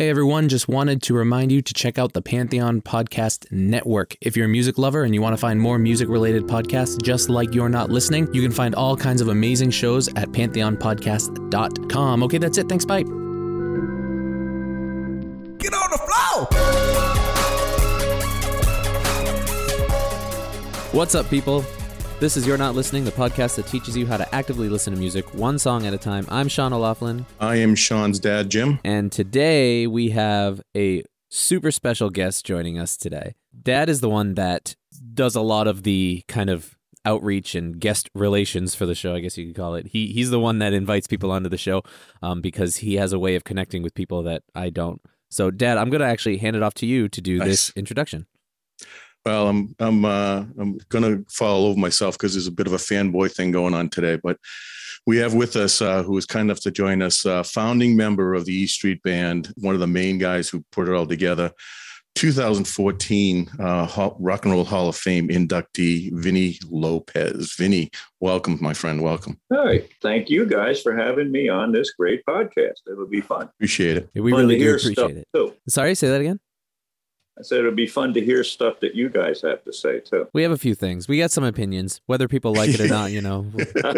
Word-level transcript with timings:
Hey 0.00 0.08
everyone, 0.08 0.48
just 0.48 0.66
wanted 0.66 1.02
to 1.02 1.12
remind 1.12 1.52
you 1.52 1.60
to 1.60 1.74
check 1.74 1.98
out 1.98 2.14
the 2.14 2.22
Pantheon 2.22 2.80
Podcast 2.80 3.52
Network. 3.52 4.16
If 4.22 4.34
you're 4.34 4.46
a 4.46 4.48
music 4.48 4.78
lover 4.78 5.04
and 5.04 5.14
you 5.14 5.20
want 5.20 5.34
to 5.34 5.36
find 5.36 5.60
more 5.60 5.78
music 5.78 6.08
related 6.08 6.44
podcasts 6.44 7.02
just 7.02 7.28
like 7.28 7.52
You're 7.52 7.68
Not 7.68 7.90
Listening, 7.90 8.26
you 8.32 8.40
can 8.40 8.50
find 8.50 8.74
all 8.74 8.96
kinds 8.96 9.20
of 9.20 9.28
amazing 9.28 9.72
shows 9.72 10.08
at 10.08 10.30
pantheonpodcast.com. 10.30 12.22
Okay, 12.22 12.38
that's 12.38 12.56
it. 12.56 12.66
Thanks. 12.66 12.86
Bye. 12.86 13.02
Get 13.02 13.10
on 15.74 15.90
the 15.90 15.98
floor. 16.08 16.46
What's 20.92 21.14
up, 21.14 21.28
people? 21.28 21.62
This 22.20 22.36
is 22.36 22.46
You're 22.46 22.58
Not 22.58 22.74
Listening, 22.74 23.04
the 23.06 23.10
podcast 23.12 23.56
that 23.56 23.66
teaches 23.66 23.96
you 23.96 24.06
how 24.06 24.18
to 24.18 24.34
actively 24.34 24.68
listen 24.68 24.92
to 24.92 24.98
music 24.98 25.32
one 25.34 25.58
song 25.58 25.86
at 25.86 25.94
a 25.94 25.98
time. 25.98 26.26
I'm 26.28 26.48
Sean 26.48 26.70
O'Laughlin. 26.74 27.24
I 27.40 27.56
am 27.56 27.74
Sean's 27.74 28.18
dad, 28.18 28.50
Jim. 28.50 28.78
And 28.84 29.10
today 29.10 29.86
we 29.86 30.10
have 30.10 30.60
a 30.76 31.02
super 31.30 31.70
special 31.70 32.10
guest 32.10 32.44
joining 32.44 32.78
us 32.78 32.98
today. 32.98 33.36
Dad 33.62 33.88
is 33.88 34.02
the 34.02 34.10
one 34.10 34.34
that 34.34 34.76
does 35.14 35.34
a 35.34 35.40
lot 35.40 35.66
of 35.66 35.82
the 35.82 36.22
kind 36.28 36.50
of 36.50 36.76
outreach 37.06 37.54
and 37.54 37.80
guest 37.80 38.10
relations 38.14 38.74
for 38.74 38.84
the 38.84 38.94
show, 38.94 39.14
I 39.14 39.20
guess 39.20 39.38
you 39.38 39.46
could 39.46 39.56
call 39.56 39.74
it. 39.74 39.86
He 39.86 40.08
he's 40.08 40.28
the 40.28 40.38
one 40.40 40.58
that 40.58 40.74
invites 40.74 41.06
people 41.06 41.30
onto 41.30 41.48
the 41.48 41.56
show 41.56 41.82
um, 42.20 42.42
because 42.42 42.76
he 42.76 42.96
has 42.96 43.14
a 43.14 43.18
way 43.18 43.34
of 43.34 43.44
connecting 43.44 43.82
with 43.82 43.94
people 43.94 44.22
that 44.24 44.42
I 44.54 44.68
don't. 44.68 45.00
So, 45.30 45.50
Dad, 45.50 45.78
I'm 45.78 45.88
going 45.90 46.00
to 46.00 46.06
actually 46.06 46.38
hand 46.38 46.56
it 46.56 46.62
off 46.62 46.74
to 46.74 46.86
you 46.86 47.08
to 47.08 47.20
do 47.20 47.38
Nice. 47.38 47.48
this 47.48 47.72
introduction. 47.76 48.26
Well, 49.24 49.48
I'm 49.48 49.74
I'm 49.78 50.04
uh, 50.04 50.44
I'm 50.58 50.78
gonna 50.88 51.22
fall 51.28 51.66
over 51.66 51.78
myself 51.78 52.16
because 52.16 52.34
there's 52.34 52.46
a 52.46 52.52
bit 52.52 52.66
of 52.66 52.72
a 52.72 52.76
fanboy 52.78 53.32
thing 53.32 53.50
going 53.50 53.74
on 53.74 53.90
today. 53.90 54.18
But 54.22 54.38
we 55.06 55.18
have 55.18 55.34
with 55.34 55.56
us 55.56 55.82
uh, 55.82 56.02
who 56.02 56.12
was 56.12 56.26
kind 56.26 56.46
enough 56.50 56.60
to 56.60 56.70
join 56.70 57.02
us, 57.02 57.26
uh, 57.26 57.42
founding 57.42 57.96
member 57.96 58.34
of 58.34 58.46
the 58.46 58.54
E 58.54 58.66
Street 58.66 59.02
Band, 59.02 59.52
one 59.56 59.74
of 59.74 59.80
the 59.80 59.86
main 59.86 60.18
guys 60.18 60.48
who 60.48 60.64
put 60.72 60.88
it 60.88 60.94
all 60.94 61.06
together. 61.06 61.52
2014 62.16 63.48
uh, 63.60 64.10
Rock 64.18 64.44
and 64.44 64.52
Roll 64.52 64.64
Hall 64.64 64.88
of 64.88 64.96
Fame 64.96 65.28
inductee 65.28 66.10
Vinny 66.12 66.58
Lopez. 66.68 67.54
Vinny, 67.56 67.90
welcome, 68.18 68.58
my 68.60 68.74
friend. 68.74 69.00
Welcome. 69.00 69.38
Hi, 69.52 69.84
thank 70.02 70.28
you 70.28 70.44
guys 70.44 70.82
for 70.82 70.96
having 70.96 71.30
me 71.30 71.48
on 71.48 71.72
this 71.72 71.92
great 71.92 72.24
podcast. 72.26 72.80
It'll 72.90 73.06
be 73.06 73.20
fun. 73.20 73.48
Appreciate 73.54 73.96
it. 73.96 74.10
We 74.14 74.32
fun 74.32 74.40
really 74.40 74.58
do 74.58 74.74
appreciate 74.74 75.18
it. 75.18 75.28
too. 75.34 75.54
Sorry, 75.68 75.94
say 75.94 76.08
that 76.08 76.20
again. 76.20 76.40
I 77.40 77.42
said 77.42 77.60
it'll 77.60 77.72
be 77.72 77.86
fun 77.86 78.12
to 78.14 78.20
hear 78.20 78.44
stuff 78.44 78.80
that 78.80 78.94
you 78.94 79.08
guys 79.08 79.40
have 79.40 79.64
to 79.64 79.72
say 79.72 80.00
too. 80.00 80.28
We 80.34 80.42
have 80.42 80.52
a 80.52 80.58
few 80.58 80.74
things. 80.74 81.08
We 81.08 81.16
got 81.16 81.30
some 81.30 81.42
opinions. 81.42 82.02
Whether 82.04 82.28
people 82.28 82.52
like 82.52 82.68
it 82.68 82.80
or 82.80 82.86
not, 82.88 83.12
you 83.12 83.22
know, 83.22 83.46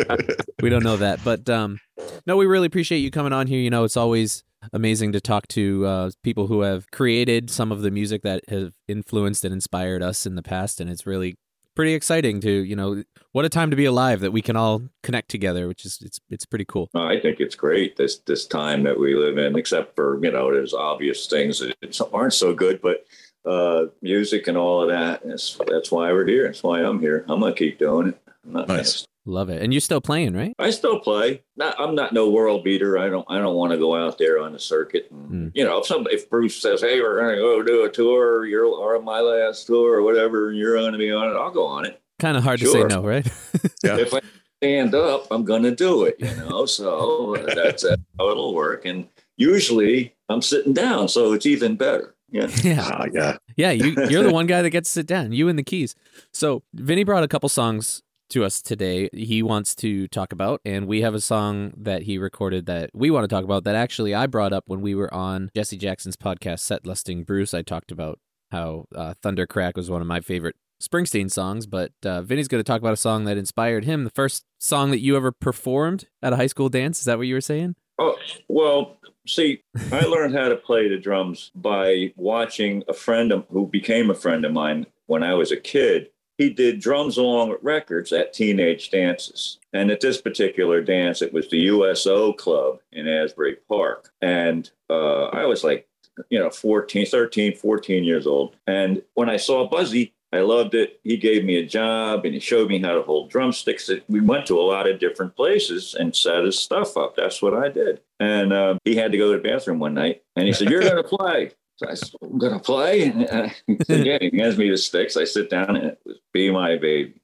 we 0.62 0.70
don't 0.70 0.84
know 0.84 0.96
that. 0.98 1.18
But 1.24 1.50
um, 1.50 1.80
no, 2.24 2.36
we 2.36 2.46
really 2.46 2.68
appreciate 2.68 3.00
you 3.00 3.10
coming 3.10 3.32
on 3.32 3.48
here. 3.48 3.58
You 3.58 3.70
know, 3.70 3.82
it's 3.82 3.96
always 3.96 4.44
amazing 4.72 5.10
to 5.12 5.20
talk 5.20 5.48
to 5.48 5.84
uh, 5.84 6.10
people 6.22 6.46
who 6.46 6.60
have 6.60 6.88
created 6.92 7.50
some 7.50 7.72
of 7.72 7.82
the 7.82 7.90
music 7.90 8.22
that 8.22 8.48
have 8.48 8.74
influenced 8.86 9.44
and 9.44 9.52
inspired 9.52 10.04
us 10.04 10.24
in 10.24 10.36
the 10.36 10.42
past, 10.42 10.80
and 10.80 10.88
it's 10.88 11.04
really 11.04 11.36
pretty 11.74 11.94
exciting 11.94 12.38
to 12.38 12.50
you 12.50 12.76
know 12.76 13.02
what 13.32 13.46
a 13.46 13.48
time 13.48 13.70
to 13.70 13.76
be 13.76 13.86
alive 13.86 14.20
that 14.20 14.30
we 14.30 14.42
can 14.42 14.56
all 14.56 14.82
connect 15.02 15.30
together, 15.30 15.66
which 15.66 15.84
is 15.84 15.98
it's 16.02 16.20
it's 16.30 16.46
pretty 16.46 16.64
cool. 16.64 16.90
I 16.94 17.18
think 17.18 17.40
it's 17.40 17.54
great 17.54 17.96
this 17.96 18.18
this 18.18 18.46
time 18.46 18.84
that 18.84 18.98
we 18.98 19.14
live 19.14 19.38
in. 19.38 19.56
Except 19.56 19.96
for 19.96 20.22
you 20.24 20.30
know, 20.30 20.52
there's 20.52 20.74
obvious 20.74 21.26
things 21.26 21.58
that 21.58 22.08
aren't 22.12 22.34
so 22.34 22.54
good, 22.54 22.80
but 22.80 23.04
uh, 23.44 23.86
music 24.00 24.46
and 24.48 24.56
all 24.56 24.82
of 24.82 24.88
that. 24.90 25.22
That's 25.24 25.58
that's 25.68 25.90
why 25.90 26.12
we're 26.12 26.26
here. 26.26 26.46
That's 26.46 26.62
why 26.62 26.80
I'm 26.80 27.00
here. 27.00 27.24
I'm 27.28 27.40
gonna 27.40 27.54
keep 27.54 27.78
doing 27.78 28.08
it. 28.08 28.18
I'm 28.44 28.52
not 28.52 28.68
Nice. 28.68 29.02
gonna 29.02 29.06
Love 29.24 29.50
it, 29.50 29.62
and 29.62 29.72
you're 29.72 29.80
still 29.80 30.00
playing, 30.00 30.34
right? 30.34 30.52
I 30.58 30.70
still 30.70 30.98
play. 30.98 31.42
Not, 31.56 31.76
I'm 31.78 31.94
not 31.94 32.12
no 32.12 32.28
world 32.30 32.64
beater. 32.64 32.98
I 32.98 33.08
don't. 33.08 33.24
I 33.30 33.38
don't 33.38 33.54
want 33.54 33.70
to 33.70 33.78
go 33.78 33.94
out 33.94 34.18
there 34.18 34.40
on 34.40 34.52
the 34.52 34.58
circuit. 34.58 35.06
And, 35.12 35.30
Mm. 35.30 35.52
You 35.54 35.62
know, 35.64 35.78
if 35.78 35.86
some 35.86 36.08
if 36.10 36.28
Bruce 36.28 36.60
says, 36.60 36.80
"Hey, 36.80 37.00
we're 37.00 37.20
going 37.20 37.36
to 37.36 37.40
go 37.40 37.62
do 37.62 37.84
a 37.84 37.88
tour," 37.88 38.38
or 38.38 38.46
you're 38.46 38.64
or 38.66 39.00
my 39.00 39.20
last 39.20 39.68
tour 39.68 39.94
or 39.94 40.02
whatever, 40.02 40.48
and 40.48 40.58
you're 40.58 40.74
going 40.76 40.90
to 40.90 40.98
be 40.98 41.12
on 41.12 41.28
it, 41.30 41.36
I'll 41.38 41.52
go 41.52 41.64
on 41.66 41.84
it. 41.84 42.02
Kind 42.18 42.36
of 42.36 42.42
hard 42.42 42.58
to 42.60 42.66
say 42.66 42.82
no, 42.82 43.00
right? 43.02 43.24
Yeah. 43.84 43.97
If 43.98 44.12
I 44.12 44.20
stand 44.60 44.97
up, 44.97 45.28
I'm 45.31 45.44
going 45.44 45.62
to 45.62 45.75
do 45.75 46.02
it. 46.02 46.16
You 46.19 46.34
know, 46.36 46.66
so 46.66 47.36
that's 47.54 47.84
uh, 47.84 47.94
how 48.19 48.28
it'll 48.31 48.54
work. 48.54 48.84
And 48.84 49.06
usually, 49.36 50.14
I'm 50.28 50.42
sitting 50.42 50.72
down, 50.72 51.08
so 51.08 51.32
it's 51.32 51.47
even 51.47 51.76
better. 51.76 52.12
Yeah. 52.32 52.48
yeah. 52.62 52.88
Ah, 52.91 53.04
yeah. 53.12 53.37
Yeah, 53.56 53.70
you, 53.70 53.94
you're 54.09 54.25
the 54.25 54.32
one 54.32 54.47
guy 54.47 54.62
that 54.62 54.70
gets 54.70 54.88
to 54.91 54.93
sit 54.93 55.06
down. 55.06 55.32
You 55.32 55.48
and 55.48 55.59
the 55.59 55.62
keys. 55.62 55.94
So 56.32 56.62
Vinny 56.75 57.04
brought 57.04 57.22
a 57.22 57.28
couple 57.28 57.48
songs 57.48 58.03
to 58.31 58.44
us 58.44 58.62
today. 58.62 59.10
He 59.12 59.43
wants 59.43 59.75
to 59.76 60.09
talk 60.09 60.32
about, 60.32 60.60
and 60.65 60.87
we 60.87 61.03
have 61.03 61.15
a 61.15 61.20
song 61.20 61.75
that 61.76 62.03
he 62.03 62.16
recorded 62.16 62.66
that 62.66 62.91
we 62.94 63.10
want 63.10 63.25
to 63.25 63.28
talk 63.28 63.44
about. 63.44 63.65
That 63.65 63.76
actually 63.76 64.15
I 64.15 64.26
brought 64.26 64.53
up 64.53 64.65
when 64.66 64.81
we 64.81 64.94
were 64.94 65.12
on 65.12 65.50
Jesse 65.54 65.76
Jackson's 65.76 66.16
podcast, 66.16 66.60
Set 66.60 66.87
lusting 66.87 67.25
Bruce. 67.25 67.53
I 67.53 67.62
talked 67.62 67.93
about 67.93 68.19
how 68.50 68.87
uh, 68.94 69.14
Thundercrack 69.22 69.76
was 69.76 69.91
one 69.91 70.00
of 70.00 70.06
my 70.06 70.20
favorite 70.20 70.56
Springsteen 70.82 71.31
songs, 71.31 71.66
but 71.66 71.93
uh, 72.04 72.22
Vinny's 72.22 72.49
going 72.49 72.59
to 72.59 72.66
talk 72.66 72.81
about 72.81 72.93
a 72.93 72.97
song 72.97 73.25
that 73.25 73.37
inspired 73.37 73.84
him. 73.84 74.04
The 74.04 74.10
first 74.10 74.44
song 74.59 74.91
that 74.91 75.00
you 75.00 75.16
ever 75.16 75.31
performed 75.31 76.09
at 76.22 76.32
a 76.32 76.37
high 76.37 76.47
school 76.47 76.69
dance. 76.69 76.99
Is 76.99 77.04
that 77.04 77.19
what 77.19 77.26
you 77.26 77.34
were 77.34 77.41
saying? 77.41 77.76
Oh, 77.99 78.16
well, 78.49 78.97
see, 79.27 79.62
I 79.91 80.00
learned 80.06 80.34
how 80.34 80.49
to 80.49 80.56
play 80.56 80.88
the 80.88 80.99
drums 80.99 81.50
by 81.55 82.12
watching 82.16 82.83
a 82.88 82.94
friend 82.94 83.33
of, 83.33 83.47
who 83.50 83.66
became 83.66 84.10
a 84.10 84.15
friend 84.15 84.44
of 84.44 84.53
mine 84.53 84.87
when 85.06 85.22
I 85.22 85.34
was 85.34 85.53
a 85.53 85.56
kid. 85.56 86.10
He 86.38 86.50
did 86.50 86.81
drums 86.81 87.16
along 87.16 87.50
with 87.50 87.62
records 87.62 88.12
at 88.12 88.32
teenage 88.32 88.91
dances. 88.91 89.59
And 89.72 89.91
at 89.91 90.00
this 90.00 90.21
particular 90.21 90.81
dance, 90.81 91.22
it 91.22 91.32
was 91.32 91.49
the 91.49 91.59
USO 91.59 92.32
Club 92.32 92.81
in 92.91 93.06
Asbury 93.06 93.56
Park. 93.69 94.11
And 94.21 94.71
uh, 94.91 95.25
I 95.27 95.44
was 95.44 95.62
like, 95.62 95.87
you 96.31 96.38
know, 96.38 96.50
14, 96.50 97.06
13, 97.06 97.56
14 97.56 98.05
years 98.05 98.27
old. 98.27 98.56
And 98.66 99.03
when 99.15 99.31
I 99.31 99.37
saw 99.37 99.69
Buzzy, 99.69 100.15
I 100.32 100.41
loved 100.41 100.75
it. 100.75 100.98
He 101.04 101.19
gave 101.19 101.44
me 101.44 101.56
a 101.56 101.66
job 101.66 102.25
and 102.25 102.32
he 102.32 102.41
showed 102.41 102.69
me 102.69 102.81
how 102.81 102.94
to 102.94 103.03
hold 103.03 103.31
drumsticks. 103.31 103.91
We 104.09 104.20
went 104.20 104.47
to 104.47 104.59
a 104.59 104.62
lot 104.62 104.88
of 104.88 104.98
different 104.98 105.37
places 105.37 105.94
and 105.94 106.16
set 106.16 106.44
his 106.44 106.59
stuff 106.59 106.97
up. 106.97 107.16
That's 107.16 107.43
what 107.43 107.53
I 107.53 107.69
did. 107.69 108.00
And 108.19 108.53
uh, 108.53 108.78
he 108.84 108.97
had 108.97 109.12
to 109.12 109.19
go 109.19 109.32
to 109.32 109.38
the 109.38 109.48
bathroom 109.48 109.78
one 109.78 109.94
night 109.94 110.22
and 110.34 110.47
he 110.47 110.54
said, 110.54 110.70
You're 110.70 110.81
going 110.81 110.97
to 110.97 111.03
play. 111.03 111.53
So 111.76 111.88
I 111.88 111.94
said, 111.94 112.15
I'm 112.22 112.38
going 112.38 112.54
to 112.54 112.59
play. 112.59 113.03
And 113.09 113.28
uh, 113.28 113.48
he 113.66 113.76
said, 113.87 114.06
Yeah, 114.06 114.19
he 114.20 114.37
hands 114.38 114.56
me 114.56 114.70
the 114.70 114.78
sticks. 114.78 115.19
I 115.19 115.25
sit 115.25 115.50
down 115.50 115.76
and 115.76 115.84
it 115.84 116.00
was 116.06 116.19
Be 116.32 116.50
My 116.50 116.78
Baby. 116.78 117.20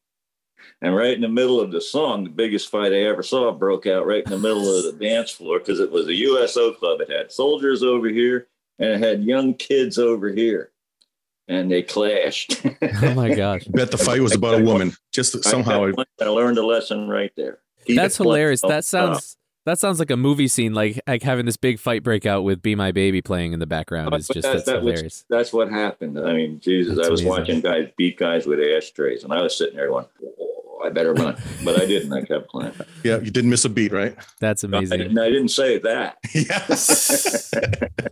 And 0.83 0.95
right 0.95 1.15
in 1.15 1.23
the 1.23 1.29
middle 1.29 1.61
of 1.61 1.73
the 1.73 1.81
song, 1.81 2.25
the 2.25 2.31
biggest 2.31 2.71
fight 2.71 2.93
I 2.93 3.03
ever 3.05 3.23
saw 3.23 3.51
broke 3.53 3.87
out 3.87 4.07
right 4.07 4.25
in 4.25 4.31
the 4.31 4.39
middle 4.39 4.77
of 4.77 4.85
the 4.85 5.05
dance 5.05 5.31
floor 5.31 5.59
because 5.59 5.81
it 5.81 5.91
was 5.91 6.07
a 6.07 6.15
USO 6.15 6.73
club. 6.73 7.01
It 7.01 7.11
had 7.11 7.33
soldiers 7.33 7.83
over 7.83 8.09
here 8.09 8.49
and 8.79 8.91
it 8.91 9.01
had 9.01 9.25
young 9.25 9.55
kids 9.55 9.99
over 9.99 10.29
here. 10.29 10.71
And 11.49 11.71
they 11.71 11.83
clashed. 11.83 12.63
Oh 13.03 13.15
my 13.15 13.35
gosh. 13.35 13.65
Bet 13.65 13.91
the 13.91 13.99
fight 13.99 14.21
was 14.21 14.35
about 14.35 14.61
a 14.61 14.65
woman. 14.65 14.93
Just 15.13 15.43
somehow. 15.45 15.87
I, 15.87 15.91
I, 15.91 16.05
I 16.25 16.29
learned 16.29 16.59
a 16.59 16.67
lesson 16.67 17.09
right 17.09 17.33
there. 17.37 17.59
Keep 17.87 17.97
That's 17.97 18.17
hilarious. 18.17 18.61
That 18.61 18.71
oh, 18.71 18.81
sounds 18.81 19.25
stop. 19.25 19.39
that 19.67 19.79
sounds 19.79 19.99
like 19.99 20.11
a 20.11 20.17
movie 20.17 20.49
scene, 20.49 20.75
like 20.75 21.01
like 21.07 21.23
having 21.23 21.47
this 21.47 21.57
big 21.57 21.79
fight 21.79 22.03
break 22.03 22.27
out 22.27 22.43
with 22.45 22.61
"Be 22.61 22.75
My 22.75 22.93
Baby" 22.93 23.23
playing 23.23 23.53
in 23.53 23.61
the 23.61 23.67
background. 23.67 24.15
Is 24.15 24.29
just 24.29 24.43
that- 24.43 24.53
that's 24.53 24.65
that 24.65 24.83
was- 24.83 24.93
hilarious. 24.93 25.25
That's 25.31 25.53
what 25.53 25.71
happened. 25.71 26.19
I 26.19 26.33
mean, 26.35 26.61
Jesus, 26.61 26.97
That's 26.97 27.09
I 27.09 27.11
was 27.11 27.21
amazing. 27.21 27.39
watching 27.41 27.61
guys 27.61 27.89
beat 27.97 28.19
guys 28.19 28.47
with 28.47 28.61
ashtrays, 28.61 29.25
and 29.25 29.33
I 29.33 29.41
was 29.43 29.57
sitting 29.57 29.77
there 29.77 29.89
going, 29.89 30.07
oh, 30.41 30.58
"I 30.85 30.91
better 30.91 31.13
run," 31.15 31.37
but 31.65 31.81
I 31.81 31.87
didn't. 31.87 32.13
I 32.13 32.23
kept 32.23 32.49
playing. 32.51 32.73
yeah, 33.05 33.19
you 33.19 33.31
didn't 33.31 33.51
miss 33.51 33.65
a 33.65 33.69
beat, 33.69 33.93
right? 33.93 34.17
That's 34.41 34.65
No, 34.65 34.77
I, 34.77 34.81
amazing. 34.81 34.99
didn't, 34.99 35.19
I 35.19 35.29
didn't 35.29 35.49
say 35.49 35.79
that. 35.79 36.19
Yes. 36.35 37.53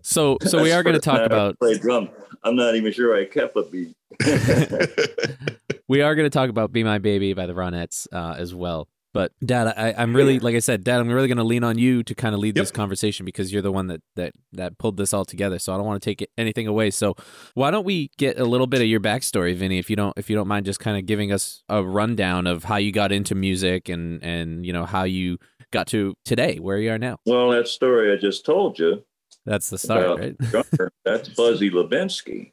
So 0.03 0.38
so 0.43 0.62
we 0.62 0.72
are 0.72 0.82
going 0.82 0.94
to 0.94 1.00
talk 1.00 1.21
about 1.21 1.59
play 1.59 1.78
drum. 1.78 2.09
I'm 2.43 2.56
not 2.56 2.75
even 2.77 2.93
sure 2.93 3.16
I 3.16 3.25
kept 3.25 3.56
a 3.56 3.62
beat. 3.65 3.97
we 5.88 6.03
are 6.03 6.15
going 6.15 6.27
to 6.27 6.31
talk 6.31 6.49
about 6.50 6.72
"Be 6.72 6.84
My 6.84 6.99
Baby" 6.99 7.32
by 7.34 7.47
the 7.47 7.53
Ronettes 7.54 8.06
uh, 8.12 8.34
as 8.38 8.54
well. 8.54 8.88
But 9.16 9.32
Dad, 9.44 9.66
I, 9.77 9.94
I'm 9.97 10.15
really 10.15 10.38
like 10.38 10.54
I 10.54 10.59
said, 10.60 10.84
Dad, 10.84 11.00
I'm 11.00 11.09
really 11.09 11.27
going 11.28 11.38
to 11.38 11.44
lean 11.44 11.65
on 11.65 11.78
you 11.78 12.03
to 12.04 12.15
kind 12.15 12.34
of 12.34 12.41
lead 12.41 12.56
Yep. 12.56 12.62
this 12.62 12.71
conversation 12.71 13.25
because 13.25 13.53
you're 13.53 13.62
the 13.62 13.72
one 13.72 13.87
that 13.88 14.03
that 14.15 14.32
that 14.53 14.78
pulled 14.78 14.97
this 14.99 15.12
all 15.15 15.25
together. 15.25 15.59
So 15.59 15.72
I 15.72 15.77
don't 15.77 15.87
want 15.87 16.03
to 16.03 16.06
take 16.09 16.28
anything 16.37 16.66
away. 16.66 16.91
So 16.91 17.15
why 17.54 17.71
don't 17.71 17.84
we 17.84 18.10
get 18.18 18.39
a 18.39 18.45
little 18.45 18.66
bit 18.66 18.80
of 18.83 18.86
your 18.86 19.01
backstory, 19.01 19.54
Vinny, 19.54 19.78
if 19.78 19.89
you 19.91 19.97
don't 19.97 20.13
if 20.18 20.28
you 20.28 20.36
don't 20.36 20.48
mind, 20.48 20.66
just 20.66 20.80
kind 20.80 20.98
of 20.98 21.07
giving 21.07 21.33
us 21.33 21.63
a 21.68 21.83
rundown 21.83 22.47
of 22.47 22.65
how 22.65 22.77
you 22.77 22.92
got 22.92 23.10
into 23.10 23.34
music 23.34 23.89
and 23.89 24.22
and 24.22 24.65
you 24.66 24.72
know 24.72 24.84
how 24.84 25.04
you 25.04 25.39
got 25.72 25.86
to 25.89 26.15
today 26.24 26.59
where 26.59 26.78
you 26.78 26.91
are 26.91 26.98
now. 26.98 27.19
Well, 27.27 27.51
that 27.51 27.69
story 27.69 28.12
I 28.12 28.16
just 28.16 28.45
told 28.45 28.78
you 28.78 29.03
That's 29.47 29.71
the 29.71 29.78
start, 29.78 30.19
right? 30.19 30.39
drummer, 30.39 30.92
that's 31.04 31.28
Buzzy 31.30 31.71
Lubinsky. 31.71 32.53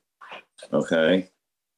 Okay. 0.72 1.30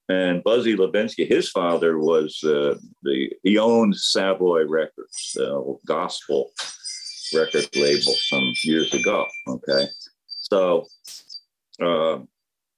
And 0.07 0.43
Buzzy 0.43 0.75
Lubinsky, 0.75 1.27
his 1.27 1.49
father 1.49 1.97
was 1.97 2.43
uh, 2.43 2.75
the 3.01 3.31
he 3.43 3.57
owned 3.57 3.95
Savoy 3.95 4.65
Records, 4.65 5.31
the 5.33 5.77
gospel 5.85 6.51
record 7.33 7.67
label 7.75 8.13
some 8.13 8.53
years 8.63 8.93
ago. 8.93 9.25
Okay, 9.47 9.87
so 10.27 10.85
uh, 11.81 12.19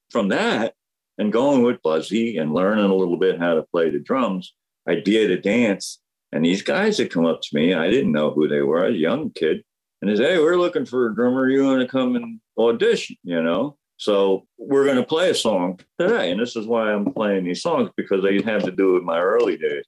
from 0.10 0.30
that 0.30 0.74
and 1.18 1.34
going 1.34 1.64
with 1.64 1.82
Buzzy 1.82 2.38
and 2.38 2.54
learning 2.54 2.86
a 2.86 2.96
little 2.96 3.18
bit 3.18 3.40
how 3.40 3.56
to 3.56 3.64
play 3.64 3.90
the 3.90 4.00
drums, 4.00 4.54
I 4.88 4.96
did 4.96 5.32
a 5.32 5.42
dance, 5.42 6.00
and 6.32 6.46
these 6.46 6.62
guys 6.62 6.98
had 6.98 7.12
come 7.12 7.26
up 7.26 7.42
to 7.42 7.56
me. 7.56 7.74
I 7.74 7.90
didn't 7.90 8.14
know 8.14 8.32
who 8.32 8.48
they 8.48 8.62
were. 8.62 8.86
I 8.86 8.88
was 8.88 8.96
a 8.96 9.00
young 9.00 9.32
kid, 9.32 9.64
and 10.02 10.10
they 10.10 10.16
said, 10.16 10.32
"Hey, 10.32 10.40
we're 10.40 10.56
looking 10.56 10.86
for 10.86 11.08
a 11.08 11.16
drummer. 11.16 11.50
You 11.50 11.66
want 11.66 11.82
to 11.82 11.88
come 11.88 12.16
and 12.16 12.40
audition?" 12.58 13.18
You 13.24 13.44
know. 13.44 13.77
So 13.98 14.46
we're 14.58 14.86
going 14.86 14.98
to 14.98 15.04
play 15.04 15.32
a 15.32 15.36
song 15.36 15.80
today, 16.00 16.32
and 16.32 16.40
this 16.40 16.56
is 16.56 16.68
why 16.68 16.92
I'm 16.94 17.12
playing 17.14 17.46
these 17.46 17.64
songs 17.64 17.90
because 17.98 18.24
they 18.24 18.42
have 18.44 18.64
to 18.64 18.72
do 18.72 18.94
with 18.94 19.04
my 19.04 19.20
early 19.20 19.58
days. 19.58 19.86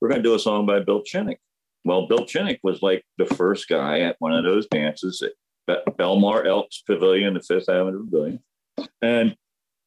We're 0.00 0.08
going 0.08 0.22
to 0.22 0.28
do 0.28 0.34
a 0.34 0.38
song 0.40 0.66
by 0.66 0.80
Bill 0.80 1.02
Chinnock. 1.02 1.38
Well, 1.84 2.08
Bill 2.08 2.26
Chinnock 2.26 2.58
was 2.64 2.82
like 2.82 3.04
the 3.18 3.26
first 3.26 3.68
guy 3.68 4.00
at 4.00 4.16
one 4.18 4.32
of 4.32 4.44
those 4.44 4.66
dances 4.66 5.22
at 5.22 5.32
Belmar 5.96 6.44
Elks 6.44 6.82
Pavilion, 6.82 7.34
the 7.34 7.40
Fifth 7.40 7.68
Avenue 7.68 8.04
Pavilion, 8.04 8.40
and 9.00 9.36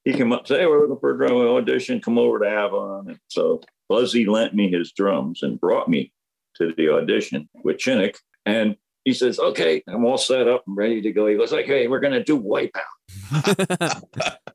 he 0.05 0.13
came 0.13 0.31
up 0.31 0.39
and 0.39 0.47
said, 0.47 0.59
"Hey, 0.61 0.67
we're 0.67 0.81
looking 0.81 0.99
for 0.99 1.13
a 1.13 1.17
drum 1.17 1.33
audition. 1.33 1.99
Come 1.99 2.17
over 2.17 2.39
to 2.39 2.45
Avon." 2.45 3.09
And 3.09 3.19
so 3.27 3.61
Buzzy 3.89 4.25
lent 4.25 4.53
me 4.53 4.71
his 4.71 4.93
drums 4.93 5.43
and 5.43 5.59
brought 5.59 5.89
me 5.89 6.13
to 6.55 6.73
the 6.77 6.89
audition 6.89 7.49
with 7.63 7.77
Chinnock, 7.77 8.17
and 8.45 8.77
he 9.05 9.13
says, 9.13 9.39
"Okay, 9.39 9.83
I'm 9.87 10.03
all 10.03 10.17
set 10.17 10.47
up 10.47 10.63
and 10.67 10.75
ready 10.75 11.01
to 11.01 11.11
go." 11.13 11.27
He 11.27 11.37
goes, 11.37 11.51
"Like, 11.51 11.67
hey, 11.67 11.87
we're 11.87 12.01
going 12.01 12.13
to 12.13 12.23
do 12.23 12.39
Wipeout." 12.39 14.01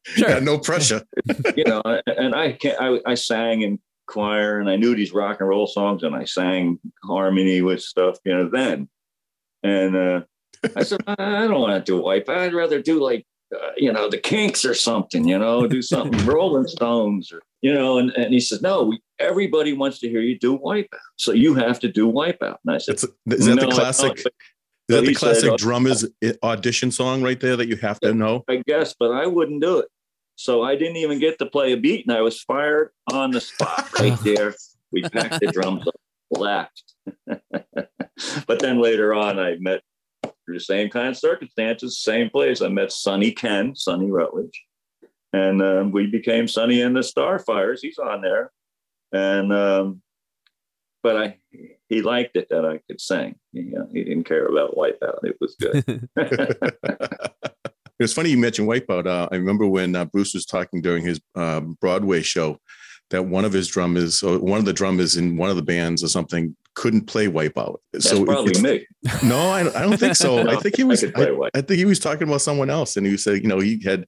sure. 0.05 0.29
Yeah, 0.29 0.39
no 0.41 0.59
pressure. 0.59 1.05
you 1.57 1.65
know, 1.65 1.83
and 1.85 2.35
I 2.35 2.53
can't. 2.53 2.81
I, 2.81 2.99
I 3.07 3.15
sang 3.15 3.63
in 3.63 3.79
choir, 4.07 4.59
and 4.59 4.69
I 4.69 4.77
knew 4.77 4.95
these 4.95 5.13
rock 5.13 5.39
and 5.41 5.49
roll 5.49 5.67
songs, 5.67 6.03
and 6.03 6.17
I 6.17 6.25
sang 6.25 6.81
harmony 7.05 7.63
with 7.63 7.81
stuff. 7.81 8.19
You 8.25 8.35
know, 8.35 8.51
then, 8.51 8.89
and 9.63 9.97
uh, 9.97 10.21
I 10.75 10.83
said, 10.83 11.01
I 11.07 11.47
don't 11.47 11.61
want 11.61 11.85
to 11.85 11.93
do 11.93 12.03
Wipeout. 12.03 12.39
I'd 12.39 12.55
rather 12.55 12.83
do 12.83 13.03
like 13.03 13.25
uh, 13.55 13.71
you 13.77 13.93
know, 13.93 14.09
the 14.09 14.19
Kinks 14.19 14.65
or 14.65 14.75
something, 14.75 15.27
you 15.27 15.39
know, 15.39 15.67
do 15.67 15.83
something 15.83 16.25
Rolling 16.27 16.67
Stones 16.67 17.33
or, 17.33 17.43
you 17.63 17.73
know, 17.73 17.99
and, 17.99 18.11
and 18.13 18.33
he 18.33 18.41
says, 18.41 18.63
no, 18.63 18.85
we, 18.85 19.01
everybody 19.19 19.73
wants 19.73 19.99
to 20.01 20.09
hear 20.09 20.21
you 20.21 20.39
do 20.39 20.59
Wipeout. 20.59 20.87
So 21.17 21.33
you 21.33 21.55
have 21.55 21.81
to 21.81 21.89
do 21.89 22.11
Wipeout. 22.11 22.59
And 22.65 22.75
I 22.75 22.79
said, 22.79 22.95
is 22.95 23.03
that 23.27 23.57
no, 23.57 23.67
the 23.67 23.69
classic? 23.69 24.19
Is 24.19 24.25
that 24.89 25.05
the 25.05 25.15
classic 25.15 25.51
said, 25.51 25.59
drummers 25.59 26.05
audition 26.43 26.91
song 26.91 27.23
right 27.23 27.39
there 27.39 27.57
that 27.57 27.69
you 27.69 27.77
have 27.77 28.01
to 28.01 28.15
know? 28.15 28.45
I 28.49 28.63
guess, 28.67 28.95
but 28.99 29.13
I 29.13 29.27
wouldn't 29.27 29.63
do 29.63 29.79
it. 29.79 29.89
So 30.37 30.63
I 30.63 30.75
didn't 30.75 30.97
even 30.97 31.19
get 31.19 31.39
to 31.41 31.47
play 31.47 31.73
a 31.73 31.77
beat 31.77 32.07
and 32.07 32.17
I 32.17 32.23
was 32.23 32.41
fired 32.41 32.91
on 33.13 33.31
the 33.31 33.41
spot 33.41 33.91
right 34.01 34.19
there. 34.25 34.55
We 34.91 35.03
packed 35.03 35.41
the 35.41 35.49
drums 35.49 35.87
up, 35.87 35.95
left. 36.31 36.95
but 37.27 38.59
then 38.61 38.81
later 38.81 39.13
on, 39.13 39.39
I 39.39 39.57
met 39.61 39.83
through 40.51 40.59
the 40.59 40.65
same 40.65 40.91
kind 40.91 41.09
of 41.09 41.17
circumstances, 41.17 41.99
same 41.99 42.29
place. 42.29 42.61
I 42.61 42.69
met 42.69 42.91
Sonny 42.91 43.31
Kenn, 43.31 43.77
Sonny 43.77 44.11
Rutledge, 44.11 44.65
and 45.33 45.63
um, 45.63 45.93
we 45.93 46.09
became 46.09 46.49
Sonny 46.49 46.83
and 46.83 46.97
the 46.97 47.01
Starfires. 47.01 47.79
He's 47.81 47.99
on 47.99 48.21
there, 48.21 48.51
and 49.13 49.53
um, 49.53 50.03
but 51.05 51.17
I 51.17 51.39
he 51.89 52.03
liked 52.03 52.37
it 52.37 52.49
that 52.51 52.65
I 52.65 52.81
could 52.89 53.01
sing. 53.01 53.37
He, 53.53 53.73
uh, 53.77 53.85
he 53.93 54.03
didn't 54.03 54.25
care 54.25 54.47
about 54.47 54.75
Wipeout. 54.75 55.23
It 55.23 55.37
was 55.41 55.55
good. 55.55 56.09
It 58.01 58.05
was 58.05 58.15
funny 58.15 58.31
you 58.31 58.39
mentioned 58.39 58.67
Wipeout. 58.67 59.07
Uh, 59.07 59.29
I 59.31 59.37
remember 59.37 59.67
when 59.67 59.95
uh, 59.95 60.07
Bruce 60.07 60.33
was 60.33 60.47
talking 60.47 60.81
during 60.81 61.05
his 61.05 61.21
uh, 61.35 61.61
Broadway 61.61 62.23
show 62.23 62.59
that 63.11 63.27
one 63.27 63.45
of 63.45 63.53
his 63.53 63.69
drummers, 63.69 64.23
or 64.23 64.39
one 64.39 64.59
of 64.59 64.65
the 64.65 64.73
drummers 64.73 65.19
in 65.19 65.37
one 65.37 65.51
of 65.51 65.57
the 65.57 65.63
bands 65.63 66.03
or 66.03 66.09
something, 66.09 66.57
couldn't 66.75 67.03
play 67.03 67.27
Wipeout. 67.27 67.77
That's 67.93 68.09
so 68.09 68.25
probably 68.25 68.61
me. 68.61 68.87
No, 69.23 69.39
I, 69.39 69.61
I 69.61 69.83
don't 69.83 69.99
think 69.99 70.17
so. 70.17 70.43
no, 70.43 70.51
I 70.51 70.57
think 70.57 70.77
he 70.77 70.85
was. 70.85 71.05
I, 71.05 71.09
I, 71.17 71.49
I, 71.55 71.61
think 71.61 71.79
he 71.79 71.85
was 71.85 71.99
talking 71.99 72.25
about 72.25 72.41
someone 72.41 72.71
else, 72.71 72.97
and 72.97 73.07
he 73.07 73.17
said, 73.17 73.43
you 73.43 73.49
know, 73.49 73.61
he 73.61 73.83
had. 73.85 74.07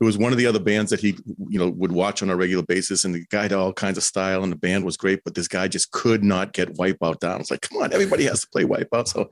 It 0.00 0.04
was 0.04 0.18
one 0.18 0.32
of 0.32 0.38
the 0.38 0.46
other 0.46 0.58
bands 0.58 0.90
that 0.90 0.98
he, 0.98 1.16
you 1.48 1.56
know, 1.56 1.68
would 1.70 1.92
watch 1.92 2.20
on 2.20 2.28
a 2.28 2.34
regular 2.34 2.64
basis, 2.64 3.04
and 3.04 3.14
the 3.14 3.24
guy 3.30 3.42
had 3.42 3.52
all 3.52 3.72
kinds 3.72 3.96
of 3.96 4.02
style, 4.02 4.42
and 4.42 4.50
the 4.50 4.56
band 4.56 4.84
was 4.84 4.96
great, 4.96 5.20
but 5.24 5.36
this 5.36 5.46
guy 5.46 5.68
just 5.68 5.92
could 5.92 6.24
not 6.24 6.52
get 6.52 6.74
Wipeout 6.74 7.20
down. 7.20 7.40
It's 7.40 7.50
like, 7.50 7.60
come 7.60 7.80
on, 7.80 7.92
everybody 7.92 8.24
has 8.24 8.40
to 8.40 8.48
play 8.48 8.64
Wipeout. 8.64 9.06
So, 9.06 9.20
it 9.20 9.30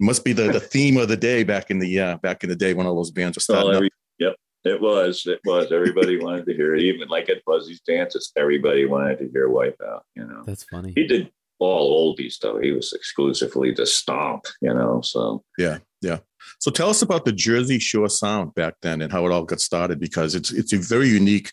must 0.00 0.24
be 0.24 0.32
the, 0.32 0.50
the 0.50 0.58
theme 0.58 0.96
of 0.96 1.06
the 1.06 1.16
day 1.16 1.44
back 1.44 1.70
in 1.70 1.78
the 1.78 2.00
uh, 2.00 2.16
back 2.18 2.42
in 2.42 2.50
the 2.50 2.56
day 2.56 2.74
when 2.74 2.86
all 2.86 2.96
those 2.96 3.12
bands 3.12 3.36
were 3.36 3.40
starting. 3.40 3.72
every, 3.72 3.90
yep, 4.18 4.34
it 4.64 4.80
was. 4.80 5.26
It 5.26 5.40
was. 5.44 5.70
Everybody 5.70 6.18
wanted 6.18 6.46
to 6.46 6.54
hear 6.54 6.74
it. 6.74 6.82
Even 6.82 7.08
like 7.08 7.28
at 7.28 7.44
Buzzy's 7.44 7.80
dances, 7.80 8.32
everybody 8.36 8.86
wanted 8.86 9.20
to 9.20 9.28
hear 9.30 9.48
Wipeout. 9.48 10.00
You 10.16 10.26
know, 10.26 10.42
that's 10.44 10.64
funny. 10.64 10.92
He 10.96 11.06
did 11.06 11.30
all 11.60 12.14
oldies 12.16 12.38
though. 12.38 12.58
He 12.58 12.72
was 12.72 12.92
exclusively 12.92 13.72
the 13.72 13.86
stomp, 13.86 14.46
you 14.60 14.74
know. 14.74 15.00
So 15.02 15.44
yeah, 15.58 15.78
yeah. 16.00 16.18
So 16.58 16.70
tell 16.70 16.90
us 16.90 17.02
about 17.02 17.24
the 17.24 17.32
Jersey 17.32 17.78
Shore 17.78 18.08
sound 18.08 18.54
back 18.54 18.74
then 18.82 19.02
and 19.02 19.12
how 19.12 19.26
it 19.26 19.32
all 19.32 19.44
got 19.44 19.60
started 19.60 20.00
because 20.00 20.34
it's 20.34 20.52
it's 20.52 20.72
a 20.72 20.78
very 20.78 21.08
unique 21.08 21.52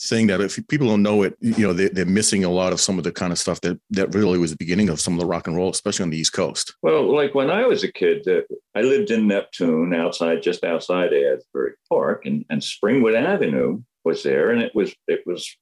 thing 0.00 0.26
that 0.26 0.40
if 0.40 0.58
people 0.68 0.88
don't 0.88 1.02
know 1.02 1.22
it, 1.22 1.36
you 1.40 1.66
know, 1.66 1.72
they, 1.72 1.88
they're 1.88 2.04
missing 2.04 2.44
a 2.44 2.50
lot 2.50 2.72
of 2.72 2.80
some 2.80 2.98
of 2.98 3.04
the 3.04 3.12
kind 3.12 3.32
of 3.32 3.38
stuff 3.38 3.60
that 3.62 3.80
that 3.90 4.14
really 4.14 4.38
was 4.38 4.50
the 4.50 4.56
beginning 4.56 4.88
of 4.88 5.00
some 5.00 5.14
of 5.14 5.20
the 5.20 5.26
rock 5.26 5.46
and 5.46 5.56
roll, 5.56 5.70
especially 5.70 6.02
on 6.02 6.10
the 6.10 6.18
East 6.18 6.32
Coast. 6.32 6.74
Well, 6.82 7.14
like 7.14 7.34
when 7.34 7.50
I 7.50 7.66
was 7.66 7.84
a 7.84 7.92
kid, 7.92 8.26
uh, 8.28 8.40
I 8.74 8.82
lived 8.82 9.10
in 9.10 9.28
Neptune, 9.28 9.94
outside 9.94 10.42
just 10.42 10.64
outside 10.64 11.12
Asbury 11.12 11.72
Park, 11.88 12.26
and 12.26 12.44
and 12.50 12.60
Springwood 12.60 13.16
Avenue 13.16 13.82
was 14.04 14.22
there, 14.22 14.50
and 14.50 14.62
it 14.62 14.74
was 14.74 14.94
it 15.06 15.22
was 15.26 15.56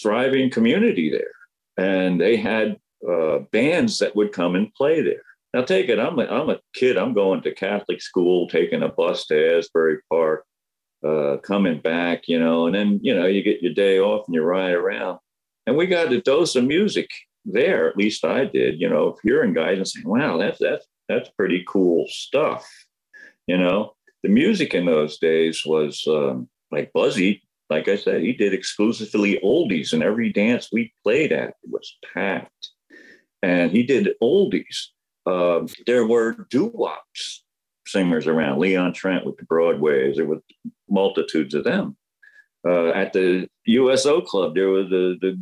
thriving 0.00 0.50
community 0.50 1.10
there, 1.10 1.86
and 1.86 2.20
they 2.20 2.36
had 2.36 2.78
uh, 3.06 3.40
bands 3.52 3.98
that 3.98 4.16
would 4.16 4.32
come 4.32 4.54
and 4.54 4.72
play 4.74 5.02
there. 5.02 5.22
Now, 5.54 5.62
take 5.62 5.88
it, 5.88 5.98
I'm 5.98 6.18
a, 6.18 6.24
I'm 6.24 6.50
a 6.50 6.60
kid, 6.74 6.98
I'm 6.98 7.14
going 7.14 7.42
to 7.42 7.54
Catholic 7.54 8.02
school, 8.02 8.48
taking 8.48 8.82
a 8.82 8.88
bus 8.88 9.26
to 9.26 9.56
Asbury 9.56 9.98
Park, 10.10 10.44
uh, 11.06 11.38
coming 11.38 11.80
back, 11.80 12.28
you 12.28 12.38
know, 12.38 12.66
and 12.66 12.74
then, 12.74 13.00
you 13.02 13.14
know, 13.14 13.26
you 13.26 13.42
get 13.42 13.62
your 13.62 13.72
day 13.72 13.98
off 13.98 14.26
and 14.26 14.34
you 14.34 14.42
ride 14.42 14.72
around. 14.72 15.18
And 15.66 15.76
we 15.76 15.86
got 15.86 16.12
a 16.12 16.20
dose 16.20 16.54
of 16.56 16.64
music 16.64 17.08
there, 17.44 17.88
at 17.88 17.96
least 17.96 18.24
I 18.24 18.44
did, 18.44 18.80
you 18.80 18.88
know, 18.88 19.16
hearing 19.22 19.54
guys 19.54 19.78
and 19.78 19.88
saying, 19.88 20.08
wow, 20.08 20.36
that's, 20.36 20.58
that's, 20.58 20.86
that's 21.08 21.30
pretty 21.30 21.64
cool 21.66 22.06
stuff. 22.08 22.68
You 23.46 23.56
know, 23.56 23.94
the 24.22 24.28
music 24.28 24.74
in 24.74 24.84
those 24.84 25.18
days 25.18 25.62
was 25.64 26.04
um, 26.06 26.48
like 26.70 26.92
Buzzy 26.92 27.42
like 27.70 27.88
I 27.88 27.96
said, 27.96 28.22
he 28.22 28.32
did 28.32 28.54
exclusively 28.54 29.38
oldies, 29.44 29.92
and 29.92 30.02
every 30.02 30.32
dance 30.32 30.70
we 30.72 30.92
played 31.02 31.32
at 31.32 31.54
was 31.64 31.96
packed 32.14 32.70
and 33.42 33.70
he 33.70 33.82
did 33.82 34.10
oldies. 34.22 34.88
Uh, 35.26 35.66
there 35.86 36.06
were 36.06 36.46
doo-wops 36.50 37.44
singers 37.86 38.26
around. 38.26 38.58
Leon 38.58 38.92
Trent 38.92 39.24
with 39.24 39.36
the 39.36 39.44
Broadways. 39.44 40.16
There 40.16 40.26
were 40.26 40.42
multitudes 40.88 41.54
of 41.54 41.64
them. 41.64 41.96
Uh, 42.66 42.88
at 42.88 43.12
the 43.12 43.48
USO 43.66 44.20
Club, 44.20 44.54
there 44.54 44.68
were 44.68 44.84
the 44.84 45.16
the 45.20 45.40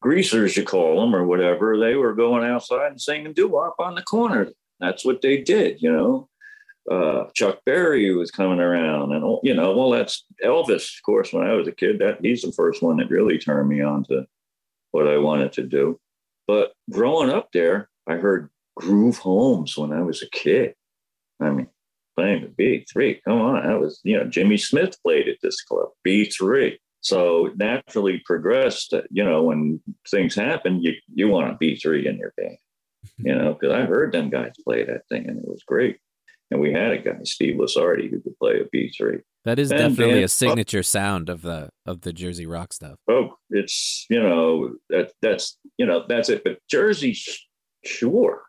greasers, 0.00 0.56
you 0.56 0.64
call 0.64 1.00
them, 1.00 1.14
or 1.14 1.24
whatever. 1.24 1.78
They 1.78 1.94
were 1.94 2.14
going 2.14 2.48
outside 2.48 2.92
and 2.92 3.00
singing 3.00 3.32
doo-wop 3.32 3.76
on 3.78 3.94
the 3.94 4.02
corner. 4.02 4.48
That's 4.80 5.04
what 5.04 5.22
they 5.22 5.42
did, 5.42 5.82
you 5.82 5.92
know. 5.92 6.28
Uh, 6.90 7.24
Chuck 7.34 7.60
Berry 7.66 8.14
was 8.14 8.30
coming 8.30 8.60
around, 8.60 9.12
and 9.12 9.38
you 9.42 9.54
know, 9.54 9.76
well, 9.76 9.90
that's 9.90 10.24
Elvis, 10.44 10.96
of 10.98 11.02
course. 11.04 11.32
When 11.32 11.46
I 11.46 11.54
was 11.54 11.66
a 11.66 11.72
kid, 11.72 11.98
that 11.98 12.18
he's 12.22 12.42
the 12.42 12.52
first 12.52 12.82
one 12.82 12.98
that 12.98 13.10
really 13.10 13.38
turned 13.38 13.68
me 13.68 13.80
on 13.82 14.04
to 14.04 14.26
what 14.92 15.08
I 15.08 15.18
wanted 15.18 15.52
to 15.54 15.62
do. 15.62 15.98
But 16.46 16.72
growing 16.90 17.30
up 17.30 17.48
there, 17.52 17.88
I 18.06 18.14
heard 18.14 18.50
Groove 18.76 19.18
Holmes 19.18 19.76
when 19.76 19.92
I 19.92 20.02
was 20.02 20.22
a 20.22 20.30
kid. 20.30 20.74
I 21.40 21.50
mean, 21.50 21.68
playing 22.16 22.54
the 22.56 22.84
B3, 22.84 23.20
come 23.24 23.40
on. 23.40 23.66
That 23.66 23.80
was, 23.80 24.00
you 24.04 24.16
know, 24.16 24.24
Jimmy 24.24 24.56
Smith 24.56 24.96
played 25.02 25.28
at 25.28 25.38
this 25.42 25.60
club, 25.62 25.88
B3. 26.06 26.76
So 27.00 27.50
naturally 27.56 28.22
progressed, 28.24 28.92
you 29.10 29.24
know, 29.24 29.42
when 29.44 29.80
things 30.10 30.34
happen, 30.34 30.82
you, 30.82 30.94
you 31.14 31.28
want 31.28 31.50
a 31.50 31.54
B3 31.54 32.06
in 32.06 32.16
your 32.16 32.32
band, 32.36 32.56
you 33.18 33.34
know, 33.34 33.54
because 33.54 33.74
I 33.74 33.82
heard 33.82 34.12
them 34.12 34.30
guys 34.30 34.54
play 34.64 34.84
that 34.84 35.06
thing 35.08 35.28
and 35.28 35.38
it 35.38 35.46
was 35.46 35.62
great. 35.64 35.98
And 36.50 36.60
we 36.60 36.72
had 36.72 36.92
a 36.92 36.98
guy, 36.98 37.18
Steve 37.24 37.56
Lasardi, 37.56 38.10
who 38.10 38.20
could 38.20 38.38
play 38.38 38.60
a 38.60 38.64
B3. 38.64 39.20
That 39.44 39.58
is 39.58 39.70
and, 39.70 39.78
definitely 39.78 40.16
and, 40.16 40.24
a 40.24 40.28
signature 40.28 40.82
sound 40.82 41.28
of 41.28 41.42
the 41.42 41.70
of 41.86 42.02
the 42.02 42.12
Jersey 42.12 42.46
rock 42.46 42.72
stuff. 42.72 42.98
Oh, 43.08 43.36
it's 43.50 44.06
you 44.08 44.20
know 44.20 44.74
that 44.90 45.12
that's 45.22 45.58
you 45.76 45.86
know 45.86 46.04
that's 46.08 46.28
it. 46.28 46.44
But 46.44 46.58
Jersey 46.68 47.16
sure 47.84 48.42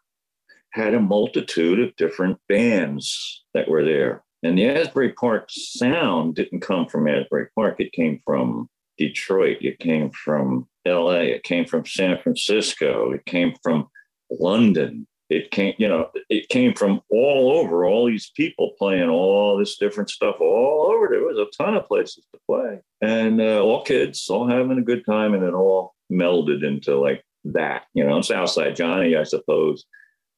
had 0.71 0.93
a 0.93 0.99
multitude 0.99 1.79
of 1.79 1.95
different 1.95 2.39
bands 2.47 3.43
that 3.53 3.67
were 3.67 3.83
there, 3.83 4.23
and 4.43 4.57
the 4.57 4.69
Asbury 4.69 5.13
Park 5.13 5.47
sound 5.49 6.35
didn't 6.35 6.61
come 6.61 6.87
from 6.87 7.07
Asbury 7.07 7.47
Park. 7.55 7.75
It 7.79 7.93
came 7.93 8.19
from 8.25 8.69
Detroit. 8.97 9.57
It 9.61 9.79
came 9.79 10.11
from 10.11 10.67
L.A. 10.85 11.31
It 11.31 11.43
came 11.43 11.65
from 11.65 11.85
San 11.85 12.19
Francisco. 12.21 13.11
It 13.11 13.25
came 13.25 13.53
from 13.63 13.87
London 14.29 15.06
it 15.29 15.51
came, 15.51 15.73
you 15.77 15.87
know, 15.87 16.09
it 16.29 16.47
came 16.49 16.73
from 16.73 17.01
all 17.09 17.51
over, 17.51 17.85
all 17.85 18.07
these 18.07 18.31
people 18.35 18.71
playing 18.77 19.09
all 19.09 19.57
this 19.57 19.77
different 19.77 20.09
stuff 20.09 20.37
all 20.39 20.91
over. 20.93 21.07
There 21.09 21.23
was 21.23 21.37
a 21.37 21.63
ton 21.63 21.75
of 21.75 21.87
places 21.87 22.25
to 22.33 22.39
play 22.49 22.79
and 23.01 23.41
uh, 23.41 23.61
all 23.61 23.83
kids, 23.83 24.29
all 24.29 24.47
having 24.47 24.77
a 24.77 24.83
good 24.83 25.05
time. 25.05 25.33
And 25.33 25.43
it 25.43 25.53
all 25.53 25.95
melded 26.11 26.65
into 26.65 26.97
like 26.97 27.23
that, 27.45 27.83
you 27.93 28.05
know, 28.05 28.21
Southside 28.21 28.75
Johnny, 28.75 29.15
I 29.15 29.23
suppose 29.23 29.85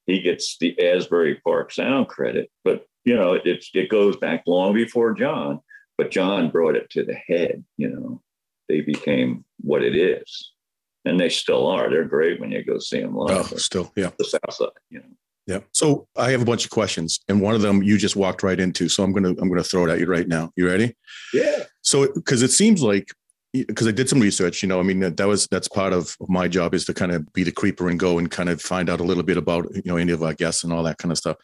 he 0.08 0.22
gets 0.22 0.58
the 0.58 0.76
Asbury 0.84 1.36
Park 1.44 1.72
sound 1.72 2.08
credit, 2.08 2.50
but 2.64 2.86
you 3.06 3.16
know, 3.16 3.34
it, 3.34 3.66
it 3.74 3.90
goes 3.90 4.18
back 4.18 4.44
long 4.48 4.74
before 4.74 5.14
John, 5.14 5.60
but 5.98 6.12
John 6.12 6.50
brought 6.50 6.76
it 6.76 6.90
to 6.92 7.04
the 7.04 7.14
head, 7.14 7.64
you 7.78 7.90
know, 7.90 8.22
they 8.68 8.82
became 8.82 9.46
what 9.62 9.84
it 9.84 9.96
is 9.96 10.52
and 11.10 11.20
they 11.20 11.30
still 11.30 11.68
are. 11.68 11.90
They're 11.90 12.06
great 12.06 12.40
when 12.40 12.52
you 12.52 12.64
go 12.64 12.80
see 12.80 13.02
them 13.02 13.16
live. 13.16 13.52
Oh, 13.52 13.58
still, 13.58 13.92
yeah. 13.96 14.12
The 14.18 14.26
South 14.26 14.54
Side, 14.54 14.70
you 14.90 15.00
know. 15.00 15.06
Yeah. 15.48 15.60
So 15.72 16.08
I 16.16 16.30
have 16.30 16.44
a 16.44 16.46
bunch 16.46 16.64
of 16.64 16.70
questions, 16.70 17.20
and 17.28 17.42
one 17.42 17.56
of 17.56 17.62
them 17.62 17.82
you 17.82 17.98
just 17.98 18.16
walked 18.16 18.44
right 18.44 18.60
into. 18.60 18.88
So 18.88 19.04
I'm 19.04 19.12
gonna 19.12 19.30
I'm 19.30 19.50
gonna 19.50 19.64
throw 19.64 19.86
it 19.88 19.90
at 19.90 20.00
you 20.00 20.06
right 20.06 20.28
now. 20.28 20.52
You 20.56 20.68
ready? 20.68 20.96
Yeah. 21.34 21.64
So 21.82 22.14
because 22.14 22.44
it 22.44 22.52
seems 22.52 22.84
like 22.84 23.12
because 23.52 23.88
I 23.88 23.92
did 23.92 24.08
some 24.08 24.20
research, 24.20 24.62
you 24.62 24.70
know, 24.70 24.80
I 24.80 24.84
mean 24.84 25.00
that, 25.00 25.26
was 25.26 25.48
that's 25.48 25.68
part 25.68 25.92
of 25.92 26.16
my 26.28 26.48
job 26.48 26.76
is 26.76 26.86
to 26.86 26.94
kind 26.94 27.12
of 27.12 27.34
be 27.34 27.44
the 27.44 27.52
creeper 27.52 27.90
and 27.90 28.00
go 28.00 28.20
and 28.20 28.30
kind 28.30 28.48
of 28.48 28.62
find 28.62 28.92
out 28.92 29.00
a 29.00 29.04
little 29.04 29.24
bit 29.24 29.38
about 29.38 29.66
you 29.74 29.82
know 29.86 29.98
any 29.98 30.12
of 30.12 30.22
our 30.22 30.36
guests 30.36 30.64
and 30.64 30.72
all 30.72 30.84
that 30.84 31.00
kind 31.00 31.12
of 31.12 31.18
stuff. 31.18 31.38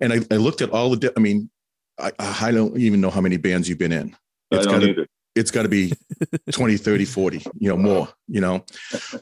And 0.00 0.14
I, 0.14 0.20
I 0.30 0.36
looked 0.38 0.62
at 0.62 0.70
all 0.70 0.96
the. 0.96 1.12
I 1.14 1.20
mean, 1.20 1.50
I, 1.98 2.12
I 2.18 2.50
don't 2.50 2.78
even 2.78 3.02
know 3.02 3.10
how 3.10 3.20
many 3.20 3.36
bands 3.36 3.68
you've 3.68 3.78
been 3.78 3.92
in. 3.92 4.16
It's 4.52 4.66
got 4.66 4.80
to 4.80 5.06
it's 5.34 5.50
got 5.50 5.62
to 5.62 5.68
be 5.68 5.92
20 6.52 6.76
30 6.76 7.04
40 7.04 7.38
you 7.58 7.68
know 7.68 7.76
more 7.76 8.08
you 8.28 8.40
know 8.40 8.64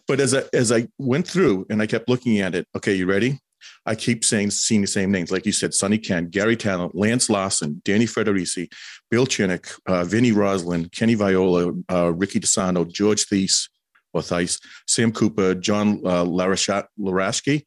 but 0.07 0.21
as 0.21 0.35
i 0.35 0.43
as 0.53 0.71
i 0.73 0.87
went 0.99 1.27
through 1.27 1.67
and 1.71 1.83
i 1.83 1.87
kept 1.87 2.09
looking 2.09 2.41
at 2.41 2.55
it 2.55 2.67
okay 2.77 2.95
you 2.95 3.07
ready 3.07 3.39
I 3.87 3.95
keep 3.95 4.25
saying, 4.25 4.51
seeing 4.51 4.81
the 4.81 4.87
same 4.87 5.11
names, 5.11 5.31
like 5.31 5.47
you 5.47 5.53
said, 5.53 5.75
Sonny 5.75 5.99
Kenn, 5.99 6.29
Gary 6.29 6.57
Tallent, 6.57 6.93
Lance 6.95 7.29
Larson, 7.29 7.81
Danny 7.85 8.07
Federici, 8.07 8.73
Bill 9.11 9.27
Chinnock, 9.27 9.79
uh, 9.87 10.05
Vinnie 10.05 10.33
Roslin, 10.33 10.89
Kenny 10.89 11.15
Viola, 11.15 11.73
uh, 11.91 12.13
Ricky 12.13 12.41
DeSando, 12.41 12.91
George 12.91 13.27
Thies, 13.27 13.69
or 14.13 14.23
Thies, 14.23 14.61
Sam 14.87 15.13
Cooper, 15.13 15.55
John 15.55 16.01
uh, 16.05 16.25
Larashki, 16.25 17.65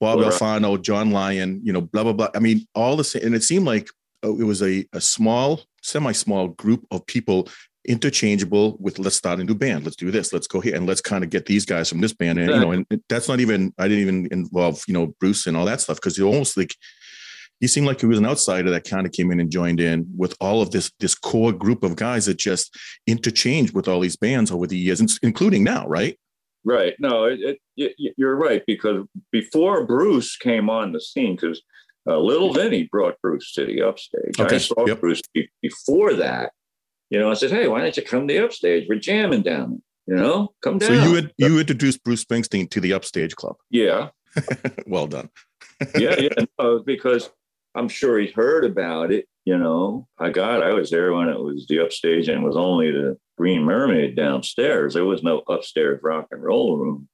Bob 0.00 0.20
right. 0.20 0.32
Alfano, 0.32 0.80
John 0.80 1.10
Lyon, 1.10 1.60
you 1.64 1.72
know, 1.72 1.80
blah, 1.80 2.04
blah, 2.04 2.12
blah. 2.12 2.28
I 2.34 2.38
mean, 2.38 2.66
all 2.74 2.96
the 2.96 3.04
same. 3.04 3.24
And 3.24 3.34
it 3.34 3.42
seemed 3.42 3.66
like 3.66 3.88
oh, 4.22 4.38
it 4.38 4.44
was 4.44 4.62
a, 4.62 4.86
a 4.92 5.00
small, 5.00 5.62
semi 5.82 6.12
small 6.12 6.48
group 6.48 6.86
of 6.90 7.04
people 7.06 7.48
interchangeable 7.86 8.76
with 8.80 8.98
let's 8.98 9.16
start 9.16 9.40
a 9.40 9.44
new 9.44 9.54
band. 9.54 9.84
Let's 9.84 9.96
do 9.96 10.10
this. 10.10 10.32
Let's 10.32 10.46
go 10.46 10.60
here 10.60 10.74
and 10.74 10.86
let's 10.86 11.00
kind 11.00 11.24
of 11.24 11.30
get 11.30 11.46
these 11.46 11.64
guys 11.64 11.88
from 11.88 12.00
this 12.00 12.12
band. 12.12 12.38
And 12.38 12.50
you 12.50 12.60
know 12.60 12.72
and 12.72 12.86
that's 13.08 13.28
not 13.28 13.40
even 13.40 13.72
i 13.78 13.88
didn't 13.88 14.02
even 14.02 14.28
involve 14.30 14.82
you 14.86 14.94
know 14.94 15.14
bruce 15.20 15.46
and 15.46 15.56
all 15.56 15.64
that 15.66 15.80
stuff 15.80 15.96
because 15.96 16.18
it 16.18 16.22
almost 16.22 16.56
like 16.56 16.74
he 17.60 17.66
seemed 17.66 17.86
like 17.86 18.00
he 18.00 18.06
was 18.06 18.18
an 18.18 18.26
outsider 18.26 18.70
that 18.70 18.88
kind 18.88 19.04
of 19.04 19.12
came 19.12 19.32
in 19.32 19.40
and 19.40 19.50
joined 19.50 19.80
in 19.80 20.06
with 20.16 20.36
all 20.40 20.62
of 20.62 20.70
this 20.70 20.90
this 21.00 21.14
core 21.14 21.52
group 21.52 21.82
of 21.82 21.96
guys 21.96 22.26
that 22.26 22.38
just 22.38 22.76
interchanged 23.06 23.74
with 23.74 23.88
all 23.88 24.00
these 24.00 24.16
bands 24.16 24.50
over 24.50 24.66
the 24.66 24.76
years 24.76 25.18
including 25.22 25.64
now 25.64 25.86
right? 25.86 26.18
Right. 26.64 26.94
No 26.98 27.24
it, 27.24 27.58
it, 27.76 27.94
you're 28.16 28.36
right 28.36 28.62
because 28.66 29.04
before 29.32 29.86
bruce 29.86 30.36
came 30.36 30.68
on 30.68 30.92
the 30.92 31.00
scene 31.00 31.36
because 31.36 31.62
uh, 32.06 32.18
little 32.18 32.52
vinny 32.54 32.88
brought 32.90 33.20
bruce 33.22 33.52
to 33.52 33.66
the 33.66 33.82
upstage. 33.82 34.38
Okay. 34.38 34.56
i 34.56 34.58
saw 34.58 34.86
yep. 34.86 35.00
bruce 35.00 35.22
before 35.62 36.14
that 36.14 36.52
you 37.10 37.18
know, 37.18 37.30
I 37.30 37.34
said, 37.34 37.50
"Hey, 37.50 37.68
why 37.68 37.80
don't 37.80 37.96
you 37.96 38.02
come 38.02 38.28
to 38.28 38.34
the 38.34 38.44
upstage? 38.44 38.86
We're 38.88 38.98
jamming 38.98 39.42
down. 39.42 39.82
You 40.06 40.16
know, 40.16 40.54
come 40.62 40.78
down." 40.78 40.88
So 40.88 40.94
you 40.94 41.14
had, 41.14 41.32
you 41.36 41.58
introduced 41.58 42.04
Bruce 42.04 42.24
Springsteen 42.24 42.70
to 42.70 42.80
the 42.80 42.92
upstage 42.92 43.36
club. 43.36 43.56
Yeah. 43.70 44.10
well 44.86 45.06
done. 45.06 45.30
yeah, 45.98 46.18
yeah, 46.18 46.44
no, 46.58 46.80
because 46.80 47.30
I'm 47.74 47.88
sure 47.88 48.18
he 48.18 48.28
heard 48.28 48.64
about 48.64 49.10
it. 49.10 49.26
You 49.44 49.56
know, 49.56 50.06
I 50.18 50.30
got 50.30 50.62
I 50.62 50.74
was 50.74 50.90
there 50.90 51.12
when 51.12 51.28
it 51.28 51.40
was 51.40 51.66
the 51.68 51.80
upstage 51.80 52.28
and 52.28 52.42
it 52.42 52.46
was 52.46 52.56
only 52.56 52.90
the 52.90 53.16
Green 53.38 53.62
Mermaid 53.62 54.16
downstairs. 54.16 54.94
There 54.94 55.04
was 55.04 55.22
no 55.22 55.42
upstairs 55.48 56.00
rock 56.02 56.26
and 56.30 56.42
roll 56.42 56.76
room. 56.76 57.08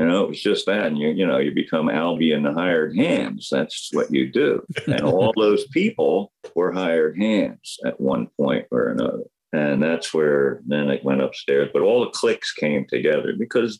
You 0.00 0.06
know, 0.06 0.24
it 0.24 0.28
was 0.30 0.40
just 0.40 0.64
that, 0.64 0.86
and 0.86 0.96
you 0.96 1.08
you 1.08 1.26
know 1.26 1.36
you 1.36 1.52
become 1.52 1.90
Albion 1.90 2.44
the 2.44 2.54
hired 2.54 2.96
hands. 2.96 3.48
That's 3.52 3.90
what 3.92 4.10
you 4.10 4.32
do, 4.32 4.64
and 4.86 5.02
all 5.02 5.30
those 5.36 5.66
people 5.66 6.32
were 6.54 6.72
hired 6.72 7.18
hands 7.18 7.76
at 7.84 8.00
one 8.00 8.28
point 8.38 8.64
or 8.70 8.88
another, 8.88 9.24
and 9.52 9.82
that's 9.82 10.14
where 10.14 10.62
then 10.66 10.88
it 10.88 11.04
went 11.04 11.20
upstairs. 11.20 11.68
But 11.70 11.82
all 11.82 12.00
the 12.00 12.12
cliques 12.12 12.50
came 12.50 12.86
together 12.86 13.34
because 13.38 13.78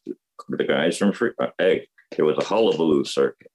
the 0.50 0.64
guys 0.64 0.98
from 0.98 1.14
Free, 1.14 1.30
uh, 1.40 1.52
hey, 1.56 1.88
it 2.18 2.22
was 2.22 2.36
a 2.36 2.44
hullabaloo 2.44 3.06
circuit. 3.06 3.50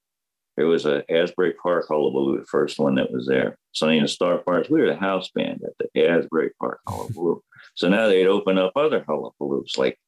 It 0.57 0.63
was 0.63 0.87
a 0.87 1.03
Asbury 1.11 1.53
Park 1.61 1.85
hullabaloo, 1.87 2.39
the 2.39 2.47
first 2.47 2.79
one 2.79 2.95
that 2.95 3.11
was 3.11 3.27
there. 3.27 3.59
Sonny 3.73 3.99
and 3.99 4.07
the 4.07 4.11
Starfires, 4.11 4.71
we 4.71 4.81
were 4.81 4.87
the 4.87 4.95
house 4.95 5.29
band 5.35 5.61
at 5.63 5.87
the 5.93 6.09
Asbury 6.09 6.49
Park 6.59 6.79
hullabaloo. 6.87 7.43
so 7.75 7.89
now 7.89 8.07
they'd 8.07 8.25
open 8.25 8.57
up 8.57 8.71
other 8.75 9.01
hullabaloos 9.01 9.77
like 9.77 9.99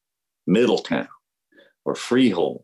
Middletown 0.47 1.07
or 1.87 1.95
Freehold 1.95 2.63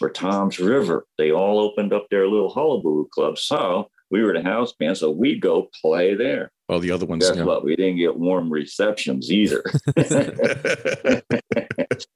or 0.00 0.10
Tom's 0.10 0.58
River. 0.58 1.06
They 1.18 1.30
all 1.30 1.60
opened 1.60 1.92
up 1.92 2.06
their 2.10 2.26
little 2.26 2.48
hullabaloo 2.48 3.08
clubs. 3.12 3.42
So 3.42 3.90
we 4.10 4.22
were 4.22 4.32
the 4.32 4.42
house 4.42 4.72
band, 4.72 4.96
so 4.96 5.10
we'd 5.10 5.40
go 5.40 5.68
play 5.80 6.14
there. 6.14 6.50
Well, 6.68 6.80
the 6.80 6.90
other 6.90 7.06
ones, 7.06 7.28
guess 7.28 7.36
yeah. 7.36 7.44
what? 7.44 7.64
We 7.64 7.76
didn't 7.76 7.98
get 7.98 8.16
warm 8.16 8.50
receptions 8.50 9.30
either, 9.30 9.62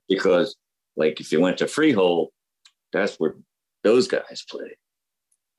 because 0.08 0.56
like 0.96 1.20
if 1.20 1.30
you 1.30 1.40
went 1.42 1.58
to 1.58 1.68
Freehold, 1.68 2.30
that's 2.90 3.16
where 3.16 3.34
those 3.84 4.08
guys 4.08 4.44
played. 4.48 4.76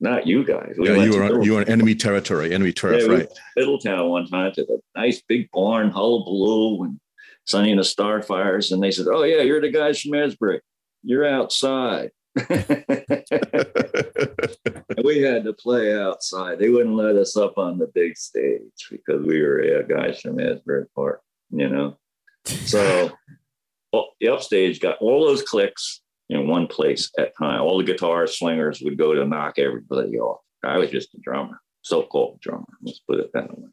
Not 0.00 0.26
you 0.26 0.44
guys. 0.44 0.74
We 0.76 0.88
yeah, 0.88 1.04
you 1.04 1.16
were 1.16 1.42
you 1.44 1.54
were 1.54 1.62
in 1.62 1.68
enemy 1.68 1.94
territory, 1.94 2.52
enemy 2.52 2.72
turf, 2.72 3.02
yeah, 3.02 3.08
right? 3.08 3.28
Middletown 3.56 4.08
one 4.08 4.26
time 4.26 4.52
to 4.52 4.64
the 4.64 4.80
nice 4.96 5.22
big 5.28 5.48
barn, 5.52 5.90
hullabaloo, 5.90 6.82
and 6.82 7.00
Sonny 7.46 7.70
and 7.70 7.78
the 7.78 7.84
Starfires, 7.84 8.72
and 8.72 8.82
they 8.82 8.90
said, 8.90 9.06
"Oh 9.08 9.22
yeah, 9.22 9.42
you're 9.42 9.60
the 9.60 9.70
guys 9.70 10.00
from 10.00 10.14
Asbury." 10.14 10.60
You're 11.08 11.26
outside. 11.26 12.10
we 12.36 12.52
had 15.22 15.44
to 15.44 15.54
play 15.58 15.98
outside. 15.98 16.58
They 16.58 16.68
wouldn't 16.68 16.96
let 16.96 17.16
us 17.16 17.34
up 17.34 17.56
on 17.56 17.78
the 17.78 17.86
big 17.86 18.18
stage 18.18 18.88
because 18.90 19.24
we 19.24 19.40
were 19.40 19.64
yeah, 19.64 19.82
guys 19.88 20.20
from 20.20 20.38
Asbury 20.38 20.84
Park, 20.94 21.22
you 21.50 21.70
know. 21.70 21.96
So 22.44 23.10
well, 23.92 24.10
the 24.20 24.28
upstage 24.28 24.80
got 24.80 24.98
all 25.00 25.24
those 25.24 25.42
clicks 25.42 26.02
in 26.28 26.46
one 26.46 26.66
place 26.66 27.10
at 27.18 27.32
time. 27.38 27.62
All 27.62 27.78
the 27.78 27.84
guitar 27.84 28.26
slingers 28.26 28.82
would 28.82 28.98
go 28.98 29.14
to 29.14 29.24
knock 29.24 29.58
everybody 29.58 30.18
off. 30.18 30.42
I 30.62 30.76
was 30.76 30.90
just 30.90 31.14
a 31.14 31.18
drummer, 31.22 31.58
so-called 31.80 32.38
drummer. 32.42 32.66
Let's 32.82 33.00
put 33.08 33.20
it 33.20 33.30
that 33.32 33.48
way. 33.56 33.68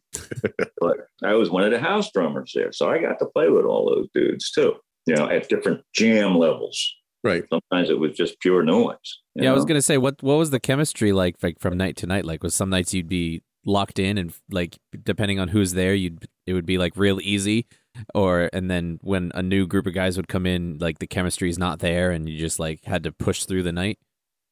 but 0.79 1.07
I 1.21 1.33
was 1.33 1.49
one 1.49 1.63
of 1.63 1.71
the 1.71 1.81
house 1.81 2.09
drummers 2.13 2.53
there, 2.55 2.71
so 2.71 2.89
I 2.89 2.99
got 2.99 3.19
to 3.19 3.25
play 3.25 3.49
with 3.49 3.65
all 3.65 3.93
those 3.93 4.07
dudes 4.13 4.51
too. 4.51 4.75
You 5.05 5.15
know, 5.15 5.29
at 5.29 5.49
different 5.49 5.83
jam 5.93 6.37
levels. 6.37 6.95
Right. 7.25 7.43
Sometimes 7.49 7.89
it 7.89 7.97
was 7.97 8.15
just 8.15 8.39
pure 8.39 8.61
noise. 8.61 9.19
Yeah, 9.33 9.45
know? 9.45 9.51
I 9.53 9.55
was 9.55 9.65
gonna 9.65 9.81
say 9.81 9.97
what 9.97 10.21
what 10.21 10.35
was 10.35 10.51
the 10.51 10.59
chemistry 10.59 11.11
like 11.11 11.37
like 11.41 11.59
from 11.59 11.75
night 11.75 11.97
to 11.97 12.07
night? 12.07 12.23
Like 12.23 12.43
was 12.43 12.53
some 12.53 12.69
nights 12.69 12.93
you'd 12.93 13.09
be 13.09 13.41
locked 13.65 13.97
in 13.97 14.19
and 14.19 14.31
like 14.51 14.77
depending 15.03 15.39
on 15.39 15.47
who's 15.47 15.73
there, 15.73 15.95
you'd 15.95 16.27
it 16.45 16.53
would 16.53 16.67
be 16.67 16.77
like 16.77 16.93
real 16.95 17.19
easy. 17.19 17.65
Or 18.13 18.51
and 18.53 18.69
then 18.69 18.99
when 19.01 19.31
a 19.33 19.41
new 19.41 19.65
group 19.65 19.87
of 19.87 19.95
guys 19.95 20.17
would 20.17 20.27
come 20.27 20.45
in, 20.45 20.77
like 20.77 20.99
the 20.99 21.07
chemistry 21.07 21.49
is 21.49 21.57
not 21.57 21.79
there 21.79 22.11
and 22.11 22.29
you 22.29 22.37
just 22.37 22.59
like 22.59 22.83
had 22.83 23.01
to 23.03 23.11
push 23.11 23.45
through 23.45 23.63
the 23.63 23.71
night. 23.71 23.97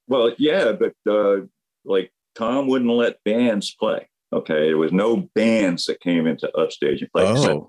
Well, 0.08 0.34
yeah, 0.39 0.72
but 0.72 0.96
uh 1.08 1.46
like 1.86 2.12
Tom 2.34 2.65
wouldn't 2.65 2.89
let 2.89 3.24
bands 3.24 3.75
play. 3.80 4.10
Okay. 4.34 4.70
There 4.70 4.77
was 4.77 4.92
no 4.92 5.30
bands 5.36 5.86
that 5.86 6.01
came 6.01 6.25
into 6.25 6.51
upstage 6.58 7.01
and 7.01 7.12
played 7.12 7.27
oh. 7.27 7.36
except, 7.36 7.60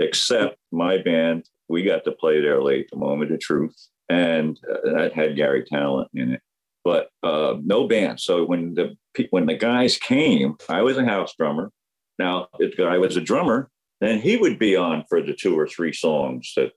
except 0.00 0.56
my 0.72 0.98
band. 0.98 1.48
We 1.68 1.84
got 1.84 2.02
to 2.02 2.10
play 2.10 2.40
there 2.40 2.60
late, 2.60 2.88
the 2.90 2.96
moment 2.96 3.30
of 3.30 3.38
truth 3.38 3.89
and 4.10 4.58
uh, 4.68 4.92
that 4.92 5.12
had 5.12 5.36
Gary 5.36 5.64
Tallent 5.64 6.08
in 6.14 6.32
it, 6.32 6.42
but 6.84 7.10
uh, 7.22 7.54
no 7.62 7.86
band. 7.86 8.20
So 8.20 8.44
when 8.44 8.74
the 8.74 8.96
when 9.30 9.46
the 9.46 9.54
guys 9.54 9.98
came, 9.98 10.56
I 10.68 10.82
was 10.82 10.96
a 10.96 11.04
house 11.04 11.34
drummer. 11.36 11.70
Now, 12.18 12.48
if 12.58 12.78
I 12.78 12.98
was 12.98 13.16
a 13.16 13.20
drummer, 13.20 13.70
then 14.00 14.20
he 14.20 14.36
would 14.36 14.58
be 14.58 14.76
on 14.76 15.04
for 15.08 15.22
the 15.22 15.34
two 15.34 15.58
or 15.58 15.66
three 15.66 15.92
songs 15.92 16.52
that 16.56 16.72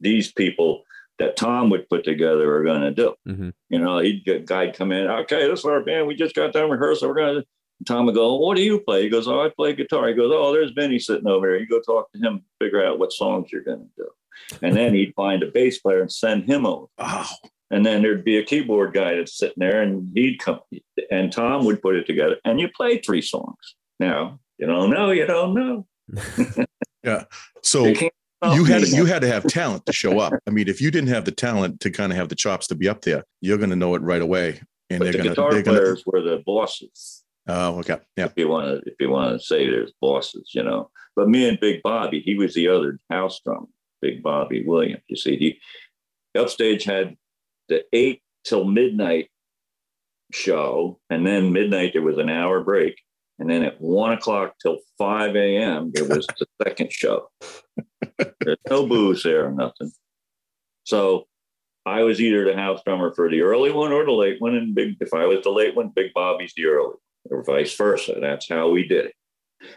these 0.00 0.32
people 0.32 0.82
that 1.18 1.36
Tom 1.36 1.70
would 1.70 1.88
put 1.88 2.04
together 2.04 2.54
are 2.56 2.64
going 2.64 2.82
to 2.82 2.90
do. 2.90 3.14
Mm-hmm. 3.26 3.50
You 3.70 3.78
know, 3.78 3.98
he'd 3.98 4.24
get 4.24 4.46
guy 4.46 4.72
come 4.72 4.92
in. 4.92 5.06
Okay, 5.06 5.48
this 5.48 5.60
is 5.60 5.64
our 5.64 5.82
band. 5.82 6.06
We 6.06 6.16
just 6.16 6.34
got 6.34 6.52
done 6.52 6.70
rehearsal. 6.70 7.08
We're 7.08 7.14
going 7.14 7.34
to. 7.36 7.46
Tom 7.86 8.06
would 8.06 8.14
go, 8.14 8.30
oh, 8.30 8.36
What 8.36 8.56
do 8.56 8.62
you 8.62 8.80
play? 8.80 9.02
He 9.02 9.08
goes, 9.08 9.28
Oh, 9.28 9.40
I 9.40 9.50
play 9.50 9.74
guitar. 9.74 10.08
He 10.08 10.14
goes, 10.14 10.32
Oh, 10.34 10.52
there's 10.52 10.72
Benny 10.72 10.98
sitting 10.98 11.26
over 11.26 11.48
here. 11.48 11.58
You 11.58 11.66
go 11.66 11.80
talk 11.80 12.10
to 12.12 12.18
him, 12.18 12.44
figure 12.60 12.84
out 12.84 12.98
what 12.98 13.12
songs 13.12 13.50
you're 13.52 13.62
going 13.62 13.80
to 13.80 13.90
do. 13.96 14.08
And 14.62 14.76
then 14.76 14.94
he'd 14.94 15.14
find 15.14 15.42
a 15.42 15.50
bass 15.50 15.78
player 15.78 16.00
and 16.00 16.12
send 16.12 16.44
him 16.44 16.66
over. 16.66 16.86
Oh. 16.98 17.28
And 17.70 17.84
then 17.84 18.02
there'd 18.02 18.24
be 18.24 18.38
a 18.38 18.44
keyboard 18.44 18.92
guy 18.92 19.16
that's 19.16 19.36
sitting 19.36 19.56
there 19.58 19.82
and 19.82 20.10
he'd 20.14 20.38
come 20.38 20.60
and 21.10 21.32
Tom 21.32 21.64
would 21.64 21.82
put 21.82 21.96
it 21.96 22.06
together 22.06 22.36
and 22.44 22.60
you 22.60 22.68
play 22.68 22.98
three 22.98 23.22
songs. 23.22 23.74
Now, 23.98 24.38
you 24.58 24.66
don't 24.66 24.90
know, 24.90 25.10
you 25.10 25.26
don't 25.26 25.54
know. 25.54 25.86
yeah. 27.02 27.24
So 27.62 27.86
you, 27.86 28.10
you 28.52 28.64
had 28.64 28.82
to, 28.82 28.88
you 28.88 29.06
had 29.06 29.22
to 29.22 29.28
have 29.28 29.44
talent 29.44 29.86
to 29.86 29.92
show 29.92 30.18
up. 30.18 30.34
I 30.46 30.50
mean, 30.50 30.68
if 30.68 30.80
you 30.80 30.90
didn't 30.90 31.08
have 31.08 31.24
the 31.24 31.32
talent 31.32 31.80
to 31.80 31.90
kind 31.90 32.12
of 32.12 32.18
have 32.18 32.28
the 32.28 32.34
chops 32.34 32.66
to 32.68 32.74
be 32.74 32.88
up 32.88 33.02
there, 33.02 33.24
you're 33.40 33.58
going 33.58 33.70
to 33.70 33.76
know 33.76 33.94
it 33.94 34.02
right 34.02 34.22
away. 34.22 34.60
And 34.90 35.00
but 35.00 35.04
they're 35.04 35.12
the 35.12 35.18
gonna, 35.18 35.30
guitar 35.30 35.52
they're 35.52 35.62
players 35.62 36.04
gonna... 36.04 36.24
were 36.24 36.30
the 36.30 36.42
bosses. 36.44 37.23
Oh, 37.46 37.78
okay. 37.80 37.98
Yeah. 38.16 38.26
If 38.26 38.32
you 38.36 38.48
want 38.48 38.66
to, 38.66 38.90
if 38.90 38.94
you 38.98 39.10
want 39.10 39.38
to 39.38 39.44
say 39.44 39.68
there's 39.68 39.92
bosses, 40.00 40.50
you 40.54 40.62
know. 40.62 40.90
But 41.14 41.28
me 41.28 41.48
and 41.48 41.60
Big 41.60 41.82
Bobby, 41.82 42.20
he 42.20 42.36
was 42.36 42.54
the 42.54 42.68
other 42.68 42.98
house 43.10 43.40
drummer. 43.44 43.66
Big 44.00 44.22
Bobby 44.22 44.64
Williams. 44.66 45.02
You 45.08 45.16
see, 45.16 45.36
he 45.36 46.38
upstage 46.38 46.84
had 46.84 47.16
the 47.68 47.84
eight 47.92 48.22
till 48.44 48.64
midnight 48.64 49.30
show, 50.32 51.00
and 51.10 51.26
then 51.26 51.52
midnight 51.52 51.92
there 51.92 52.02
was 52.02 52.18
an 52.18 52.28
hour 52.28 52.62
break, 52.62 52.96
and 53.38 53.48
then 53.48 53.62
at 53.62 53.80
one 53.80 54.12
o'clock 54.12 54.54
till 54.60 54.78
five 54.98 55.36
a.m. 55.36 55.90
there 55.94 56.04
was 56.04 56.26
the 56.38 56.46
second 56.62 56.92
show. 56.92 57.28
There's 58.40 58.58
no 58.68 58.86
booze 58.86 59.22
there 59.22 59.46
or 59.46 59.52
nothing. 59.52 59.92
So 60.84 61.26
I 61.86 62.02
was 62.02 62.20
either 62.20 62.44
the 62.44 62.54
house 62.54 62.80
drummer 62.84 63.12
for 63.14 63.30
the 63.30 63.42
early 63.42 63.70
one 63.70 63.92
or 63.92 64.04
the 64.04 64.12
late 64.12 64.40
one, 64.40 64.54
and 64.54 64.74
big. 64.74 64.96
If 65.00 65.14
I 65.14 65.26
was 65.26 65.42
the 65.42 65.50
late 65.50 65.76
one, 65.76 65.92
Big 65.94 66.12
Bobby's 66.14 66.52
the 66.56 66.66
early, 66.66 66.96
or 67.30 67.42
vice 67.44 67.76
versa. 67.76 68.16
That's 68.20 68.48
how 68.48 68.70
we 68.70 68.86
did 68.86 69.06
it, 69.06 69.14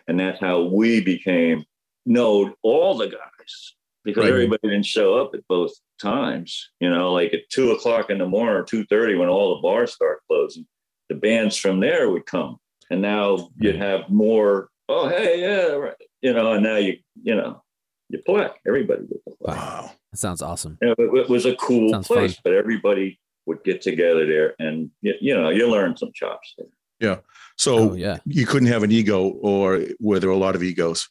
and 0.07 0.19
that's 0.19 0.39
how 0.39 0.63
we 0.63 1.01
became 1.01 1.63
known 2.05 2.53
all 2.63 2.95
the 2.97 3.07
guys 3.07 3.73
because 4.05 4.23
Right. 4.23 4.31
everybody 4.31 4.67
didn't 4.69 4.85
show 4.85 5.17
up 5.19 5.33
at 5.35 5.45
both 5.47 5.71
times. 6.01 6.69
You 6.79 6.89
know, 6.89 7.11
like 7.13 7.33
at 7.33 7.49
two 7.49 7.71
o'clock 7.71 8.09
in 8.09 8.17
the 8.19 8.25
morning 8.27 8.55
or 8.55 8.63
two 8.63 8.85
thirty 8.85 9.15
when 9.15 9.29
all 9.29 9.55
the 9.55 9.61
bars 9.61 9.93
start 9.93 10.19
closing, 10.27 10.65
the 11.09 11.15
bands 11.15 11.57
from 11.57 11.79
there 11.79 12.09
would 12.09 12.25
come, 12.25 12.57
and 12.89 13.01
now 13.01 13.49
you'd 13.59 13.75
have 13.75 14.09
more. 14.09 14.69
Oh, 14.89 15.09
hey, 15.09 15.41
yeah, 15.41 15.73
right. 15.73 15.95
You 16.21 16.33
know, 16.33 16.53
and 16.53 16.63
now 16.63 16.77
you, 16.77 16.97
you 17.21 17.35
know, 17.35 17.61
you 18.09 18.19
play. 18.25 18.47
Everybody 18.65 19.01
would 19.01 19.21
play. 19.25 19.35
Wow. 19.41 19.91
That 20.13 20.17
sounds 20.17 20.41
awesome. 20.41 20.77
You 20.81 20.87
know, 20.87 20.95
it, 20.97 21.17
it 21.23 21.29
was 21.29 21.45
a 21.45 21.55
cool 21.57 21.89
Sounds 21.89 22.07
place, 22.07 22.35
fun. 22.35 22.41
but 22.45 22.53
everybody 22.53 23.19
would 23.45 23.61
get 23.65 23.81
together 23.81 24.25
there, 24.25 24.55
and 24.59 24.89
you, 25.01 25.13
you 25.19 25.35
know, 25.35 25.49
you 25.49 25.69
learn 25.69 25.97
some 25.97 26.11
chops 26.13 26.53
there. 26.57 26.67
So 27.57 27.77
Oh 27.77 27.93
yeah. 27.93 28.17
you 28.25 28.45
couldn't 28.45 28.67
have 28.67 28.83
an 28.83 28.91
ego, 28.91 29.29
or 29.29 29.81
were 29.99 30.19
there 30.19 30.29
a 30.29 30.37
lot 30.37 30.55
of 30.55 30.61
egos? 30.63 31.09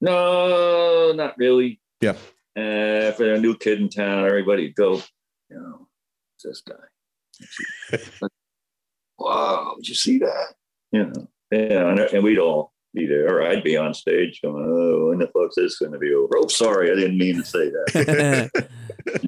No, 0.00 1.12
not 1.12 1.36
really. 1.38 1.80
Yeah. 2.00 2.14
Uh, 2.56 3.12
for 3.12 3.32
a 3.32 3.40
new 3.40 3.56
kid 3.56 3.80
in 3.80 3.88
town, 3.88 4.26
everybody 4.26 4.66
would 4.66 4.74
go, 4.74 4.96
you 5.50 5.56
know, 5.56 5.88
it's 6.36 6.44
this 6.44 6.60
guy. 6.60 6.74
wow, 9.18 9.74
did 9.76 9.88
you 9.88 9.94
see 9.94 10.18
that? 10.18 10.54
You 10.92 11.06
know, 11.06 11.28
yeah, 11.50 11.88
and, 11.88 12.00
and 12.00 12.22
we'd 12.22 12.38
all 12.38 12.72
be 12.94 13.06
there, 13.06 13.38
or 13.38 13.42
I'd 13.42 13.64
be 13.64 13.76
on 13.76 13.94
stage 13.94 14.40
going, 14.42 14.64
oh, 14.66 15.08
when 15.08 15.18
the 15.18 15.28
fuck's 15.28 15.56
this 15.56 15.78
going 15.78 15.92
to 15.92 15.98
be 15.98 16.12
over? 16.12 16.36
Oh, 16.36 16.48
sorry, 16.48 16.90
I 16.90 16.94
didn't 16.94 17.18
mean 17.18 17.36
to 17.36 17.44
say 17.44 17.70
that. 17.70 18.70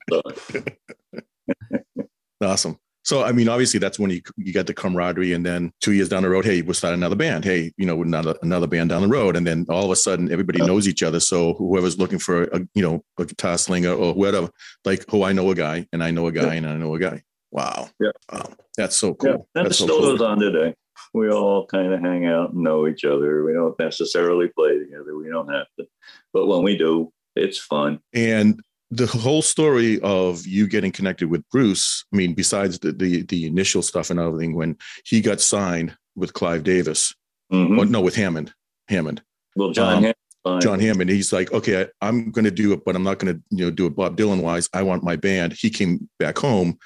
Awesome. 2.43 2.79
So, 3.03 3.25
I 3.25 3.33
mean, 3.33 3.49
obviously, 3.49 3.81
that's 3.81 3.99
when 3.99 4.11
you 4.11 4.21
you 4.37 4.53
got 4.53 4.67
the 4.67 4.75
camaraderie, 4.75 5.33
and 5.33 5.45
then 5.45 5.73
two 5.81 5.93
years 5.93 6.09
down 6.09 6.23
the 6.23 6.29
road, 6.29 6.45
hey, 6.45 6.61
we'll 6.63 6.75
start 6.75 6.95
another 6.95 7.17
band. 7.17 7.45
Hey, 7.45 7.73
you 7.77 7.87
know, 7.87 8.03
another 8.03 8.35
another 8.43 8.67
band 8.67 8.91
down 8.91 9.03
the 9.03 9.09
road, 9.09 9.37
and 9.37 9.47
then 9.47 9.65
all 9.69 9.85
of 9.85 9.91
a 9.91 9.97
sudden, 9.97 10.31
everybody 10.31 10.59
Yeah. 10.59 10.67
knows 10.67 10.87
each 10.87 11.03
other. 11.03 11.19
So, 11.21 11.55
whoever's 11.55 11.99
looking 11.99 12.19
for 12.19 12.45
a 12.45 12.61
you 12.75 12.83
know 12.83 13.03
a 13.19 13.25
guitar 13.25 13.57
slinger 13.57 13.93
or 13.93 14.13
whatever, 14.15 14.51
like, 14.85 15.05
oh, 15.13 15.23
I 15.23 15.33
know 15.33 15.51
a 15.51 15.55
guy, 15.55 15.87
and 15.93 16.05
I 16.05 16.11
know 16.11 16.27
a 16.27 16.33
guy, 16.33 16.55
and 16.57 16.67
I 16.67 16.77
know 16.77 16.95
a 16.95 16.99
guy. 16.99 17.23
Wow. 17.51 17.89
Yeah. 17.99 18.11
Wow. 18.33 18.53
That's 18.77 18.97
so 18.97 19.09
yeah, 19.09 19.15
cool. 19.33 19.41
it 19.41 19.47
That's 19.55 19.79
so 19.79 19.85
still 19.85 19.99
cool. 20.01 20.11
goes 20.13 20.21
on 20.23 20.39
today. 20.39 20.75
We 21.13 21.31
all 21.31 21.67
kind 21.67 21.93
of 21.93 22.01
hang 22.01 22.27
out 22.27 22.53
and 22.53 22.63
know 22.63 22.87
each 22.87 23.05
other. 23.05 23.43
We 23.45 23.53
don't 23.53 23.77
necessarily 23.79 24.49
play 24.49 24.79
together. 24.79 25.17
We 25.17 25.29
don't 25.29 25.53
have 25.53 25.67
to, 25.79 25.87
but 26.33 26.47
when 26.47 26.63
we 26.63 26.77
do, 26.77 27.13
it's 27.35 27.59
fun. 27.59 27.99
And 28.13 28.61
the 28.91 29.07
whole 29.07 29.43
story 29.43 30.01
of 30.01 30.47
you 30.47 30.67
getting 30.67 30.91
connected 30.93 31.31
with 31.31 31.49
Bruce, 31.51 32.05
I 32.13 32.17
mean, 32.17 32.35
besides 32.35 32.79
the 32.81 32.93
the, 32.93 33.23
the 33.23 33.47
initial 33.47 33.83
stuff 33.83 34.11
and 34.11 34.19
everything, 34.21 34.55
when 34.55 34.77
he 35.05 35.21
got 35.21 35.41
signed 35.41 35.97
with 36.17 36.33
Clive 36.33 36.65
Davis, 36.65 37.15
Mhm. 37.53 37.79
or 37.79 37.85
no, 37.87 38.01
with 38.01 38.15
Hammond, 38.17 38.53
Hammond, 38.89 39.23
Well, 39.57 39.71
John, 39.73 40.05
Um, 40.05 40.15
Hammond's. 40.45 40.65
John 40.65 40.81
Hammond, 40.81 41.11
he's 41.11 41.33
like, 41.33 41.53
okay, 41.53 41.83
I, 41.83 42.09
I'm 42.09 42.31
going 42.31 42.45
to 42.47 42.51
do 42.51 42.73
it, 42.73 42.85
but 42.85 42.97
I'm 42.97 43.03
not 43.03 43.19
going 43.19 43.35
to, 43.35 43.43
you 43.51 43.65
know, 43.67 43.71
do 43.71 43.87
it 43.87 43.95
Bob 43.97 44.17
Dylan 44.17 44.41
wise. 44.43 44.69
I 44.73 44.83
want 44.83 45.05
my 45.05 45.17
band. 45.17 45.53
He 45.53 45.69
came 45.71 46.09
back 46.19 46.39
home, 46.39 46.79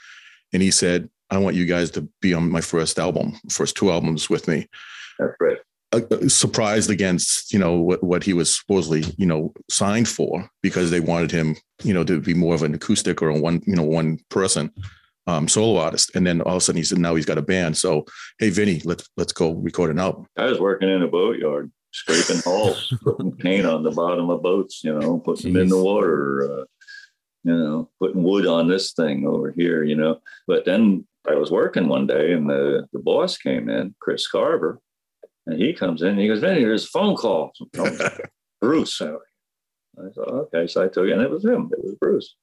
and 0.52 0.60
he 0.62 0.70
said, 0.70 1.08
I 1.30 1.38
want 1.38 1.54
you 1.56 1.64
guys 1.64 1.90
to 1.92 2.08
be 2.20 2.34
on 2.34 2.50
my 2.50 2.60
first 2.60 2.98
album, 2.98 3.38
first 3.50 3.76
two 3.76 3.90
albums 3.90 4.28
with 4.28 4.48
me. 4.48 4.66
That's 5.18 5.34
right. 5.40 5.58
Uh, 5.94 6.00
uh, 6.10 6.28
surprised 6.28 6.90
against, 6.90 7.52
you 7.52 7.58
know, 7.58 7.74
what, 7.74 8.02
what 8.02 8.24
he 8.24 8.32
was 8.32 8.56
supposedly, 8.56 9.04
you 9.16 9.26
know, 9.26 9.52
signed 9.70 10.08
for 10.08 10.50
because 10.60 10.90
they 10.90 10.98
wanted 10.98 11.30
him, 11.30 11.56
you 11.84 11.94
know, 11.94 12.02
to 12.02 12.20
be 12.20 12.34
more 12.34 12.54
of 12.54 12.64
an 12.64 12.74
acoustic 12.74 13.22
or 13.22 13.28
a 13.28 13.38
one, 13.38 13.62
you 13.64 13.76
know, 13.76 13.84
one 13.84 14.18
person 14.28 14.72
um, 15.28 15.46
solo 15.46 15.78
artist. 15.78 16.10
And 16.16 16.26
then 16.26 16.40
all 16.40 16.56
of 16.56 16.56
a 16.56 16.60
sudden 16.60 16.78
he 16.78 16.84
said, 16.84 16.98
now 16.98 17.14
he's 17.14 17.26
got 17.26 17.38
a 17.38 17.42
band. 17.42 17.76
So, 17.76 18.06
hey, 18.40 18.50
Vinny, 18.50 18.82
let's 18.84 19.08
let's 19.16 19.32
go 19.32 19.52
record 19.52 19.92
an 19.92 20.00
album. 20.00 20.26
I 20.36 20.46
was 20.46 20.58
working 20.58 20.88
in 20.88 21.02
a 21.02 21.06
boatyard, 21.06 21.70
scraping 21.92 22.42
hulls, 22.42 22.92
putting 23.04 23.36
paint 23.36 23.64
on 23.64 23.84
the 23.84 23.92
bottom 23.92 24.30
of 24.30 24.42
boats, 24.42 24.82
you 24.82 24.98
know, 24.98 25.20
putting 25.20 25.52
them 25.52 25.62
in 25.62 25.68
the 25.68 25.82
water, 25.82 26.42
uh, 26.42 26.64
you 27.44 27.56
know, 27.56 27.88
putting 28.00 28.24
wood 28.24 28.46
on 28.46 28.66
this 28.66 28.92
thing 28.94 29.28
over 29.28 29.52
here, 29.52 29.84
you 29.84 29.94
know. 29.94 30.18
But 30.48 30.64
then 30.64 31.06
I 31.28 31.36
was 31.36 31.52
working 31.52 31.86
one 31.86 32.08
day 32.08 32.32
and 32.32 32.50
the, 32.50 32.88
the 32.92 32.98
boss 32.98 33.38
came 33.38 33.68
in, 33.68 33.94
Chris 34.00 34.26
Carver, 34.26 34.80
and 35.46 35.60
he 35.60 35.72
comes 35.72 36.02
in 36.02 36.08
and 36.08 36.18
he 36.20 36.28
goes, 36.28 36.40
Vinny, 36.40 36.60
there's 36.64 36.84
a 36.84 36.88
phone 36.88 37.16
call 37.16 37.52
from 37.74 37.96
Bruce. 38.60 39.00
I 39.00 39.08
thought, 40.14 40.28
okay. 40.54 40.66
So 40.66 40.82
I 40.82 40.88
took 40.88 41.06
it, 41.06 41.12
and 41.12 41.22
it 41.22 41.30
was 41.30 41.44
him. 41.44 41.70
It 41.72 41.84
was 41.84 41.94
Bruce. 42.00 42.34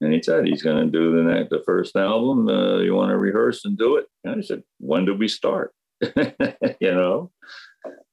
And 0.00 0.12
he 0.14 0.22
said 0.22 0.46
he's 0.46 0.62
going 0.62 0.84
to 0.86 0.90
do 0.90 1.14
the 1.14 1.22
next, 1.30 1.50
the 1.50 1.62
first 1.66 1.94
album. 1.94 2.48
Uh, 2.48 2.78
you 2.78 2.94
want 2.94 3.10
to 3.10 3.18
rehearse 3.18 3.64
and 3.66 3.76
do 3.76 3.96
it? 3.96 4.06
And 4.24 4.38
I 4.38 4.40
said, 4.40 4.62
when 4.78 5.04
do 5.04 5.14
we 5.14 5.28
start? 5.28 5.74
you 6.00 6.94
know, 6.94 7.30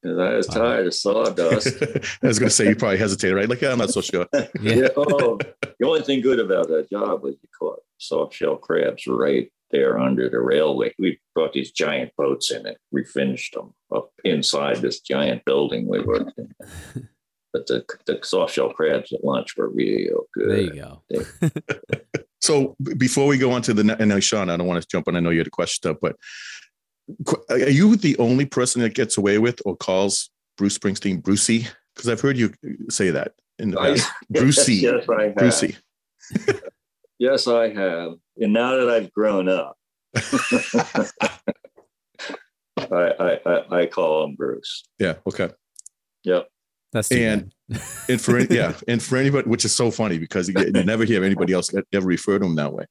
because 0.01 0.19
I 0.19 0.33
was 0.35 0.47
Wow. 0.49 0.55
tired 0.55 0.87
of 0.87 0.93
sawdust. 0.93 1.81
I 2.23 2.27
was 2.27 2.39
going 2.39 2.49
to 2.49 2.55
say 2.55 2.67
you 2.67 2.75
probably 2.75 2.97
hesitated, 2.97 3.37
right? 3.37 3.47
Like, 3.47 3.61
yeah, 3.61 3.71
I'm 3.71 3.77
not 3.77 3.91
so 3.91 4.01
sure. 4.01 4.27
Yeah. 4.33 4.47
yeah. 4.61 4.87
Oh, 4.97 5.37
the 5.37 5.85
only 5.85 6.01
thing 6.01 6.19
good 6.19 6.39
about 6.41 6.67
that 6.67 6.89
job 6.89 7.23
was 7.23 7.35
you 7.41 7.47
caught 7.57 7.79
soft 7.99 8.33
shell 8.33 8.57
crabs 8.57 9.07
right 9.07 9.49
there 9.71 9.99
under 9.99 10.29
the 10.29 10.39
railway. 10.39 10.93
We 10.97 11.19
brought 11.35 11.53
these 11.53 11.71
giant 11.71 12.11
boats 12.17 12.51
in 12.51 12.65
and 12.65 12.77
refinished 12.95 13.53
them 13.53 13.73
up 13.95 14.09
inside 14.23 14.77
this 14.77 15.01
giant 15.01 15.45
building 15.45 15.87
we 15.87 16.01
worked 16.01 16.37
in. 16.37 16.53
But 17.53 17.65
the, 17.67 17.85
the 18.05 18.19
soft 18.23 18.53
shell 18.53 18.71
crabs 18.71 19.11
at 19.13 19.23
lunch 19.23 19.55
were 19.57 19.69
real 19.69 20.25
good. 20.33 20.49
There 20.49 20.59
you 20.59 20.73
go. 20.73 21.01
So 22.41 22.75
before 22.97 23.27
we 23.27 23.37
go 23.37 23.51
on 23.51 23.61
to 23.63 23.73
the, 23.73 23.83
ne- 23.83 23.95
and 23.99 24.09
now 24.09 24.19
Sean, 24.19 24.49
I 24.49 24.57
don't 24.57 24.67
want 24.67 24.81
to 24.81 24.87
jump 24.87 25.07
on. 25.07 25.15
I 25.15 25.19
know 25.19 25.31
you 25.31 25.39
had 25.39 25.47
a 25.47 25.49
question 25.49 25.81
stuff, 25.81 25.97
but 26.01 26.15
are 27.49 27.57
you 27.57 27.95
the 27.95 28.17
only 28.19 28.45
person 28.45 28.81
that 28.83 28.93
gets 28.93 29.17
away 29.17 29.37
with 29.37 29.59
or 29.65 29.75
calls 29.75 30.29
Bruce 30.57 30.77
Springsteen 30.77 31.21
Brucey? 31.21 31.67
Because 31.95 32.09
I've 32.09 32.21
heard 32.21 32.37
you 32.37 32.53
say 32.89 33.09
that 33.09 33.33
in 33.59 33.71
the 33.71 33.79
I- 33.79 33.95
past. 33.95 34.11
Brucey, 34.29 34.75
yes, 34.75 35.09
I 35.09 35.23
have. 35.23 35.35
Brucey. 35.35 35.75
Yes, 37.19 37.47
I 37.47 37.73
have. 37.73 38.13
And 38.37 38.53
now 38.53 38.75
that 38.77 38.89
I've 38.89 39.11
grown 39.11 39.49
up, 39.49 39.75
I, 42.77 43.11
I, 43.19 43.39
I, 43.45 43.79
I 43.81 43.85
call 43.87 44.23
him 44.25 44.35
Bruce. 44.35 44.83
yeah. 44.99 45.15
Okay. 45.27 45.49
Yep. 46.23 46.47
That's 46.93 47.11
And- 47.11 47.51
And 48.07 48.21
for 48.21 48.39
yeah, 48.39 48.73
and 48.87 49.03
for 49.03 49.17
anybody, 49.17 49.49
which 49.49 49.65
is 49.65 49.75
so 49.75 49.91
funny 49.91 50.17
because 50.17 50.47
you, 50.47 50.55
you 50.57 50.71
never 50.85 51.03
hear 51.03 51.21
anybody 51.25 51.51
else 51.51 51.69
ever 51.91 52.05
refer 52.07 52.39
to 52.39 52.45
him 52.45 52.55
that 52.55 52.71
way. 52.71 52.85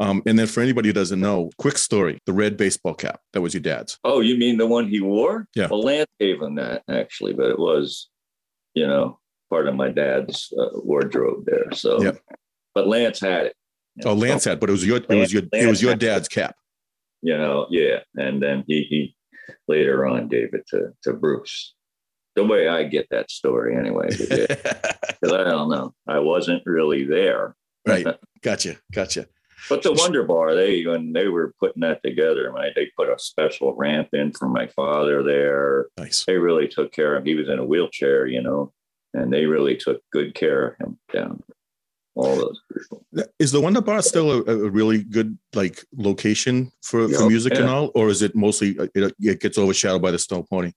Um, 0.00 0.22
and 0.24 0.38
then 0.38 0.46
for 0.46 0.62
anybody 0.62 0.88
who 0.88 0.94
doesn't 0.94 1.20
know, 1.20 1.50
quick 1.58 1.76
story: 1.76 2.18
the 2.24 2.32
red 2.32 2.56
baseball 2.56 2.94
cap 2.94 3.20
that 3.34 3.42
was 3.42 3.52
your 3.52 3.60
dad's. 3.60 3.98
Oh, 4.04 4.20
you 4.20 4.38
mean 4.38 4.56
the 4.56 4.66
one 4.66 4.88
he 4.88 5.00
wore? 5.02 5.46
Yeah. 5.54 5.66
Well, 5.70 5.82
Lance 5.82 6.08
gave 6.18 6.40
him 6.40 6.54
that 6.54 6.82
actually, 6.88 7.34
but 7.34 7.50
it 7.50 7.58
was, 7.58 8.08
you 8.72 8.86
know, 8.86 9.18
part 9.50 9.68
of 9.68 9.74
my 9.74 9.90
dad's 9.90 10.50
uh, 10.58 10.68
wardrobe 10.80 11.44
there. 11.44 11.70
So, 11.72 12.00
Yep. 12.02 12.18
but 12.74 12.86
Lance 12.88 13.20
had 13.20 13.46
it. 13.46 13.56
Oh, 14.04 14.14
Lance 14.14 14.44
had, 14.44 14.58
but 14.60 14.68
it 14.68 14.72
was 14.72 14.86
your 14.86 14.98
it 14.98 15.08
was 15.08 15.32
your 15.32 15.42
it 15.52 15.68
was 15.68 15.82
your 15.82 15.94
dad's 15.94 16.28
cap. 16.28 16.56
You 17.22 17.38
know, 17.38 17.66
yeah. 17.70 18.00
And 18.16 18.42
then 18.42 18.64
he, 18.66 18.82
he 18.82 19.16
later 19.68 20.04
on 20.06 20.28
gave 20.28 20.52
it 20.54 20.66
to, 20.68 20.92
to 21.04 21.12
Bruce. 21.12 21.74
The 22.34 22.44
way 22.44 22.66
I 22.66 22.84
get 22.84 23.06
that 23.10 23.30
story 23.30 23.76
anyway, 23.76 24.08
because 24.10 24.48
I 25.24 25.44
don't 25.44 25.70
know. 25.70 25.94
I 26.08 26.18
wasn't 26.18 26.62
really 26.66 27.04
there. 27.04 27.54
right. 27.86 28.06
Gotcha. 28.42 28.76
Gotcha. 28.92 29.28
But 29.68 29.82
the 29.82 29.92
Wonder 29.92 30.24
Bar, 30.24 30.56
they 30.56 30.84
when 30.84 31.12
they 31.12 31.28
were 31.28 31.54
putting 31.60 31.82
that 31.82 32.02
together, 32.02 32.52
mean, 32.52 32.72
they 32.74 32.90
put 32.96 33.08
a 33.08 33.18
special 33.18 33.74
ramp 33.74 34.08
in 34.12 34.32
for 34.32 34.48
my 34.48 34.66
father 34.66 35.22
there. 35.22 35.86
Nice. 35.96 36.24
They 36.24 36.38
really 36.38 36.66
took 36.66 36.92
care 36.92 37.14
of 37.14 37.22
him. 37.22 37.26
He 37.26 37.34
was 37.36 37.48
in 37.48 37.60
a 37.60 37.64
wheelchair, 37.64 38.26
you 38.26 38.42
know, 38.42 38.72
and 39.14 39.32
they 39.32 39.46
really 39.46 39.76
took 39.76 40.00
good 40.10 40.34
care 40.34 40.66
of 40.66 40.78
him 40.78 40.98
down. 41.12 41.44
All 42.14 42.36
those 42.36 42.60
people. 42.72 43.06
Is 43.38 43.52
the 43.52 43.60
Wonder 43.60 43.80
Bar 43.80 44.02
still 44.02 44.30
a, 44.30 44.42
a 44.42 44.70
really 44.70 45.02
good 45.02 45.38
like 45.54 45.82
location 45.96 46.70
for, 46.82 47.08
for 47.08 47.22
Yeah, 47.22 47.28
music 47.28 47.54
and 47.54 47.68
all, 47.68 47.90
or 47.94 48.08
is 48.08 48.20
it 48.20 48.34
mostly 48.34 48.78
uh, 48.78 48.86
it, 48.94 49.14
it 49.18 49.40
gets 49.40 49.56
overshadowed 49.56 50.02
by 50.02 50.10
the 50.10 50.18
Stone 50.18 50.44
Pony? 50.50 50.72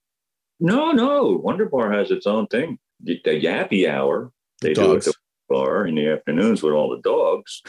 No, 0.59 0.91
no, 0.91 1.41
Wonder 1.43 1.65
Bar 1.65 1.91
has 1.91 2.11
its 2.11 2.25
own 2.25 2.47
thing. 2.47 2.79
The, 3.03 3.19
the 3.25 3.31
Yappy 3.31 3.89
Hour 3.89 4.31
they 4.61 4.73
do 4.73 4.95
at 4.95 5.03
the 5.03 5.13
bar 5.49 5.85
in 5.85 5.95
the 5.95 6.07
afternoons 6.09 6.63
with 6.63 6.73
all 6.73 6.89
the 6.89 7.01
dogs. 7.01 7.61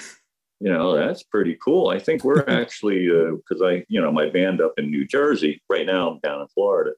You 0.61 0.73
know, 0.73 0.97
that's 0.97 1.23
pretty 1.23 1.59
cool. 1.63 1.89
I 1.89 1.99
think 1.99 2.25
we're 2.25 2.45
actually 2.49 3.07
because 3.09 3.63
I, 3.63 3.85
you 3.89 4.01
know, 4.01 4.13
my 4.13 4.31
band 4.31 4.61
up 4.61 4.75
in 4.79 4.91
New 4.91 5.07
Jersey 5.07 5.61
right 5.69 5.87
now. 5.87 6.11
I'm 6.11 6.21
down 6.21 6.41
in 6.41 6.49
Florida, 6.49 6.93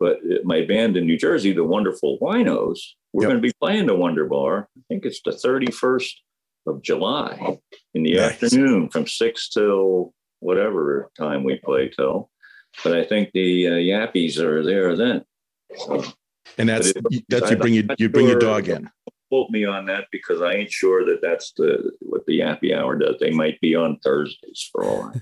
but 0.00 0.18
my 0.44 0.64
band 0.64 0.96
in 0.96 1.06
New 1.06 1.16
Jersey, 1.18 1.52
the 1.52 1.64
Wonderful 1.64 2.18
Winos, 2.20 2.78
we're 3.12 3.22
Yep. 3.24 3.30
going 3.30 3.42
to 3.42 3.48
be 3.48 3.52
playing 3.60 3.86
the 3.86 3.94
Wonder 3.94 4.26
Bar. 4.26 4.68
I 4.76 4.80
think 4.88 5.04
it's 5.04 5.20
the 5.24 5.30
31st 5.32 6.12
of 6.66 6.82
July 6.82 7.58
in 7.94 8.02
the 8.02 8.14
Nice. 8.14 8.42
afternoon 8.42 8.88
from 8.90 9.06
six 9.06 9.48
till 9.48 10.12
whatever 10.40 11.10
time 11.16 11.44
we 11.44 11.56
play 11.58 11.88
till. 11.88 12.30
But 12.82 12.94
I 12.96 13.04
think 13.04 13.30
the 13.32 13.68
uh, 13.68 13.70
Yappies 13.72 14.38
are 14.38 14.64
there 14.64 14.96
then. 14.96 15.24
So 15.76 16.02
And 16.58 16.68
that's 16.68 16.90
it- 16.90 17.24
that's 17.28 17.50
you 17.50 17.56
bring 17.56 17.74
your 17.74 17.84
you 17.98 18.08
bring 18.08 18.26
your 18.26 18.38
dog 18.38 18.68
in. 18.68 18.90
quote 19.30 19.50
me 19.50 19.64
on 19.64 19.86
that 19.86 20.06
because 20.12 20.42
I 20.42 20.52
ain't 20.54 20.70
sure 20.72 21.04
that 21.06 21.20
that's 21.22 21.52
the 21.56 21.92
what 22.00 22.26
the 22.26 22.40
happy 22.40 22.74
hour 22.74 22.96
does. 22.96 23.16
They 23.20 23.30
might 23.30 23.60
be 23.60 23.74
on 23.76 23.98
Thursdays 24.00 24.68
for 24.72 24.84
all. 24.84 25.12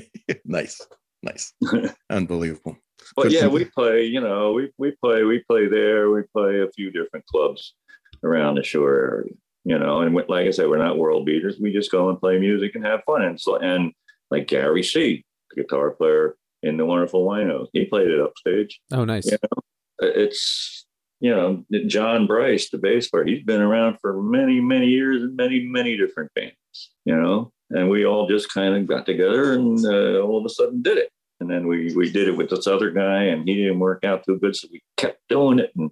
nice, 0.46 0.80
nice, 1.22 1.52
unbelievable. 2.10 2.78
But 3.16 3.30
yeah, 3.30 3.46
we 3.46 3.64
play. 3.64 4.04
You 4.04 4.20
know, 4.20 4.52
we 4.52 4.70
we 4.78 4.92
play. 5.02 5.22
We 5.24 5.40
play 5.40 5.68
there. 5.68 6.10
We 6.10 6.22
play 6.34 6.60
a 6.60 6.70
few 6.70 6.90
different 6.90 7.26
clubs 7.26 7.74
around 8.22 8.56
the 8.56 8.62
shore 8.62 8.94
area. 8.94 9.32
You 9.64 9.78
know, 9.78 10.00
and 10.00 10.14
like 10.14 10.46
I 10.46 10.50
said, 10.50 10.68
we're 10.68 10.78
not 10.78 10.98
world 10.98 11.24
beaters. 11.24 11.58
We 11.60 11.72
just 11.72 11.92
go 11.92 12.08
and 12.08 12.18
play 12.18 12.38
music 12.38 12.74
and 12.74 12.84
have 12.84 13.04
fun. 13.04 13.22
And 13.22 13.40
so, 13.40 13.56
and 13.56 13.92
like 14.30 14.48
Gary 14.48 14.82
C, 14.82 15.24
the 15.50 15.62
guitar 15.62 15.90
player 15.90 16.36
in 16.62 16.76
the 16.76 16.86
Wonderful 16.86 17.24
Winos, 17.24 17.68
he 17.72 17.84
played 17.84 18.08
it 18.08 18.20
upstage. 18.20 18.80
Oh, 18.92 19.04
nice. 19.04 19.26
You 19.26 19.38
know, 19.42 19.62
it's 20.00 20.86
you 21.20 21.30
know 21.30 21.64
John 21.86 22.26
Bryce, 22.26 22.70
the 22.70 22.78
bass 22.78 23.08
player. 23.08 23.24
He's 23.24 23.44
been 23.44 23.60
around 23.60 23.98
for 24.00 24.20
many, 24.20 24.60
many 24.60 24.86
years 24.86 25.22
in 25.22 25.36
many, 25.36 25.60
many 25.60 25.96
different 25.96 26.32
bands. 26.34 26.56
You 27.04 27.14
know, 27.14 27.52
and 27.70 27.88
we 27.88 28.04
all 28.04 28.28
just 28.28 28.52
kind 28.52 28.74
of 28.74 28.86
got 28.86 29.06
together 29.06 29.52
and 29.52 29.84
uh, 29.84 30.20
all 30.20 30.38
of 30.38 30.44
a 30.44 30.48
sudden 30.48 30.82
did 30.82 30.98
it. 30.98 31.10
And 31.42 31.50
then 31.50 31.66
we 31.66 31.92
we 31.96 32.08
did 32.08 32.28
it 32.28 32.36
with 32.36 32.50
this 32.50 32.68
other 32.68 32.92
guy, 32.92 33.24
and 33.24 33.46
he 33.48 33.56
didn't 33.56 33.80
work 33.80 34.04
out 34.04 34.24
too 34.24 34.38
good, 34.38 34.54
so 34.54 34.68
we 34.70 34.80
kept 34.96 35.18
doing 35.28 35.58
it. 35.58 35.72
And 35.76 35.90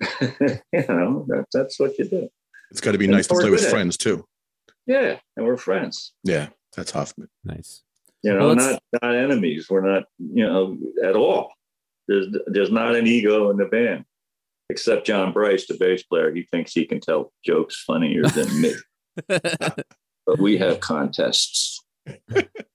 you 0.72 0.84
know, 0.88 1.24
that, 1.28 1.46
that's 1.52 1.78
what 1.78 1.96
you 1.96 2.06
do. 2.06 2.28
It's 2.72 2.80
got 2.80 2.92
to 2.92 2.98
be 2.98 3.04
and 3.04 3.14
nice 3.14 3.28
to 3.28 3.34
play 3.34 3.50
with 3.50 3.62
it. 3.62 3.70
friends 3.70 3.96
too. 3.96 4.24
Yeah, 4.88 5.20
and 5.36 5.46
we're 5.46 5.56
friends. 5.56 6.12
Yeah, 6.24 6.48
that's 6.74 6.90
Hoffman. 6.90 7.28
Nice. 7.44 7.84
You 8.24 8.34
know, 8.34 8.48
well, 8.48 8.56
not 8.56 8.82
not 9.00 9.14
enemies. 9.14 9.68
We're 9.70 9.88
not, 9.88 10.06
you 10.18 10.44
know, 10.44 10.76
at 11.04 11.14
all. 11.14 11.52
There's 12.08 12.26
there's 12.48 12.72
not 12.72 12.96
an 12.96 13.06
ego 13.06 13.48
in 13.50 13.58
the 13.58 13.66
band, 13.66 14.06
except 14.70 15.06
John 15.06 15.32
Bryce, 15.32 15.68
the 15.68 15.74
bass 15.78 16.02
player. 16.02 16.34
He 16.34 16.42
thinks 16.42 16.72
he 16.72 16.84
can 16.84 16.98
tell 16.98 17.32
jokes 17.44 17.80
funnier 17.84 18.24
than 18.24 18.60
me. 18.60 18.74
but 19.28 20.40
we 20.40 20.58
have 20.58 20.80
contests. 20.80 21.80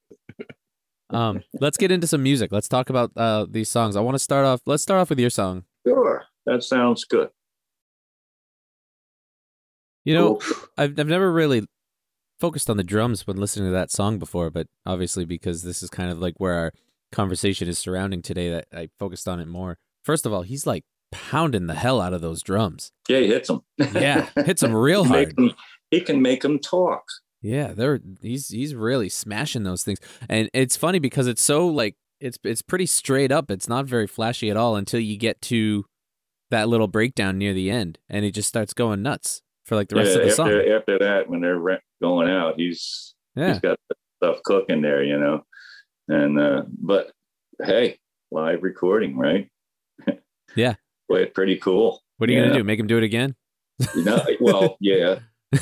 um, 1.16 1.44
let's 1.62 1.78
get 1.78 1.92
into 1.92 2.08
some 2.08 2.22
music. 2.22 2.52
Let's 2.52 2.68
talk 2.68 2.90
about 2.90 3.12
uh, 3.16 3.46
these 3.50 3.70
songs. 3.70 3.96
I 3.96 4.02
want 4.02 4.16
to 4.16 4.20
start 4.20 4.46
off. 4.46 4.62
Let's 4.66 4.84
start 4.84 5.00
off 5.00 5.10
with 5.10 5.20
your 5.20 5.30
song. 5.30 5.64
Sure, 5.88 6.24
that 6.46 6.64
sounds 6.64 7.06
good. 7.06 7.30
You 10.04 10.14
know, 10.14 10.40
I've 10.78 11.00
I've 11.00 11.08
never 11.08 11.32
really 11.32 11.66
focused 12.40 12.70
on 12.70 12.78
the 12.78 12.84
drums 12.84 13.26
when 13.26 13.38
listening 13.38 13.70
to 13.70 13.74
that 13.74 13.92
song 13.92 14.20
before, 14.20 14.50
but 14.50 14.68
obviously 14.86 15.26
because 15.26 15.64
this 15.64 15.82
is 15.82 15.90
kind 15.90 16.12
of 16.12 16.20
like 16.20 16.36
where 16.38 16.54
our 16.54 16.74
conversation 17.12 17.68
is 17.68 17.80
surrounding 17.80 18.22
today, 18.22 18.50
that 18.50 18.68
I 18.74 18.90
focused 19.00 19.28
on 19.28 19.40
it 19.40 19.48
more. 19.48 19.78
First 20.04 20.26
of 20.26 20.34
all, 20.34 20.42
he's 20.42 20.68
like 20.68 20.84
pounding 21.12 21.68
the 21.68 21.76
hell 21.76 22.02
out 22.02 22.14
of 22.14 22.22
those 22.22 22.44
drums. 22.44 22.92
Yeah, 23.08 23.20
he 23.20 23.28
hits 23.28 23.48
them. 23.48 23.62
yeah, 23.78 24.30
hits 24.36 24.62
them 24.62 24.76
real 24.76 25.06
hard. 25.06 25.36
Them, 25.36 25.54
he 25.92 26.02
can 26.02 26.22
make 26.22 26.42
them 26.42 26.60
talk. 26.60 27.04
Yeah, 27.46 27.74
they're 27.74 28.00
he's 28.22 28.48
he's 28.48 28.74
really 28.74 29.08
smashing 29.08 29.64
those 29.64 29.84
things, 29.84 30.00
and 30.28 30.50
it's 30.52 30.76
funny 30.76 30.98
because 30.98 31.28
it's 31.28 31.44
so 31.44 31.68
like 31.68 31.96
it's 32.20 32.40
it's 32.44 32.64
pretty 32.64 32.88
straight 32.88 33.32
up. 33.32 33.52
It's 33.52 33.70
not 33.70 33.86
very 33.86 34.08
flashy 34.08 34.50
at 34.50 34.58
all 34.58 34.76
until 34.76 35.00
you 35.00 35.16
get 35.16 35.42
to 35.44 35.86
that 36.50 36.70
little 36.70 36.88
breakdown 36.88 37.38
near 37.38 37.54
the 37.54 37.70
end, 37.70 38.00
and 38.10 38.26
he 38.26 38.32
just 38.32 38.50
starts 38.50 38.74
going 38.74 39.04
nuts 39.04 39.44
for 39.64 39.76
like 39.76 39.90
the 39.90 39.96
rest 39.96 40.08
yeah, 40.08 40.16
of 40.16 40.22
the 40.22 40.32
after, 40.32 40.36
song. 40.36 40.74
After 40.76 41.00
that, 41.00 41.30
when 41.30 41.42
they're 41.42 41.82
going 42.02 42.32
out, 42.32 42.56
he's 42.58 43.14
yeah. 43.36 43.54
he's 43.54 43.60
got 43.60 43.78
stuff 44.18 44.38
cooking 44.44 44.82
there, 44.82 45.04
you 45.04 45.20
know. 45.20 45.44
And 46.08 46.40
uh, 46.40 46.64
but 46.82 47.12
hey, 47.64 48.00
live 48.32 48.64
recording, 48.64 49.18
right? 49.18 49.50
Yeah, 50.56 50.76
pretty 51.10 51.58
cool. 51.58 52.02
What 52.18 52.30
are 52.30 52.34
you, 52.34 52.42
gonna 52.42 52.54
do? 52.54 52.64
Make 52.64 52.80
him 52.80 52.88
do 52.88 52.98
it 52.98 53.04
again? 53.04 53.36
no, 53.94 54.26
well, 54.40 54.78
yeah. 54.80 55.20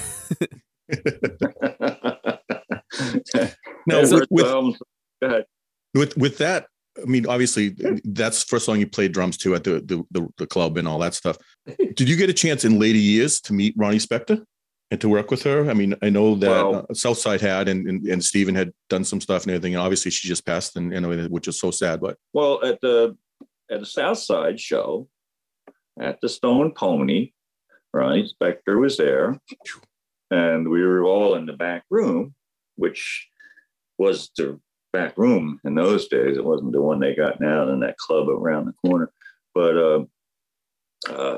no, 3.88 4.02
with, 4.02 4.28
with, 4.30 5.46
with, 5.94 6.18
with 6.18 6.38
that, 6.40 6.68
I 7.02 7.06
mean, 7.06 7.26
obviously, 7.28 7.76
that's 8.04 8.44
the 8.44 8.48
first 8.48 8.66
song 8.66 8.80
you 8.80 8.88
played 8.88 9.14
drums 9.14 9.38
to 9.38 9.56
at 9.56 9.64
the, 9.64 9.82
the, 9.82 10.04
the 10.12 10.28
the 10.38 10.48
club 10.48 10.78
and 10.78 10.88
all 10.88 11.00
that 11.00 11.14
stuff. 11.14 11.38
Did 11.78 12.08
you 12.08 12.16
get 12.16 12.30
a 12.30 12.34
chance 12.34 12.66
in 12.66 12.80
later 12.80 13.00
years 13.00 13.42
to 13.42 13.54
meet 13.54 13.74
Ronnie 13.76 13.98
Spector 13.98 14.44
and 14.92 15.02
to 15.02 15.10
work 15.10 15.32
with 15.32 15.42
her? 15.44 15.70
I 15.70 15.74
mean, 15.74 15.96
I 16.04 16.10
know 16.10 16.36
that 16.36 16.48
well, 16.48 16.86
uh, 16.90 16.94
Southside 16.94 17.42
had 17.42 17.68
and, 17.68 17.88
and 17.88 18.06
and 18.06 18.24
Stephen 18.24 18.54
had 18.54 18.74
done 18.90 19.04
some 19.04 19.22
stuff 19.22 19.44
and 19.44 19.52
everything, 19.52 19.74
and 19.74 19.82
obviously 19.82 20.12
she 20.12 20.28
just 20.28 20.46
passed, 20.46 20.76
and 20.76 20.94
you 20.94 21.02
know, 21.02 21.28
which 21.30 21.48
is 21.48 21.60
so 21.60 21.72
sad. 21.72 22.00
But 22.00 22.18
well, 22.32 22.64
at 22.64 22.80
the 22.82 23.18
at 23.72 23.80
the 23.80 23.86
Southside 23.88 24.60
show, 24.60 25.08
at 26.00 26.22
the 26.22 26.30
Stone 26.30 26.74
Pony, 26.76 27.32
Ronnie 27.92 28.32
Spector 28.32 28.80
was 28.80 28.98
there, 28.98 29.40
and 30.34 30.68
we 30.68 30.82
were 30.84 31.04
all 31.04 31.36
in 31.36 31.46
the 31.46 31.54
back 31.54 31.84
room, 31.92 32.34
which 32.76 33.28
was 34.00 34.32
the 34.36 34.60
back 34.92 35.16
room 35.18 35.60
in 35.64 35.76
those 35.76 36.08
days. 36.08 36.38
It 36.38 36.44
wasn't 36.44 36.72
the 36.72 36.82
one 36.82 37.00
they 37.00 37.16
got 37.16 37.40
now 37.40 37.70
in 37.70 37.82
that 37.82 37.98
club 37.98 38.28
around 38.30 38.66
the 38.66 38.90
corner. 38.90 39.12
But 39.54 39.78
uh, 39.78 40.04
uh, 41.08 41.38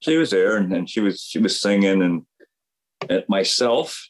she 0.00 0.16
was 0.16 0.30
there, 0.30 0.56
and, 0.56 0.72
and, 0.72 0.88
she 0.88 1.00
was 1.00 1.20
she 1.20 1.38
was 1.38 1.60
singing, 1.60 2.02
and 2.02 2.22
at 3.10 3.28
myself 3.28 4.08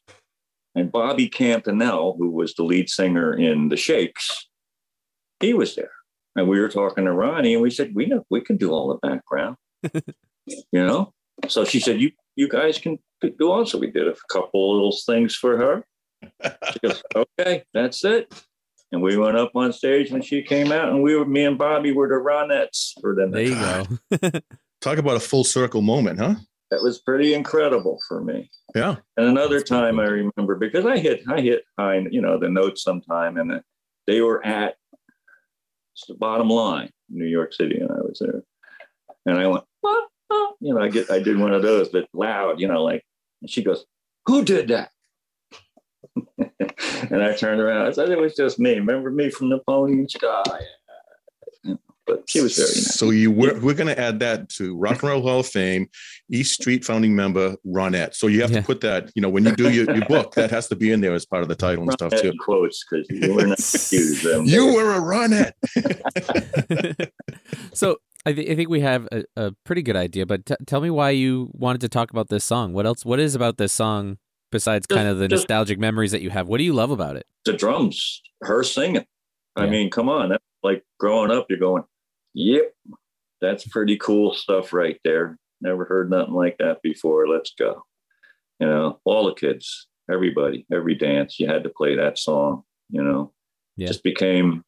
and 0.75 0.93
Bobby 0.93 1.29
Campanelle, 1.29 2.17
who 2.17 2.31
was 2.31 2.55
the 2.55 2.63
lead 2.63 2.89
singer 2.89 3.35
in 3.35 3.69
the 3.69 3.77
Shakes, 3.77 4.49
he 5.41 5.53
was 5.53 5.75
there, 5.75 5.91
and 6.37 6.49
we 6.49 6.61
were 6.61 6.69
talking 6.69 7.07
to 7.07 7.13
Ronnie, 7.13 7.55
and 7.55 7.63
we 7.63 7.71
said, 7.71 7.93
"We 7.93 8.07
know 8.07 8.25
we 8.31 8.41
can 8.41 8.57
do 8.57 8.71
all 8.71 8.89
the 8.89 9.09
background, 9.09 9.57
you 10.47 10.63
know." 10.73 11.13
So 11.49 11.65
she 11.65 11.81
said, 11.81 12.01
"You 12.01 12.13
you 12.37 12.49
guys 12.49 12.79
can 12.79 12.99
do 13.21 13.51
all." 13.51 13.67
So 13.67 13.79
we 13.79 13.91
did 13.91 14.09
a 14.09 14.15
couple 14.31 14.75
little 14.75 14.97
things 15.07 15.35
for 15.35 15.57
her. 15.57 15.85
She 16.73 16.79
goes, 16.81 17.03
"Okay, 17.17 17.65
that's 17.73 18.05
it." 18.05 18.33
and 18.93 19.03
we 19.03 19.17
went 19.17 19.37
up 19.37 19.57
on 19.57 19.73
stage 19.73 20.13
when 20.13 20.23
she 20.23 20.43
came 20.43 20.71
out, 20.71 20.91
and 20.91 21.03
we 21.03 21.17
were 21.17 21.25
me 21.25 21.45
and 21.45 21.59
Bobby 21.59 21.93
were 21.93 22.09
the 22.09 22.15
Ronettes 22.15 22.93
for 23.01 23.15
the. 23.15 23.27
There 23.27 23.43
you 23.43 24.31
go. 24.31 24.41
Talk 24.81 24.99
about 24.99 25.17
a 25.17 25.21
full 25.21 25.45
circle 25.45 25.81
moment, 25.81 26.19
huh? 26.19 26.35
That 26.71 26.83
was 26.83 26.99
pretty 26.99 27.35
incredible 27.35 27.99
for 28.07 28.23
me. 28.23 28.51
Yeah. 28.75 28.97
And 29.17 29.27
another 29.27 29.61
time 29.61 29.99
I 29.99 30.05
remember 30.05 30.57
because 30.57 30.87
I 30.87 30.99
hit 30.99 31.23
I 31.29 31.41
hit 31.41 31.65
high, 31.79 32.05
you 32.11 32.21
know, 32.21 32.39
the 32.39 32.49
notes 32.49 32.83
sometime, 32.83 33.37
and 33.39 33.63
they 34.07 34.21
were 34.21 34.45
at 34.45 34.77
the 36.09 36.15
bottom 36.15 36.49
line, 36.49 36.91
New 37.09 37.27
York 37.27 37.53
City, 37.55 37.79
and 37.79 37.91
I 37.91 38.01
was 38.01 38.21
there, 38.21 38.43
and 39.27 39.39
I 39.39 39.47
went, 39.47 39.65
ah. 39.85 40.07
You 40.61 40.75
know, 40.75 40.81
I 40.81 40.89
get 40.89 41.11
I 41.11 41.19
did 41.19 41.39
one 41.39 41.53
of 41.53 41.63
those, 41.63 41.89
but 41.89 42.09
loud, 42.13 42.61
you 42.61 42.69
know, 42.69 42.83
like, 42.83 43.05
and 43.41 43.51
she 43.51 43.63
goes, 43.63 43.85
"Who 44.27 44.45
did 44.45 44.69
that?" 44.69 44.91
and 46.39 47.23
I 47.23 47.35
turned 47.35 47.61
around. 47.61 47.87
I 47.87 47.93
said, 47.93 48.11
it 48.11 48.19
was 48.19 48.35
just 48.35 48.59
me. 48.59 48.75
Remember 48.75 49.11
me 49.11 49.31
from 49.31 49.49
the 49.49 49.59
pony? 49.61 49.93
And 49.95 50.11
sky. 50.11 50.43
but 52.07 52.25
she 52.29 52.41
was 52.41 52.57
very 52.57 52.69
nice. 52.69 52.95
So 52.95 53.11
you 53.11 53.31
were, 53.31 53.59
we're 53.61 53.75
going 53.75 53.95
to 53.95 53.99
add 53.99 54.21
that 54.21 54.49
to 54.51 54.77
Rock 54.77 55.03
and 55.03 55.11
Roll 55.11 55.23
Hall 55.23 55.41
of 55.41 55.47
Fame, 55.47 55.89
East 56.31 56.61
Street 56.61 56.85
founding 56.85 57.15
member 57.15 57.57
Ronette. 57.67 58.15
So 58.15 58.27
you 58.27 58.43
have 58.43 58.51
yeah. 58.51 58.61
to 58.61 58.67
put 58.67 58.81
that, 58.83 59.11
you 59.15 59.23
know, 59.23 59.29
when 59.29 59.45
you 59.45 59.55
do 59.55 59.71
your, 59.71 59.91
your 59.95 60.05
book, 60.07 60.35
that 60.35 60.51
has 60.51 60.69
to 60.69 60.77
be 60.77 60.93
in 60.93 61.01
there 61.01 61.15
as 61.15 61.25
part 61.25 61.43
of 61.43 61.49
the 61.49 61.55
title 61.55 61.83
and 61.85 61.93
Ronette 61.93 61.95
stuff 61.95 62.23
too. 62.23 62.33
Quotes 62.41 62.85
because 62.85 63.07
you 63.09 63.35
were 63.35 63.47
not 63.47 63.59
accused 63.59 64.25
them. 64.25 64.45
you 64.45 64.75
were 64.75 64.93
a 64.93 65.01
Ronette. 65.01 65.53
so 67.73 67.99
I, 68.25 68.33
th- 68.33 68.51
I, 68.51 68.55
think 68.55 68.69
we 68.69 68.81
have 68.81 69.09
a, 69.11 69.25
a 69.37 69.53
pretty 69.65 69.83
good 69.83 69.97
idea, 69.97 70.27
but 70.27 70.47
t- 70.47 70.55
tell 70.67 70.81
me 70.81 70.91
why 70.91 71.11
you 71.11 71.51
wanted 71.53 71.81
to 71.81 71.89
talk 71.89 72.11
about 72.11 72.29
this 72.29 72.45
song. 72.45 72.73
What 72.73 72.87
else? 72.87 73.05
What 73.05 73.19
is 73.19 73.35
about 73.35 73.59
this 73.59 73.73
song 73.73 74.19
besides 74.53 74.87
just, 74.87 74.97
kind 74.97 75.09
of 75.09 75.19
the 75.19 75.27
just, 75.27 75.43
nostalgic 75.43 75.79
memories 75.79 76.13
that 76.13 76.23
you 76.23 76.31
have? 76.31 76.47
What 76.47 76.59
do 76.59 76.65
you 76.65 76.73
love 76.73 76.91
about 76.91 77.17
it? 77.17 77.27
The 77.45 77.53
drums, 77.53 78.23
her 78.43 78.63
singing. 78.63 79.07
I 79.57 79.67
mean, 79.67 79.91
come 79.91 80.09
on. 80.09 80.31
That's 80.31 80.45
like 80.63 80.85
growing 80.99 81.31
up, 81.31 81.47
you're 81.51 81.59
going, 81.59 81.83
yep, 82.33 82.73
that's 83.41 83.67
pretty 83.67 83.97
cool 83.97 84.33
stuff 84.35 84.73
right 84.73 84.99
there. 85.05 85.37
Never 85.61 85.85
heard 85.85 86.11
nothing 86.11 86.35
like 86.35 86.59
that 86.59 86.81
before. 86.83 87.29
Let's 87.29 87.53
go. 87.59 87.83
You 88.61 88.69
know, 88.69 89.01
all 89.05 89.27
the 89.27 89.35
kids, 89.35 89.89
everybody, 90.11 90.65
every 90.73 90.95
dance, 90.95 91.39
you 91.39 91.49
had 91.49 91.65
to 91.65 91.71
play 91.71 91.97
that 91.97 92.19
song, 92.19 92.63
you 92.89 93.03
know, 93.03 93.33
yeah. 93.77 93.89
just 93.89 94.03
became, 94.03 94.65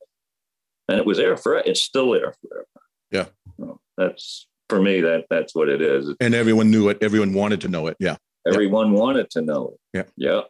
and 0.88 0.98
it 0.98 1.06
was 1.06 1.18
there 1.18 1.36
forever. 1.36 1.62
it's 1.64 1.82
still 1.82 2.10
there 2.10 2.34
forever. 2.42 2.66
Yeah. 3.14 3.26
So 3.58 3.80
that's, 3.96 4.46
for 4.68 4.82
me, 4.82 5.00
that 5.00 5.24
that's 5.30 5.54
what 5.54 5.68
it 5.68 5.80
is. 5.80 6.14
And 6.20 6.34
everyone 6.34 6.70
knew 6.70 6.88
it. 6.90 6.98
Everyone 7.00 7.32
wanted 7.32 7.60
to 7.62 7.68
know 7.68 7.86
it. 7.86 7.96
Yeah 7.98 8.16
everyone 8.46 8.92
yep. 8.92 9.00
wanted 9.00 9.30
to 9.30 9.42
know 9.42 9.74
it. 9.74 9.80
Yeah. 9.92 10.04
Yeah. 10.16 10.40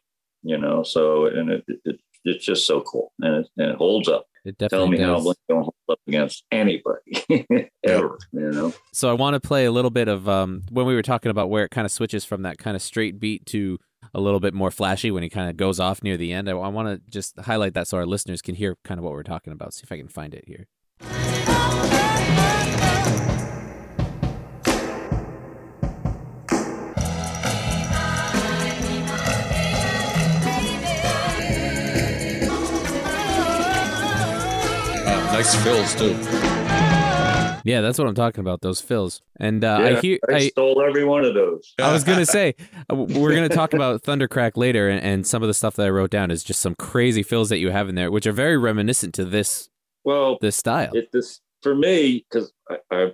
You 0.43 0.59
know, 0.59 0.83
so, 0.83 1.27
and 1.27 1.51
it, 1.51 1.65
it 1.85 2.01
it's 2.25 2.45
just 2.45 2.67
so 2.67 2.81
cool 2.83 3.13
and 3.21 3.37
it, 3.37 3.51
and 3.57 3.71
it 3.73 3.77
holds 3.77 4.09
up. 4.09 4.27
It 4.45 4.59
definitely 4.59 4.79
Tell 4.79 4.91
me 4.93 4.97
does. 4.99 5.07
how 5.07 5.21
Blink 5.23 5.39
don't 5.49 5.63
hold 5.63 5.75
up 5.91 6.01
against 6.07 6.45
anybody 6.51 7.71
ever, 7.87 8.19
you 8.33 8.51
know? 8.51 8.75
So 8.93 9.09
I 9.09 9.15
want 9.15 9.35
to 9.35 9.41
play 9.41 9.65
a 9.65 9.73
little 9.73 9.91
bit 9.91 10.07
of 10.07 10.29
um, 10.29 10.65
when 10.71 10.85
we 10.85 10.95
were 10.95 11.03
talking 11.03 11.31
about 11.31 11.49
where 11.49 11.65
it 11.65 11.71
kind 11.71 11.87
of 11.87 11.93
switches 11.93 12.27
from 12.27 12.43
that 12.43 12.59
kind 12.59 12.77
of 12.77 12.83
straight 12.83 13.19
beat 13.19 13.47
to 13.47 13.79
a 14.13 14.21
little 14.21 14.41
bit 14.41 14.53
more 14.53 14.71
flashy 14.71 15.11
when 15.11 15.23
he 15.23 15.31
kind 15.31 15.49
of 15.49 15.57
goes 15.57 15.81
off 15.81 16.03
near 16.03 16.19
the 16.19 16.31
end. 16.31 16.51
I, 16.51 16.53
I 16.53 16.69
want 16.69 16.89
to 16.89 17.11
just 17.11 17.39
highlight 17.41 17.73
that 17.73 17.89
so 17.89 17.97
our 17.97 18.05
listeners 18.05 18.43
can 18.43 18.55
hear 18.55 18.77
kind 18.85 18.99
of 18.99 19.05
what 19.05 19.15
we're 19.15 19.23
talking 19.23 19.53
about. 19.53 19.73
See 19.73 19.85
if 19.85 19.93
I 19.93 19.97
can 19.97 20.09
find 20.09 20.35
it 20.35 20.45
here. 20.47 20.67
Nice 35.35 35.57
fills 35.65 35.97
too. 35.97 36.11
Yeah, 37.65 37.81
that's 37.81 37.99
what 37.99 38.07
I'm 38.07 38.15
talking 38.15 38.41
about. 38.41 38.61
Those 38.61 38.81
fills, 38.81 39.21
and 39.41 39.65
uh, 39.65 39.79
I 39.83 40.01
hear. 40.01 40.21
I 40.31 40.35
I, 40.35 40.49
stole 40.51 40.81
every 40.81 41.05
one 41.05 41.25
of 41.25 41.35
those. 41.35 41.75
I 41.81 41.93
was 41.93 42.05
gonna 42.05 42.25
say 42.25 42.55
uh, 42.89 42.95
we're 42.95 43.35
gonna 43.35 43.49
talk 43.49 43.75
about 43.75 44.01
Thundercrack 44.03 44.53
later, 44.57 44.89
and, 44.89 45.05
and 45.05 45.27
some 45.27 45.43
of 45.43 45.49
the 45.49 45.55
stuff 45.55 45.75
that 45.75 45.87
I 45.87 45.91
wrote 45.91 46.11
down 46.11 46.31
is 46.31 46.45
just 46.45 46.61
some 46.61 46.77
crazy 46.77 47.25
fills 47.25 47.49
that 47.49 47.59
you 47.59 47.71
have 47.71 47.89
in 47.89 47.97
there, 47.97 48.13
which 48.13 48.29
are 48.29 48.33
very 48.33 48.57
reminiscent 48.57 49.13
to 49.15 49.25
this 49.25 49.71
Well, 50.05 50.39
this 50.41 50.55
style. 50.55 50.93
it 50.95 51.11
this 51.13 51.41
for 51.65 51.75
me 51.75 52.25
because 52.31 52.53
I, 52.71 52.77
I 52.93 53.13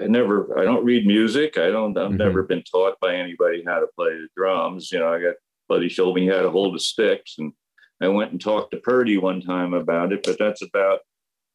I 0.00 0.06
never 0.08 0.58
I 0.58 0.64
don't 0.64 0.84
read 0.84 1.06
music. 1.06 1.56
I 1.56 1.70
don't 1.70 1.96
I've 1.96 2.10
Mhm. 2.10 2.18
never 2.18 2.42
been 2.42 2.64
taught 2.64 2.98
by 2.98 3.14
anybody 3.14 3.62
how 3.64 3.78
to 3.78 3.86
play 3.96 4.08
the 4.10 4.26
drums. 4.36 4.90
You 4.90 4.98
know, 4.98 5.06
I 5.14 5.20
got 5.20 5.34
buddy 5.68 5.88
showed 5.88 6.16
me 6.16 6.26
how 6.26 6.42
to 6.42 6.50
hold 6.50 6.74
the 6.74 6.80
sticks, 6.80 7.36
and 7.38 7.52
I 8.02 8.08
went 8.08 8.32
and 8.32 8.40
talked 8.40 8.72
to 8.72 8.78
Purdy 8.78 9.18
one 9.18 9.40
time 9.40 9.72
about 9.72 10.12
it. 10.12 10.24
But 10.24 10.36
that's 10.36 10.60
about 10.60 10.98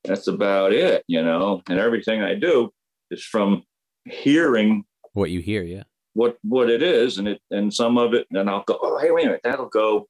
that's 0.03 0.27
about 0.27 0.73
it. 0.73 1.03
You 1.07 1.23
know, 1.23 1.61
and 1.69 1.79
everything 1.79 2.21
I 2.21 2.35
do 2.35 2.71
is 3.11 3.23
from 3.23 3.63
hearing 4.05 4.85
what 5.13 5.29
you 5.31 5.39
hear, 5.41 5.63
yeah. 5.63 5.83
what 6.13 6.37
what 6.43 6.69
it 6.69 6.81
is, 6.83 7.17
and 7.17 7.27
it 7.27 7.41
and 7.51 7.73
some 7.73 7.97
of 7.97 8.13
it, 8.13 8.27
and 8.31 8.49
I'll 8.49 8.63
go, 8.63 8.77
oh 8.81 8.97
hey 8.99 9.11
wait 9.11 9.23
a 9.23 9.27
minute, 9.27 9.41
that'll 9.43 9.67
go 9.69 10.07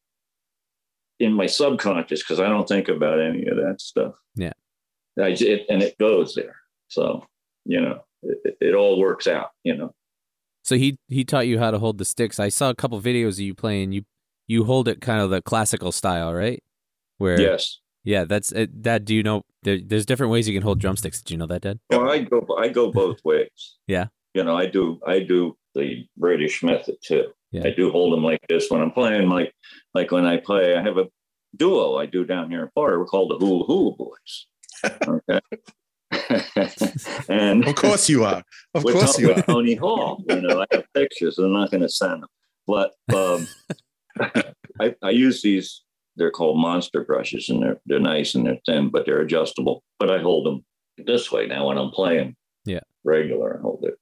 in 1.20 1.34
my 1.34 1.48
subconscious 1.48 2.22
because 2.24 2.40
I 2.40 2.48
don't 2.48 2.68
think 2.68 2.88
about 2.88 3.20
any 3.20 3.46
of 3.48 3.58
that 3.58 3.82
stuff. 3.82 4.16
Yeah. 4.36 4.54
I, 5.20 5.30
it, 5.30 5.66
and 5.70 5.82
it 5.84 5.98
goes 5.98 6.34
there. 6.36 6.56
So 6.88 7.26
you 7.66 7.82
know, 7.82 8.02
it, 8.24 8.38
it- 8.46 8.58
it 8.62 8.74
all 8.76 9.00
works 9.00 9.28
out. 9.28 9.50
You 9.64 9.76
know. 9.76 9.94
So 10.64 10.76
he 10.76 10.98
he 11.08 11.24
taught 11.24 11.48
you 11.48 11.58
how 11.60 11.72
to 11.72 11.80
hold 11.80 11.98
the 11.98 12.06
sticks. 12.06 12.40
I 12.40 12.50
saw 12.50 12.70
a 12.70 12.76
couple 12.76 13.00
videos 13.02 13.34
of 13.34 13.40
you 13.40 13.54
playing. 13.56 13.92
You 13.92 14.04
you 14.48 14.64
hold 14.66 14.88
it 14.88 15.02
kind 15.02 15.22
of 15.22 15.30
the 15.30 15.42
classical 15.42 15.92
style, 15.92 16.34
right? 16.34 16.62
Where 17.18 17.40
Yes. 17.40 17.80
Yeah, 18.10 18.26
that's 18.26 18.52
it, 18.52 18.82
Dad. 18.82 19.06
Do 19.06 19.14
you 19.14 19.22
know 19.22 19.44
there, 19.62 19.78
there's 19.86 20.04
different 20.04 20.32
ways 20.32 20.48
you 20.48 20.56
can 20.56 20.64
hold 20.64 20.80
drumsticks? 20.80 21.22
Did 21.22 21.30
you 21.30 21.38
know 21.38 21.46
that, 21.46 21.62
Dad? 21.62 21.80
Well, 21.92 22.10
I 22.10 22.24
go 22.24 22.44
I 22.58 22.70
go 22.70 22.92
both 22.92 23.20
ways. 23.24 23.78
Yeah. 23.86 24.08
You 24.34 24.44
know, 24.44 24.58
I 24.58 24.66
do 24.66 25.00
I 25.06 25.20
do 25.20 25.56
the 25.76 26.08
British 26.18 26.64
method 26.64 26.96
too. 27.04 27.28
Yeah. 27.52 27.68
I 27.68 27.70
do 27.70 27.92
hold 27.92 28.14
them 28.14 28.24
like 28.24 28.40
this 28.50 28.72
when 28.72 28.82
I'm 28.82 28.90
playing. 28.90 29.30
Like 29.30 29.54
like 29.94 30.12
when 30.12 30.26
I 30.26 30.38
play, 30.38 30.76
I 30.76 30.82
have 30.82 30.98
a 30.98 31.06
duo 31.56 31.98
I 31.98 32.08
do 32.08 32.26
down 32.26 32.50
here 32.50 32.64
in 32.64 32.70
Florida. 32.74 32.98
We're 32.98 33.06
called 33.06 33.30
the 33.30 33.38
Hula 33.38 33.66
Hula 33.66 33.96
Boys. 33.96 34.48
Okay. 35.08 35.40
and 37.30 37.68
Of 37.68 37.76
course 37.76 38.10
you 38.10 38.24
are. 38.24 38.42
Of 38.74 38.86
with, 38.86 38.96
course 38.96 39.18
Tony, 39.18 39.28
you 39.28 39.34
are. 39.36 39.42
Tony 39.44 39.76
Hall. 39.76 40.24
You 40.28 40.42
know, 40.42 40.62
I 40.62 40.66
have 40.72 40.86
pictures. 40.96 41.38
I'm 41.38 41.54
not 41.54 41.70
going 41.70 41.82
to 41.82 41.90
send 41.90 42.24
them, 42.24 42.30
but 42.66 42.94
um, 43.14 43.48
I, 44.80 44.96
I 45.04 45.10
use 45.12 45.44
these. 45.44 45.84
They're 46.20 46.30
called 46.32 46.60
monster 46.60 47.04
brushes, 47.04 47.50
and 47.50 47.64
they're 47.64 47.82
they're 47.88 48.00
nice 48.00 48.36
and 48.36 48.46
they're 48.46 48.60
thin, 48.66 48.90
but 48.90 49.06
they're 49.08 49.22
adjustable. 49.22 49.84
But 49.98 50.12
I 50.12 50.20
hold 50.20 50.46
them 50.46 50.64
this 51.06 51.32
way 51.32 51.48
now 51.48 51.68
when 51.68 51.78
I'm 51.80 51.90
playing. 51.90 52.36
Yeah. 52.66 52.82
regular. 53.04 53.58
I 53.58 53.62
hold 53.62 53.84
it. 53.86 53.96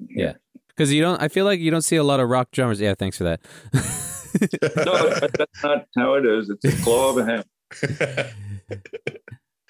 Yeah. 0.00 0.34
Because 0.68 0.92
you 0.92 1.00
don't. 1.00 1.22
I 1.22 1.28
feel 1.28 1.44
like 1.46 1.60
you 1.60 1.70
don't 1.70 1.82
see 1.82 1.96
a 1.96 2.02
lot 2.04 2.20
of 2.20 2.28
rock 2.28 2.50
drummers. 2.50 2.80
Yeah, 2.80 2.94
thanks 2.94 3.16
for 3.16 3.24
that. 3.24 3.40
No, 4.76 5.08
that's 5.38 5.62
not 5.64 5.86
how 5.96 6.14
it 6.14 6.24
is. 6.24 6.50
It's 6.50 6.64
a 6.64 6.82
claw 6.84 7.10
of 7.10 7.18
a 7.18 7.24
hand. 7.26 7.44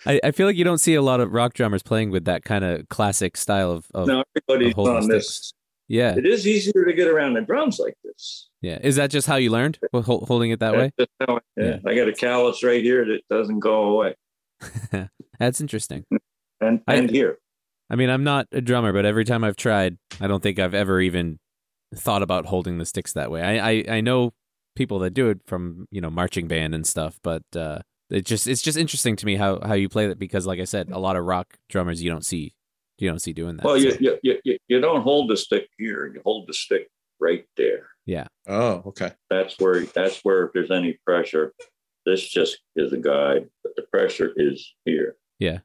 I, 0.06 0.20
I 0.24 0.30
feel 0.30 0.46
like 0.46 0.56
you 0.56 0.64
don't 0.64 0.78
see 0.78 0.94
a 0.94 1.02
lot 1.02 1.20
of 1.20 1.32
rock 1.32 1.54
drummers 1.54 1.82
playing 1.82 2.10
with 2.10 2.24
that 2.24 2.44
kind 2.44 2.64
of 2.64 2.88
classic 2.88 3.36
style 3.36 3.70
of. 3.70 3.86
of 3.94 4.06
No, 4.06 4.24
everybody's 4.36 4.74
holding 4.74 4.96
on 4.96 5.02
sticks. 5.04 5.26
this. 5.26 5.52
Yeah, 5.90 6.14
It 6.16 6.24
is 6.24 6.46
easier 6.46 6.85
to 6.87 6.92
get 6.92 7.09
around 7.09 7.35
the 7.35 7.40
drums 7.40 7.79
like 7.81 7.94
this. 8.05 8.48
yeah. 8.62 8.79
Is 8.81 8.94
that 8.96 9.11
just 9.11 9.26
how 9.26 9.37
you 9.37 9.50
learned 9.50 9.79
Hol- 9.92 10.03
hol- 10.03 10.24
holding 10.26 10.50
it 10.53 10.61
that 10.61 10.72
way? 10.74 10.92
That's 10.96 11.11
I, 11.29 11.38
yeah. 11.57 11.76
I 11.85 11.94
got 11.96 12.09
a 12.09 12.12
callus 12.12 12.62
right 12.62 12.83
here 12.83 13.05
that 13.05 13.20
doesn't 13.29 13.59
go 13.59 13.83
away, 13.85 14.14
That's 15.38 15.61
interesting. 15.61 16.05
and 16.61 16.81
I- 16.87 17.00
here. 17.03 17.38
I 17.92 17.96
mean, 17.96 18.09
I'm 18.09 18.22
not 18.22 18.46
a 18.53 18.61
drummer, 18.61 18.92
but 18.92 19.05
every 19.05 19.24
time 19.24 19.42
I've 19.42 19.57
tried, 19.57 19.98
I 20.20 20.29
don't 20.29 20.40
think 20.42 20.61
I've 20.61 20.74
ever 20.74 21.00
even 21.00 21.40
thought 21.96 22.22
about 22.22 22.46
holding 22.46 22.79
the 22.79 22.87
sticks 22.87 23.12
that 23.14 23.33
way. 23.33 23.42
I 23.42 23.70
I, 23.70 23.85
I 23.96 24.00
know 24.00 24.33
people 24.76 25.00
that 25.00 25.11
do 25.11 25.29
it 25.29 25.40
from 25.46 25.87
you 25.90 26.00
know 26.00 26.09
marching 26.11 26.46
band 26.46 26.72
and 26.72 26.87
stuff, 26.87 27.18
but 27.24 27.42
uh, 27.57 27.81
it 28.09 28.24
just 28.26 28.46
it's 28.46 28.62
just 28.62 28.79
interesting 28.79 29.16
to 29.16 29.26
me 29.26 29.35
how 29.35 29.59
how 29.61 29.74
you 29.74 29.88
play 29.88 30.07
that 30.07 30.20
because, 30.20 30.46
like 30.46 30.61
I 30.61 30.64
said, 30.64 30.88
a 30.92 31.00
lot 31.00 31.16
of 31.16 31.24
rock 31.24 31.57
drummers 31.68 32.00
you 32.00 32.09
don't 32.11 32.24
see 32.24 32.55
you 33.00 33.08
don't 33.08 33.18
see 33.20 33.32
doing 33.32 33.56
that. 33.56 33.64
Well, 33.64 33.76
so- 33.76 33.82
you, 33.82 33.96
you, 34.00 34.18
you, 34.22 34.38
you- 34.44 34.58
you 34.68 34.80
don't 34.80 35.02
hold 35.02 35.30
the 35.30 35.36
stick 35.36 35.68
here. 35.78 36.06
You 36.12 36.20
hold 36.24 36.48
the 36.48 36.54
stick 36.54 36.88
right 37.20 37.44
there. 37.56 37.88
Yeah. 38.06 38.26
Oh, 38.48 38.82
okay. 38.86 39.12
That's 39.28 39.58
where 39.58 39.84
that's 39.84 40.20
where 40.24 40.44
if 40.46 40.52
there's 40.52 40.70
any 40.70 40.98
pressure, 41.04 41.52
this 42.06 42.26
just 42.28 42.58
is 42.76 42.92
a 42.92 42.96
guide, 42.96 43.48
but 43.62 43.76
the 43.76 43.82
pressure 43.82 44.32
is 44.36 44.74
here. 44.84 45.16
Yeah. 45.38 45.58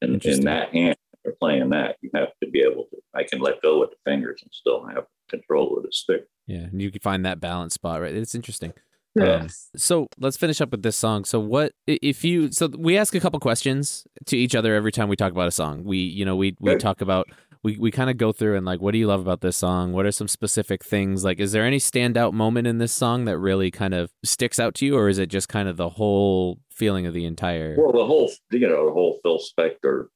And 0.00 0.24
in 0.24 0.40
that 0.44 0.72
hand, 0.74 0.96
or 1.24 1.32
playing 1.40 1.70
that, 1.70 1.96
you 2.02 2.10
have 2.14 2.28
to 2.42 2.50
be 2.50 2.60
able 2.60 2.84
to. 2.90 2.96
I 3.14 3.22
can 3.22 3.38
let 3.40 3.62
go 3.62 3.78
with 3.80 3.90
the 3.90 3.96
fingers 4.10 4.40
and 4.42 4.50
still 4.52 4.84
have 4.86 5.04
control 5.30 5.76
of 5.76 5.84
the 5.84 5.92
stick. 5.92 6.26
yeah, 6.46 6.58
and 6.64 6.82
you 6.82 6.90
can 6.90 7.00
find 7.00 7.24
that 7.24 7.40
balance 7.40 7.74
spot 7.74 8.00
right. 8.00 8.14
It's 8.14 8.34
interesting. 8.34 8.72
Yeah. 9.14 9.34
Um, 9.42 9.48
so 9.76 10.06
let's 10.18 10.36
finish 10.38 10.60
up 10.60 10.70
with 10.70 10.82
this 10.82 10.96
song. 10.96 11.24
So 11.24 11.38
what 11.38 11.72
if 11.86 12.24
you? 12.24 12.50
So 12.50 12.68
we 12.78 12.96
ask 12.96 13.14
a 13.14 13.20
couple 13.20 13.38
questions 13.40 14.04
to 14.26 14.36
each 14.38 14.54
other 14.54 14.74
every 14.74 14.92
time 14.92 15.08
we 15.08 15.16
talk 15.16 15.32
about 15.32 15.48
a 15.48 15.52
song. 15.52 15.84
We 15.84 15.98
you 15.98 16.24
know 16.24 16.36
we 16.36 16.56
we 16.60 16.70
Okay. 16.72 16.78
talk 16.78 17.00
about 17.02 17.28
we 17.62 17.76
we 17.76 17.90
kind 17.90 18.08
of 18.08 18.16
go 18.16 18.32
through 18.32 18.56
and 18.56 18.64
like 18.64 18.80
what 18.80 18.92
do 18.92 18.98
you 18.98 19.06
love 19.06 19.20
about 19.20 19.42
this 19.42 19.56
song? 19.58 19.92
What 19.92 20.06
are 20.06 20.12
some 20.12 20.28
specific 20.28 20.82
things? 20.82 21.24
Like 21.24 21.40
is 21.40 21.52
there 21.52 21.64
any 21.64 21.76
standout 21.78 22.32
moment 22.32 22.66
in 22.66 22.78
this 22.78 22.92
song 22.92 23.26
that 23.26 23.36
really 23.38 23.70
kind 23.70 23.92
of 23.92 24.10
sticks 24.24 24.58
out 24.58 24.74
to 24.76 24.86
you, 24.86 24.96
or 24.96 25.08
is 25.10 25.18
it 25.18 25.26
just 25.28 25.48
kind 25.48 25.68
of 25.68 25.76
the 25.76 25.90
whole 25.90 26.58
feeling 26.70 27.04
of 27.06 27.12
the 27.12 27.26
entire? 27.26 27.76
Well, 27.78 27.92
the 27.92 28.06
whole 28.06 28.30
you 28.50 28.66
know 28.66 28.86
the 28.86 28.92
whole 28.92 29.18
Phil 29.22 29.38
Spector 29.38 30.06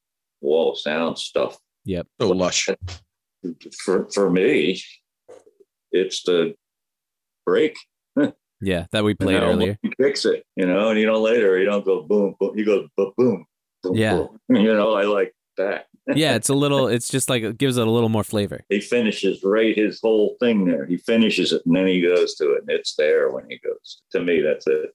wall 0.41 0.73
of 0.73 0.79
sound 0.79 1.19
stuff 1.19 1.59
Yep. 1.85 2.07
So 2.21 2.29
lush. 2.31 2.69
for 3.85 4.09
for 4.11 4.31
me, 4.31 4.81
it's 5.93 6.23
the 6.23 6.55
break. 7.45 7.77
Yeah, 8.61 8.87
that 8.93 9.05
we 9.05 9.15
played 9.15 9.43
earlier. 9.43 9.79
You 9.83 9.91
fix 10.01 10.25
it, 10.25 10.45
you 10.57 10.67
know, 10.67 10.89
and 10.91 10.99
you 10.99 11.07
know 11.07 11.21
later 11.21 11.59
you 11.59 11.67
don't 11.67 11.85
go 11.85 12.03
boom, 12.03 12.35
boom. 12.41 12.57
You 12.57 12.65
go 12.65 12.89
boom, 12.97 13.13
boom, 13.17 13.47
boom. 13.83 13.95
Yeah. 13.95 14.15
boom. 14.15 14.39
You 14.57 14.75
know, 14.75 14.95
I 14.95 15.05
like 15.05 15.35
that. 15.59 15.87
yeah, 16.15 16.37
it's 16.37 16.49
a 16.49 16.55
little. 16.55 16.87
It's 16.87 17.09
just 17.09 17.29
like 17.29 17.43
it 17.43 17.59
gives 17.59 17.77
it 17.77 17.87
a 17.87 17.91
little 17.91 18.09
more 18.09 18.25
flavor. 18.25 18.65
He 18.69 18.81
finishes 18.81 19.43
right 19.43 19.77
his 19.77 20.01
whole 20.01 20.37
thing 20.41 20.65
there. 20.65 20.87
He 20.87 20.97
finishes 20.97 21.53
it 21.53 21.63
and 21.67 21.77
then 21.77 21.87
he 21.87 22.01
goes 22.01 22.35
to 22.37 22.53
it, 22.53 22.63
and 22.63 22.71
it's 22.71 22.95
there 22.95 23.31
when 23.31 23.45
he 23.49 23.59
goes. 23.59 24.03
To 24.13 24.21
me, 24.21 24.41
that's 24.41 24.67
it. 24.67 24.91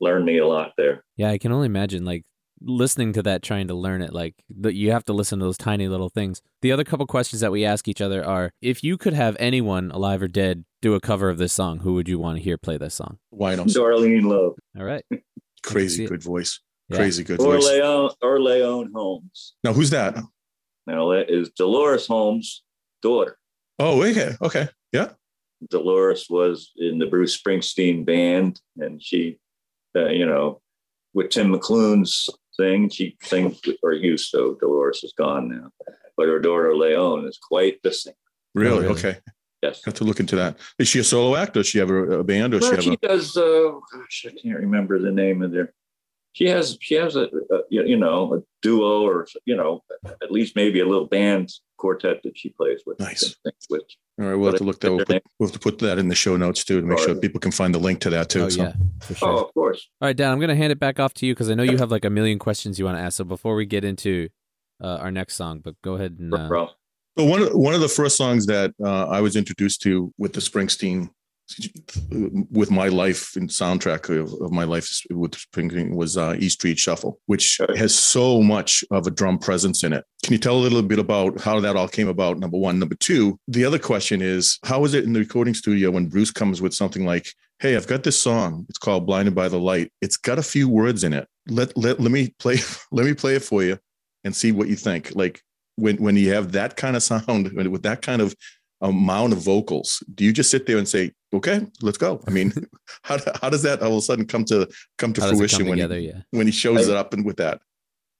Learned 0.00 0.24
me 0.26 0.38
a 0.38 0.46
lot 0.46 0.72
there. 0.78 1.04
Yeah, 1.16 1.30
I 1.30 1.38
can 1.38 1.52
only 1.52 1.66
imagine 1.66 2.04
like 2.04 2.24
listening 2.60 3.12
to 3.14 3.22
that, 3.22 3.42
trying 3.42 3.68
to 3.68 3.74
learn 3.74 4.02
it. 4.02 4.12
Like 4.12 4.34
the, 4.48 4.74
you 4.74 4.90
have 4.92 5.04
to 5.06 5.12
listen 5.12 5.38
to 5.38 5.44
those 5.44 5.58
tiny 5.58 5.88
little 5.88 6.08
things. 6.08 6.42
The 6.62 6.72
other 6.72 6.84
couple 6.84 7.06
questions 7.06 7.40
that 7.40 7.52
we 7.52 7.64
ask 7.64 7.88
each 7.88 8.00
other 8.00 8.24
are: 8.24 8.52
If 8.60 8.82
you 8.82 8.96
could 8.96 9.14
have 9.14 9.36
anyone, 9.38 9.90
alive 9.90 10.22
or 10.22 10.28
dead, 10.28 10.64
do 10.82 10.94
a 10.94 11.00
cover 11.00 11.28
of 11.28 11.38
this 11.38 11.52
song, 11.52 11.80
who 11.80 11.94
would 11.94 12.08
you 12.08 12.18
want 12.18 12.38
to 12.38 12.42
hear 12.42 12.58
play 12.58 12.78
this 12.78 12.94
song? 12.94 13.18
Why 13.30 13.54
not? 13.54 13.68
Darlene 13.68 14.24
Love 14.24 14.54
All 14.78 14.84
right. 14.84 15.04
see 15.10 15.20
Crazy 15.62 16.04
it. 16.04 16.08
good 16.08 16.22
voice. 16.22 16.60
Yeah. 16.88 16.96
Crazy 16.96 17.24
good 17.24 17.40
or 17.40 17.54
voice. 17.54 17.66
Layonne 17.66 18.14
or 18.22 18.38
Layonne 18.38 18.90
Holmes. 18.94 19.54
Now, 19.62 19.72
who's 19.72 19.90
that? 19.90 20.16
Now 20.86 21.10
that 21.10 21.26
is 21.28 21.50
Dolores 21.50 22.06
Holmes' 22.06 22.62
daughter. 23.02 23.36
Oh, 23.78 24.02
okay. 24.02 24.34
Okay. 24.40 24.68
Yeah. 24.92 25.10
Dolores 25.70 26.26
was 26.30 26.72
in 26.76 26.98
the 26.98 27.06
Bruce 27.06 27.38
Springsteen 27.38 28.04
band, 28.06 28.60
and 28.78 29.02
she, 29.02 29.38
uh, 29.96 30.08
you 30.08 30.24
know, 30.24 30.60
with 31.14 31.30
Tim 31.30 31.52
McLoone's 31.52 32.28
thing, 32.58 32.90
she 32.90 33.16
sings 33.22 33.60
or 33.82 33.92
used 33.92 34.30
to. 34.32 34.58
Dolores 34.60 35.02
is 35.02 35.14
gone 35.16 35.48
now, 35.48 35.70
but 36.16 36.28
her 36.28 36.38
daughter 36.38 36.72
Layonne 36.74 37.26
is 37.26 37.38
quite 37.38 37.82
the 37.82 37.92
singer. 37.92 38.16
Really? 38.54 38.82
really? 38.82 38.98
Okay. 38.98 39.18
Yes. 39.62 39.80
Have 39.84 39.94
to 39.94 40.04
look 40.04 40.20
into 40.20 40.36
that. 40.36 40.58
Is 40.78 40.88
she 40.88 41.00
a 41.00 41.04
solo 41.04 41.34
act? 41.36 41.54
Does 41.54 41.66
she 41.66 41.78
have 41.78 41.90
a, 41.90 42.20
a 42.20 42.24
band 42.24 42.54
or 42.54 42.60
does 42.60 42.70
Well, 42.70 42.80
she 42.80 42.90
she 42.90 42.98
a 43.02 43.08
does. 43.08 43.36
Uh, 43.36 43.72
gosh, 43.92 44.26
I 44.28 44.30
can't 44.40 44.60
remember 44.60 44.98
the 44.98 45.10
name 45.10 45.42
of 45.42 45.50
their. 45.52 45.72
She 46.32 46.48
has. 46.48 46.78
She 46.80 46.94
has 46.94 47.16
a, 47.16 47.24
a 47.24 47.60
you 47.70 47.82
you 47.84 47.96
know 47.96 48.34
a 48.34 48.42
duo 48.62 49.02
or 49.02 49.26
you 49.46 49.56
know 49.56 49.82
at 50.22 50.30
least 50.30 50.54
maybe 50.54 50.80
a 50.80 50.86
little 50.86 51.06
band 51.06 51.50
quartet 51.78 52.22
that 52.24 52.36
she 52.36 52.50
plays 52.50 52.82
with. 52.84 53.00
Nice. 53.00 53.36
With 53.70 53.82
all 54.20 54.26
right, 54.26 54.34
we'll 54.34 54.50
have 54.50 54.58
to 54.58 54.64
look 54.64 54.80
that. 54.80 54.92
We'll, 54.92 55.04
put, 55.06 55.22
we'll 55.38 55.48
have 55.48 55.54
to 55.54 55.60
put 55.60 55.78
that 55.78 55.98
in 55.98 56.08
the 56.08 56.14
show 56.14 56.36
notes 56.36 56.64
too 56.64 56.80
to 56.80 56.86
make 56.86 56.98
sure 56.98 57.14
people 57.14 57.40
can 57.40 57.52
find 57.52 57.74
the 57.74 57.78
link 57.78 58.00
to 58.00 58.10
that 58.10 58.28
too. 58.28 58.42
oh 58.42 58.48
so 58.48 58.62
yeah, 58.64 58.72
sure. 59.14 59.28
oh, 59.28 59.44
of 59.44 59.54
course. 59.54 59.88
All 60.00 60.08
right, 60.08 60.16
Dan, 60.16 60.32
I'm 60.32 60.40
gonna 60.40 60.56
hand 60.56 60.72
it 60.72 60.80
back 60.80 61.00
off 61.00 61.14
to 61.14 61.26
you 61.26 61.34
because 61.34 61.50
I 61.50 61.54
know 61.54 61.62
you 61.62 61.78
have 61.78 61.90
like 61.90 62.04
a 62.04 62.10
million 62.10 62.38
questions 62.38 62.78
you 62.78 62.84
want 62.84 62.98
to 62.98 63.02
ask. 63.02 63.16
So 63.16 63.24
before 63.24 63.54
we 63.54 63.64
get 63.64 63.84
into 63.84 64.28
uh, 64.82 64.96
our 64.96 65.10
next 65.10 65.36
song, 65.36 65.60
but 65.60 65.80
go 65.82 65.94
ahead 65.94 66.16
and 66.18 66.34
uh, 66.34 66.48
Bro. 66.48 66.68
So 67.16 67.24
one 67.24 67.42
of 67.42 67.52
one 67.54 67.74
of 67.74 67.80
the 67.80 67.88
first 67.88 68.16
songs 68.16 68.46
that 68.46 68.72
uh, 68.84 69.06
I 69.06 69.20
was 69.20 69.36
introduced 69.36 69.82
to 69.82 70.12
with 70.18 70.32
the 70.32 70.40
Springsteen, 70.40 71.10
with 72.50 72.70
my 72.70 72.88
life 72.88 73.34
and 73.36 73.48
soundtrack 73.48 74.08
of, 74.14 74.32
of 74.40 74.52
my 74.52 74.64
life 74.64 74.88
with 75.10 75.32
Springsteen 75.32 75.94
was 75.94 76.16
uh, 76.16 76.36
E 76.38 76.48
Street 76.48 76.78
Shuffle, 76.78 77.20
which 77.26 77.58
has 77.76 77.94
so 77.94 78.42
much 78.42 78.84
of 78.90 79.06
a 79.06 79.10
drum 79.10 79.38
presence 79.38 79.84
in 79.84 79.92
it. 79.92 80.04
Can 80.24 80.32
you 80.32 80.38
tell 80.38 80.56
a 80.56 80.60
little 80.60 80.82
bit 80.82 80.98
about 80.98 81.40
how 81.40 81.60
that 81.60 81.76
all 81.76 81.88
came 81.88 82.08
about? 82.08 82.38
Number 82.38 82.58
one, 82.58 82.78
number 82.78 82.96
two. 82.96 83.38
The 83.48 83.64
other 83.64 83.78
question 83.78 84.20
is, 84.20 84.58
how 84.64 84.84
is 84.84 84.94
it 84.94 85.04
in 85.04 85.12
the 85.12 85.20
recording 85.20 85.54
studio 85.54 85.90
when 85.90 86.06
Bruce 86.06 86.30
comes 86.30 86.60
with 86.60 86.74
something 86.74 87.04
like 87.04 87.28
hey, 87.60 87.74
I've 87.74 87.88
got 87.88 88.04
this 88.04 88.18
song. 88.18 88.66
It's 88.68 88.78
called 88.78 89.06
Blinded 89.06 89.34
by 89.34 89.48
the 89.48 89.58
Light. 89.58 89.92
It's 90.00 90.16
got 90.16 90.38
a 90.38 90.42
few 90.42 90.68
words 90.68 91.04
in 91.04 91.12
it. 91.12 91.28
Let 91.48 91.76
let 91.76 92.00
let 92.00 92.12
me 92.12 92.34
play 92.38 92.58
let 92.92 93.06
me 93.06 93.14
play 93.14 93.36
it 93.36 93.42
for 93.42 93.62
you 93.62 93.78
and 94.24 94.34
see 94.34 94.52
what 94.52 94.68
you 94.68 94.76
think. 94.76 95.14
Like 95.14 95.42
when 95.76 95.96
when 95.96 96.16
you 96.16 96.32
have 96.34 96.52
that 96.52 96.76
kind 96.76 96.96
of 96.96 97.02
sound 97.02 97.52
with 97.70 97.82
that 97.82 98.02
kind 98.02 98.22
of 98.22 98.34
amount 98.80 99.32
of 99.32 99.40
vocals, 99.40 100.02
do 100.14 100.24
you 100.24 100.32
just 100.32 100.50
sit 100.50 100.66
there 100.66 100.78
and 100.78 100.88
say, 100.88 101.12
"Okay, 101.32 101.66
let's 101.82 101.98
go"? 101.98 102.20
I 102.26 102.30
mean, 102.30 102.52
how 103.02 103.18
how 103.40 103.50
does 103.50 103.62
that 103.62 103.82
all 103.82 103.92
of 103.92 103.98
a 103.98 104.02
sudden 104.02 104.26
come 104.26 104.44
to 104.46 104.68
come 104.98 105.12
to 105.14 105.20
How 105.20 105.30
fruition 105.30 105.60
come 105.60 105.68
when 105.68 105.78
together? 105.78 105.98
he, 105.98 106.08
yeah. 106.08 106.20
when 106.30 106.46
he 106.46 106.52
shows 106.52 106.88
I- 106.88 106.92
it 106.92 106.96
up 106.96 107.12
and 107.12 107.24
with 107.24 107.36
that? 107.38 107.60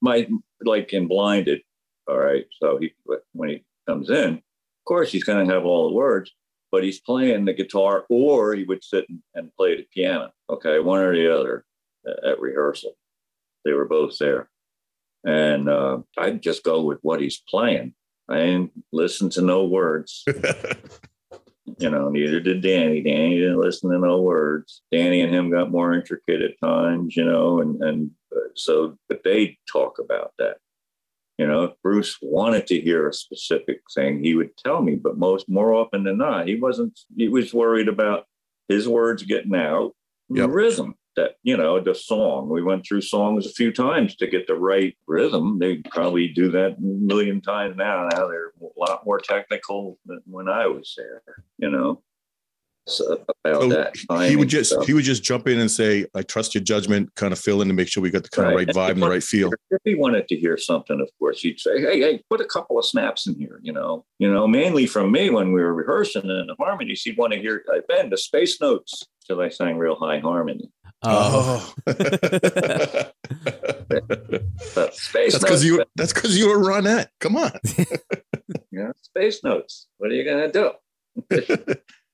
my 0.01 0.25
like 0.63 0.93
in 0.93 1.07
blinded 1.09 1.59
all 2.07 2.17
right 2.17 2.45
so 2.61 2.77
he 2.79 2.93
when 3.33 3.49
he 3.49 3.65
comes 3.85 4.09
in 4.09 4.35
of 4.35 4.85
course 4.87 5.11
he's 5.11 5.25
going 5.25 5.45
to 5.45 5.53
have 5.53 5.65
all 5.65 5.89
the 5.89 5.93
words 5.93 6.31
but 6.71 6.85
he's 6.85 7.01
playing 7.01 7.43
the 7.43 7.53
guitar 7.53 8.05
or 8.09 8.53
he 8.55 8.63
would 8.63 8.81
sit 8.81 9.05
and- 9.09 9.19
and 9.35 9.53
play 9.55 9.75
the 9.75 9.85
piano 9.93 10.31
okay 10.49 10.79
one 10.79 11.01
or 11.01 11.13
the 11.13 11.27
other 11.37 11.65
uh, 12.07 12.29
at 12.29 12.39
rehearsal 12.39 12.93
they 13.65 13.73
were 13.73 13.83
both 13.89 14.17
there 14.19 14.49
and 15.25 15.67
uh, 15.67 15.97
i'd 16.19 16.41
just 16.41 16.63
go 16.63 16.81
with 16.81 16.99
what 17.01 17.19
he's 17.19 17.43
playing 17.49 17.93
i 18.29 18.37
didn't 18.37 18.71
listen 18.91 19.29
to 19.29 19.41
no 19.41 19.65
words 19.65 20.23
you 21.77 21.89
know, 21.89 22.09
neither 22.09 22.39
did 22.39 22.61
Danny. 22.61 23.01
Danny 23.01 23.37
didn't 23.37 23.59
listen 23.59 23.91
to 23.91 23.99
no 23.99 24.21
words. 24.21 24.81
Danny 24.91 25.21
and 25.21 25.33
him 25.33 25.51
got 25.51 25.71
more 25.71 25.93
intricate 25.93 26.41
at 26.41 26.59
times, 26.63 27.15
you 27.15 27.23
know, 27.23 27.59
and 27.61 27.81
and 27.81 28.11
uh, 28.35 28.39
so, 28.55 28.97
but 29.07 29.21
they 29.23 29.57
talk 29.71 29.99
about 29.99 30.33
that. 30.39 30.57
You 31.37 31.47
know, 31.47 31.63
if 31.63 31.71
Bruce 31.83 32.17
wanted 32.21 32.67
to 32.67 32.81
hear 32.81 33.07
a 33.07 33.13
specific 33.13 33.81
thing, 33.93 34.23
he 34.23 34.35
would 34.35 34.57
tell 34.57 34.81
me, 34.81 34.95
but 34.95 35.17
most 35.17 35.47
more 35.47 35.73
often 35.73 36.03
than 36.03 36.17
not, 36.17 36.47
he 36.47 36.55
wasn't. 36.55 36.99
He 37.15 37.27
was 37.27 37.53
worried 37.53 37.87
about 37.87 38.25
his 38.67 38.87
words 38.87 39.23
getting 39.23 39.55
out, 39.55 39.93
Yep. 40.29 40.49
rhythm 40.51 40.95
that 41.15 41.31
you 41.43 41.57
know 41.57 41.79
the 41.79 41.95
song. 41.95 42.49
We 42.49 42.61
went 42.63 42.85
through 42.85 43.01
songs 43.01 43.45
a 43.45 43.49
few 43.51 43.71
times 43.71 44.15
to 44.17 44.27
get 44.27 44.47
the 44.47 44.55
right 44.55 44.95
rhythm. 45.07 45.59
They 45.59 45.77
probably 45.91 46.27
do 46.27 46.49
that 46.51 46.77
a 46.77 46.81
million 46.81 47.41
times 47.41 47.75
now. 47.75 48.07
Now 48.11 48.27
they're 48.27 48.53
a 48.61 48.79
lot 48.79 49.05
more 49.05 49.19
technical 49.19 49.97
than 50.05 50.21
when 50.25 50.47
I 50.47 50.67
was 50.67 50.93
there. 50.97 51.21
You 51.57 51.71
know, 51.71 52.01
so 52.87 53.23
about 53.45 53.61
So 53.61 53.69
that. 53.69 54.27
he 54.29 54.35
would 54.35 54.47
just 54.49 54.71
stuff. 54.71 54.85
he 54.87 54.93
would 54.93 55.03
just 55.03 55.23
jump 55.23 55.47
in 55.47 55.59
and 55.59 55.69
say, 55.69 56.05
"I 56.15 56.21
trust 56.21 56.55
your 56.55 56.63
judgment," 56.63 57.13
kind 57.15 57.33
of 57.33 57.39
fill 57.39 57.61
in 57.61 57.67
to 57.67 57.73
make 57.73 57.87
sure 57.87 58.01
we 58.01 58.09
got 58.11 58.23
the 58.23 58.29
kind 58.29 58.47
Right. 58.55 58.69
of 58.69 58.75
right 58.75 58.89
vibe 58.89 58.93
and 58.93 59.01
the 59.03 59.09
right 59.09 59.23
feel. 59.23 59.51
if 59.71 59.81
he 59.83 59.95
wanted 59.95 60.27
to 60.29 60.35
hear 60.35 60.57
something, 60.57 60.99
of 61.01 61.09
course, 61.19 61.41
he'd 61.41 61.59
say, 61.59 61.81
"Hey, 61.81 61.99
hey, 61.99 62.23
put 62.29 62.39
a 62.41 62.45
couple 62.45 62.79
of 62.79 62.85
snaps 62.85 63.27
in 63.27 63.35
here." 63.35 63.59
You 63.61 63.73
know, 63.73 64.05
you 64.19 64.31
know, 64.31 64.47
mainly 64.47 64.85
from 64.87 65.11
me 65.11 65.29
when 65.29 65.51
we 65.51 65.61
were 65.61 65.73
rehearsing 65.73 66.23
in 66.29 66.47
the 66.47 66.55
harmonies, 66.57 67.01
he'd 67.03 67.17
want 67.17 67.33
to 67.33 67.39
hear 67.39 67.63
uh, 67.73 67.79
Ben 67.87 68.09
the 68.09 68.17
space 68.17 68.59
notes 68.61 69.03
till 69.27 69.41
I 69.41 69.49
sang 69.49 69.77
real 69.77 69.95
high 69.95 70.19
harmony. 70.19 70.71
Um, 71.01 71.13
oh. 71.15 71.73
But 74.75 74.93
space 74.93 75.31
that's 75.33 75.43
because 75.43 75.65
you 75.65 75.83
that's 75.95 76.13
because 76.13 76.37
you 76.37 76.49
were 76.49 76.57
Ronette. 76.57 77.07
Come 77.19 77.35
on. 77.37 77.51
yeah, 78.71 78.91
space 79.01 79.43
notes. 79.43 79.87
What 79.97 80.11
are 80.11 80.13
you 80.13 80.23
gonna 80.25 80.51
do? 80.51 80.71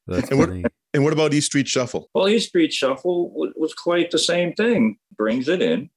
That's 0.07 0.29
And 0.29 0.39
what- 0.39 0.71
And 0.93 1.03
what 1.03 1.11
about 1.13 1.33
East 1.33 1.47
Street 1.47 1.67
Shuffle? 1.67 2.09
Well, 2.13 2.29
East 2.29 2.47
Street 2.49 2.71
Shuffle 2.71 3.29
was, 3.31 3.51
was 3.57 3.73
quite 3.73 4.11
the 4.11 4.19
same 4.19 4.53
thing. 4.53 4.97
Brings 5.17 5.49
it 5.49 5.61
in. 5.61 5.89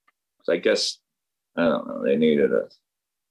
I 0.49 0.57
guess 0.57 0.99
I 1.57 1.65
don't 1.69 1.87
know. 1.87 2.03
They 2.03 2.17
needed 2.17 2.53
a 2.53 2.69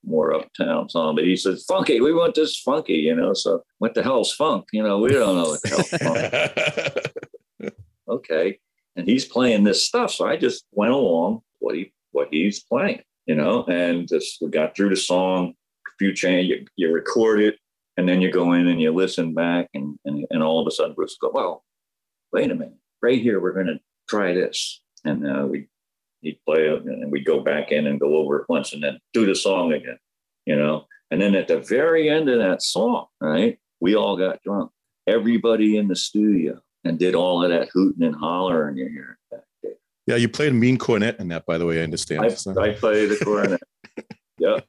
more 0.06 0.34
uptown 0.34 0.88
song, 0.90 1.16
but 1.16 1.26
he 1.26 1.36
says 1.36 1.66
funky. 1.68 2.00
We 2.00 2.14
want 2.14 2.36
this 2.36 2.58
funky, 2.58 2.94
you 2.94 3.16
know. 3.16 3.34
So 3.34 3.64
what 3.80 3.96
the 3.96 4.04
hell's 4.04 4.32
funk? 4.32 4.68
You 4.72 4.84
know, 4.84 5.00
we 5.00 5.10
don't 5.10 5.36
know 5.36 5.50
what 5.50 5.62
the 5.64 5.70
hell's 5.70 5.90
funk. 7.64 7.74
okay. 8.08 8.60
And 8.98 9.08
he's 9.08 9.26
playing 9.26 9.64
this 9.64 9.86
stuff. 9.86 10.12
So 10.12 10.28
I 10.28 10.38
just 10.38 10.66
went 10.72 10.92
along 10.92 11.42
what 11.60 11.76
he 11.76 11.94
what 12.12 12.30
he's 12.32 12.64
playing, 12.64 13.04
you 13.28 13.36
know, 13.36 13.64
and 13.66 14.08
just 14.08 14.40
we 14.42 14.50
got 14.50 14.76
through 14.76 14.90
the 14.90 14.96
song, 14.96 15.54
a 15.88 15.92
few 16.00 16.14
change, 16.14 16.50
you, 16.50 16.66
you 16.76 16.92
record 16.92 17.40
it, 17.40 17.60
and 17.96 18.10
then 18.10 18.22
you 18.22 18.32
go 18.32 18.54
in 18.54 18.68
and 18.68 18.82
you 18.82 18.92
listen 18.92 19.36
back 19.36 19.70
and 19.76 20.00
and, 20.04 20.26
and 20.32 20.42
all 20.42 20.60
of 20.60 20.68
a 20.68 20.72
sudden 20.72 20.96
Bruce 20.96 21.16
go, 21.22 21.30
Well, 21.32 21.64
wait 22.34 22.50
a 22.50 22.56
minute, 22.56 22.80
right 23.04 23.22
here, 23.22 23.40
we're 23.40 23.54
gonna 23.54 23.80
try 24.10 24.34
this. 24.34 24.82
And 25.06 25.28
uh, 25.28 25.46
we 25.46 25.68
he'd 26.22 26.40
play 26.44 26.68
it 26.68 26.84
and 26.84 27.12
we'd 27.12 27.24
go 27.24 27.40
back 27.40 27.72
in 27.72 27.86
and 27.86 28.00
go 28.00 28.18
over 28.18 28.40
it 28.40 28.50
once 28.50 28.74
and 28.74 28.82
then 28.82 28.98
do 29.14 29.28
the 29.28 29.36
song 29.36 29.74
again, 29.74 30.00
you 30.48 30.56
know. 30.56 30.86
And 31.12 31.22
then 31.22 31.36
at 31.36 31.48
the 31.48 31.60
very 31.60 32.10
end 32.10 32.30
of 32.30 32.40
that 32.40 32.64
song, 32.64 33.06
right, 33.22 33.60
we 33.80 33.96
all 33.96 34.18
got 34.18 34.42
drunk. 34.42 34.72
Everybody 35.06 35.78
in 35.78 35.88
the 35.88 35.96
studio 35.96 36.60
and 36.88 36.98
did 37.00 37.16
all 37.16 37.44
of 37.44 37.50
that 37.50 37.70
hooting 37.74 38.04
and 38.04 38.16
hollering 38.16 38.78
you 38.78 38.88
hear 38.90 39.18
back 39.32 39.42
there. 39.64 39.74
Yeah, 40.06 40.16
you 40.16 40.30
played 40.30 40.52
a 40.52 40.56
mean 40.56 40.78
cornet 40.78 41.20
in 41.20 41.28
that, 41.30 41.46
by 41.46 41.58
the 41.58 41.66
way. 41.66 41.80
I 41.80 41.84
understand. 41.84 42.22
I, 42.26 42.30
So- 42.30 42.60
I 42.60 42.74
play 42.74 43.06
the 43.06 43.18
cornet. 43.24 43.60
yeah, 44.40 44.60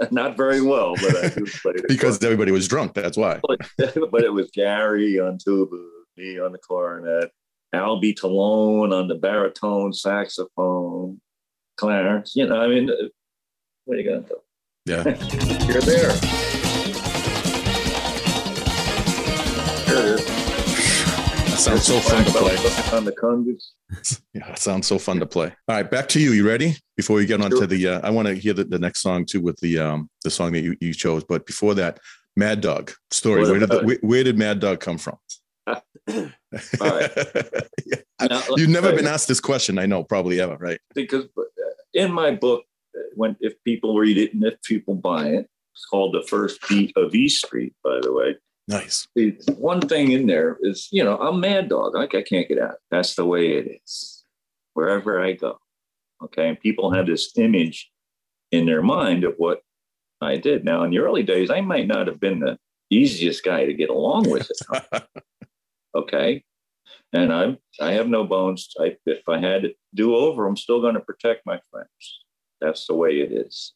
not 0.10 0.36
very 0.36 0.60
well, 0.60 0.94
but 0.96 1.16
I 1.16 1.28
do 1.28 1.46
play 1.46 1.72
the 1.74 1.84
because 1.88 2.22
everybody 2.22 2.52
was 2.52 2.68
drunk. 2.68 2.94
That's 2.94 3.16
why. 3.16 3.40
but 3.42 3.60
it 4.24 4.32
was 4.32 4.50
Gary 4.52 5.18
on 5.20 5.38
tuba, 5.38 5.76
me 6.16 6.38
on 6.38 6.52
the 6.52 6.58
cornet, 6.58 7.30
Albee 7.72 8.14
Tellone 8.14 8.92
on 8.92 9.08
the 9.08 9.14
baritone 9.14 9.92
saxophone, 9.92 11.20
Clarence. 11.76 12.34
You 12.36 12.46
know, 12.46 12.60
I 12.60 12.68
mean, 12.68 12.90
uh, 12.90 12.94
what 13.86 13.96
are 13.96 14.00
you 14.00 14.08
gonna 14.10 14.20
do? 14.22 14.36
Yeah. 14.86 15.04
You're 15.66 15.80
there. 15.80 16.12
There 19.86 20.14
it 20.14 20.20
is. 20.20 20.43
That 21.54 21.60
sounds 21.60 21.84
so 21.84 22.00
fun 22.00 22.24
to 22.24 22.32
play. 22.32 22.56
on 22.98 23.04
the 23.04 23.12
congas. 23.12 24.18
Yeah, 24.34 24.50
it 24.50 24.58
sounds 24.58 24.88
so 24.88 24.98
fun 24.98 25.20
to 25.20 25.26
play. 25.26 25.52
All 25.68 25.76
right, 25.76 25.88
back 25.88 26.08
to 26.08 26.20
you. 26.20 26.32
You 26.32 26.44
ready? 26.44 26.74
Before 26.96 27.14
we 27.14 27.26
get 27.26 27.40
on 27.40 27.50
to 27.50 27.64
the, 27.64 27.86
uh, 27.86 28.00
I 28.02 28.10
want 28.10 28.26
to 28.26 28.34
hear 28.34 28.54
the, 28.54 28.64
the 28.64 28.80
next 28.80 29.02
song 29.02 29.24
too 29.24 29.40
with 29.40 29.60
the 29.60 29.78
um 29.78 30.10
the 30.24 30.30
song 30.30 30.50
that 30.54 30.62
you, 30.62 30.76
you 30.80 30.92
chose. 30.92 31.22
But 31.22 31.46
before 31.46 31.74
that, 31.74 32.00
Mad 32.36 32.60
Dog 32.60 32.90
story. 33.12 33.42
Where 33.42 33.60
did 33.60 33.68
the, 33.68 33.82
where, 33.84 33.98
where 34.00 34.24
did 34.24 34.36
Mad 34.36 34.58
Dog 34.58 34.80
come 34.80 34.98
from? 34.98 35.16
right. 35.68 35.78
Yeah. 37.86 38.28
Now, 38.28 38.42
You've 38.56 38.70
never 38.70 38.92
been 38.92 39.06
asked 39.06 39.28
this 39.28 39.40
question. 39.40 39.78
I 39.78 39.86
know, 39.86 40.02
probably 40.02 40.40
ever, 40.40 40.56
right? 40.56 40.80
because 40.92 41.26
uh, 41.38 41.42
in 41.92 42.10
my 42.12 42.32
book, 42.32 42.64
uh, 42.96 43.00
when 43.14 43.36
if 43.38 43.54
people 43.62 43.96
read 43.96 44.18
it 44.18 44.34
and 44.34 44.42
if 44.42 44.60
people 44.62 44.96
buy 44.96 45.28
it, 45.28 45.48
it's 45.72 45.86
called 45.86 46.14
the 46.14 46.22
first 46.22 46.58
beat 46.68 46.92
of 46.96 47.14
E 47.14 47.28
Street. 47.28 47.74
By 47.84 48.00
the 48.02 48.12
way, 48.12 48.34
Nice. 48.66 49.06
the 49.14 49.36
one 49.58 49.80
thing 49.80 50.12
in 50.12 50.26
there 50.26 50.56
is, 50.62 50.88
you 50.90 51.04
know, 51.04 51.18
I'm 51.18 51.40
mad 51.40 51.68
dog. 51.68 51.94
Like 51.94 52.14
I 52.14 52.22
can't 52.22 52.48
get 52.48 52.58
out. 52.58 52.76
That's 52.90 53.14
the 53.14 53.26
way 53.26 53.58
it 53.58 53.80
is. 53.84 54.24
Wherever 54.72 55.22
I 55.22 55.32
go. 55.32 55.58
Okay. 56.22 56.48
And 56.48 56.60
people 56.60 56.92
have 56.92 57.06
this 57.06 57.36
image 57.36 57.90
in 58.50 58.66
their 58.66 58.82
mind 58.82 59.24
of 59.24 59.34
what 59.36 59.60
I 60.20 60.36
did. 60.36 60.64
Now, 60.64 60.82
in 60.84 60.90
the 60.90 60.98
early 60.98 61.22
days, 61.22 61.50
I 61.50 61.60
might 61.60 61.86
not 61.86 62.06
have 62.06 62.20
been 62.20 62.40
the 62.40 62.58
easiest 62.90 63.44
guy 63.44 63.66
to 63.66 63.74
get 63.74 63.90
along 63.90 64.30
with 64.30 64.50
it. 64.50 65.02
Okay. 65.94 66.42
And 67.12 67.32
I'm 67.32 67.58
I 67.80 67.92
have 67.92 68.08
no 68.08 68.24
bones. 68.24 68.68
I, 68.80 68.96
if 69.06 69.28
I 69.28 69.38
had 69.38 69.62
to 69.62 69.74
do 69.94 70.16
over, 70.16 70.46
I'm 70.46 70.56
still 70.56 70.80
going 70.80 70.94
to 70.94 71.00
protect 71.00 71.46
my 71.46 71.60
friends. 71.70 72.24
That's 72.60 72.86
the 72.86 72.94
way 72.94 73.20
it 73.20 73.30
is. 73.30 73.72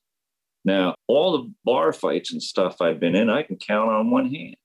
Now, 0.64 0.96
all 1.06 1.38
the 1.38 1.52
bar 1.64 1.92
fights 1.92 2.32
and 2.32 2.42
stuff 2.42 2.80
I've 2.80 2.98
been 2.98 3.14
in, 3.14 3.30
I 3.30 3.44
can 3.44 3.56
count 3.56 3.90
on 3.90 4.10
one 4.10 4.34
hand. 4.34 4.56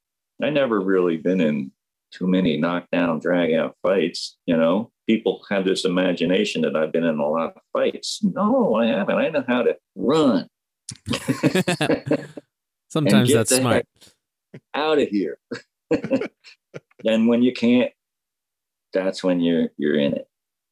I 0.44 0.50
never 0.50 0.80
really 0.80 1.18
been 1.18 1.42
in 1.42 1.72
too 2.12 2.28
many 2.28 2.58
knockdown, 2.58 3.20
drag 3.20 3.54
out 3.54 3.76
fights. 3.82 4.38
You 4.46 4.56
know, 4.56 4.92
people 5.08 5.44
have 5.50 5.66
this 5.66 5.86
imagination 5.86 6.62
that 6.62 6.76
I've 6.76 6.92
been 6.92 7.04
in 7.04 7.20
a 7.20 7.28
lot 7.28 7.56
of 7.56 7.62
fights. 7.74 8.20
No, 8.24 8.76
I 8.76 8.88
haven't. 8.88 9.16
I 9.16 9.30
know 9.30 9.44
how 9.48 9.64
to 9.64 9.78
run. 9.96 10.48
Sometimes 12.90 13.34
that's 13.34 13.56
smart. 13.56 13.86
out 14.76 15.00
of 15.00 15.08
here. 15.08 15.40
and 17.06 17.28
when 17.28 17.42
you 17.42 17.54
can't, 17.54 17.92
that's 18.94 19.24
when 19.24 19.40
you're 19.40 19.70
you're 19.78 19.98
in 19.98 20.14
it 20.14 20.28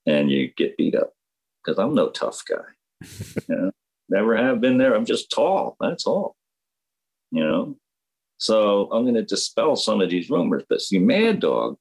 and 0.05 0.29
you 0.29 0.51
get 0.55 0.77
beat 0.77 0.95
up. 0.95 1.13
Because 1.63 1.79
I'm 1.79 1.95
no 1.95 2.09
tough 2.09 2.43
guy. 2.47 2.63
you 3.49 3.55
know, 3.55 3.71
never 4.09 4.35
have 4.37 4.61
been 4.61 4.77
there. 4.77 4.95
I'm 4.95 5.05
just 5.05 5.31
tall. 5.31 5.75
That's 5.79 6.05
all. 6.05 6.35
You 7.31 7.43
know. 7.43 7.77
So 8.41 8.89
I'm 8.91 9.03
going 9.03 9.13
to 9.13 9.23
dispel 9.23 9.75
some 9.75 10.01
of 10.01 10.09
these 10.09 10.31
rumors. 10.31 10.63
But 10.67 10.81
see, 10.81 10.97
Mad 10.97 11.41
Dog, 11.41 11.77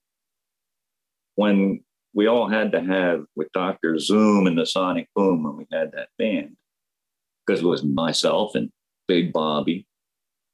when 1.36 1.80
we 2.12 2.26
all 2.26 2.50
had 2.50 2.72
to 2.72 2.82
have 2.82 3.24
with 3.34 3.50
Dr. 3.52 3.98
Zoom 3.98 4.46
and 4.46 4.58
the 4.58 4.66
Sonic 4.66 5.08
Boom 5.16 5.42
when 5.42 5.56
we 5.56 5.66
had 5.72 5.92
that 5.92 6.08
band, 6.18 6.56
because 7.46 7.62
it 7.62 7.66
was 7.66 7.82
myself 7.82 8.54
and 8.54 8.68
Big 9.08 9.32
Bobby. 9.32 9.86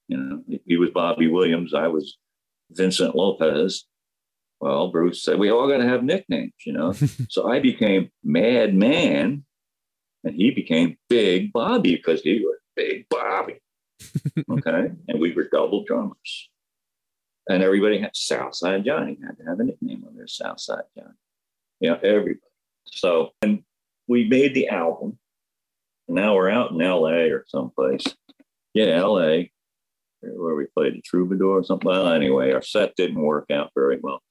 You 0.06 0.16
know, 0.16 0.58
he 0.64 0.76
was 0.76 0.90
Bobby 0.90 1.26
Williams. 1.26 1.74
I 1.74 1.88
was 1.88 2.16
Vincent 2.70 3.16
Lopez. 3.16 3.84
Well, 4.60 4.92
Bruce 4.92 5.24
said 5.24 5.40
we 5.40 5.50
all 5.50 5.68
got 5.68 5.78
to 5.78 5.88
have 5.88 6.04
nicknames, 6.04 6.52
you 6.64 6.72
know. 6.72 6.92
so 7.28 7.50
I 7.50 7.58
became 7.58 8.10
Mad 8.22 8.76
Man, 8.76 9.44
and 10.22 10.34
he 10.36 10.52
became 10.52 10.98
Big 11.08 11.52
Bobby 11.52 11.96
because 11.96 12.22
he 12.22 12.44
was 12.44 12.58
Big 12.76 13.06
Bobby. 13.10 13.60
Okay, 14.50 14.90
and 15.08 15.20
we 15.20 15.32
were 15.32 15.48
double 15.50 15.84
drummers, 15.84 16.50
and 17.48 17.62
everybody 17.62 17.98
had 17.98 18.14
Southside 18.14 18.84
Johnny 18.84 19.18
had 19.24 19.38
to 19.38 19.44
have 19.44 19.60
a 19.60 19.64
nickname 19.64 20.04
of 20.06 20.16
to 20.16 20.28
Southside 20.28 20.84
Johnny. 20.96 21.14
You 21.80 21.90
know, 21.90 21.98
everybody. 22.02 22.40
So, 22.86 23.30
and 23.42 23.62
we 24.06 24.28
made 24.28 24.54
the 24.54 24.68
album. 24.68 25.18
Now 26.08 26.34
we're 26.34 26.50
out 26.50 26.70
in 26.70 26.78
LA 26.78 27.28
or 27.32 27.44
someplace. 27.48 28.04
Yeah, 28.74 29.02
LA, 29.02 29.44
where 30.20 30.54
we 30.54 30.66
played 30.66 30.94
the 30.94 31.02
Troubadour 31.02 31.58
or 31.58 31.64
something. 31.64 31.88
Well, 31.88 32.08
anyway, 32.08 32.52
our 32.52 32.62
set 32.62 32.94
didn't 32.96 33.20
work 33.20 33.50
out 33.50 33.70
very 33.74 33.98
well. 34.02 34.22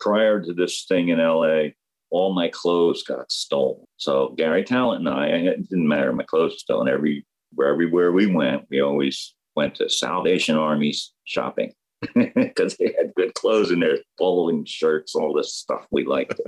Prior 0.00 0.40
to 0.42 0.52
this 0.52 0.84
thing 0.86 1.08
in 1.08 1.18
LA, 1.18 1.70
all 2.10 2.34
my 2.34 2.48
clothes 2.48 3.02
got 3.02 3.30
stolen. 3.30 3.84
So 3.96 4.34
Gary 4.36 4.64
Tallent 4.64 4.96
and 4.98 5.08
I, 5.08 5.26
it 5.26 5.68
didn't 5.68 5.88
matter, 5.88 6.12
my 6.12 6.24
clothes 6.24 6.52
were 6.52 6.58
stolen. 6.58 6.88
Every 6.88 7.24
everywhere 7.62 8.12
we 8.12 8.26
went, 8.26 8.66
we 8.70 8.80
always 8.80 9.34
went 9.56 9.74
to 9.76 9.88
Salvation 9.88 10.56
Army's 10.56 11.12
shopping 11.24 11.72
because 12.34 12.76
they 12.76 12.94
had 12.96 13.12
good 13.16 13.34
clothes 13.34 13.70
in 13.70 13.80
there, 13.80 13.98
bowling 14.18 14.64
shirts, 14.64 15.14
all 15.14 15.34
this 15.34 15.54
stuff 15.54 15.86
we 15.90 16.04
liked. 16.04 16.40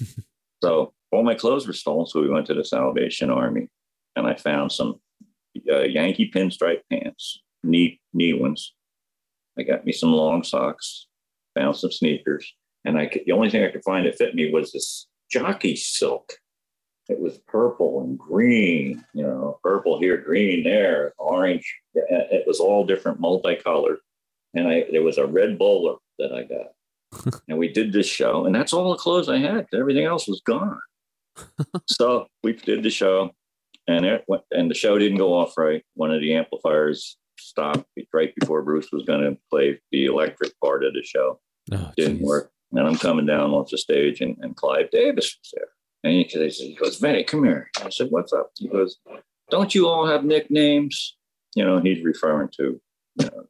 so 0.62 0.92
all 1.10 1.22
my 1.22 1.34
clothes 1.34 1.66
were 1.66 1.72
stolen. 1.72 2.06
So 2.06 2.20
we 2.20 2.30
went 2.30 2.46
to 2.46 2.54
the 2.54 2.64
Salvation 2.64 3.30
Army 3.30 3.68
and 4.16 4.26
I 4.26 4.34
found 4.34 4.72
some 4.72 5.00
uh, 5.70 5.80
Yankee 5.80 6.30
pinstripe 6.30 6.80
pants, 6.90 7.40
knee, 7.62 8.00
knee 8.12 8.32
ones. 8.32 8.74
I 9.58 9.62
got 9.62 9.84
me 9.84 9.92
some 9.92 10.12
long 10.12 10.44
socks, 10.44 11.06
found 11.54 11.76
some 11.76 11.92
sneakers. 11.92 12.52
And 12.84 12.98
I 12.98 13.06
could, 13.06 13.22
the 13.26 13.32
only 13.32 13.50
thing 13.50 13.64
I 13.64 13.70
could 13.70 13.84
find 13.84 14.06
that 14.06 14.16
fit 14.16 14.34
me 14.34 14.50
was 14.52 14.72
this 14.72 15.06
jockey 15.30 15.76
silk. 15.76 16.34
It 17.08 17.20
was 17.20 17.38
purple 17.48 18.02
and 18.02 18.18
green, 18.18 19.04
you 19.12 19.22
know, 19.22 19.58
purple 19.62 19.98
here, 19.98 20.16
green 20.16 20.62
there, 20.62 21.12
orange. 21.18 21.80
It 21.94 22.46
was 22.46 22.60
all 22.60 22.86
different 22.86 23.20
multicolored. 23.20 23.98
And 24.54 24.68
I 24.68 24.84
there 24.90 25.02
was 25.02 25.18
a 25.18 25.26
red 25.26 25.58
bowler 25.58 25.96
that 26.18 26.32
I 26.32 26.44
got. 26.44 27.42
and 27.48 27.58
we 27.58 27.68
did 27.68 27.92
this 27.92 28.06
show, 28.06 28.46
and 28.46 28.54
that's 28.54 28.72
all 28.72 28.90
the 28.90 28.98
clothes 28.98 29.28
I 29.28 29.38
had. 29.38 29.66
Everything 29.74 30.04
else 30.04 30.26
was 30.26 30.40
gone. 30.40 30.80
so 31.86 32.26
we 32.42 32.52
did 32.52 32.82
the 32.82 32.90
show, 32.90 33.32
and 33.86 34.06
it 34.06 34.24
went, 34.28 34.44
and 34.50 34.70
the 34.70 34.74
show 34.74 34.98
didn't 34.98 35.18
go 35.18 35.34
off 35.34 35.56
right. 35.58 35.82
One 35.94 36.12
of 36.12 36.20
the 36.20 36.34
amplifiers 36.34 37.16
stopped 37.38 37.84
right 38.12 38.32
before 38.38 38.62
Bruce 38.62 38.88
was 38.92 39.04
going 39.04 39.22
to 39.22 39.38
play 39.50 39.80
the 39.90 40.06
electric 40.06 40.52
part 40.60 40.84
of 40.84 40.94
the 40.94 41.02
show. 41.02 41.40
Oh, 41.72 41.92
didn't 41.96 42.18
geez. 42.18 42.26
work. 42.26 42.50
And 42.72 42.86
I'm 42.86 42.96
coming 42.96 43.26
down 43.26 43.50
off 43.50 43.70
the 43.70 43.78
stage, 43.78 44.20
and, 44.20 44.36
and 44.40 44.56
Clive 44.56 44.90
Davis 44.90 45.36
was 45.38 45.52
there. 45.54 45.68
And 46.04 46.12
he, 46.14 46.28
says, 46.28 46.56
he 46.56 46.74
goes, 46.74 46.98
Vinny, 46.98 47.22
come 47.24 47.44
here. 47.44 47.70
I 47.80 47.90
said, 47.90 48.08
What's 48.10 48.32
up? 48.32 48.50
He 48.56 48.68
goes, 48.68 48.98
Don't 49.50 49.74
you 49.74 49.88
all 49.88 50.06
have 50.06 50.24
nicknames? 50.24 51.16
You 51.54 51.64
know, 51.64 51.80
he's 51.80 52.04
referring 52.04 52.48
to 52.56 52.80
you 53.16 53.24
know, 53.26 53.44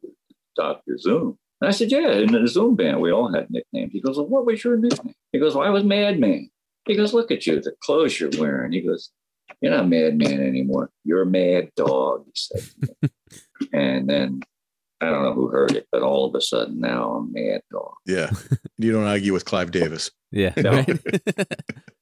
Dr. 0.57 0.99
Zoom. 0.99 1.39
And 1.61 1.69
I 1.69 1.71
said, 1.71 1.91
Yeah, 1.91 2.13
in 2.13 2.33
the 2.33 2.47
Zoom 2.47 2.77
band, 2.77 3.01
we 3.01 3.13
all 3.13 3.33
had 3.33 3.51
nicknames. 3.51 3.93
He 3.93 4.01
goes, 4.01 4.17
Well, 4.17 4.27
what 4.27 4.47
was 4.47 4.63
your 4.63 4.77
nickname? 4.77 5.15
He 5.33 5.39
goes, 5.39 5.55
Well, 5.55 5.67
I 5.67 5.71
was 5.71 5.85
Madman. 5.85 6.51
He 6.87 6.97
goes, 6.97 7.15
Look 7.15 7.31
at 7.31 7.47
you, 7.47 7.61
the 7.61 7.75
clothes 7.83 8.19
you're 8.21 8.31
wearing. 8.39 8.73
He 8.73 8.81
goes, 8.81 9.11
You're 9.61 9.73
not 9.73 9.89
Madman 9.89 10.47
anymore. 10.47 10.91
You're 11.05 11.23
a 11.23 11.27
mad 11.27 11.71
dog, 11.77 12.25
he 12.27 12.33
said. 12.35 13.11
and 13.73 14.11
then 14.11 14.43
I 15.01 15.07
don't 15.07 15.23
know 15.23 15.35
who 15.35 15.49
heard 15.49 15.73
it, 15.73 15.89
but 15.91 16.03
all 16.03 16.27
of 16.27 16.35
a 16.35 16.41
sudden 16.41 16.81
now 16.81 17.13
I'm 17.13 17.33
mad 17.33 17.63
dog. 17.71 17.95
Yeah. 18.07 18.31
You 18.79 18.91
don't 18.91 19.05
argue 19.05 19.33
with 19.33 19.45
Clive 19.45 19.71
Davis. 19.71 20.11
Yeah. 20.33 20.55
No. 20.57 20.85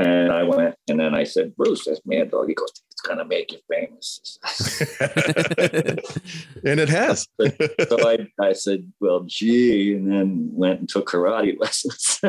and 0.00 0.32
I 0.32 0.42
went, 0.42 0.76
and 0.88 0.98
then 0.98 1.14
I 1.14 1.24
said, 1.24 1.56
Bruce, 1.56 1.84
that's 1.84 2.00
mad 2.04 2.30
dog. 2.30 2.48
He 2.48 2.54
goes, 2.54 2.70
it's 2.90 3.00
going 3.00 3.18
to 3.18 3.24
make 3.24 3.52
you 3.52 3.58
famous. 3.70 4.38
and 6.64 6.80
it 6.80 6.88
has. 6.88 7.26
so 7.88 8.08
I, 8.08 8.28
I 8.40 8.52
said, 8.52 8.92
well, 9.00 9.24
gee, 9.26 9.94
and 9.94 10.10
then 10.10 10.50
went 10.52 10.80
and 10.80 10.88
took 10.88 11.08
karate 11.08 11.58
lessons. 11.60 12.20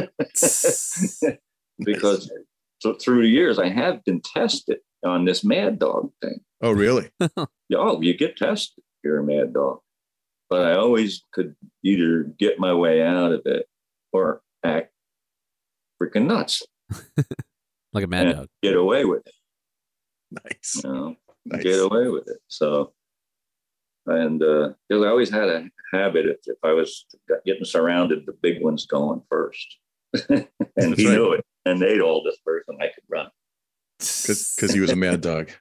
because 1.80 2.32
so 2.80 2.94
through 2.96 3.24
the 3.24 3.30
years, 3.30 3.60
I 3.60 3.70
have 3.70 4.04
been 4.06 4.22
tested 4.22 4.80
on 5.04 5.26
this 5.26 5.44
mad 5.44 5.80
dog 5.80 6.12
thing. 6.22 6.42
Oh, 6.62 6.72
really? 6.72 7.10
oh, 7.74 8.02
you 8.02 8.14
get 8.16 8.38
tested. 8.38 8.84
You're 9.04 9.20
a 9.20 9.24
mad 9.24 9.54
dog 9.54 9.80
but 10.52 10.68
I 10.68 10.74
always 10.74 11.24
could 11.32 11.56
either 11.82 12.24
get 12.24 12.60
my 12.60 12.74
way 12.74 13.02
out 13.02 13.32
of 13.32 13.42
it 13.46 13.68
or 14.12 14.42
act 14.66 14.92
freaking 16.00 16.26
nuts. 16.26 16.62
Like 17.94 18.04
a 18.04 18.08
mad 18.08 18.36
dog. 18.36 18.48
Get 18.62 18.76
away 18.76 19.06
with 19.06 19.26
it. 19.26 19.34
Nice. 20.32 20.82
You 20.84 20.90
know, 20.90 21.16
nice. 21.46 21.64
Get 21.64 21.80
away 21.80 22.08
with 22.08 22.28
it. 22.28 22.40
So, 22.48 22.94
and 24.06 24.40
because 24.40 24.76
uh, 24.92 25.02
I 25.02 25.08
always 25.08 25.30
had 25.30 25.50
a 25.50 25.66
habit 25.92 26.26
if, 26.26 26.38
if 26.46 26.58
I 26.64 26.74
was 26.74 27.06
getting 27.46 27.66
surrounded, 27.66 28.26
the 28.26 28.34
big 28.42 28.62
ones 28.62 28.86
going 28.86 29.22
first. 29.30 29.78
and 30.30 30.48
That's 30.76 30.98
he 30.98 31.08
right. 31.08 31.14
knew 31.14 31.34
it. 31.34 31.46
And 31.66 31.82
they'd 31.82 32.02
all 32.02 32.24
disperse 32.24 32.64
and 32.68 32.82
I 32.82 32.88
could 32.88 33.04
run. 33.10 33.28
Because 34.00 34.74
he 34.74 34.80
was 34.80 34.92
a 34.92 34.96
mad 34.96 35.22
dog. 35.22 35.52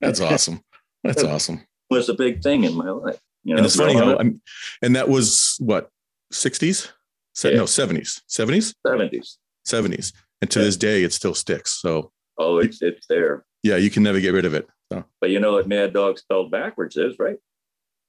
That's 0.00 0.20
awesome. 0.20 0.62
That's 1.04 1.22
awesome. 1.22 1.66
Was 1.90 2.08
a 2.08 2.14
big 2.14 2.42
thing 2.42 2.64
in 2.64 2.74
my 2.74 2.90
life. 2.90 3.18
You 3.44 3.54
know, 3.54 3.58
and 3.58 3.66
it's 3.66 3.76
funny 3.76 3.94
how, 3.94 4.16
I'm, 4.18 4.40
and 4.80 4.96
that 4.96 5.08
was 5.08 5.56
what, 5.60 5.90
60s? 6.32 6.90
Se- 7.34 7.50
yeah. 7.50 7.58
No, 7.58 7.64
70s, 7.64 8.22
70s, 8.28 8.74
70s, 8.86 9.36
70s. 9.68 10.12
And 10.44 10.50
to 10.50 10.58
yeah. 10.58 10.64
this 10.66 10.76
day, 10.76 11.02
it 11.04 11.14
still 11.14 11.32
sticks. 11.32 11.70
So, 11.70 12.12
oh, 12.36 12.58
it's, 12.58 12.82
it's 12.82 13.06
there. 13.08 13.46
Yeah, 13.62 13.76
you 13.76 13.88
can 13.88 14.02
never 14.02 14.20
get 14.20 14.34
rid 14.34 14.44
of 14.44 14.52
it. 14.52 14.68
So. 14.92 15.02
But 15.18 15.30
you 15.30 15.40
know 15.40 15.52
what 15.52 15.66
Mad 15.66 15.94
Dog 15.94 16.18
spelled 16.18 16.50
backwards 16.50 16.98
is, 16.98 17.18
right? 17.18 17.38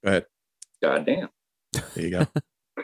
Go 0.03 0.09
ahead. 0.09 0.25
Goddamn. 0.83 1.29
There 1.71 2.03
you 2.03 2.09
go. 2.09 2.27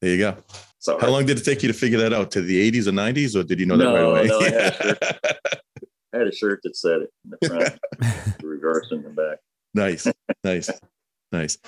there 0.00 0.10
you 0.12 0.18
go. 0.18 0.36
Sorry. 0.78 1.00
How 1.00 1.08
long 1.08 1.26
did 1.26 1.40
it 1.40 1.44
take 1.44 1.64
you 1.64 1.66
to 1.66 1.74
figure 1.74 1.98
that 1.98 2.12
out? 2.12 2.30
To 2.30 2.40
the 2.40 2.70
80s 2.70 2.86
or 2.86 2.92
90s, 2.92 3.34
or 3.34 3.42
did 3.42 3.58
you 3.58 3.66
know 3.66 3.76
that 3.76 3.82
no, 3.82 4.12
right 4.12 4.26
away? 4.26 4.28
No, 4.28 4.38
I 4.38 4.44
had, 4.44 4.98
I 6.14 6.18
had 6.18 6.28
a 6.28 6.32
shirt 6.32 6.60
that 6.62 6.76
said 6.76 7.00
it 7.00 7.10
in 7.24 7.32
the 7.32 7.48
front, 7.48 7.80
the 8.38 8.46
reverse 8.46 8.86
in 8.92 9.02
the 9.02 9.10
back. 9.10 9.38
Nice, 9.74 10.06
nice. 10.44 10.70
Nice. 11.32 11.58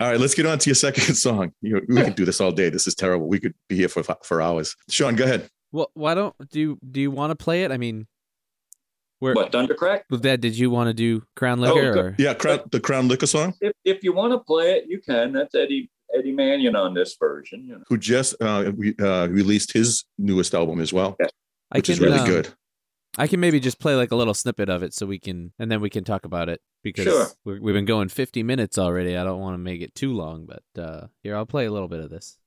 All 0.00 0.10
right, 0.10 0.18
let's 0.18 0.34
get 0.34 0.46
on 0.46 0.58
to 0.58 0.68
your 0.68 0.74
second 0.74 1.14
song. 1.14 1.52
You, 1.62 1.80
we 1.88 2.02
could 2.02 2.16
do 2.16 2.24
this 2.24 2.40
all 2.40 2.50
day. 2.50 2.70
This 2.70 2.88
is 2.88 2.96
terrible. 2.96 3.28
We 3.28 3.38
could 3.38 3.54
be 3.68 3.76
here 3.76 3.88
for 3.88 4.02
for 4.24 4.42
hours. 4.42 4.74
Sean, 4.88 5.14
go 5.14 5.22
ahead. 5.22 5.48
Well, 5.72 5.90
why 5.94 6.14
don't 6.14 6.34
do 6.50 6.60
you, 6.60 6.78
do 6.88 7.00
you 7.00 7.10
want 7.10 7.30
to 7.30 7.36
play 7.36 7.64
it? 7.64 7.70
I 7.70 7.76
mean, 7.76 8.06
where 9.20 9.34
what 9.34 9.52
Thundercrack? 9.52 10.02
With 10.10 10.22
that, 10.22 10.40
did 10.40 10.58
you 10.58 10.70
want 10.70 10.88
to 10.88 10.94
do 10.94 11.22
Crown 11.36 11.60
oh, 11.60 11.74
Liquor? 11.74 11.98
Oh, 11.98 12.00
or? 12.00 12.14
Yeah, 12.18 12.34
crown, 12.34 12.60
the 12.72 12.80
Crown 12.80 13.06
Liquor 13.06 13.26
song. 13.26 13.54
If, 13.60 13.72
if 13.84 14.02
you 14.02 14.12
want 14.12 14.32
to 14.32 14.38
play 14.38 14.72
it, 14.72 14.84
you 14.88 15.00
can. 15.00 15.32
That's 15.32 15.54
Eddie 15.54 15.90
Eddie 16.16 16.32
Manion 16.32 16.74
on 16.74 16.94
this 16.94 17.16
version. 17.18 17.64
You 17.66 17.74
know. 17.74 17.84
Who 17.88 17.98
just 17.98 18.34
uh, 18.40 18.72
re- 18.74 18.94
uh, 19.00 19.28
released 19.30 19.72
his 19.72 20.04
newest 20.18 20.54
album 20.54 20.80
as 20.80 20.92
well, 20.92 21.16
yes. 21.20 21.30
which 21.74 21.86
can, 21.86 21.92
is 21.92 22.00
really 22.00 22.18
um, 22.18 22.26
good. 22.26 22.48
I 23.18 23.26
can 23.26 23.40
maybe 23.40 23.60
just 23.60 23.78
play 23.78 23.94
like 23.94 24.10
a 24.10 24.16
little 24.16 24.34
snippet 24.34 24.70
of 24.70 24.82
it 24.82 24.94
so 24.94 25.04
we 25.04 25.18
can, 25.18 25.52
and 25.58 25.70
then 25.70 25.80
we 25.80 25.90
can 25.90 26.04
talk 26.04 26.24
about 26.24 26.48
it 26.48 26.60
because 26.82 27.04
sure. 27.04 27.26
we 27.44 27.54
have 27.54 27.62
been 27.62 27.84
going 27.84 28.08
50 28.08 28.42
minutes 28.42 28.78
already. 28.78 29.16
I 29.16 29.24
don't 29.24 29.40
want 29.40 29.54
to 29.54 29.58
make 29.58 29.82
it 29.82 29.94
too 29.94 30.14
long, 30.14 30.46
but 30.46 30.62
uh, 30.82 31.08
here, 31.22 31.36
I'll 31.36 31.46
play 31.46 31.66
a 31.66 31.72
little 31.72 31.88
bit 31.88 32.00
of 32.00 32.08
this. 32.08 32.38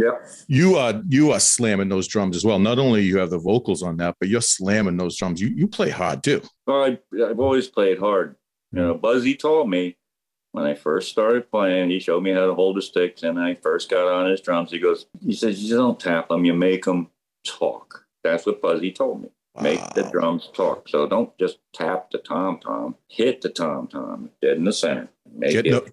Yeah. 0.00 0.12
You 0.46 0.76
are 0.76 1.02
you 1.08 1.32
are 1.32 1.40
slamming 1.40 1.90
those 1.90 2.08
drums 2.08 2.36
as 2.36 2.44
well. 2.44 2.58
Not 2.58 2.78
only 2.78 3.02
you 3.02 3.18
have 3.18 3.30
the 3.30 3.38
vocals 3.38 3.82
on 3.82 3.98
that, 3.98 4.16
but 4.18 4.28
you're 4.28 4.40
slamming 4.40 4.96
those 4.96 5.16
drums. 5.16 5.40
You 5.40 5.48
you 5.48 5.66
play 5.66 5.90
hard 5.90 6.22
too. 6.22 6.42
Well, 6.66 6.84
I, 6.84 6.98
I've 7.22 7.40
always 7.40 7.68
played 7.68 7.98
hard. 7.98 8.36
You 8.72 8.80
know, 8.80 8.94
mm. 8.94 9.00
Buzzy 9.00 9.36
told 9.36 9.68
me 9.68 9.98
when 10.52 10.64
I 10.64 10.74
first 10.74 11.10
started 11.10 11.50
playing, 11.50 11.90
he 11.90 12.00
showed 12.00 12.22
me 12.22 12.32
how 12.32 12.46
to 12.46 12.54
hold 12.54 12.76
the 12.76 12.82
sticks, 12.82 13.22
and 13.22 13.38
I 13.38 13.56
first 13.56 13.90
got 13.90 14.08
on 14.08 14.30
his 14.30 14.40
drums. 14.40 14.70
He 14.70 14.78
goes, 14.78 15.06
he 15.24 15.32
says, 15.32 15.62
you 15.62 15.76
don't 15.76 16.00
tap 16.00 16.28
them, 16.28 16.44
you 16.44 16.54
make 16.54 16.84
them 16.84 17.08
talk. 17.46 18.06
That's 18.24 18.46
what 18.46 18.60
Buzzy 18.60 18.90
told 18.90 19.22
me. 19.22 19.28
Make 19.60 19.80
the 19.94 20.04
drums 20.04 20.48
talk. 20.54 20.88
So 20.88 21.06
don't 21.06 21.36
just 21.38 21.58
tap 21.74 22.10
the 22.10 22.18
tom 22.18 22.60
tom. 22.60 22.94
Hit 23.08 23.42
the 23.42 23.48
tom 23.50 23.88
tom 23.88 24.30
dead 24.40 24.56
in 24.56 24.64
the 24.64 24.72
center. 24.72 25.08
Make 25.30 25.52
get 25.52 25.66
it. 25.66 25.70
No, 25.70 25.84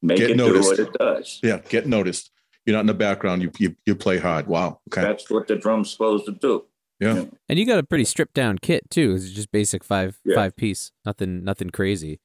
make 0.00 0.18
it 0.18 0.36
noticed. 0.36 0.76
do 0.76 0.82
what 0.84 0.92
it 0.92 0.98
does. 0.98 1.40
Yeah, 1.42 1.58
get 1.68 1.86
noticed 1.86 2.31
you're 2.66 2.74
not 2.74 2.80
in 2.80 2.86
the 2.86 2.94
background. 2.94 3.42
You 3.42 3.50
you, 3.58 3.76
you 3.86 3.94
play 3.94 4.18
hard. 4.18 4.46
Wow. 4.46 4.80
Okay. 4.90 5.02
That's 5.02 5.30
what 5.30 5.48
the 5.48 5.56
drum's 5.56 5.90
supposed 5.90 6.26
to 6.26 6.32
do. 6.32 6.64
Yeah. 7.00 7.24
And 7.48 7.58
you 7.58 7.66
got 7.66 7.78
a 7.78 7.82
pretty 7.82 8.04
stripped 8.04 8.34
down 8.34 8.58
kit 8.58 8.88
too. 8.88 9.14
It's 9.14 9.30
just 9.30 9.50
basic 9.50 9.82
five 9.82 10.20
yeah. 10.24 10.36
five 10.36 10.56
piece. 10.56 10.92
Nothing 11.04 11.42
nothing 11.42 11.70
crazy. 11.70 12.20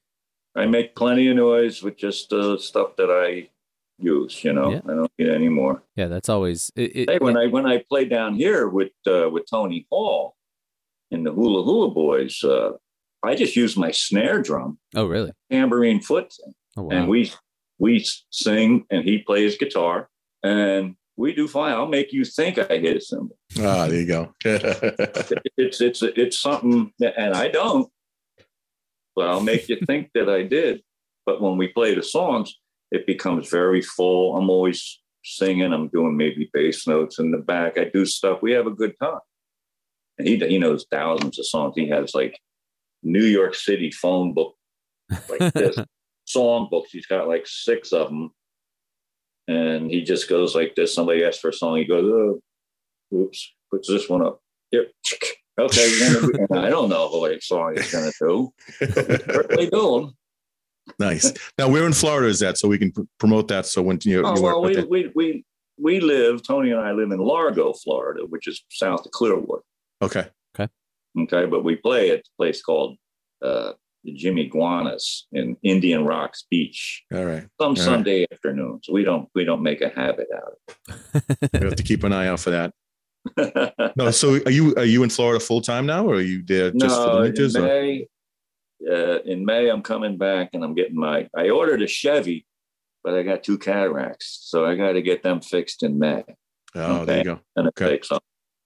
I 0.54 0.66
make 0.66 0.94
plenty 0.94 1.28
of 1.28 1.36
noise 1.36 1.82
with 1.82 1.96
just 1.96 2.30
the 2.30 2.54
uh, 2.54 2.58
stuff 2.58 2.96
that 2.96 3.10
I 3.10 3.48
use. 3.98 4.44
You 4.44 4.52
know, 4.52 4.72
yeah. 4.72 4.80
I 4.84 4.94
don't 4.94 5.12
need 5.18 5.30
any 5.30 5.48
more. 5.48 5.82
Yeah, 5.96 6.06
that's 6.06 6.28
always. 6.28 6.70
It, 6.76 6.96
it, 6.96 7.10
hey, 7.10 7.18
when 7.18 7.36
it, 7.36 7.40
I 7.40 7.46
when 7.46 7.66
I 7.66 7.82
played 7.88 8.10
down 8.10 8.34
here 8.34 8.68
with 8.68 8.92
uh, 9.06 9.28
with 9.30 9.44
Tony 9.50 9.86
Hall 9.90 10.36
in 11.10 11.24
the 11.24 11.32
Hula 11.32 11.64
Hula 11.64 11.90
Boys, 11.90 12.42
uh, 12.44 12.72
I 13.24 13.34
just 13.34 13.56
use 13.56 13.76
my 13.76 13.90
snare 13.90 14.40
drum. 14.40 14.78
Oh, 14.94 15.06
really? 15.06 15.32
Tambourine 15.50 16.00
foot, 16.00 16.32
oh, 16.76 16.82
wow. 16.82 16.90
and 16.90 17.08
we 17.08 17.32
we 17.78 18.04
sing, 18.30 18.84
and 18.90 19.04
he 19.04 19.18
plays 19.18 19.58
guitar, 19.58 20.08
and 20.42 20.96
we 21.16 21.34
do 21.34 21.48
fine. 21.48 21.72
I'll 21.72 21.86
make 21.86 22.12
you 22.12 22.24
think 22.24 22.58
I 22.58 22.78
hit 22.78 22.96
a 22.96 23.00
symbol. 23.00 23.36
Ah, 23.60 23.86
there 23.88 24.00
you 24.00 24.06
go. 24.06 24.34
it's 24.44 25.80
it's 25.80 26.02
it's 26.02 26.38
something, 26.38 26.92
and 27.00 27.34
I 27.34 27.48
don't, 27.48 27.90
but 29.16 29.28
I'll 29.28 29.40
make 29.40 29.68
you 29.68 29.78
think 29.86 30.10
that 30.14 30.28
I 30.28 30.42
did. 30.42 30.82
But 31.26 31.42
when 31.42 31.56
we 31.56 31.68
play 31.68 31.94
the 31.94 32.02
songs, 32.02 32.54
it 32.90 33.06
becomes 33.06 33.48
very 33.48 33.82
full. 33.82 34.36
I'm 34.36 34.48
always 34.48 35.00
singing. 35.24 35.72
I'm 35.72 35.88
doing 35.88 36.16
maybe 36.16 36.50
bass 36.52 36.86
notes 36.86 37.18
in 37.18 37.32
the 37.32 37.38
back. 37.38 37.78
I 37.78 37.90
do 37.92 38.06
stuff. 38.06 38.38
We 38.40 38.52
have 38.52 38.66
a 38.66 38.70
good 38.72 38.94
time. 39.02 39.20
And 40.18 40.26
he 40.26 40.36
he 40.38 40.58
knows 40.58 40.86
thousands 40.90 41.38
of 41.38 41.46
songs. 41.46 41.74
He 41.76 41.88
has 41.88 42.14
like 42.14 42.38
New 43.02 43.24
York 43.24 43.54
City 43.54 43.90
phone 43.90 44.34
book 44.34 44.54
like 45.28 45.52
this 45.52 45.76
song 46.24 46.68
books. 46.70 46.90
He's 46.92 47.06
got 47.06 47.28
like 47.28 47.46
six 47.46 47.92
of 47.92 48.08
them, 48.08 48.30
and 49.48 49.90
he 49.90 50.02
just 50.02 50.28
goes 50.28 50.54
like 50.54 50.74
this. 50.76 50.94
Somebody 50.94 51.24
asks 51.24 51.40
for 51.40 51.48
a 51.48 51.52
song, 51.52 51.78
he 51.78 51.84
goes, 51.84 52.04
"Oh, 52.04 52.40
oops," 53.16 53.52
puts 53.70 53.88
this 53.88 54.08
one 54.08 54.24
up. 54.24 54.40
Yep. 54.70 54.92
Okay, 55.58 55.88
I 56.52 56.70
don't 56.70 56.88
know 56.88 57.08
what 57.08 57.42
song 57.42 57.74
he's 57.76 57.90
going 57.90 58.12
to 58.12 58.18
do. 58.20 58.52
Certainly 58.78 59.70
do 59.70 60.00
them. 60.00 60.14
Nice. 60.98 61.32
Now, 61.58 61.68
where 61.68 61.84
in 61.84 61.92
Florida 61.92 62.28
is 62.28 62.38
that? 62.40 62.58
So 62.58 62.68
we 62.68 62.78
can 62.78 62.92
pr- 62.92 63.02
promote 63.18 63.48
that. 63.48 63.66
So 63.66 63.82
when 63.82 63.98
you, 64.02 64.22
oh, 64.24 64.36
you 64.36 64.42
well, 64.42 64.62
we, 64.62 64.84
we, 64.84 65.12
we, 65.14 65.44
we 65.78 66.00
live, 66.00 66.42
Tony 66.42 66.70
and 66.70 66.80
I 66.80 66.92
live 66.92 67.10
in 67.10 67.18
Largo, 67.18 67.72
Florida, 67.72 68.24
which 68.26 68.46
is 68.46 68.64
south 68.70 69.04
of 69.04 69.10
Clearwater. 69.10 69.62
Okay. 70.00 70.28
Okay. 70.58 70.72
Okay. 71.18 71.46
But 71.46 71.64
we 71.64 71.76
play 71.76 72.10
at 72.10 72.20
a 72.20 72.22
place 72.36 72.62
called 72.62 72.96
uh, 73.42 73.72
Jimmy 74.16 74.48
Guanas 74.48 75.22
in 75.32 75.56
Indian 75.62 76.04
Rocks 76.04 76.44
Beach. 76.50 77.04
All 77.12 77.24
right. 77.24 77.46
Some 77.60 77.70
All 77.70 77.76
Sunday 77.76 78.20
right. 78.20 78.32
afternoons. 78.32 78.88
We 78.90 79.04
don't 79.04 79.28
we 79.34 79.44
don't 79.44 79.62
make 79.62 79.80
a 79.80 79.88
habit 79.88 80.28
out 80.34 80.52
of 80.52 81.24
it. 81.40 81.50
you 81.60 81.66
have 81.66 81.76
to 81.76 81.82
keep 81.82 82.04
an 82.04 82.12
eye 82.12 82.28
out 82.28 82.40
for 82.40 82.50
that. 82.50 82.72
no, 83.96 84.10
so 84.10 84.40
are 84.44 84.50
you 84.50 84.74
are 84.76 84.84
you 84.84 85.02
in 85.02 85.10
Florida 85.10 85.40
full 85.40 85.60
time 85.60 85.86
now, 85.86 86.06
or 86.06 86.14
are 86.14 86.20
you 86.20 86.42
there 86.44 86.70
just 86.70 86.96
no, 86.96 87.04
for 87.04 87.14
the 87.16 87.20
winters? 87.22 87.56
In 87.56 87.62
May, 87.62 88.08
uh, 88.90 89.18
in 89.24 89.44
May, 89.44 89.68
I'm 89.68 89.82
coming 89.82 90.16
back 90.16 90.50
and 90.52 90.64
I'm 90.64 90.74
getting 90.74 90.96
my. 90.96 91.28
I 91.36 91.50
ordered 91.50 91.82
a 91.82 91.86
Chevy, 91.86 92.46
but 93.02 93.14
I 93.14 93.22
got 93.22 93.42
two 93.42 93.58
cataracts, 93.58 94.38
so 94.42 94.64
I 94.64 94.76
got 94.76 94.92
to 94.92 95.02
get 95.02 95.22
them 95.22 95.40
fixed 95.40 95.82
in 95.82 95.98
May. 95.98 96.24
Oh, 96.74 96.96
okay? 96.96 97.04
there 97.04 97.18
you 97.18 97.24
go. 97.24 97.40
And 97.56 97.68
okay. 97.68 97.90
takes 97.90 98.12
up. 98.12 98.22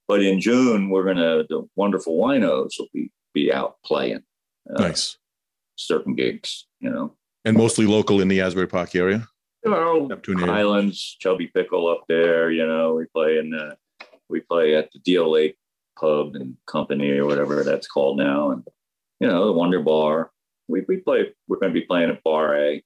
But 0.08 0.22
in 0.22 0.40
June, 0.40 0.90
we're 0.90 1.04
gonna 1.04 1.44
the 1.48 1.66
wonderful 1.76 2.18
winos 2.18 2.72
will 2.78 2.88
be 2.92 3.10
be 3.32 3.52
out 3.52 3.76
playing. 3.84 4.22
Uh, 4.68 4.82
nice. 4.82 5.16
Certain 5.86 6.14
gigs, 6.14 6.66
you 6.80 6.90
know, 6.90 7.14
and 7.44 7.56
mostly 7.56 7.86
local 7.86 8.20
in 8.20 8.28
the 8.28 8.40
Asbury 8.40 8.66
Park 8.66 8.94
area. 8.94 9.26
You 9.64 9.70
know, 9.70 10.06
Neptune 10.06 10.38
Highlands, 10.38 11.16
Chubby 11.20 11.48
Pickle 11.48 11.88
up 11.88 12.04
there. 12.08 12.50
You 12.50 12.66
know, 12.66 12.94
we 12.94 13.06
play 13.06 13.38
in 13.38 13.50
the 13.50 13.76
we 14.28 14.40
play 14.40 14.74
at 14.74 14.90
the 14.92 14.98
Deal 15.00 15.30
Lake 15.30 15.56
Pub 15.98 16.34
and 16.34 16.56
Company 16.66 17.10
or 17.12 17.26
whatever 17.26 17.62
that's 17.62 17.86
called 17.86 18.18
now, 18.18 18.50
and 18.50 18.66
you 19.20 19.28
know 19.28 19.46
the 19.46 19.52
Wonder 19.52 19.80
Bar. 19.80 20.30
We 20.68 20.82
we 20.88 20.98
play. 20.98 21.32
We're 21.48 21.58
going 21.58 21.72
to 21.72 21.80
be 21.80 21.86
playing 21.86 22.10
at 22.10 22.22
Bar 22.22 22.56
A. 22.56 22.82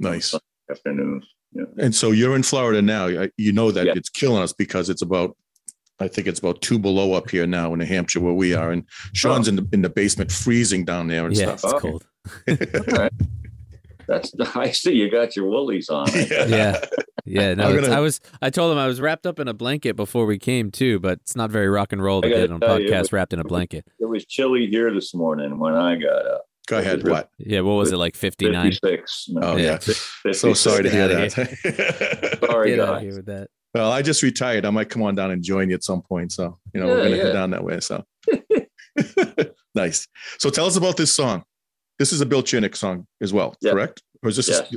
Nice 0.00 0.34
afternoons. 0.70 1.24
Yeah. 1.52 1.64
And 1.78 1.94
so 1.94 2.10
you're 2.10 2.34
in 2.34 2.42
Florida 2.42 2.80
now. 2.82 3.06
You 3.36 3.52
know 3.52 3.70
that 3.70 3.86
yeah. 3.86 3.92
it's 3.94 4.08
killing 4.08 4.42
us 4.42 4.52
because 4.52 4.88
it's 4.88 5.02
about 5.02 5.36
I 6.00 6.08
think 6.08 6.26
it's 6.26 6.40
about 6.40 6.60
two 6.60 6.78
below 6.78 7.12
up 7.14 7.30
here 7.30 7.46
now 7.46 7.72
in 7.72 7.78
New 7.78 7.84
Hampshire 7.84 8.20
where 8.20 8.32
we 8.32 8.54
are, 8.54 8.72
and 8.72 8.84
Sean's 9.12 9.48
oh. 9.48 9.50
in 9.50 9.56
the 9.56 9.68
in 9.72 9.82
the 9.82 9.90
basement 9.90 10.32
freezing 10.32 10.84
down 10.84 11.06
there 11.06 11.26
and 11.26 11.36
yeah, 11.36 11.56
stuff. 11.56 11.72
It's 11.72 11.80
cold. 11.80 12.06
Right. 12.46 13.12
That's 14.06 14.32
I 14.54 14.72
see 14.72 14.94
you 14.94 15.10
got 15.10 15.36
your 15.36 15.46
woolies 15.46 15.88
on. 15.88 16.08
Yeah, 16.12 16.46
yeah. 16.46 16.80
yeah 17.24 17.54
no, 17.54 17.74
gonna, 17.80 17.94
I 17.94 18.00
was. 18.00 18.20
I 18.40 18.50
told 18.50 18.72
him 18.72 18.78
I 18.78 18.86
was 18.86 19.00
wrapped 19.00 19.26
up 19.26 19.38
in 19.38 19.48
a 19.48 19.54
blanket 19.54 19.96
before 19.96 20.26
we 20.26 20.38
came 20.38 20.70
too, 20.70 20.98
but 20.98 21.18
it's 21.20 21.36
not 21.36 21.50
very 21.50 21.68
rock 21.68 21.92
and 21.92 22.02
roll 22.02 22.20
to 22.22 22.28
get 22.28 22.50
on 22.50 22.62
a 22.62 22.66
podcast 22.66 22.98
was, 22.98 23.12
wrapped 23.12 23.32
in 23.32 23.38
a 23.38 23.44
blanket. 23.44 23.86
It 24.00 24.06
was 24.06 24.26
chilly 24.26 24.66
here 24.66 24.92
this 24.92 25.14
morning 25.14 25.58
when 25.58 25.74
I 25.74 25.96
got 25.96 26.26
up. 26.26 26.42
Go 26.68 26.78
ahead. 26.78 27.06
What? 27.06 27.30
Yeah. 27.38 27.60
What 27.60 27.74
was 27.74 27.92
it 27.92 27.96
like? 27.96 28.16
Fifty 28.16 28.50
nine. 28.50 28.72
Six. 28.72 29.28
Oh 29.40 29.56
yeah. 29.56 29.78
yeah. 30.24 30.32
So 30.32 30.52
sorry 30.54 30.84
to 30.84 30.90
hear 30.90 31.08
that. 31.08 32.40
sorry, 32.50 32.70
Get 32.70 32.86
guys. 32.86 33.02
Here 33.02 33.16
with 33.16 33.26
that. 33.26 33.48
Well, 33.74 33.90
I 33.90 34.02
just 34.02 34.22
retired. 34.22 34.64
I 34.66 34.70
might 34.70 34.90
come 34.90 35.02
on 35.02 35.14
down 35.14 35.30
and 35.30 35.42
join 35.42 35.70
you 35.70 35.74
at 35.74 35.84
some 35.84 36.02
point. 36.02 36.32
So 36.32 36.58
you 36.74 36.80
know 36.80 36.86
yeah, 36.88 36.92
we're 36.92 37.02
gonna 37.04 37.16
yeah. 37.16 37.24
head 37.24 37.32
down 37.32 37.50
that 37.50 37.64
way. 37.64 37.80
So 37.80 38.04
nice. 39.74 40.06
So 40.38 40.50
tell 40.50 40.66
us 40.66 40.76
about 40.76 40.96
this 40.96 41.14
song. 41.14 41.44
This 42.02 42.12
is 42.12 42.20
a 42.20 42.26
Bill 42.26 42.42
Chinnock 42.42 42.74
song 42.74 43.06
as 43.20 43.32
well, 43.32 43.54
yep. 43.60 43.74
correct? 43.74 44.02
Or 44.24 44.28
is 44.28 44.34
this 44.34 44.48
yes. 44.48 44.74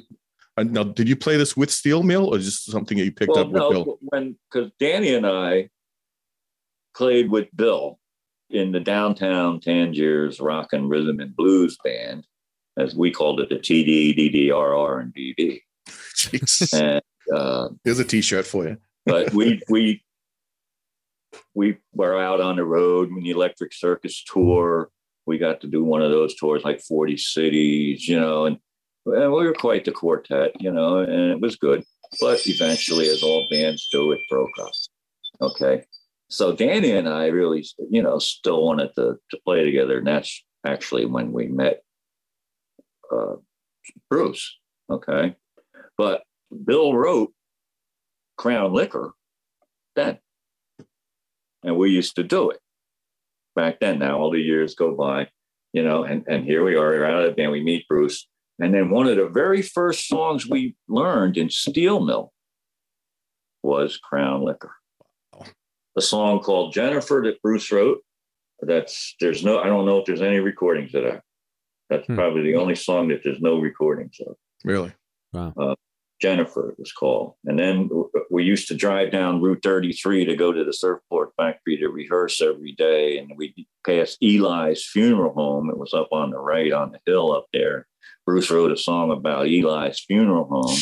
a, 0.58 0.64
now? 0.64 0.84
Did 0.84 1.10
you 1.10 1.16
play 1.16 1.38
this 1.38 1.58
with 1.58 1.72
Steel 1.72 2.04
Mill, 2.04 2.28
or 2.28 2.38
is 2.38 2.46
this 2.46 2.64
something 2.66 3.00
that 3.00 3.04
you 3.04 3.12
picked 3.12 3.32
well, 3.32 3.40
up 3.40 3.48
with 3.48 3.62
no, 3.64 3.72
Bill? 3.72 3.98
When 4.02 4.38
because 4.54 4.70
Danny 4.80 5.16
and 5.16 5.26
I 5.26 5.70
played 6.96 7.32
with 7.32 7.48
Bill 7.56 7.98
in 8.52 8.72
the 8.72 8.80
downtown 8.80 9.60
Tangiers 9.60 10.40
Rock 10.40 10.72
and 10.72 10.88
Rhythm 10.88 11.20
and 11.20 11.36
Blues 11.36 11.80
Band, 11.84 12.28
as 12.78 12.94
we 12.94 13.10
called 13.10 13.40
it, 13.40 13.50
the 13.50 13.56
TD, 13.56 14.16
DDRR, 14.16 15.02
and 15.02 15.12
DD. 15.12 15.62
and 16.80 17.02
uh, 17.36 17.70
here's 17.84 17.98
a 17.98 18.06
T-shirt 18.06 18.46
for 18.46 18.68
you. 18.68 18.78
but 19.08 19.34
we 19.34 19.64
we 19.68 20.04
we 21.56 21.78
were 21.92 22.22
out 22.22 22.40
on 22.40 22.58
the 22.58 22.66
road 22.66 23.12
when 23.12 23.24
the 23.24 23.32
Electric 23.32 23.74
Circus 23.74 24.24
tour. 24.24 24.92
We 25.26 25.38
got 25.38 25.62
to 25.62 25.68
do 25.68 25.84
one 25.84 26.02
of 26.02 26.12
those 26.12 26.36
tours, 26.36 26.64
like 26.64 26.82
40 26.82 27.18
cities, 27.18 28.08
you 28.08 28.20
know, 28.20 28.46
and, 28.46 28.58
and 29.06 29.32
we 29.32 29.46
were 29.46 29.54
quite 29.54 29.86
the 29.86 29.92
quartet, 29.92 30.52
you 30.60 30.72
know, 30.72 31.00
and 31.00 31.32
it 31.32 31.42
was 31.42 31.56
good. 31.56 31.84
But 32.20 32.46
eventually, 32.46 33.08
as 33.08 33.24
all 33.24 33.48
bands 33.50 33.88
do, 33.92 34.12
it 34.12 34.20
broke 34.30 34.58
up. 34.62 34.72
Okay. 35.42 35.84
So 36.30 36.54
Danny 36.54 36.92
and 36.92 37.08
I 37.10 37.28
really, 37.28 37.66
you 37.90 38.02
know, 38.02 38.20
still 38.20 38.64
wanted 38.64 38.94
to, 38.96 39.18
to 39.32 39.40
play 39.46 39.64
together. 39.64 39.98
And 39.98 40.08
that's 40.08 40.44
actually 40.66 41.06
when 41.06 41.32
we 41.32 41.48
met 41.48 41.82
uh, 43.12 43.36
Bruce. 44.10 44.58
Okay. 44.90 45.36
But 45.98 46.24
Bill 46.66 46.94
wrote 46.94 47.34
Crown 48.38 48.74
Liquor 48.74 49.14
then. 49.96 50.20
And 51.64 51.78
we 51.78 51.90
used 51.90 52.16
to 52.16 52.24
do 52.24 52.52
it 52.52 52.60
back 53.56 53.80
then. 53.80 54.00
Now 54.00 54.20
all 54.20 54.32
the 54.32 54.40
years 54.40 54.76
go 54.76 54.96
by, 54.96 55.30
you 55.74 55.84
know, 55.84 56.04
and, 56.04 56.24
and 56.28 56.46
here 56.46 56.64
we 56.64 56.76
are 56.76 57.06
out 57.06 57.24
of 57.24 57.30
the 57.30 57.36
band. 57.36 57.52
We 57.52 57.64
meet 57.64 57.88
Bruce. 57.88 58.28
And 58.60 58.74
then 58.74 58.90
one 58.90 59.08
of 59.08 59.18
the 59.18 59.28
very 59.28 59.62
first 59.62 60.08
songs 60.08 60.48
we 60.48 60.76
learned 60.88 61.38
in 61.38 61.50
Steel 61.50 62.00
Mill 62.06 62.32
was 63.64 63.98
Crown 63.98 64.44
Liquor. 64.44 64.72
A 65.98 66.02
song 66.02 66.40
called 66.40 66.74
Jennifer 66.74 67.22
that 67.26 67.42
Bruce 67.42 67.72
wrote. 67.72 68.00
That's 68.62 69.16
there's 69.20 69.44
no 69.44 69.60
I 69.60 69.66
don't 69.66 69.86
know 69.86 70.00
if 70.00 70.06
there's 70.06 70.22
any 70.22 70.40
recordings 70.40 70.94
of 70.94 71.04
that. 71.04 71.22
That's 71.90 72.08
hmm. 72.08 72.16
probably 72.16 72.44
the 72.44 72.56
only 72.56 72.76
song 72.76 73.10
that 73.10 73.22
there's 73.24 73.42
no 73.42 73.60
recordings 73.60 74.18
of. 74.26 74.36
Really? 74.64 74.94
Wow. 75.34 75.54
Uh, 75.58 75.76
Jennifer, 76.22 76.70
it 76.70 76.80
was 76.80 76.92
called. 76.92 77.34
And 77.46 77.60
then 77.60 77.90
we 78.32 78.44
used 78.44 78.68
to 78.70 78.76
drive 78.76 79.12
down 79.12 79.42
Route 79.42 79.60
33 79.64 80.26
to 80.26 80.36
go 80.36 80.52
to 80.52 80.64
the 80.64 80.74
surfboard 80.74 81.30
factory 81.36 81.78
to 81.78 81.90
rehearse 81.90 82.42
every 82.42 82.72
day. 82.72 83.18
And 83.18 83.32
we 83.36 83.68
passed 83.86 84.18
Eli's 84.22 84.86
funeral 84.86 85.34
home. 85.34 85.70
It 85.70 85.78
was 85.78 85.94
up 85.94 86.10
on 86.12 86.32
the 86.32 86.38
right 86.38 86.72
on 86.72 86.92
the 86.92 87.00
hill 87.06 87.34
up 87.34 87.48
there. 87.52 87.88
Bruce 88.26 88.50
wrote 88.50 88.72
a 88.72 88.78
song 88.78 89.12
about 89.12 89.48
Eli's 89.48 90.00
funeral 90.00 90.46
home 90.46 90.76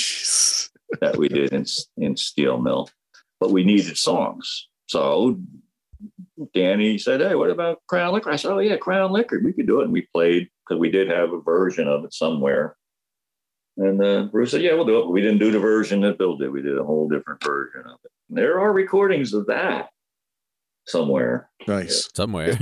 that 1.01 1.17
we 1.17 1.27
did 1.29 1.51
in, 1.51 1.65
in 1.97 2.15
Steel 2.15 2.59
Mill, 2.59 2.89
but 3.39 3.51
we 3.51 3.63
needed 3.63 3.97
songs. 3.97 4.67
So 4.87 5.39
Danny 6.53 6.97
said, 6.97 7.21
Hey, 7.21 7.35
what 7.35 7.49
about 7.49 7.81
Crown 7.87 8.13
Liquor? 8.13 8.31
I 8.31 8.35
said, 8.35 8.51
Oh, 8.51 8.59
yeah, 8.59 8.77
Crown 8.77 9.11
Liquor. 9.11 9.41
We 9.43 9.53
could 9.53 9.67
do 9.67 9.81
it. 9.81 9.85
And 9.85 9.93
we 9.93 10.07
played 10.13 10.49
because 10.67 10.79
we 10.79 10.91
did 10.91 11.09
have 11.09 11.33
a 11.33 11.41
version 11.41 11.87
of 11.87 12.05
it 12.05 12.13
somewhere 12.13 12.75
and 13.77 14.03
uh, 14.03 14.23
Bruce 14.23 14.51
said, 14.51 14.61
"Yeah, 14.61 14.73
we'll 14.73 14.85
do 14.85 14.99
it." 14.99 15.09
We 15.09 15.21
didn't 15.21 15.39
do 15.39 15.51
the 15.51 15.59
version 15.59 16.01
that 16.01 16.17
Bill 16.17 16.37
did. 16.37 16.51
We 16.51 16.61
did 16.61 16.77
a 16.77 16.83
whole 16.83 17.07
different 17.07 17.43
version 17.43 17.81
of 17.85 17.99
it. 18.03 18.11
And 18.29 18.37
there 18.37 18.59
are 18.59 18.71
recordings 18.71 19.33
of 19.33 19.47
that 19.47 19.89
somewhere. 20.87 21.49
Nice, 21.67 22.05
yeah. 22.05 22.15
somewhere. 22.15 22.57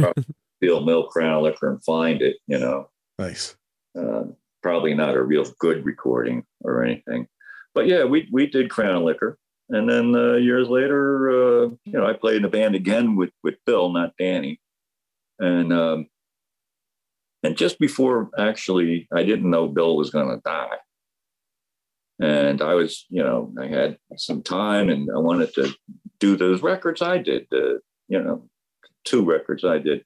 Steel 0.58 0.86
Mill 0.86 1.08
Crown 1.08 1.44
Liquor 1.44 1.70
and 1.70 1.84
find 1.84 2.22
it. 2.22 2.38
You 2.48 2.60
know. 2.60 2.90
Nice. 3.20 3.56
Uh, 3.98 4.24
probably 4.64 4.94
not 4.94 5.16
a 5.16 5.22
real 5.22 5.46
good 5.60 5.86
recording 5.86 6.46
or 6.62 6.84
anything, 6.84 7.28
but 7.74 7.88
yeah, 7.88 8.04
we 8.06 8.30
we 8.32 8.48
did 8.48 8.70
Crown 8.70 9.04
Liquor, 9.04 9.38
and 9.70 9.90
then 9.90 10.16
uh, 10.16 10.36
years 10.36 10.70
later, 10.70 11.30
uh, 11.30 11.68
you 11.86 11.94
know, 11.94 12.06
I 12.06 12.14
played 12.14 12.38
in 12.38 12.46
a 12.46 12.50
band 12.50 12.76
again 12.76 13.16
with 13.16 13.32
with 13.44 13.56
Bill, 13.66 13.92
not 13.92 14.14
Danny, 14.18 14.62
and 15.40 15.74
um, 15.74 16.08
And 17.44 17.58
just 17.58 17.80
before 17.80 18.30
actually, 18.38 19.08
I 19.14 19.24
didn't 19.24 19.50
know 19.50 19.68
Bill 19.68 19.98
was 19.98 20.12
going 20.12 20.30
to 20.30 20.42
die. 20.46 20.78
And 22.22 22.62
I 22.62 22.76
was, 22.76 23.06
you 23.10 23.24
know, 23.24 23.52
I 23.60 23.66
had 23.66 23.98
some 24.16 24.44
time 24.44 24.90
and 24.90 25.10
I 25.14 25.18
wanted 25.18 25.54
to 25.56 25.74
do 26.20 26.38
those 26.38 26.62
records 26.62 27.02
I 27.02 27.18
did, 27.18 27.48
uh, 27.52 27.80
you 28.08 28.22
know, 28.22 28.48
two 29.04 29.26
records 29.26 29.66
I 29.66 29.80
did. 29.80 30.06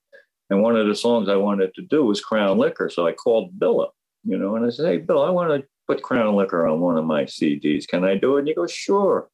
And 0.50 0.62
one 0.62 0.78
of 0.78 0.88
the 0.88 0.96
songs 0.96 1.28
I 1.28 1.36
wanted 1.36 1.74
to 1.76 1.82
do 1.82 2.06
was 2.06 2.22
Crown 2.22 2.58
Liquor. 2.58 2.90
So 2.90 3.06
I 3.06 3.12
called 3.12 3.60
Bill 3.60 3.82
up, 3.82 3.96
you 4.24 4.38
know, 4.38 4.56
and 4.56 4.66
I 4.66 4.70
said, 4.70 4.86
Hey, 4.86 4.98
Bill, 4.98 5.24
I 5.24 5.30
want 5.30 5.50
to 5.50 5.68
put 5.88 6.04
Crown 6.04 6.36
Liquor 6.36 6.68
on 6.68 6.80
one 6.80 6.98
of 6.98 7.04
my 7.04 7.24
CDs. 7.24 7.88
Can 7.88 8.06
I 8.06 8.16
do 8.16 8.38
it? 8.38 8.40
And 8.40 8.48
he 8.48 8.54
goes, 8.54 8.72
Sure. 8.72 9.30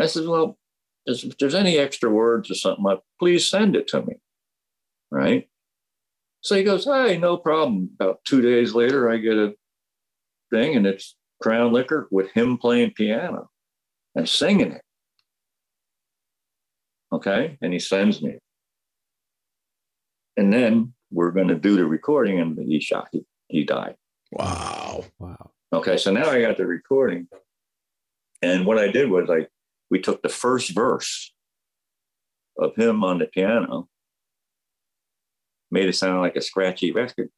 I 0.00 0.06
said, 0.06 0.26
Well, 0.26 0.56
if 1.04 1.36
there's 1.38 1.54
any 1.54 1.76
extra 1.76 2.08
words 2.08 2.50
or 2.50 2.54
something, 2.54 2.96
please 3.18 3.50
send 3.50 3.76
it 3.76 3.88
to 3.88 4.02
me. 4.02 4.14
Right. 5.10 5.48
So 6.40 6.54
he 6.54 6.62
goes, 6.62 6.84
Hey, 6.84 7.18
no 7.18 7.36
problem. 7.36 7.90
About 8.00 8.24
two 8.24 8.40
days 8.40 8.72
later, 8.72 9.10
I 9.10 9.18
get 9.18 9.36
a 9.36 9.54
thing 10.50 10.76
and 10.76 10.86
it's 10.86 11.15
Crown 11.42 11.72
Liquor 11.72 12.08
with 12.10 12.30
him 12.32 12.58
playing 12.58 12.92
piano 12.92 13.50
and 14.14 14.28
singing 14.28 14.72
it. 14.72 14.82
Okay. 17.12 17.58
And 17.60 17.72
he 17.72 17.78
sends 17.78 18.22
me. 18.22 18.38
And 20.36 20.52
then 20.52 20.94
we're 21.10 21.30
going 21.30 21.48
to 21.48 21.54
do 21.54 21.76
the 21.76 21.86
recording 21.86 22.40
and 22.40 22.58
he 22.58 22.80
shot, 22.80 23.08
he, 23.12 23.24
he 23.48 23.64
died. 23.64 23.96
Wow. 24.32 25.04
Wow. 25.18 25.50
Okay. 25.72 25.96
So 25.96 26.10
now 26.10 26.28
I 26.28 26.40
got 26.40 26.56
the 26.56 26.66
recording. 26.66 27.28
And 28.42 28.66
what 28.66 28.78
I 28.78 28.88
did 28.88 29.10
was 29.10 29.30
I, 29.30 29.46
we 29.90 30.00
took 30.00 30.22
the 30.22 30.28
first 30.28 30.74
verse 30.74 31.32
of 32.58 32.74
him 32.76 33.04
on 33.04 33.18
the 33.18 33.26
piano, 33.26 33.88
made 35.70 35.88
it 35.88 35.94
sound 35.94 36.20
like 36.20 36.36
a 36.36 36.40
scratchy 36.40 36.92
record. 36.92 37.30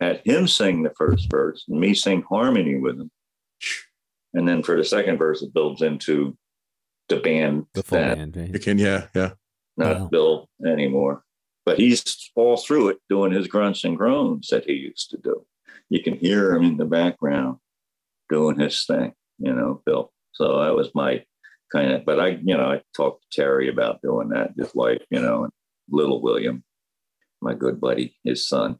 Had 0.00 0.22
him 0.24 0.48
sing 0.48 0.82
the 0.82 0.94
first 0.96 1.30
verse 1.30 1.64
and 1.68 1.78
me 1.78 1.94
sing 1.94 2.22
harmony 2.22 2.78
with 2.78 2.98
him. 2.98 3.10
And 4.32 4.48
then 4.48 4.62
for 4.62 4.76
the 4.76 4.84
second 4.84 5.18
verse, 5.18 5.42
it 5.42 5.52
builds 5.52 5.82
into 5.82 6.36
the 7.08 7.16
band. 7.16 7.66
The 7.74 7.82
full 7.82 7.98
that, 7.98 8.16
band. 8.16 8.36
Right? 8.36 8.52
You 8.52 8.58
can, 8.58 8.78
yeah, 8.78 9.08
yeah. 9.14 9.32
Not 9.76 10.00
Wow. 10.00 10.08
Bill 10.08 10.48
anymore. 10.66 11.22
But 11.66 11.78
he's 11.78 12.30
all 12.34 12.56
through 12.56 12.88
it 12.88 12.98
doing 13.08 13.32
his 13.32 13.46
grunts 13.46 13.84
and 13.84 13.96
groans 13.96 14.48
that 14.48 14.64
he 14.64 14.72
used 14.72 15.10
to 15.10 15.18
do. 15.18 15.44
You 15.88 16.02
can 16.02 16.16
hear 16.16 16.54
him 16.54 16.64
in 16.64 16.76
the 16.78 16.84
background 16.84 17.58
doing 18.28 18.58
his 18.58 18.84
thing, 18.86 19.12
you 19.38 19.52
know, 19.52 19.82
Bill. 19.84 20.12
So 20.32 20.60
that 20.60 20.74
was 20.74 20.94
my 20.94 21.24
kind 21.72 21.92
of, 21.92 22.04
but 22.04 22.18
I, 22.18 22.28
you 22.42 22.56
know, 22.56 22.70
I 22.70 22.82
talked 22.96 23.22
to 23.22 23.40
Terry 23.40 23.68
about 23.68 24.02
doing 24.02 24.30
that, 24.30 24.52
his 24.56 24.74
wife, 24.74 25.02
you 25.10 25.20
know, 25.20 25.44
and 25.44 25.52
little 25.90 26.22
William, 26.22 26.64
my 27.40 27.54
good 27.54 27.80
buddy, 27.80 28.16
his 28.24 28.46
son, 28.46 28.78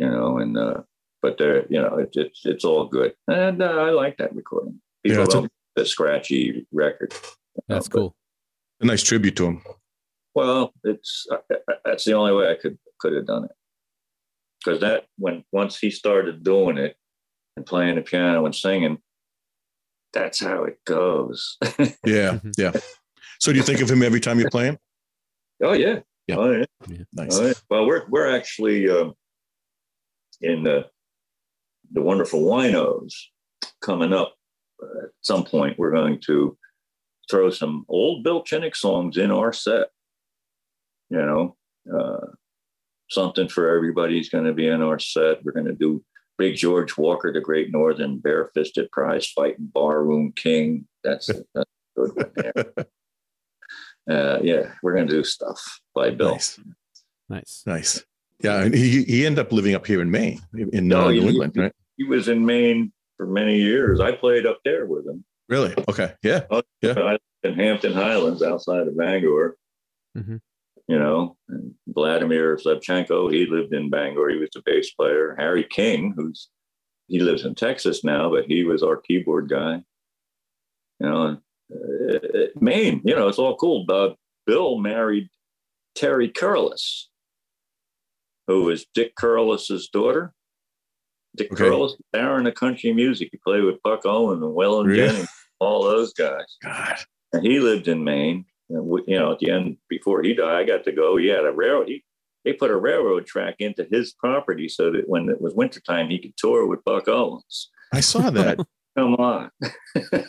you 0.00 0.08
know, 0.10 0.38
and, 0.38 0.56
uh, 0.56 0.80
but 1.22 1.36
they're, 1.38 1.66
you 1.68 1.80
know, 1.80 1.98
it, 1.98 2.10
it's, 2.14 2.40
it's 2.46 2.64
all 2.64 2.86
good. 2.86 3.12
And 3.28 3.62
uh, 3.62 3.66
I 3.66 3.90
like 3.90 4.16
that 4.18 4.34
recording. 4.34 4.80
Yeah, 5.04 5.12
People 5.16 5.24
it's 5.24 5.34
a- 5.34 5.50
the 5.76 5.84
scratchy 5.86 6.66
record. 6.72 7.12
you 7.12 7.62
know, 7.68 7.74
That's 7.76 7.88
but- 7.88 7.98
cool. 7.98 8.16
A 8.80 8.86
nice 8.86 9.02
tribute 9.02 9.36
to 9.36 9.44
him. 9.46 9.62
well, 10.34 10.72
it's 10.84 11.26
uh, 11.30 11.56
that's 11.84 12.04
the 12.06 12.14
only 12.14 12.32
way 12.32 12.50
I 12.50 12.54
could 12.54 12.78
could 12.98 13.12
have 13.12 13.26
done 13.26 13.44
it. 13.44 13.50
Because 14.64 14.80
that 14.80 15.04
when 15.18 15.44
once 15.52 15.78
he 15.78 15.90
started 15.90 16.42
doing 16.42 16.78
it 16.78 16.96
and 17.58 17.66
playing 17.66 17.96
the 17.96 18.00
piano 18.02 18.46
and 18.46 18.54
singing, 18.54 18.96
that's 20.14 20.40
how 20.40 20.64
it 20.64 20.78
goes. 20.86 21.58
Yeah, 22.06 22.38
Mhm. 22.40 22.52
yeah. 22.56 22.72
So 23.38 23.52
do 23.52 23.58
you 23.58 23.64
think 23.64 23.82
of 23.82 23.90
him 23.90 24.02
every 24.02 24.20
time 24.20 24.38
you 24.40 24.48
play 24.50 24.64
him? 24.70 24.78
oh 25.62 25.74
yeah, 25.74 25.98
Yeah. 26.26 26.36
oh 26.38 26.50
yeah. 26.52 26.96
Nice. 27.12 27.38
Oh, 27.38 27.46
yeah. 27.48 27.52
Well, 27.68 27.84
we're 27.86 28.06
we're 28.08 28.34
actually 28.34 28.88
um, 28.88 29.12
in 30.40 30.62
the 30.62 30.86
the 31.92 32.00
wonderful 32.00 32.42
winos 32.42 33.12
coming 33.82 34.12
up 34.12 34.34
uh, 34.82 35.04
at 35.04 35.10
some 35.22 35.44
point. 35.44 35.78
We're 35.78 35.90
going 35.90 36.20
to 36.26 36.56
throw 37.30 37.50
some 37.50 37.84
old 37.88 38.22
Bill 38.22 38.42
Chinnock 38.44 38.76
songs 38.76 39.16
in 39.16 39.30
our 39.30 39.52
set. 39.52 39.88
You 41.08 41.18
know, 41.18 41.56
uh, 41.92 42.26
something 43.08 43.48
for 43.48 43.74
everybody's 43.74 44.28
going 44.28 44.44
to 44.44 44.52
be 44.52 44.68
in 44.68 44.82
our 44.82 44.98
set. 44.98 45.44
We're 45.44 45.52
going 45.52 45.66
to 45.66 45.74
do 45.74 46.04
Big 46.38 46.56
George 46.56 46.96
Walker, 46.96 47.32
the 47.32 47.40
Great 47.40 47.72
Northern 47.72 48.18
Barefisted 48.18 48.90
Prize 48.92 49.26
Fighting 49.26 49.70
Barroom 49.74 50.32
King. 50.36 50.86
That's, 51.02 51.26
that's 51.26 51.70
a 51.96 52.00
good 52.00 52.16
one 52.16 52.32
there. 52.36 52.86
Uh, 54.10 54.40
yeah, 54.42 54.72
we're 54.82 54.94
going 54.94 55.06
to 55.06 55.12
do 55.12 55.22
stuff 55.22 55.80
by 55.94 56.10
Bill. 56.10 56.32
Nice, 56.32 56.58
Nice. 57.28 57.62
nice. 57.64 58.04
Yeah, 58.42 58.62
and 58.64 58.74
he 58.74 59.04
he 59.04 59.26
ended 59.26 59.44
up 59.44 59.52
living 59.52 59.74
up 59.74 59.86
here 59.86 60.00
in 60.00 60.10
Maine, 60.10 60.40
in 60.72 60.88
No, 60.88 61.06
uh, 61.06 61.10
New 61.10 61.20
he- 61.22 61.28
England, 61.28 61.52
right? 61.56 61.72
he 61.96 62.04
was 62.04 62.28
in 62.28 62.44
Maine 62.46 62.92
for 63.16 63.26
many 63.26 63.58
years. 63.60 64.00
I 64.00 64.12
played 64.12 64.46
up 64.46 64.60
there 64.64 64.86
with 64.86 65.06
him. 65.06 65.24
Really? 65.48 65.74
Okay. 65.88 66.14
Yeah. 66.22 66.44
I 66.50 66.62
lived 66.82 67.20
in 67.42 67.54
Hampden 67.54 67.92
Highlands 67.92 68.42
outside 68.42 68.86
of 68.88 68.96
Bangor. 68.96 69.56
Mhm. 70.16 70.40
You 70.88 70.98
know, 70.98 71.36
and 71.48 71.74
Vladimir 71.86 72.56
Zevchenko, 72.56 73.32
he 73.32 73.46
lived 73.46 73.72
in 73.74 73.90
Bangor. 73.90 74.28
He 74.30 74.38
was 74.38 74.50
the 74.54 74.62
bass 74.64 74.90
player. 74.92 75.36
Harry 75.38 75.64
King, 75.64 76.14
who's 76.16 76.48
he 77.08 77.18
lives 77.20 77.44
in 77.44 77.54
Texas 77.56 78.02
now, 78.04 78.30
but 78.30 78.46
he 78.46 78.64
was 78.64 78.82
our 78.82 78.96
keyboard 78.96 79.48
guy. 79.48 79.82
You 81.00 81.08
know, 81.08 81.22
and, 81.26 81.38
uh, 82.24 82.46
Maine, 82.60 83.02
you 83.04 83.14
know, 83.14 83.28
it's 83.28 83.38
all 83.38 83.56
cool. 83.56 83.84
Uh, 83.88 84.14
Bill 84.46 84.78
married 84.78 85.28
Terry 85.94 86.28
Curless, 86.28 87.06
who 88.50 88.64
was 88.64 88.86
Dick 88.94 89.14
Curless's 89.14 89.88
daughter. 89.88 90.34
Dick 91.36 91.52
Okay. 91.52 91.64
Curless, 91.64 91.92
Baron 92.12 92.46
of 92.48 92.54
country 92.54 92.92
music. 92.92 93.28
He 93.30 93.38
played 93.38 93.62
with 93.62 93.80
Buck 93.84 94.04
Owen 94.04 94.42
and 94.42 94.56
Waylon 94.56 94.86
Really? 94.86 95.06
Jennings, 95.06 95.28
all 95.60 95.84
those 95.84 96.12
guys. 96.12 96.56
God. 96.62 96.96
And 97.32 97.46
he 97.46 97.60
lived 97.60 97.86
in 97.86 98.02
Maine. 98.02 98.44
And 98.68 98.86
we, 98.86 99.02
you 99.06 99.18
know, 99.18 99.32
at 99.32 99.38
the 99.38 99.50
end, 99.50 99.76
before 99.88 100.22
he 100.22 100.34
died, 100.34 100.56
I 100.56 100.64
got 100.64 100.84
to 100.84 100.92
go. 100.92 101.16
He 101.16 101.28
had 101.28 101.44
a 101.44 101.52
railroad. 101.52 101.88
He, 101.88 102.04
they 102.44 102.52
put 102.52 102.70
a 102.70 102.76
railroad 102.76 103.26
track 103.26 103.56
into 103.60 103.86
his 103.88 104.12
property 104.12 104.68
so 104.68 104.90
that 104.90 105.08
when 105.08 105.28
it 105.28 105.40
was 105.40 105.54
wintertime, 105.54 106.08
he 106.10 106.18
could 106.18 106.36
tour 106.36 106.66
with 106.66 106.82
Buck 106.84 107.06
Owens. 107.06 107.70
I 107.92 108.00
saw 108.00 108.30
that. 108.30 108.58
Come 108.98 109.14
on. 109.14 109.50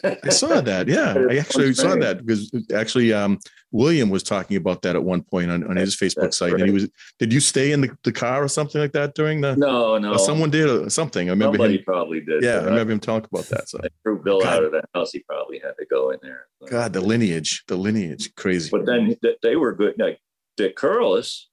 I 0.03 0.29
saw 0.29 0.61
that. 0.61 0.87
Yeah, 0.87 1.15
I 1.29 1.37
actually 1.37 1.73
saw 1.73 1.95
that 1.95 2.23
because 2.23 2.51
actually, 2.73 3.11
um, 3.11 3.39
William 3.71 4.09
was 4.09 4.21
talking 4.21 4.57
about 4.57 4.81
that 4.83 4.95
at 4.95 5.03
one 5.03 5.23
point 5.23 5.49
on, 5.49 5.63
on 5.63 5.77
his 5.77 5.95
Facebook 5.95 6.23
That's 6.23 6.37
site. 6.37 6.53
And 6.53 6.65
he 6.65 6.71
was, 6.71 6.89
did 7.19 7.33
you 7.33 7.39
stay 7.39 7.71
in 7.71 7.81
the, 7.81 7.97
the 8.03 8.11
car 8.11 8.43
or 8.43 8.47
something 8.47 8.79
like 8.79 8.91
that 8.91 9.15
during 9.15 9.41
the? 9.41 9.55
No, 9.55 9.97
no. 9.97 10.17
someone 10.17 10.49
did 10.49 10.69
or 10.69 10.89
something. 10.89 11.29
I 11.29 11.31
remember 11.31 11.57
Somebody 11.57 11.77
him. 11.77 11.83
probably 11.85 12.19
did. 12.21 12.43
Yeah, 12.43 12.57
I 12.57 12.59
but 12.59 12.69
remember 12.69 12.93
him 12.93 12.99
talking 12.99 13.29
about 13.31 13.45
that. 13.45 13.69
So, 13.69 13.79
I 13.83 13.87
threw 14.03 14.21
Bill 14.21 14.41
God. 14.41 14.53
out 14.53 14.63
of 14.65 14.71
the 14.71 14.83
house. 14.93 15.11
He 15.11 15.19
probably 15.19 15.59
had 15.59 15.73
to 15.79 15.85
go 15.89 16.11
in 16.11 16.19
there. 16.21 16.47
God, 16.69 16.93
the 16.93 17.01
lineage, 17.01 17.63
the 17.67 17.77
lineage, 17.77 18.35
crazy. 18.35 18.69
But 18.69 18.85
then 18.85 19.15
they 19.41 19.55
were 19.55 19.73
good. 19.73 19.95
Like 19.97 20.19
Dick 20.57 20.75
Curless 20.75 21.45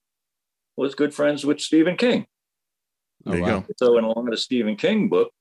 was 0.77 0.95
good 0.95 1.15
friends 1.15 1.47
with 1.47 1.61
Stephen 1.61 1.97
King. 1.97 2.27
Oh, 3.27 3.35
you 3.35 3.43
wow. 3.43 3.61
go. 3.61 3.67
So 3.77 3.99
in 3.99 4.05
along 4.05 4.27
the 4.27 4.37
Stephen 4.37 4.77
King 4.77 5.09
book, 5.09 5.33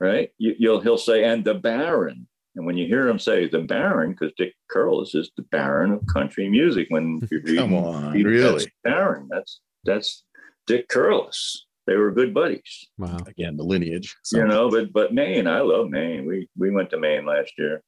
right, 0.00 0.30
you, 0.38 0.54
you'll 0.58 0.80
he'll 0.80 0.98
say 0.98 1.24
and 1.24 1.44
the 1.44 1.54
Baron, 1.54 2.26
and 2.56 2.66
when 2.66 2.76
you 2.76 2.86
hear 2.86 3.08
him 3.08 3.18
say 3.18 3.48
the 3.48 3.60
Baron, 3.60 4.12
because 4.12 4.32
Dick 4.36 4.54
Curless 4.70 5.14
is 5.14 5.30
the 5.36 5.42
Baron 5.44 5.92
of 5.92 6.06
country 6.06 6.48
music. 6.48 6.86
When 6.90 7.20
you 7.30 7.40
read, 7.44 7.58
Come 7.58 7.74
on, 7.74 8.12
read 8.12 8.26
really? 8.26 8.52
that's 8.64 8.66
Baron, 8.84 9.28
that's 9.30 9.60
that's 9.84 10.24
Dick 10.66 10.88
Curless. 10.88 11.58
They 11.86 11.96
were 11.96 12.10
good 12.12 12.34
buddies, 12.34 12.86
Wow. 12.98 13.16
Again, 13.26 13.56
the 13.56 13.62
lineage. 13.64 14.14
So, 14.22 14.36
you 14.38 14.46
know. 14.46 14.70
But 14.70 14.92
but 14.92 15.14
Maine, 15.14 15.46
I 15.46 15.60
love 15.60 15.88
Maine. 15.88 16.26
We 16.26 16.48
we 16.56 16.70
went 16.70 16.90
to 16.90 16.98
Maine 16.98 17.24
last 17.24 17.52
year, 17.56 17.82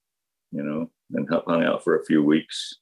you 0.52 0.62
know, 0.62 0.90
and 1.12 1.28
hung 1.46 1.62
out 1.62 1.84
for 1.84 1.98
a 1.98 2.04
few 2.06 2.22
weeks. 2.22 2.76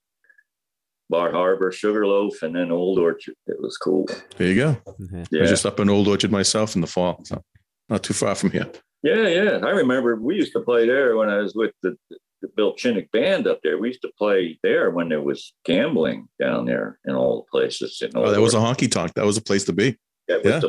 Bar 1.11 1.33
Harbor, 1.33 1.72
Sugarloaf, 1.72 2.43
and 2.43 2.55
then 2.55 2.70
Old 2.70 2.99
Orchard. 2.99 3.35
It 3.47 3.61
was 3.61 3.76
cool. 3.79 4.07
there 4.37 4.47
you 4.49 4.55
go. 4.55 4.76
Mhm. 5.01 5.24
I 5.24 5.26
Yeah, 5.31 5.41
was 5.41 5.51
just 5.51 5.64
up 5.66 5.81
in 5.81 5.89
Old 5.89 6.07
Orchard 6.07 6.31
myself 6.31 6.74
in 6.76 6.83
the 6.83 6.87
fall, 6.87 7.20
so 7.24 7.43
not 7.89 8.03
too 8.03 8.12
far 8.14 8.35
from 8.35 8.51
here. 8.51 8.70
Yeah, 9.03 9.29
yeah. 9.29 9.59
I 9.63 9.71
remember 9.71 10.17
we 10.17 10.37
used 10.37 10.53
to 10.55 10.61
play 10.61 10.87
there 10.87 11.17
when 11.17 11.29
I 11.31 11.39
was 11.39 11.55
with 11.55 11.73
the, 11.83 11.97
the 12.43 12.49
Bill 12.57 12.75
Chinnock 12.75 13.11
band 13.13 13.47
up 13.47 13.61
there. 13.63 13.79
We 13.79 13.89
used 13.89 14.03
to 14.03 14.13
play 14.19 14.59
there 14.63 14.91
when 14.91 15.09
there 15.09 15.23
was 15.23 15.53
gambling 15.65 16.29
down 16.41 16.65
there 16.67 16.99
in 17.05 17.15
all 17.15 17.37
the 17.43 17.51
places. 17.51 18.03
Oh, 18.15 18.31
that 18.31 18.41
was 18.41 18.55
a 18.55 18.59
honky 18.59 18.91
tonk. 18.91 19.15
That 19.15 19.25
was 19.25 19.37
a 19.37 19.43
place 19.43 19.65
to 19.65 19.73
be. 19.73 19.97
yeah. 20.29 20.61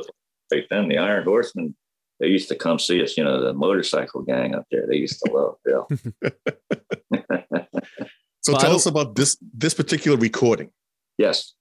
Back 0.52 0.64
then, 0.70 0.88
the 0.88 0.98
Iron 0.98 1.26
Horsemen, 1.26 1.76
they 2.20 2.28
used 2.28 2.50
to 2.50 2.56
come 2.56 2.80
see 2.80 3.04
us. 3.04 3.18
You 3.18 3.24
know, 3.24 3.44
the 3.44 3.54
motorcycle 3.54 4.24
gang 4.24 4.56
up 4.56 4.66
there. 4.72 4.86
They 4.88 4.98
used 4.98 5.22
to 5.26 5.32
love 5.32 5.56
Bill. 5.64 5.88
So 8.42 8.54
Well, 8.54 8.62
tell 8.62 8.76
us 8.76 8.86
about 8.86 9.16
this 9.16 9.38
this 9.54 9.74
particular 9.74 10.18
recording. 10.18 10.72
yes. 11.18 11.54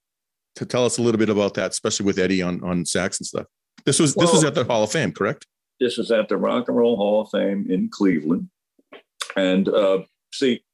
To 0.56 0.66
tell 0.66 0.84
us 0.84 0.98
a 0.98 1.02
little 1.02 1.18
bit 1.18 1.28
about 1.28 1.54
that, 1.54 1.70
especially 1.70 2.06
with 2.06 2.18
Eddie 2.18 2.42
on 2.42 2.62
on 2.64 2.84
sax 2.84 3.18
and 3.18 3.26
stuff. 3.26 3.46
This 3.84 3.98
was 4.00 4.14
this 4.14 4.32
was 4.32 4.42
at 4.44 4.54
the 4.54 4.64
Hall 4.64 4.82
of 4.82 4.90
Fame, 4.90 5.12
correct? 5.12 5.46
This 5.80 5.98
is 5.98 6.10
at 6.10 6.28
the 6.28 6.36
Rock 6.36 6.68
and 6.68 6.76
Roll 6.76 6.96
Hall 6.96 7.22
of 7.22 7.30
Fame 7.30 7.66
in 7.70 7.88
Cleveland. 7.88 8.48
And 9.36 9.68
uh, 9.68 10.02
see, 10.32 10.64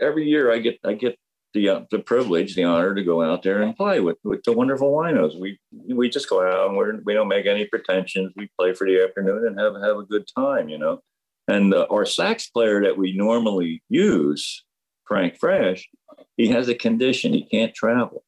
every 0.00 0.28
year 0.28 0.52
I 0.52 0.58
get 0.58 0.78
I 0.84 0.94
get 0.94 1.18
the 1.54 1.68
uh, 1.68 1.80
the 1.90 1.98
privilege, 1.98 2.54
the 2.54 2.64
honor 2.64 2.94
to 2.94 3.02
go 3.02 3.22
out 3.22 3.42
there 3.42 3.62
and 3.62 3.76
play 3.76 4.00
with 4.00 4.18
with 4.24 4.42
the 4.44 4.52
wonderful 4.52 4.92
winos. 4.92 5.38
We 5.38 5.58
we 5.72 6.08
just 6.08 6.28
go 6.28 6.46
out 6.46 6.68
and 6.68 6.76
we're, 6.76 7.00
we 7.04 7.14
don't 7.14 7.28
make 7.28 7.46
any 7.46 7.66
pretensions. 7.66 8.32
We 8.36 8.48
play 8.58 8.74
for 8.74 8.86
the 8.86 9.02
afternoon 9.02 9.46
and 9.46 9.58
have 9.58 9.74
have 9.74 9.98
a 9.98 10.04
good 10.04 10.26
time, 10.36 10.68
you 10.68 10.78
know. 10.78 11.00
And 11.48 11.74
uh, 11.74 11.86
our 11.90 12.06
sax 12.06 12.48
player 12.48 12.82
that 12.82 12.96
we 12.96 13.12
normally 13.12 13.82
use, 13.88 14.64
Frank 15.06 15.36
Fresh, 15.38 15.88
he 16.36 16.48
has 16.48 16.68
a 16.68 16.74
condition; 16.74 17.32
he 17.32 17.44
can't 17.44 17.74
travel. 17.74 18.24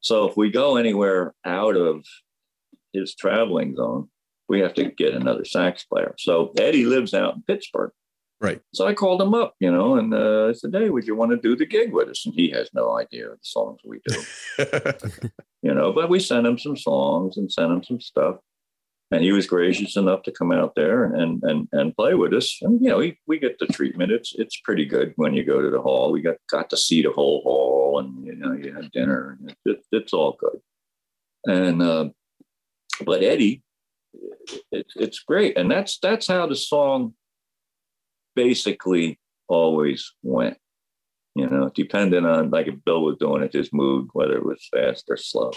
So 0.00 0.28
if 0.28 0.36
we 0.36 0.50
go 0.50 0.76
anywhere 0.76 1.34
out 1.46 1.76
of 1.76 2.04
his 2.92 3.14
traveling 3.14 3.76
zone, 3.76 4.10
we 4.48 4.60
have 4.60 4.74
to 4.74 4.84
get 4.84 5.14
another 5.14 5.44
sax 5.44 5.84
player. 5.84 6.14
So 6.18 6.52
Eddie 6.58 6.86
lives 6.86 7.14
out 7.14 7.34
in 7.34 7.42
Pittsburgh. 7.42 7.92
Right. 8.40 8.60
So 8.74 8.86
I 8.86 8.92
called 8.92 9.22
him 9.22 9.32
up, 9.32 9.54
you 9.58 9.72
know, 9.72 9.96
and 9.96 10.12
uh, 10.12 10.48
I 10.48 10.52
said, 10.52 10.74
"Hey, 10.74 10.90
would 10.90 11.06
you 11.06 11.14
want 11.14 11.30
to 11.30 11.36
do 11.38 11.56
the 11.56 11.64
gig 11.64 11.92
with 11.92 12.08
us?" 12.08 12.26
And 12.26 12.34
he 12.34 12.50
has 12.50 12.68
no 12.74 12.98
idea 12.98 13.28
the 13.28 13.38
songs 13.40 13.80
we 13.84 14.00
do, 14.06 14.22
you 15.62 15.72
know. 15.72 15.92
But 15.92 16.10
we 16.10 16.20
sent 16.20 16.46
him 16.46 16.58
some 16.58 16.76
songs 16.76 17.38
and 17.38 17.50
sent 17.50 17.72
him 17.72 17.82
some 17.82 18.00
stuff, 18.00 18.36
and 19.10 19.22
he 19.22 19.32
was 19.32 19.46
gracious 19.46 19.96
enough 19.96 20.24
to 20.24 20.32
come 20.32 20.52
out 20.52 20.74
there 20.74 21.04
and 21.04 21.42
and 21.42 21.68
and 21.72 21.96
play 21.96 22.12
with 22.14 22.34
us. 22.34 22.58
And 22.60 22.82
you 22.82 22.90
know, 22.90 22.98
we, 22.98 23.18
we 23.26 23.38
get 23.38 23.58
the 23.60 23.66
treatment. 23.66 24.12
It's 24.12 24.34
it's 24.34 24.60
pretty 24.62 24.84
good 24.84 25.14
when 25.16 25.32
you 25.32 25.44
go 25.44 25.62
to 25.62 25.70
the 25.70 25.80
hall. 25.80 26.12
We 26.12 26.20
got 26.20 26.36
got 26.50 26.68
to 26.70 26.76
see 26.76 27.00
the 27.00 27.12
whole 27.12 27.40
hall, 27.42 27.98
and 27.98 28.26
you 28.26 28.34
know, 28.34 28.52
you 28.52 28.74
had 28.74 28.90
dinner, 28.90 29.38
and 29.38 29.50
it, 29.50 29.56
it, 29.64 29.86
it's 29.90 30.12
all 30.12 30.36
good. 30.38 30.60
And 31.46 31.80
uh, 31.80 32.08
but 33.06 33.22
Eddie, 33.22 33.62
it, 34.72 34.86
it's 34.96 35.20
great, 35.20 35.56
and 35.56 35.70
that's 35.70 35.98
that's 35.98 36.26
how 36.26 36.46
the 36.46 36.56
song 36.56 37.14
basically 38.34 39.18
always 39.48 40.12
went. 40.22 40.58
You 41.34 41.48
know, 41.48 41.70
depending 41.74 42.24
on 42.24 42.50
like 42.50 42.68
if 42.68 42.84
Bill 42.84 43.02
was 43.02 43.16
doing 43.18 43.42
it, 43.42 43.52
his 43.52 43.72
mood, 43.72 44.08
whether 44.12 44.36
it 44.36 44.44
was 44.44 44.68
fast 44.72 45.04
or 45.08 45.16
slow, 45.16 45.52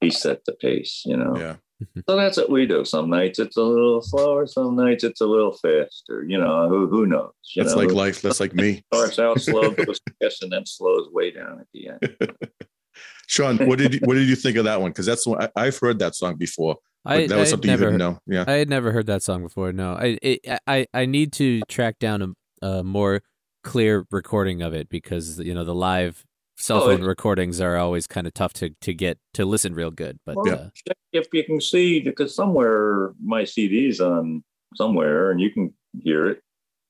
he 0.00 0.10
set 0.10 0.44
the 0.44 0.52
pace. 0.52 1.02
You 1.04 1.16
know. 1.16 1.36
yeah. 1.36 1.56
So 2.08 2.16
that's 2.16 2.38
what 2.38 2.48
we 2.48 2.66
do. 2.66 2.86
Some 2.86 3.10
nights 3.10 3.38
it's 3.38 3.58
a 3.58 3.62
little 3.62 4.00
slower, 4.00 4.46
some 4.46 4.76
nights 4.76 5.04
it's 5.04 5.20
a 5.20 5.26
little 5.26 5.52
faster. 5.52 6.24
You 6.26 6.38
know, 6.38 6.68
who 6.70 6.86
who 6.88 7.06
knows? 7.06 7.32
You 7.54 7.62
That's 7.62 7.76
know, 7.76 7.82
like 7.82 7.92
life. 7.92 8.22
That's 8.22 8.40
like 8.40 8.54
me. 8.54 8.82
Starts 8.94 9.18
out 9.18 9.40
slow, 9.40 9.70
goes 9.72 10.00
fast, 10.22 10.42
and 10.42 10.50
then 10.50 10.64
slows 10.64 11.10
way 11.12 11.32
down 11.32 11.60
at 11.60 11.66
the 11.74 11.88
end. 11.88 12.38
Sean, 13.26 13.58
what 13.66 13.78
did 13.78 13.92
you, 13.92 14.00
what 14.04 14.14
did 14.14 14.26
you 14.26 14.36
think 14.36 14.56
of 14.56 14.64
that 14.64 14.80
one? 14.80 14.90
Because 14.90 15.04
that's 15.04 15.24
the 15.24 15.30
one 15.30 15.42
I, 15.42 15.66
I've 15.66 15.78
heard 15.78 15.98
that 15.98 16.14
song 16.14 16.36
before. 16.36 16.78
But 17.06 17.12
I, 17.16 17.26
that 17.28 17.38
was 17.38 17.48
I 17.48 17.50
something 17.52 17.70
you 17.70 17.76
didn't 17.76 17.98
know. 17.98 18.18
Yeah. 18.26 18.44
I 18.46 18.52
had 18.54 18.68
never 18.68 18.92
heard 18.92 19.06
that 19.06 19.22
song 19.22 19.42
before. 19.42 19.72
No, 19.72 19.94
I 19.94 20.18
it, 20.22 20.40
I 20.66 20.86
I 20.92 21.06
need 21.06 21.32
to 21.34 21.60
track 21.68 21.98
down 21.98 22.34
a, 22.62 22.66
a 22.66 22.82
more 22.84 23.22
clear 23.64 24.04
recording 24.10 24.62
of 24.62 24.74
it 24.74 24.88
because 24.88 25.38
you 25.40 25.54
know 25.54 25.64
the 25.64 25.74
live 25.74 26.24
cell 26.58 26.82
Oh, 26.82 26.86
phone 26.86 27.02
it- 27.02 27.06
recordings 27.06 27.60
are 27.60 27.76
always 27.76 28.06
kind 28.06 28.26
of 28.26 28.34
tough 28.34 28.52
to 28.54 28.70
to 28.80 28.92
get 28.94 29.18
to 29.34 29.44
listen 29.44 29.74
real 29.74 29.90
good. 29.90 30.18
But 30.26 30.36
Well, 30.36 30.54
uh, 30.54 30.68
check 30.74 30.96
if 31.12 31.26
you 31.32 31.44
can 31.44 31.60
see, 31.60 32.00
because 32.00 32.34
somewhere 32.34 33.12
my 33.22 33.44
CD's 33.44 34.00
on 34.00 34.42
somewhere, 34.74 35.30
and 35.30 35.40
you 35.40 35.50
can 35.50 35.72
hear 36.02 36.26
it 36.28 36.40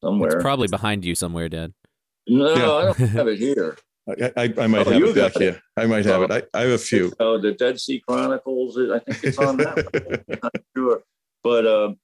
somewhere. 0.03 0.33
it's 0.33 0.43
probably 0.43 0.69
behind 0.69 1.05
you 1.05 1.15
somewhere, 1.15 1.49
Dad. 1.49 1.73
no, 2.29 2.55
Yeah. 2.55 2.73
I 2.73 2.85
don't 2.85 2.97
have 3.11 3.29
it 3.29 3.39
here. 3.47 3.77
I, 4.09 4.33
I, 4.37 4.55
I 4.59 4.67
might 4.69 4.87
Oh, 4.87 4.91
have 4.91 5.01
you 5.01 5.09
it 5.11 5.15
back 5.17 5.37
it. 5.37 5.43
here. 5.43 5.61
I 5.77 5.87
might 5.87 6.05
have 6.07 6.21
Oh. 6.21 6.25
it. 6.25 6.49
I, 6.55 6.59
I 6.59 6.63
have 6.63 6.71
a 6.73 6.79
few. 6.79 7.13
Oh, 7.19 7.39
the 7.41 7.53
Dead 7.53 7.81
Sea 7.81 8.01
Chronicles. 8.07 8.79
I 8.79 9.01
think 9.01 9.25
it's 9.25 9.39
on 9.39 9.57
that. 9.59 9.77
one. 9.77 10.25
I'm 10.31 10.39
not 10.43 10.53
sure, 10.77 11.03
but 11.43 11.67
um, 11.67 11.99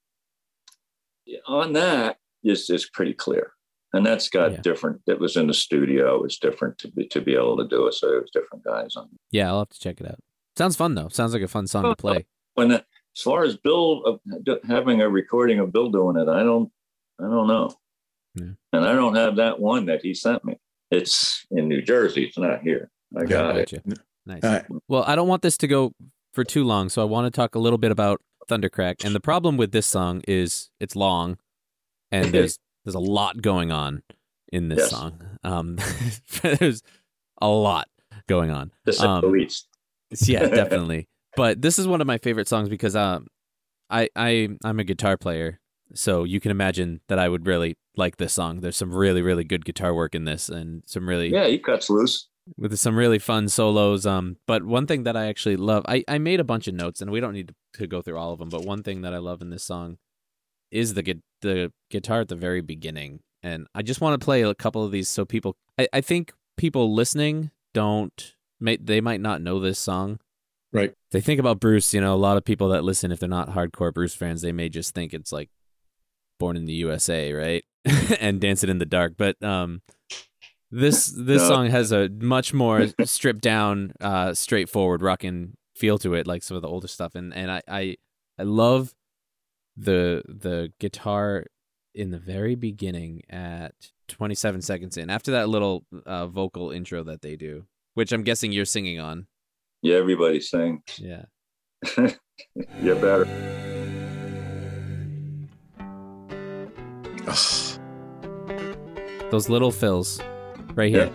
on 1.47 1.73
that, 1.75 2.17
it's 2.43 2.69
it's 2.71 2.89
pretty 2.89 3.15
clear, 3.15 3.53
and 3.93 4.05
that's 4.05 4.29
got 4.29 4.53
Yeah. 4.53 4.61
different. 4.63 5.01
It 5.07 5.21
was 5.21 5.37
in 5.37 5.47
the 5.47 5.55
studio. 5.55 6.17
It 6.17 6.23
was 6.23 6.39
different 6.39 6.79
to 6.79 6.89
be 6.91 7.07
to 7.09 7.21
be 7.21 7.35
able 7.35 7.57
to 7.59 7.69
do 7.69 7.87
it. 7.87 7.95
So 7.95 8.09
it 8.09 8.21
was 8.23 8.31
different 8.33 8.65
guys 8.65 8.97
on. 8.97 9.09
Yeah, 9.31 9.49
I'll 9.51 9.61
have 9.61 9.69
to 9.71 9.79
check 9.79 10.01
it 10.01 10.07
out. 10.07 10.19
Sounds 10.57 10.77
fun 10.77 10.95
though. 10.95 11.09
Sounds 11.09 11.33
like 11.33 11.43
a 11.43 11.49
fun 11.49 11.67
song 11.67 11.85
to 11.85 11.97
play. 11.97 12.27
When 12.55 12.69
the, 12.69 12.85
as 13.17 13.23
far 13.23 13.45
as 13.45 13.57
Bill 13.57 14.21
uh, 14.47 14.55
having 14.69 15.01
a 15.01 15.09
recording 15.09 15.59
of 15.59 15.73
Bill 15.73 15.89
doing 15.89 16.19
it, 16.19 16.29
I 16.29 16.43
don't, 16.43 16.71
I 17.19 17.23
don't 17.23 17.47
know, 17.49 17.75
Yeah. 18.35 18.51
and 18.75 18.85
I 18.85 18.93
don't 18.93 19.15
have 19.15 19.37
that 19.37 19.59
one 19.59 19.87
that 19.87 20.03
he 20.03 20.13
sent 20.13 20.45
me. 20.45 20.59
It's 20.93 21.47
in 21.51 21.69
New 21.69 21.83
Jersey. 21.83 22.25
It's 22.25 22.39
not 22.39 22.61
here. 22.63 22.91
I 23.19 23.25
got 23.25 23.57
it. 23.57 23.71
Gotcha. 23.71 23.83
Nice. 24.27 24.45
All 24.45 24.51
right. 24.51 24.65
Well, 24.89 25.05
I 25.07 25.17
don't 25.17 25.29
want 25.29 25.43
this 25.43 25.57
to 25.59 25.67
go 25.67 25.93
for 26.33 26.45
too 26.45 26.65
long, 26.65 26.89
so 26.89 27.03
I 27.03 27.05
want 27.07 27.27
to 27.27 27.31
talk 27.37 27.55
a 27.55 27.59
little 27.59 27.79
bit 27.79 27.91
about 27.91 28.21
Thundercrack. 28.49 29.05
And 29.05 29.15
the 29.15 29.21
problem 29.21 29.57
with 29.57 29.73
this 29.73 29.87
song 29.87 30.23
is 30.29 30.71
it's 30.81 30.95
long, 30.95 31.39
and 32.11 32.27
there's 32.33 32.59
there's 32.85 32.95
a 32.95 33.01
lot 33.01 33.41
going 33.43 33.73
on 33.73 34.03
in 34.53 34.69
this 34.69 34.79
Yes. 34.81 34.91
song. 34.91 35.39
Um, 35.43 35.79
there's 36.43 36.83
a 37.41 37.49
lot 37.49 37.89
going 38.29 38.51
on. 38.51 38.71
To 38.87 38.93
say 38.93 39.03
the 39.05 39.09
Um, 39.09 39.33
least. 39.33 39.69
Yeah, 40.21 40.47
definitely. 40.49 41.09
but 41.37 41.63
this 41.63 41.79
is 41.79 41.87
one 41.89 42.01
of 42.03 42.07
my 42.07 42.19
favorite 42.19 42.47
songs 42.49 42.69
because 42.69 42.95
um, 42.95 43.27
I 43.89 44.09
I 44.15 44.51
I'm 44.65 44.79
a 44.79 44.85
guitar 44.85 45.17
player, 45.17 45.59
so 45.95 46.25
you 46.25 46.41
can 46.41 46.51
imagine 46.51 47.01
that 47.09 47.19
I 47.19 47.29
would 47.29 47.47
really 47.47 47.77
like 47.97 48.17
this 48.17 48.33
song. 48.33 48.61
There's 48.61 48.77
some 48.77 48.95
really 48.95 49.23
really 49.23 49.45
good 49.45 49.65
guitar 49.65 49.95
work 49.95 50.15
in 50.15 50.25
this, 50.25 50.49
and 50.49 50.83
some 50.87 51.09
really 51.09 51.29
Yeah, 51.29 51.47
he 51.47 51.59
cuts 51.59 51.91
loose. 51.91 52.29
with 52.57 52.77
some 52.79 52.97
really 52.97 53.19
fun 53.19 53.49
solos. 53.49 54.05
Um, 54.07 54.37
but 54.47 54.65
one 54.65 54.87
thing 54.87 55.05
that 55.05 55.17
I 55.17 55.27
actually 55.27 55.57
love, 55.57 55.85
I, 55.89 56.03
I 56.09 56.19
made 56.19 56.41
a 56.41 56.45
bunch 56.45 56.67
of 56.69 56.75
notes, 56.75 57.01
and 57.01 57.11
we 57.11 57.21
don't 57.21 57.35
need 57.35 57.53
to, 57.75 57.87
go 57.87 58.03
through 58.03 58.19
all 58.19 58.33
of 58.33 58.39
them. 58.39 58.49
But 58.49 58.65
one 58.65 58.83
thing 58.83 59.03
that 59.03 59.15
I 59.15 59.19
love 59.19 59.41
in 59.43 59.51
this 59.51 59.65
song 59.65 59.99
is 60.71 60.95
the 60.95 61.03
gu- 61.03 61.23
the 61.41 61.73
guitar 61.91 62.21
at 62.21 62.29
the 62.29 62.37
very 62.37 62.61
beginning, 62.61 63.21
and 63.43 63.67
I 63.75 63.83
just 63.83 64.01
want 64.01 64.21
to 64.21 64.25
play 64.25 64.43
a 64.43 64.55
couple 64.55 64.85
of 64.85 64.91
these 64.93 65.09
so 65.09 65.25
people. 65.25 65.57
I, 65.79 65.89
I 65.93 66.01
think 66.01 66.33
people 66.57 66.95
listening 66.95 67.51
don't 67.75 68.35
may 68.61 68.77
they 68.77 69.01
might 69.01 69.21
not 69.21 69.41
know 69.43 69.59
this 69.61 69.79
song. 69.79 70.19
Right. 70.73 70.95
They 71.11 71.21
think 71.21 71.39
about 71.41 71.61
Bruce. 71.61 71.93
You 71.93 72.01
know, 72.01 72.15
a 72.15 72.17
lot 72.17 72.37
of 72.39 72.45
people 72.45 72.69
that 72.71 72.83
listen, 72.85 73.13
if 73.13 73.21
they're 73.21 73.29
not 73.29 73.51
hardcore 73.51 73.93
Bruce 73.93 74.15
fans, 74.15 74.41
they 74.43 74.53
may 74.53 74.69
just 74.71 74.95
think 74.95 75.13
it's 75.13 75.33
like 75.33 75.51
Born 76.43 76.57
in 76.57 76.65
the 76.67 76.73
USA, 76.75 77.33
right? 77.33 77.65
and 78.21 78.41
Dancing 78.41 78.69
in 78.71 78.79
the 78.79 78.85
Dark. 78.87 79.15
But 79.17 79.41
um, 79.43 79.81
this 80.71 81.07
this 81.07 81.43
No. 81.43 81.49
song 81.49 81.71
has 81.71 81.93
a 81.93 82.09
much 82.09 82.53
more 82.53 82.87
stripped 83.05 83.43
down, 83.43 83.93
uh, 84.01 84.35
straightforward 84.35 85.03
rockin' 85.03 85.57
feel 85.77 85.99
to 85.99 86.15
it, 86.15 86.27
like 86.27 86.43
some 86.43 86.57
of 86.57 86.63
the 86.63 86.69
older 86.69 86.89
stuff. 86.89 87.15
And 87.15 87.33
and 87.33 87.51
I 87.51 87.63
I, 87.69 87.97
I 88.39 88.43
love 88.43 88.93
the 89.77 90.23
the 90.29 90.73
guitar 90.81 91.45
in 91.95 92.11
the 92.11 92.19
very 92.19 92.55
beginning 92.57 93.23
at 93.31 93.75
27 94.09 94.63
seconds 94.63 94.97
in 94.97 95.11
after 95.11 95.31
that 95.33 95.49
little 95.49 95.85
uh, 96.07 96.27
vocal 96.27 96.71
intro 96.71 97.03
that 97.05 97.21
they 97.23 97.37
do 97.37 97.65
which 97.95 98.13
i'm 98.13 98.23
guessing 98.23 98.51
you're 98.53 98.65
singing 98.67 98.99
on 99.01 99.27
Yeah, 99.83 99.97
everybody 99.97 100.41
sing. 100.41 100.83
yeah 100.99 101.25
You 102.83 102.95
better. 102.97 103.72
Ugh. 107.27 107.79
those 109.31 109.49
little 109.49 109.71
fills 109.71 110.21
right 110.75 110.91
here 110.91 111.11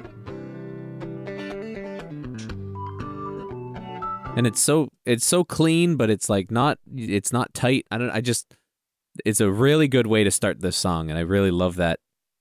and 4.38 4.46
it's 4.46 4.60
so 4.60 4.90
it's 5.06 5.26
so 5.26 5.44
clean 5.44 5.96
but 5.96 6.10
it's 6.10 6.30
like 6.30 6.52
not 6.52 6.78
it's 6.96 7.34
not 7.34 7.54
tight 7.54 7.86
i 7.92 7.98
don't 7.98 8.12
i 8.12 8.22
just 8.22 8.56
it's 9.26 9.42
a 9.42 9.52
really 9.52 9.88
good 9.88 10.08
way 10.08 10.24
to 10.24 10.32
start 10.32 10.62
this 10.62 10.78
song 10.78 11.10
and 11.10 11.18
i 11.18 11.22
really 11.22 11.52
love 11.52 11.76
that 11.78 12.00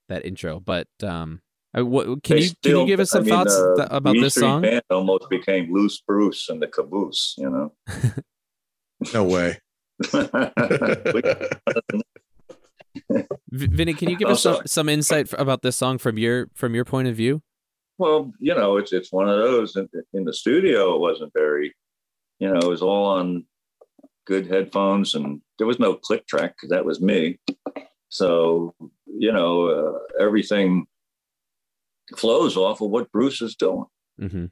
that 0.08 0.24
intro 0.24 0.60
but 0.60 0.86
um 1.02 1.40
I, 1.74 1.82
what, 1.82 2.22
can 2.22 2.36
They 2.36 2.42
you 2.44 2.50
can 2.62 2.76
you 2.76 2.86
give 2.86 3.00
us 3.00 3.14
I 3.14 3.18
some 3.18 3.26
mean, 3.26 3.34
thoughts 3.34 3.54
uh, 3.54 3.74
th- 3.76 3.88
about 3.90 4.14
the 4.14 4.20
this 4.20 4.34
song 4.34 4.62
Band 4.62 4.82
almost 4.88 5.28
became 5.28 5.70
Loose 5.70 6.00
Bruce 6.00 6.48
and 6.48 6.62
the 6.62 6.68
Caboose. 6.68 7.34
You 7.36 7.50
know. 7.50 7.72
No 9.12 9.24
way. 9.24 9.58
Vinny, 13.50 13.94
can 13.94 14.10
you 14.10 14.16
give 14.16 14.28
Oh, 14.28 14.32
us 14.32 14.42
some, 14.42 14.58
some 14.66 14.88
insight 14.88 15.32
about 15.38 15.62
this 15.62 15.76
song 15.76 15.98
from 15.98 16.18
your 16.18 16.48
from 16.54 16.74
your 16.74 16.84
point 16.84 17.08
of 17.08 17.14
view? 17.16 17.42
well, 17.98 18.32
you 18.38 18.54
know, 18.54 18.76
it's 18.76 18.92
it's 18.92 19.12
one 19.12 19.28
of 19.28 19.38
those. 19.38 19.74
In, 19.76 19.88
in 20.12 20.24
the 20.24 20.32
studio, 20.34 20.94
it 20.94 21.00
wasn't 21.00 21.32
very. 21.32 21.74
You 22.38 22.48
know, 22.52 22.58
it 22.58 22.68
was 22.68 22.82
all 22.82 23.06
on 23.06 23.44
good 24.26 24.46
headphones, 24.48 25.14
and 25.14 25.40
there 25.58 25.66
was 25.66 25.78
no 25.78 25.94
click 25.94 26.26
track 26.26 26.54
because 26.56 26.70
that 26.70 26.84
was 26.84 27.00
me. 27.00 27.38
So 28.08 28.74
you 29.06 29.32
know, 29.32 29.68
uh, 29.68 30.22
everything 30.22 30.86
flows 32.16 32.56
off 32.56 32.80
of 32.80 32.90
what 32.90 33.10
Bruce 33.12 33.40
is 33.40 33.56
doing. 33.56 33.84
Mm-hmm. 34.20 34.46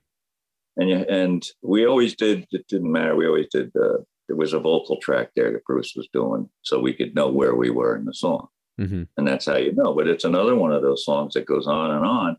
and 0.77 0.91
you, 0.91 0.97
and 0.97 1.47
we 1.63 1.87
always 1.87 2.15
did. 2.15 2.47
It 2.51 2.67
didn't 2.69 2.91
matter. 2.93 3.15
We 3.17 3.27
always 3.27 3.49
did. 3.51 3.71
Uh, 3.77 3.99
there 4.29 4.37
was 4.37 4.53
a 4.53 4.59
vocal 4.59 4.99
track 5.01 5.31
there 5.37 5.53
that 5.53 5.65
Bruce 5.65 5.95
was 5.97 6.09
doing, 6.13 6.49
so 6.63 6.81
we 6.81 6.93
could 6.95 7.15
know 7.15 7.29
where 7.29 7.55
we 7.55 7.71
were 7.71 7.97
in 7.97 8.05
the 8.05 8.15
song, 8.15 8.49
Mm-hmm. 8.81 9.03
and 9.17 9.29
that's 9.29 9.47
how 9.47 9.57
you 9.57 9.73
know. 9.73 9.95
But 9.95 10.09
it's 10.09 10.25
another 10.25 10.57
one 10.57 10.73
of 10.73 10.83
those 10.83 11.05
songs 11.05 11.35
that 11.35 11.47
goes 11.47 11.67
on 11.67 11.91
and 11.93 12.05
on, 12.05 12.37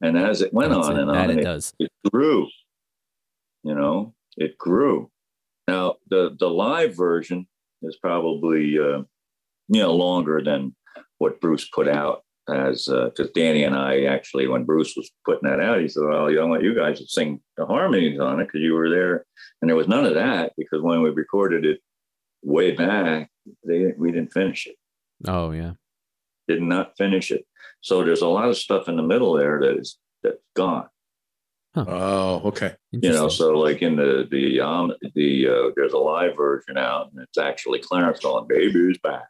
and 0.00 0.16
as 0.16 0.40
it 0.42 0.52
went 0.54 0.72
on 0.72 0.98
and 0.98 1.10
on, 1.10 1.30
it 1.30 1.38
it, 1.38 1.42
does. 1.42 1.72
it 1.78 1.90
grew. 2.12 2.46
You 3.64 3.74
know, 3.74 4.14
it 4.36 4.56
grew. 4.58 5.10
Now 5.68 5.96
the 6.08 6.36
the 6.38 6.48
live 6.50 6.96
version 6.96 7.46
is 7.82 7.96
probably 7.96 8.78
uh, 8.78 9.02
you 9.68 9.80
know 9.82 9.94
longer 9.94 10.40
than 10.44 10.74
what 11.18 11.40
Bruce 11.40 11.68
put 11.68 11.88
out 11.88 12.22
as 12.48 12.88
uh 12.88 13.06
because 13.06 13.28
uh, 13.28 13.32
Danny 13.34 13.62
and 13.64 13.74
I 13.74 14.04
actually, 14.04 14.48
when 14.48 14.64
Bruce 14.64 14.94
was 14.96 15.10
putting 15.24 15.48
that 15.48 15.60
out, 15.60 15.80
he 15.80 15.88
said, 15.88 16.02
"Well, 16.04 16.30
you 16.30 16.36
don't 16.36 16.50
want 16.50 16.64
you 16.64 16.74
guys 16.74 16.98
to 16.98 17.06
sing 17.06 17.40
the 17.56 17.66
harmonies 17.66 18.18
on 18.20 18.40
it 18.40 18.46
because 18.46 18.60
you 18.60 18.74
were 18.74 18.90
there," 18.90 19.24
and 19.60 19.68
there 19.68 19.76
was 19.76 19.88
none 19.88 20.04
of 20.04 20.14
that 20.14 20.52
because 20.56 20.82
when 20.82 21.02
we 21.02 21.10
recorded 21.10 21.64
it 21.64 21.80
way 22.42 22.72
back, 22.72 23.30
they 23.64 23.92
we 23.96 24.10
didn't 24.10 24.32
finish 24.32 24.66
it. 24.66 24.76
Oh 25.26 25.52
yeah, 25.52 25.72
did 26.48 26.62
not 26.62 26.96
finish 26.96 27.30
it. 27.30 27.46
So 27.80 28.04
there's 28.04 28.22
a 28.22 28.28
lot 28.28 28.48
of 28.48 28.56
stuff 28.56 28.88
in 28.88 28.96
the 28.96 29.02
middle 29.02 29.34
there 29.34 29.60
that 29.60 29.78
is 29.78 29.98
that's 30.22 30.42
gone. 30.54 30.88
Huh. 31.74 31.84
Oh, 31.88 32.42
okay. 32.46 32.74
You 32.90 33.12
know, 33.12 33.28
so 33.28 33.58
like 33.58 33.80
in 33.80 33.96
the 33.96 34.28
the 34.30 34.60
um 34.60 34.92
the 35.14 35.48
uh, 35.48 35.70
there's 35.74 35.94
a 35.94 35.98
live 35.98 36.36
version 36.36 36.76
out, 36.76 37.10
and 37.12 37.22
it's 37.22 37.38
actually 37.38 37.78
Clarence 37.78 38.20
going, 38.20 38.46
"Baby's 38.46 38.98
back." 38.98 39.24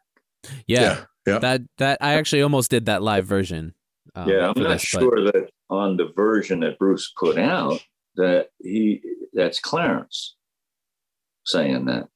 Yeah, 0.67 0.81
yeah, 0.81 1.05
yeah. 1.25 1.39
That 1.39 1.61
that 1.77 1.97
I 2.01 2.13
actually 2.15 2.41
almost 2.41 2.71
did 2.71 2.85
that 2.85 3.01
live 3.01 3.25
version. 3.25 3.73
Um, 4.15 4.29
yeah, 4.29 4.51
I'm 4.55 4.61
not 4.61 4.73
this, 4.73 4.81
sure 4.81 5.23
but... 5.23 5.33
that 5.33 5.49
on 5.69 5.97
the 5.97 6.11
version 6.15 6.59
that 6.61 6.77
Bruce 6.77 7.11
put 7.17 7.37
out 7.37 7.83
that 8.15 8.49
he 8.61 9.01
that's 9.33 9.59
Clarence 9.59 10.35
saying 11.45 11.85
that 11.85 12.07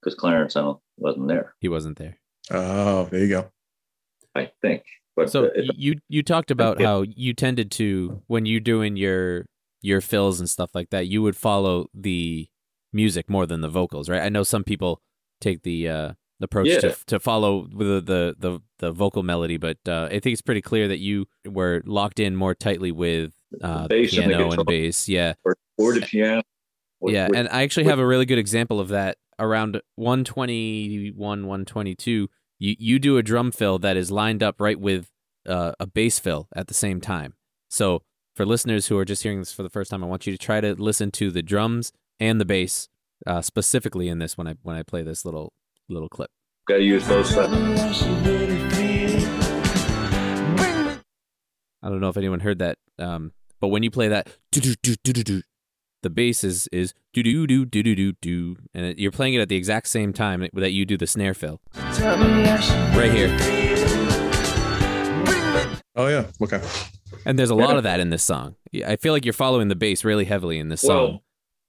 because 0.00 0.14
Clarence 0.14 0.56
I 0.56 0.62
don't, 0.62 0.80
wasn't 0.96 1.28
there. 1.28 1.54
He 1.60 1.68
wasn't 1.68 1.98
there. 1.98 2.18
Oh, 2.50 3.04
there 3.04 3.20
you 3.20 3.28
go. 3.28 3.50
I 4.34 4.50
think. 4.62 4.82
But 5.16 5.30
so 5.30 5.50
you 5.76 5.96
you 6.08 6.22
talked 6.22 6.50
about 6.50 6.80
how 6.80 7.02
you 7.02 7.34
tended 7.34 7.70
to 7.72 8.22
when 8.26 8.46
you're 8.46 8.60
doing 8.60 8.96
your 8.96 9.46
your 9.82 10.00
fills 10.00 10.40
and 10.40 10.48
stuff 10.48 10.70
like 10.74 10.90
that, 10.90 11.06
you 11.06 11.22
would 11.22 11.36
follow 11.36 11.86
the 11.94 12.48
music 12.92 13.28
more 13.28 13.46
than 13.46 13.60
the 13.60 13.68
vocals, 13.68 14.08
right? 14.08 14.22
I 14.22 14.28
know 14.28 14.42
some 14.42 14.64
people 14.64 15.00
take 15.40 15.62
the 15.62 15.88
uh, 15.88 16.12
approach 16.40 16.68
yeah. 16.68 16.80
to 16.80 16.96
to 17.06 17.20
follow 17.20 17.66
the 17.66 18.00
the 18.00 18.36
the, 18.38 18.60
the 18.78 18.92
vocal 18.92 19.22
melody, 19.22 19.56
but 19.56 19.78
uh, 19.86 20.06
I 20.06 20.20
think 20.20 20.32
it's 20.32 20.42
pretty 20.42 20.62
clear 20.62 20.88
that 20.88 20.98
you 20.98 21.26
were 21.44 21.82
locked 21.84 22.20
in 22.20 22.36
more 22.36 22.54
tightly 22.54 22.92
with 22.92 23.32
uh, 23.62 23.88
bass 23.88 24.10
piano 24.10 24.50
and, 24.50 24.54
and 24.54 24.66
bass, 24.66 25.08
yeah, 25.08 25.34
or, 25.44 25.56
or 25.78 25.94
the 25.94 26.02
piano. 26.02 26.42
yeah, 27.02 27.28
with, 27.28 27.38
and 27.38 27.48
I 27.48 27.62
actually 27.62 27.84
have 27.84 27.98
a 27.98 28.06
really 28.06 28.26
good 28.26 28.38
example 28.38 28.80
of 28.80 28.88
that 28.88 29.18
around 29.38 29.80
121, 29.96 31.16
122. 31.16 32.28
You 32.58 32.76
you 32.78 32.98
do 32.98 33.16
a 33.16 33.22
drum 33.22 33.52
fill 33.52 33.78
that 33.80 33.96
is 33.96 34.10
lined 34.10 34.42
up 34.42 34.60
right 34.60 34.78
with 34.78 35.10
uh, 35.46 35.72
a 35.80 35.86
bass 35.86 36.18
fill 36.18 36.48
at 36.54 36.68
the 36.68 36.74
same 36.74 37.00
time. 37.00 37.34
So 37.68 38.02
for 38.34 38.46
listeners 38.46 38.86
who 38.86 38.98
are 38.98 39.04
just 39.04 39.22
hearing 39.22 39.38
this 39.38 39.52
for 39.52 39.62
the 39.62 39.70
first 39.70 39.90
time, 39.90 40.04
I 40.04 40.06
want 40.06 40.26
you 40.26 40.32
to 40.32 40.38
try 40.38 40.60
to 40.60 40.74
listen 40.74 41.10
to 41.12 41.30
the 41.30 41.42
drums 41.42 41.92
and 42.18 42.40
the 42.40 42.44
bass 42.44 42.88
uh, 43.26 43.42
specifically 43.42 44.08
in 44.08 44.18
this 44.18 44.36
when 44.36 44.46
I 44.46 44.54
when 44.62 44.76
I 44.76 44.82
play 44.82 45.02
this 45.02 45.24
little 45.24 45.52
little 45.90 46.08
clip. 46.08 46.30
Got 46.66 46.78
to 46.78 46.82
use 46.82 47.06
both 47.06 47.26
sides. 47.26 47.52
I 51.82 51.88
don't 51.88 52.00
know 52.00 52.08
if 52.08 52.16
anyone 52.16 52.40
heard 52.40 52.58
that, 52.58 52.78
um, 52.98 53.32
but 53.60 53.68
when 53.68 53.82
you 53.82 53.90
play 53.90 54.08
that, 54.08 54.28
the 54.52 55.42
bass 56.12 56.44
is 56.44 56.68
is 56.72 56.94
do 57.12 57.22
do 57.22 57.46
do 57.46 57.64
do 57.64 57.82
do 57.82 57.94
do 57.94 58.12
do, 58.20 58.56
and 58.74 58.86
it, 58.86 58.98
you're 58.98 59.10
playing 59.10 59.34
it 59.34 59.40
at 59.40 59.48
the 59.48 59.56
exact 59.56 59.88
same 59.88 60.12
time 60.12 60.46
that 60.52 60.72
you 60.72 60.84
do 60.84 60.96
the 60.96 61.06
snare 61.06 61.34
fill. 61.34 61.60
Right 61.74 63.10
here. 63.12 63.28
Oh 65.96 66.06
yeah. 66.06 66.26
Okay. 66.42 66.62
And 67.26 67.38
there's 67.38 67.50
a 67.50 67.54
lot 67.54 67.76
of 67.76 67.82
that 67.82 68.00
in 68.00 68.10
this 68.10 68.22
song. 68.22 68.56
I 68.86 68.96
feel 68.96 69.12
like 69.12 69.24
you're 69.24 69.34
following 69.34 69.68
the 69.68 69.74
bass 69.74 70.04
really 70.04 70.24
heavily 70.24 70.58
in 70.58 70.68
this 70.68 70.80
song. 70.82 70.88
well, 70.88 71.06
song. 71.08 71.20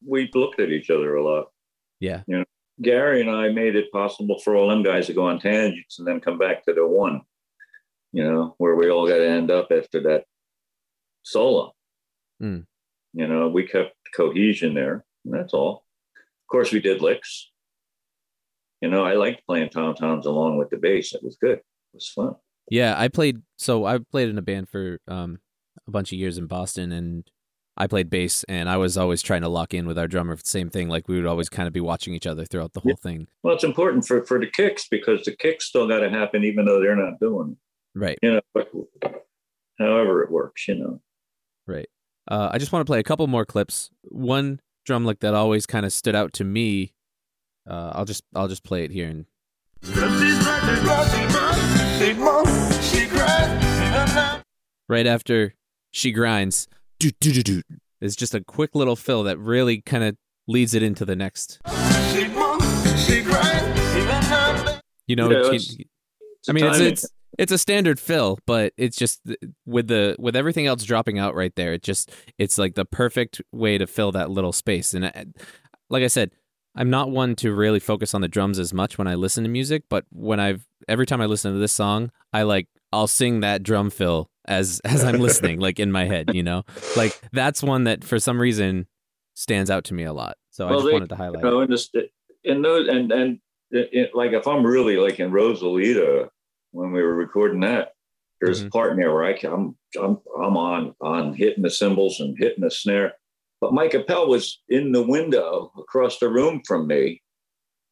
We 0.07 0.30
looked 0.34 0.59
at 0.59 0.69
each 0.69 0.89
other 0.89 1.15
a 1.15 1.24
lot. 1.24 1.51
Yeah. 1.99 2.24
You 2.28 2.39
know, 2.39 2.45
Gary 2.82 3.22
and 3.22 3.30
I 3.30 3.50
made 3.50 3.76
it 3.76 3.92
possible 3.92 4.40
for 4.40 4.56
all 4.56 4.70
them 4.70 4.84
guys 4.84 5.08
to 5.08 5.14
go 5.14 5.28
on 5.28 5.40
tangents 5.40 6.00
and 6.00 6.08
then 6.08 6.20
come 6.20 6.38
back 6.38 6.66
to 6.66 6.74
the 6.74 6.86
one, 6.86 7.22
you 8.12 8.24
know, 8.24 8.56
where 8.58 8.76
we 8.76 8.90
all 8.90 9.08
got 9.08 9.18
to 9.18 9.30
end 9.30 9.52
up 9.52 9.72
after 9.72 10.02
that 10.04 10.26
solo. 11.24 11.74
Mm. 12.42 12.66
You 13.14 13.28
know, 13.28 13.50
we 13.50 13.68
kept 13.68 13.96
cohesion 14.16 14.74
there. 14.74 15.06
that's 15.26 15.54
all. 15.54 15.84
Of 16.16 16.48
course, 16.50 16.72
we 16.72 16.80
did 16.80 17.02
licks. 17.02 17.50
You 18.82 18.90
know, 18.90 19.04
I 19.04 19.14
liked 19.14 19.46
playing 19.46 19.70
tom 19.70 19.94
toms 19.94 20.26
along 20.26 20.58
with 20.58 20.70
the 20.70 20.78
bass. 20.78 21.14
It 21.14 21.24
was 21.24 21.38
good. 21.40 21.60
It 21.60 21.94
was 21.94 22.10
fun. 22.10 22.36
Yeah, 22.70 22.96
I 22.98 23.10
played. 23.10 23.42
So 23.58 23.86
I 23.86 24.00
played 24.00 24.30
in 24.30 24.38
a 24.38 24.42
band 24.42 24.70
for 24.70 25.00
um, 25.08 25.40
a 25.88 25.92
bunch 25.92 26.12
of 26.12 26.18
years 26.18 26.38
in 26.38 26.48
Boston, 26.48 26.92
and 26.92 27.30
I 27.78 27.88
played 27.88 28.09
bass, 28.09 28.43
and 28.45 28.69
I 28.69 28.78
was 28.78 28.97
always 28.97 29.22
trying 29.22 29.41
to 29.41 29.47
lock 29.47 29.74
in 29.74 29.88
with 29.88 29.97
our 29.97 30.07
drummer. 30.07 30.38
Same 30.43 30.69
thing, 30.69 30.89
like 30.89 31.07
we 31.07 31.15
would 31.15 31.26
always 31.26 31.49
kind 31.49 31.67
of 31.67 31.74
be 31.74 31.80
watching 31.80 32.13
each 32.13 32.28
other 32.28 32.45
throughout 32.45 32.74
the 32.74 32.82
whole 32.82 32.95
thing. 32.95 33.28
Well, 33.43 33.55
it's 33.55 33.63
important 33.63 34.05
for 34.05 34.24
for 34.26 34.39
the 34.39 34.47
kicks 34.47 34.88
because 34.88 35.24
the 35.24 35.36
kicks 35.36 35.65
still 35.65 35.88
got 35.88 35.99
to 35.99 36.09
happen, 36.09 36.43
even 36.43 36.65
though 36.65 36.80
they're 36.80 36.95
not 36.95 37.19
doing. 37.19 37.57
Right. 37.95 38.19
You 38.22 38.34
know, 38.34 38.41
but 38.53 38.72
however 39.80 40.22
it 40.24 40.32
works, 40.32 40.67
you 40.67 40.76
know. 40.76 41.01
Right. 41.67 41.89
Uh, 42.30 42.49
I 42.51 42.57
just 42.57 42.72
want 42.72 42.86
to 42.86 42.89
play 42.89 42.99
a 42.99 43.03
couple 43.03 43.26
more 43.28 43.45
clips. 43.45 43.89
One 44.03 44.59
drum 44.86 45.05
lick 45.05 45.19
that 45.19 45.34
always 45.34 45.65
kind 45.65 45.86
of 45.86 45.93
stood 45.93 46.15
out 46.15 46.34
to 46.34 46.43
me. 46.43 46.93
Uh, 47.69 47.91
I'll 47.95 48.05
just 48.05 48.24
I'll 48.36 48.47
just 48.47 48.63
play 48.63 48.84
it 48.84 48.91
here 48.91 49.07
and 49.07 49.26
Right 54.88 55.07
after 55.07 55.55
she 55.91 56.11
grinds, 56.11 56.67
do 57.02 57.10
do 57.20 57.32
do 57.32 57.41
do. 57.41 57.62
It's 57.99 58.16
just 58.16 58.36
a 58.36 58.43
quick 58.43 58.76
little 58.76 58.95
fill 58.95 59.24
that 59.24 59.39
really 59.39 59.82
kind 59.82 60.04
of 60.04 60.16
leads 60.47 60.76
it 60.76 60.84
into 60.84 61.04
the 61.04 61.16
next. 61.16 61.60
You 65.08 65.16
know, 65.16 65.30
yeah, 65.32 65.52
it's, 65.52 65.78
I 66.47 66.52
mean, 66.54 66.66
it's, 66.66 66.80
it's 66.80 67.06
it's 67.39 67.52
a 67.52 67.58
standard 67.58 67.99
fill, 67.99 68.38
but 68.45 68.74
it's 68.78 68.95
just 68.95 69.22
with 69.66 69.88
the 69.88 70.16
with 70.20 70.36
everything 70.36 70.68
else 70.68 70.84
dropping 70.84 71.18
out 71.18 71.34
right 71.34 71.54
there. 71.56 71.74
It 71.74 71.82
just 71.82 72.12
it's 72.38 72.58
like 72.58 72.76
the 72.76 72.86
perfect 72.86 73.41
way 73.52 73.78
to 73.80 73.88
fill 73.88 74.12
that 74.12 74.30
little 74.30 74.52
space. 74.54 74.93
And 74.93 75.08
I, 75.08 75.26
like 75.89 76.04
I 76.04 76.08
said, 76.08 76.32
I'm 76.76 76.89
not 76.89 77.10
one 77.10 77.36
to 77.38 77.54
really 77.54 77.80
focus 77.80 78.14
on 78.14 78.22
the 78.22 78.28
drums 78.28 78.60
as 78.60 78.74
much 78.74 78.97
when 78.97 79.08
I 79.08 79.16
listen 79.16 79.43
to 79.43 79.49
music, 79.49 79.84
but 79.89 80.06
when 80.12 80.39
I've 80.39 80.68
every 80.88 81.08
time 81.08 81.20
I 81.20 81.26
listen 81.26 81.52
to 81.52 81.60
this 81.60 81.74
song, 81.74 82.12
I 82.32 82.43
like 82.43 82.68
I'll 82.93 83.08
sing 83.08 83.39
that 83.39 83.64
drum 83.64 83.89
fill 83.89 84.31
as 84.46 84.82
as 84.86 85.04
I'm 85.04 85.20
listening, 85.20 85.60
like 85.60 85.80
in 85.80 85.92
my 85.92 86.06
head, 86.06 86.32
you 86.34 86.44
know, 86.44 86.64
like 86.96 87.20
that's 87.32 87.64
one 87.64 87.86
that 87.86 88.04
for 88.04 88.20
some 88.20 88.39
reason 88.39 88.88
stands 89.34 89.70
out 89.70 89.86
to 89.86 89.94
me 89.94 90.04
a 90.04 90.14
lot. 90.14 90.38
So 90.50 90.66
well, 90.66 90.74
I 90.74 90.78
just 90.78 90.86
they, 90.88 90.94
wanted 90.94 91.10
to 91.10 91.16
highlight. 91.16 91.44
You 91.44 91.50
know, 91.50 91.62
in, 91.62 91.70
this, 91.70 91.89
in 92.44 92.62
those 92.62 92.88
and 92.88 93.12
and 93.12 93.39
it, 93.72 94.12
like 94.14 94.34
if 94.34 94.48
I'm 94.48 94.66
really 94.66 94.98
like 94.98 95.20
in 95.20 95.32
Rosalita 95.32 96.30
when 96.72 96.92
we 96.92 97.02
were 97.02 97.16
recording 97.16 97.62
that, 97.62 97.94
there's 98.39 98.60
mm-hmm. 98.60 98.68
a 98.68 98.72
part 98.72 98.92
in 98.92 98.98
there 98.98 99.14
where 99.14 99.24
I 99.24 99.34
can, 99.34 99.52
I'm 99.52 99.76
I'm 100.02 100.18
I'm 100.42 100.58
on 100.58 100.96
on 101.02 101.34
hitting 101.34 101.64
the 101.64 101.70
cymbals 101.70 102.20
and 102.20 102.38
hitting 102.38 102.64
the 102.64 102.72
snare 102.72 103.14
but 103.62 103.74
Mike 103.74 103.94
Appel 103.94 104.28
was 104.28 104.60
in 104.68 104.92
the 104.92 105.04
window 105.04 105.72
across 105.78 106.18
the 106.18 106.28
room 106.28 106.64
from 106.68 106.88
me, 106.88 107.22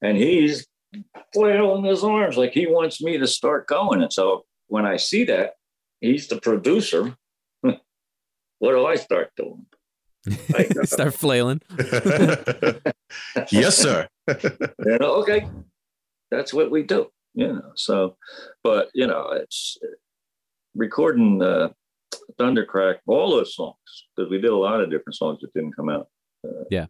and 0.02 0.18
he's 0.18 0.66
flailing 1.32 1.86
his 1.86 2.04
arms 2.04 2.36
like 2.36 2.52
he 2.52 2.66
wants 2.66 3.02
me 3.02 3.20
to 3.20 3.28
start 3.28 3.68
going. 3.68 4.02
And 4.02 4.12
so 4.12 4.46
when 4.68 4.88
I 4.88 4.98
see 4.98 5.24
that, 5.26 5.54
he's 6.02 6.28
the 6.28 6.40
producer. 6.40 7.16
what 7.62 7.78
do 8.62 8.86
I 8.86 8.96
start 8.96 9.32
doing? 9.36 9.66
start 10.84 11.14
flailing. 11.14 11.62
yes, 13.52 13.78
sir. 13.78 14.08
you 14.28 14.98
know, 15.00 15.22
okay, 15.22 15.48
that's 16.30 16.54
what 16.54 16.72
we 16.72 16.84
do. 16.84 17.08
You 17.34 17.54
know, 17.54 17.72
so, 17.76 18.18
but 18.64 18.90
you 18.94 19.08
know, 19.08 19.30
it's 19.32 19.78
recording 20.76 21.42
uh, 21.42 21.70
Thundercrack, 22.40 22.98
all 23.08 23.32
those 23.32 23.56
songs, 23.56 23.76
because 24.16 24.30
we 24.30 24.40
did 24.40 24.52
a 24.52 24.56
lot 24.56 24.82
of 24.82 24.90
different 24.90 25.16
songs 25.16 25.40
that 25.42 25.54
didn't 25.54 25.76
come 25.76 25.90
out. 25.90 26.08
Uh, 26.46 26.64
yeah. 26.70 26.88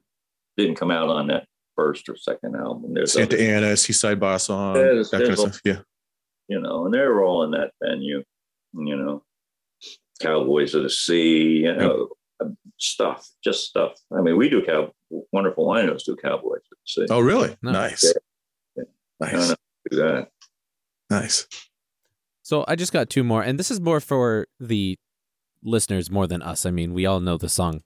Didn't 0.58 0.76
come 0.76 0.92
out 0.92 1.10
on 1.10 1.28
that 1.28 1.46
first 1.76 2.10
or 2.10 2.18
second 2.18 2.56
album. 2.56 2.94
There's 2.94 3.14
Santa 3.14 3.36
other, 3.36 3.44
Ana, 3.44 3.78
Seaside 3.78 4.20
Boss 4.20 4.46
song, 4.46 4.74
there's, 4.74 5.12
that 5.12 5.20
there's 5.20 5.38
kind 5.38 5.48
of 5.48 5.56
stuff. 5.56 5.62
Yeah. 5.64 5.80
You 6.48 6.60
know, 6.60 6.86
and 6.86 6.94
they 6.94 7.00
were 7.00 7.24
all 7.24 7.44
in 7.44 7.52
that 7.52 7.72
venue, 7.84 8.24
you 8.74 8.96
know, 8.96 9.24
Cowboys 10.22 10.76
of 10.76 10.84
the 10.84 10.90
Sea, 10.90 11.64
you 11.64 11.76
know, 11.76 12.10
yep. 12.42 12.50
stuff, 12.78 13.28
just 13.44 13.66
stuff. 13.66 13.94
I 14.16 14.22
mean, 14.22 14.38
we 14.38 14.50
do 14.50 14.62
cow, 14.64 14.92
wonderful 15.32 15.68
winos 15.68 16.04
do 16.06 16.16
Cowboys 16.16 16.62
of 16.72 16.78
the 16.78 16.86
Sea. 16.86 17.08
Oh, 17.10 17.20
really? 17.20 17.56
Nice. 17.62 18.14
Yeah. 18.76 18.84
Nice. 19.20 19.56
do 19.90 19.98
that. 19.98 20.30
Nice. 21.10 21.48
So 22.44 22.66
I 22.68 22.76
just 22.76 22.94
got 22.94 23.10
two 23.10 23.24
more, 23.24 23.42
and 23.44 23.60
this 23.60 23.72
is 23.72 23.80
more 23.80 24.00
for 24.00 24.48
the 24.60 24.98
listeners 25.64 26.10
more 26.10 26.28
than 26.28 26.42
us. 26.42 26.66
I 26.66 26.72
mean, 26.72 26.94
we 26.94 27.06
all 27.06 27.20
know 27.20 27.38
the 27.38 27.50
song 27.50 27.82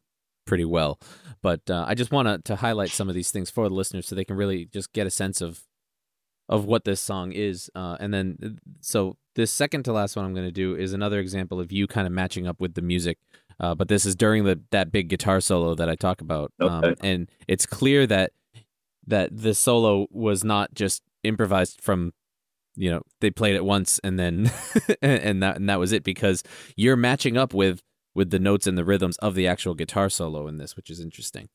pretty 0.45 0.65
well, 0.65 0.99
but 1.41 1.69
uh, 1.69 1.85
I 1.87 1.95
just 1.95 2.11
want 2.11 2.27
to 2.27 2.37
to 2.53 2.55
highlight 2.57 2.89
some 2.89 3.09
of 3.09 3.15
these 3.15 3.31
things 3.31 3.49
for 3.49 3.67
the 3.67 3.75
listeners 3.75 4.07
so 4.07 4.15
they 4.15 4.25
can 4.25 4.37
really 4.37 4.65
just 4.65 4.93
get 4.93 5.07
a 5.07 5.11
sense 5.11 5.41
of 5.41 5.63
of 6.49 6.65
what 6.65 6.85
this 6.85 7.01
song 7.01 7.31
is. 7.31 7.69
Uh, 7.75 7.97
and 7.99 8.13
then, 8.13 8.37
uh, 8.43 8.49
so 8.81 9.17
this 9.35 9.51
second 9.51 9.83
to 9.83 9.93
last 9.93 10.15
one 10.15 10.25
I'm 10.25 10.33
going 10.33 10.47
to 10.47 10.51
do 10.51 10.75
is 10.75 10.93
another 10.93 11.19
example 11.19 11.59
of 11.59 11.71
you 11.71 11.87
kind 11.87 12.07
of 12.07 12.13
matching 12.13 12.47
up 12.47 12.59
with 12.59 12.75
the 12.75 12.81
music. 12.81 13.17
Uh, 13.59 13.75
but 13.75 13.87
this 13.87 14.05
is 14.05 14.15
during 14.15 14.43
the 14.43 14.59
that 14.71 14.91
big 14.91 15.09
guitar 15.09 15.39
solo 15.39 15.75
that 15.75 15.89
I 15.89 15.95
talk 15.95 16.21
about, 16.21 16.51
um, 16.59 16.95
and 17.01 17.29
it's 17.47 17.65
clear 17.65 18.07
that 18.07 18.31
that 19.05 19.35
the 19.35 19.53
solo 19.53 20.07
was 20.09 20.43
not 20.43 20.73
just 20.73 21.03
improvised 21.23 21.79
from 21.79 22.13
you 22.75 22.89
know 22.89 23.01
they 23.21 23.29
played 23.29 23.55
it 23.55 23.63
once 23.63 23.99
and 24.03 24.17
then 24.17 24.51
and 25.01 25.43
that 25.43 25.57
and 25.57 25.69
that 25.69 25.79
was 25.79 25.91
it 25.91 26.03
because 26.03 26.43
you're 26.75 26.95
matching 26.95 27.37
up 27.37 27.53
with 27.53 27.81
with 28.15 28.31
the 28.31 28.39
notes 28.39 28.67
and 28.67 28.77
the 28.77 28.85
rhythms 28.85 29.17
of 29.17 29.35
the 29.35 29.47
actual 29.47 29.73
guitar 29.73 30.09
solo 30.09 30.47
in 30.47 30.57
this, 30.57 30.75
which 30.75 30.89
is 30.89 30.99
interesting. 30.99 31.49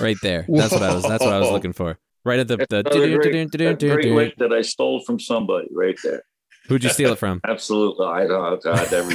Right 0.00 0.16
there. 0.22 0.46
That's 0.48 0.72
what 0.72 0.82
I 0.82 0.94
was. 0.94 1.02
That's 1.04 1.24
what 1.24 1.32
I 1.32 1.38
was 1.38 1.50
looking 1.50 1.72
for. 1.72 1.98
Right 2.24 2.38
at 2.38 2.48
the 2.48 2.56
the. 2.56 2.82
That's 2.82 2.96
great, 2.96 3.52
that 3.52 3.78
great 3.80 4.12
lick 4.12 4.36
that 4.36 4.52
I 4.52 4.62
stole 4.62 5.00
from 5.00 5.18
somebody 5.18 5.68
right 5.72 5.96
there. 6.02 6.22
Who'd 6.68 6.84
you 6.84 6.90
steal 6.90 7.12
it 7.12 7.18
from? 7.18 7.40
Absolutely. 7.46 8.06
I 8.06 8.26
don't 8.26 8.62
God, 8.62 8.92
never 8.92 9.12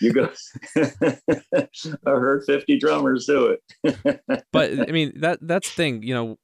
you 0.00 0.12
go 0.12 0.30
I 0.76 2.10
heard 2.10 2.44
50 2.44 2.78
drummers 2.78 3.26
do 3.26 3.56
it. 3.56 4.20
But 4.52 4.88
I 4.88 4.92
mean 4.92 5.12
that 5.20 5.38
that's 5.42 5.68
the 5.68 5.74
thing. 5.74 6.02
You 6.02 6.14
know, 6.14 6.38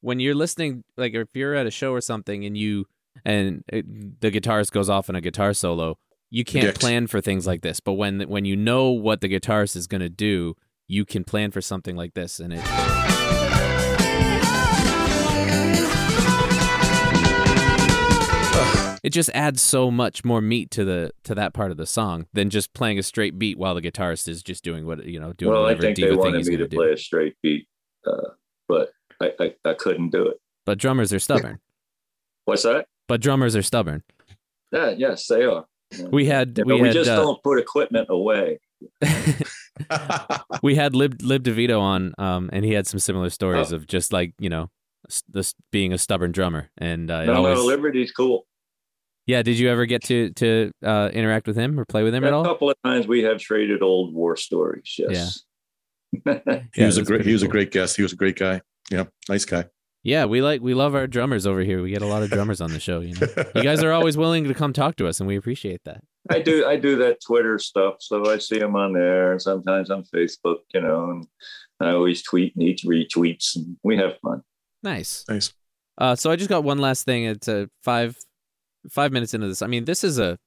when 0.00 0.20
you're 0.20 0.34
listening, 0.34 0.84
like 0.96 1.14
if 1.14 1.28
you're 1.34 1.54
at 1.54 1.66
a 1.66 1.70
show 1.70 1.92
or 1.92 2.00
something, 2.00 2.44
and 2.44 2.56
you 2.56 2.86
and 3.24 3.64
it, 3.68 4.20
the 4.20 4.30
guitarist 4.30 4.72
goes 4.72 4.88
off 4.90 5.08
in 5.08 5.16
a 5.16 5.20
guitar 5.20 5.52
solo, 5.54 5.98
you 6.30 6.44
can't 6.44 6.64
Predict. 6.64 6.80
plan 6.80 7.06
for 7.06 7.20
things 7.20 7.46
like 7.46 7.62
this. 7.62 7.80
But 7.80 7.94
when 7.94 8.20
when 8.22 8.44
you 8.44 8.56
know 8.56 8.90
what 8.90 9.20
the 9.20 9.28
guitarist 9.28 9.76
is 9.76 9.86
going 9.86 10.00
to 10.00 10.08
do, 10.08 10.54
you 10.92 11.06
can 11.06 11.24
plan 11.24 11.50
for 11.50 11.62
something 11.62 11.96
like 11.96 12.12
this, 12.12 12.38
and 12.38 12.52
it. 12.52 12.62
It 19.02 19.10
just 19.10 19.30
adds 19.34 19.60
so 19.60 19.90
much 19.90 20.24
more 20.24 20.40
meat 20.40 20.70
to 20.72 20.84
the 20.84 21.10
to 21.24 21.34
that 21.34 21.54
part 21.54 21.72
of 21.72 21.76
the 21.76 21.86
song 21.86 22.26
than 22.32 22.50
just 22.50 22.72
playing 22.72 23.00
a 23.00 23.02
straight 23.02 23.36
beat 23.36 23.58
while 23.58 23.74
the 23.74 23.82
guitarist 23.82 24.28
is 24.28 24.42
just 24.44 24.62
doing 24.62 24.86
what 24.86 25.04
you 25.04 25.18
know 25.18 25.32
doing 25.32 25.52
well, 25.52 25.66
I 25.66 25.70
think 25.70 25.96
they 25.96 26.02
diva 26.02 26.10
thing 26.10 26.18
wanted 26.18 26.46
me 26.46 26.56
to 26.58 26.68
to 26.68 26.76
play 26.76 26.92
a 26.92 26.96
straight 26.96 27.34
beat, 27.42 27.66
uh, 28.06 28.28
but 28.68 28.92
I, 29.20 29.32
I, 29.40 29.54
I 29.64 29.74
couldn't 29.74 30.10
do 30.10 30.28
it. 30.28 30.36
But 30.64 30.78
drummers 30.78 31.12
are 31.12 31.18
stubborn. 31.18 31.58
What's 32.44 32.62
that? 32.62 32.86
but 33.08 33.20
drummers 33.20 33.56
are 33.56 33.62
stubborn. 33.62 34.04
Yeah, 34.70 34.90
yes, 34.90 35.26
they 35.26 35.44
are. 35.44 35.66
We 36.10 36.26
had 36.26 36.58
Yeah, 36.58 36.74
we 36.74 36.80
had 36.80 36.92
just 36.92 37.10
uh, 37.10 37.16
don't 37.16 37.42
put 37.42 37.58
equipment 37.58 38.06
away. 38.08 38.60
we 40.62 40.74
had 40.74 40.94
Lib 40.94 41.20
Lib 41.22 41.42
DeVitto 41.44 41.80
on, 41.80 42.14
um, 42.18 42.50
and 42.52 42.64
he 42.64 42.72
had 42.72 42.86
some 42.86 42.98
similar 43.00 43.30
stories 43.30 43.72
Oh. 43.72 43.76
of 43.76 43.86
just 43.86 44.12
like 44.12 44.34
you 44.38 44.48
know, 44.50 44.70
s- 45.08 45.22
this 45.28 45.54
being 45.70 45.92
a 45.92 45.98
stubborn 45.98 46.32
drummer, 46.32 46.70
and 46.78 47.10
uh, 47.10 47.24
No, 47.24 47.34
always, 47.34 47.58
no, 47.58 47.64
Liberty's 47.64 48.12
cool. 48.12 48.46
yeah. 49.26 49.42
Did 49.42 49.58
you 49.58 49.68
ever 49.70 49.86
get 49.86 50.02
to 50.04 50.30
to 50.30 50.70
uh, 50.84 51.10
interact 51.12 51.46
with 51.46 51.56
him 51.56 51.78
or 51.78 51.84
play 51.84 52.02
with 52.02 52.14
him 52.14 52.24
at 52.24 52.32
all? 52.32 52.42
a 52.44 52.46
couple 52.48 52.70
of 52.70 52.76
times 52.84 53.06
we 53.06 53.22
have 53.22 53.38
traded 53.38 53.82
old 53.82 54.14
war 54.14 54.36
stories. 54.36 54.94
Yes. 54.98 55.42
he 56.12 56.20
Yeah, 56.76 56.86
was 56.86 56.98
a 56.98 57.02
great 57.04 57.24
he 57.24 57.32
was 57.32 57.42
a 57.42 57.48
great 57.48 57.70
guest. 57.70 57.96
He 57.96 58.02
was 58.02 58.12
a 58.12 58.16
great 58.16 58.36
guy. 58.38 58.60
Yeah, 58.90 59.04
nice 59.28 59.44
guy. 59.44 59.64
Yeah, 60.04 60.24
we 60.24 60.42
like 60.42 60.60
we 60.60 60.74
love 60.74 60.94
our 60.96 61.06
drummers 61.06 61.46
over 61.46 61.60
here. 61.60 61.80
We 61.82 61.90
get 61.90 62.02
a 62.02 62.06
lot 62.06 62.22
of 62.24 62.28
drummers 62.30 62.60
on 62.60 62.72
the 62.72 62.80
show. 62.80 63.00
You 63.00 63.14
know, 63.14 63.26
you 63.54 63.62
guys 63.62 63.82
are 63.84 63.92
always 63.92 64.16
willing 64.16 64.44
to 64.44 64.52
come 64.54 64.72
talk 64.72 64.96
to 64.96 65.06
us, 65.06 65.20
and 65.20 65.28
we 65.28 65.36
appreciate 65.36 65.80
that. 65.84 66.02
I 66.30 66.40
do 66.40 66.64
I 66.66 66.76
do 66.76 66.96
that 66.98 67.20
Twitter 67.20 67.58
stuff, 67.58 67.96
so 68.00 68.30
I 68.30 68.38
see 68.38 68.58
them 68.58 68.76
on 68.76 68.92
there, 68.92 69.32
and 69.32 69.42
sometimes 69.42 69.90
on 69.90 70.04
Facebook, 70.04 70.58
you 70.72 70.80
know, 70.80 71.10
and 71.10 71.26
I 71.80 71.90
always 71.92 72.22
tweet 72.22 72.54
and 72.54 72.62
each 72.62 72.84
retweets, 72.84 73.56
and 73.56 73.76
we 73.82 73.96
have 73.96 74.18
fun. 74.20 74.42
Nice. 74.82 75.24
nice. 75.28 75.52
Uh, 75.98 76.14
so 76.16 76.30
I 76.30 76.36
just 76.36 76.48
got 76.48 76.64
one 76.64 76.78
last 76.78 77.04
thing. 77.04 77.24
It's 77.24 77.48
a 77.48 77.68
five 77.82 78.16
five 78.90 79.12
minutes 79.12 79.34
into 79.34 79.48
this. 79.48 79.62
I 79.62 79.66
mean, 79.66 79.84
this 79.84 80.04
is 80.04 80.18
a 80.18 80.38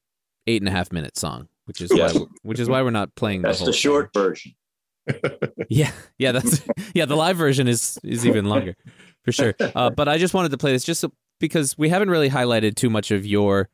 eight 0.47 0.61
and 0.61 0.69
a 0.69 0.71
half 0.71 0.91
minute 0.91 1.17
song, 1.17 1.47
which 1.65 1.81
is 1.81 1.91
Yes. 1.93 2.13
why 2.15 2.25
which 2.43 2.59
is 2.59 2.69
why 2.69 2.81
we're 2.81 2.89
not 2.91 3.13
playing 3.15 3.41
the 3.41 3.49
That's 3.49 3.59
whole 3.59 3.65
the 3.67 3.71
thing. 3.73 3.79
short 3.79 4.11
version. 4.13 4.53
Yeah, 5.69 5.91
yeah, 6.17 6.31
that's 6.31 6.61
yeah. 6.93 7.05
The 7.05 7.15
live 7.15 7.37
version 7.37 7.67
is 7.67 7.97
is 8.03 8.25
even 8.25 8.45
longer, 8.45 8.75
for 9.23 9.31
sure. 9.31 9.55
Uh, 9.59 9.89
but 9.89 10.07
I 10.07 10.17
just 10.17 10.33
wanted 10.33 10.49
to 10.51 10.57
play 10.57 10.71
this 10.71 10.83
just 10.83 11.01
so, 11.01 11.11
because 11.39 11.77
we 11.77 11.89
haven't 11.89 12.09
really 12.09 12.29
highlighted 12.29 12.75
too 12.75 12.89
much 12.89 13.09
of 13.11 13.25
your 13.25 13.69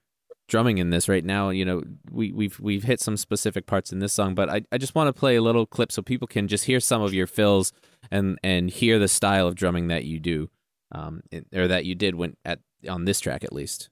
drumming 0.52 0.80
in 0.80 0.89
this 0.89 1.08
right 1.08 1.24
now. 1.24 1.49
You 1.49 1.66
know, 1.66 1.82
we 2.12 2.32
we've 2.34 2.60
we've 2.60 2.84
hit 2.84 2.99
some 2.99 3.18
specific 3.18 3.66
parts 3.66 3.91
in 3.91 3.99
this 3.99 4.14
song, 4.14 4.36
but 4.36 4.49
I, 4.49 4.62
I 4.72 4.78
just 4.78 4.93
want 4.93 5.08
to 5.08 5.18
play 5.18 5.38
a 5.38 5.41
little 5.41 5.66
clip 5.66 5.91
so 5.91 6.02
people 6.02 6.28
can 6.28 6.47
just 6.47 6.66
hear 6.66 6.80
some 6.80 7.02
of 7.02 7.14
your 7.14 7.26
fills 7.26 7.72
and 8.12 8.38
and 8.43 8.70
hear 8.70 8.99
the 8.99 9.08
style 9.08 9.47
of 9.47 9.56
drumming 9.56 9.88
that 9.88 10.04
you 10.04 10.20
do, 10.20 10.49
um, 10.91 11.22
or 11.56 11.68
that 11.68 11.86
you 11.86 11.95
did 11.95 12.16
when 12.16 12.36
at 12.45 12.60
on 12.88 13.06
this 13.06 13.20
track 13.22 13.43
at 13.43 13.54
least. 13.54 13.89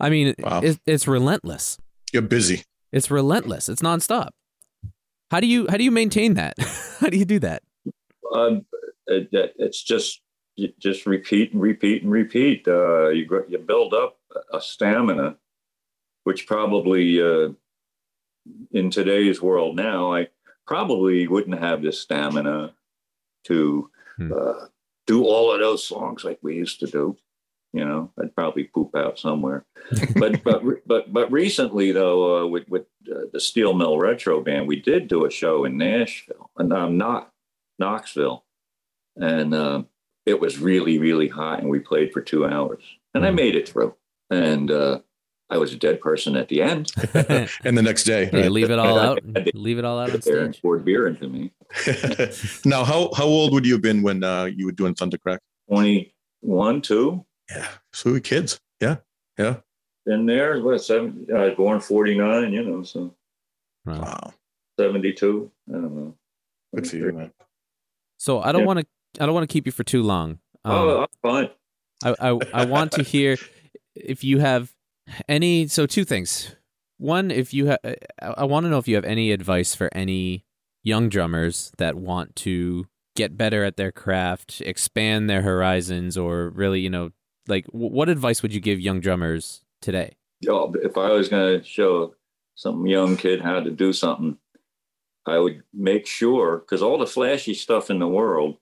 I 0.00 0.10
mean, 0.10 0.34
Wow. 0.38 0.60
it, 0.62 0.78
it's 0.86 1.06
relentless. 1.08 1.78
You're 2.12 2.22
busy. 2.22 2.62
It's 2.92 3.10
relentless. 3.10 3.68
It's 3.68 3.82
nonstop. 3.82 4.30
How 5.30 5.40
do 5.40 5.46
you 5.46 5.66
how 5.68 5.76
do 5.76 5.84
you 5.84 5.90
maintain 5.90 6.34
that? 6.34 6.54
how 7.00 7.08
do 7.08 7.18
you 7.18 7.24
do 7.26 7.38
that? 7.40 7.62
Um, 8.34 8.64
it, 9.06 9.28
it- 9.32 9.54
it's 9.58 9.82
just 9.82 10.20
just 10.78 11.06
repeat 11.06 11.52
and 11.52 11.62
repeat 11.62 12.02
and 12.02 12.10
repeat. 12.10 12.66
Uh, 12.66 13.08
you 13.10 13.44
you 13.48 13.58
build 13.58 13.94
up 13.94 14.18
a 14.52 14.60
stamina, 14.60 15.36
which 16.24 16.46
probably 16.46 17.20
uh, 17.22 17.50
in 18.72 18.90
today's 18.90 19.40
world 19.42 19.76
now, 19.76 20.12
I 20.14 20.28
probably 20.66 21.26
wouldn't 21.28 21.58
have 21.60 21.82
the 21.82 21.92
stamina 21.92 22.74
to 23.44 23.90
Hmm. 24.16 24.32
uh, 24.32 24.66
do 25.06 25.24
all 25.24 25.52
of 25.52 25.60
those 25.60 25.86
songs 25.86 26.24
like 26.24 26.38
we 26.42 26.56
used 26.56 26.80
to 26.80 26.86
do. 26.86 27.16
You 27.74 27.84
know, 27.84 28.10
I'd 28.20 28.34
probably 28.34 28.64
poop 28.64 28.96
out 28.96 29.18
somewhere. 29.18 29.66
but 30.16 30.42
but 30.42 30.62
but 30.86 31.12
but 31.12 31.30
recently 31.30 31.92
though, 31.92 32.38
uh, 32.42 32.46
with 32.46 32.68
with 32.68 32.86
uh, 33.10 33.20
the 33.32 33.40
Steel 33.40 33.74
Mill 33.74 33.98
Retro 33.98 34.40
Band, 34.40 34.66
we 34.66 34.76
did 34.80 35.06
do 35.08 35.24
a 35.26 35.30
show 35.30 35.64
in 35.64 35.76
Nashville, 35.76 36.50
and 36.56 36.72
um, 36.72 36.96
not 36.96 37.30
Knoxville, 37.78 38.44
and 39.16 39.52
uh, 39.54 39.82
it 40.24 40.40
was 40.40 40.58
really 40.58 40.98
really 40.98 41.28
hot, 41.28 41.60
and 41.60 41.68
we 41.68 41.78
played 41.78 42.12
for 42.12 42.22
two 42.22 42.46
hours, 42.46 42.82
and 43.14 43.24
I 43.26 43.30
Hmm. 43.30 43.36
made 43.36 43.54
it 43.54 43.68
through, 43.68 43.94
and 44.30 44.70
uh, 44.70 45.00
I 45.50 45.58
was 45.58 45.72
a 45.74 45.76
dead 45.76 46.00
person 46.00 46.36
at 46.36 46.48
the 46.48 46.62
end. 46.62 46.90
and 47.14 47.76
the 47.76 47.82
next 47.82 48.04
day. 48.04 48.26
Hey, 48.26 48.48
leave 48.48 48.70
it 48.70 48.78
all 48.78 48.98
out. 48.98 49.22
Leave 49.54 49.78
it 49.78 49.84
all 49.84 49.98
out 49.98 50.10
on 50.10 50.22
Sit 50.22 50.32
there 50.32 50.44
and 50.44 50.54
stage. 50.54 50.62
poured 50.62 50.84
beer 50.86 51.06
into 51.06 51.28
me. 51.28 51.52
now, 52.64 52.82
how 52.84 53.10
how 53.14 53.24
old 53.26 53.52
would 53.52 53.66
you 53.66 53.74
have 53.74 53.82
been 53.82 54.02
when 54.02 54.24
uh, 54.24 54.44
you 54.44 54.64
were 54.64 54.72
doing 54.72 54.94
Thundercrack? 54.94 55.38
Twenty 55.68 56.14
one, 56.40 56.80
two. 56.80 57.24
Yeah, 57.50 57.68
so 57.92 58.10
we 58.10 58.14
were 58.14 58.20
kids. 58.20 58.60
Yeah, 58.80 58.96
yeah. 59.38 59.56
Been 60.06 60.26
there. 60.26 60.60
What 60.62 60.78
seven? 60.82 61.26
I 61.34 61.46
was 61.46 61.54
born 61.54 61.80
forty 61.80 62.16
nine. 62.16 62.52
You 62.52 62.62
know, 62.64 62.82
so 62.82 63.14
Wow. 63.86 64.00
Wow, 64.00 64.34
seventy 64.78 65.12
two. 65.12 65.50
I 65.68 65.72
don't 65.72 65.94
know. 65.96 66.14
good 66.74 66.86
for 66.88 66.96
you, 66.96 67.12
man. 67.12 67.32
So 68.18 68.40
I 68.40 68.52
don't 68.52 68.62
Yeah. 68.62 68.66
want 68.66 68.78
to 68.80 68.86
I 69.22 69.26
don't 69.26 69.34
want 69.34 69.48
to 69.48 69.52
keep 69.52 69.66
you 69.66 69.72
for 69.72 69.84
too 69.84 70.02
long. 70.02 70.38
Um, 70.64 70.74
oh, 70.74 71.00
I'm 71.02 71.06
fine. 71.22 71.50
I, 72.04 72.30
I 72.30 72.40
I 72.52 72.66
want 72.66 72.92
to 72.92 73.02
hear 73.02 73.36
if 73.94 74.22
you 74.24 74.38
have 74.38 74.72
any. 75.28 75.66
So 75.68 75.86
two 75.86 76.04
things. 76.04 76.54
One, 76.98 77.30
if 77.30 77.54
you 77.54 77.66
have, 77.66 77.78
I 78.20 78.44
want 78.44 78.64
to 78.64 78.70
know 78.70 78.78
if 78.78 78.88
you 78.88 78.96
have 78.96 79.04
any 79.04 79.30
advice 79.30 79.72
for 79.74 79.88
any 79.92 80.44
young 80.82 81.08
drummers 81.08 81.70
that 81.78 81.94
want 81.94 82.34
to 82.36 82.86
get 83.14 83.36
better 83.36 83.62
at 83.62 83.76
their 83.76 83.92
craft, 83.92 84.60
expand 84.62 85.30
their 85.30 85.42
horizons, 85.42 86.18
or 86.18 86.50
really, 86.50 86.80
you 86.80 86.90
know, 86.90 87.10
like 87.48 87.66
wh- 87.66 87.92
what 87.92 88.08
advice 88.08 88.42
would 88.42 88.52
you 88.52 88.60
give 88.60 88.80
young 88.80 89.00
drummers 89.00 89.62
today? 89.80 90.16
Oh, 90.48 90.72
if 90.82 90.96
I 90.96 91.10
was 91.10 91.28
going 91.28 91.60
to 91.60 91.66
show 91.66 92.14
some 92.54 92.86
young 92.86 93.16
kid 93.16 93.40
how 93.40 93.60
to 93.60 93.70
do 93.70 93.92
something, 93.92 94.38
I 95.26 95.38
would 95.38 95.62
make 95.74 96.06
sure 96.06 96.58
because 96.58 96.82
all 96.82 96.98
the 96.98 97.06
flashy 97.06 97.54
stuff 97.54 97.90
in 97.90 97.98
the 97.98 98.08
world, 98.08 98.56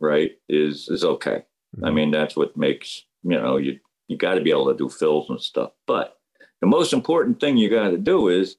right, 0.00 0.32
is 0.48 0.88
is 0.88 1.04
okay. 1.04 1.44
I 1.82 1.86
mm-hmm. 1.86 1.94
mean, 1.94 2.10
that's 2.10 2.36
what 2.36 2.56
makes 2.56 3.04
you 3.22 3.38
know 3.38 3.56
you 3.56 3.80
you 4.08 4.16
got 4.16 4.34
to 4.34 4.40
be 4.40 4.50
able 4.50 4.70
to 4.70 4.76
do 4.76 4.88
fills 4.88 5.30
and 5.30 5.40
stuff. 5.40 5.72
But 5.86 6.18
the 6.60 6.66
most 6.66 6.92
important 6.92 7.40
thing 7.40 7.56
you 7.56 7.70
got 7.70 7.90
to 7.90 7.98
do 7.98 8.28
is 8.28 8.56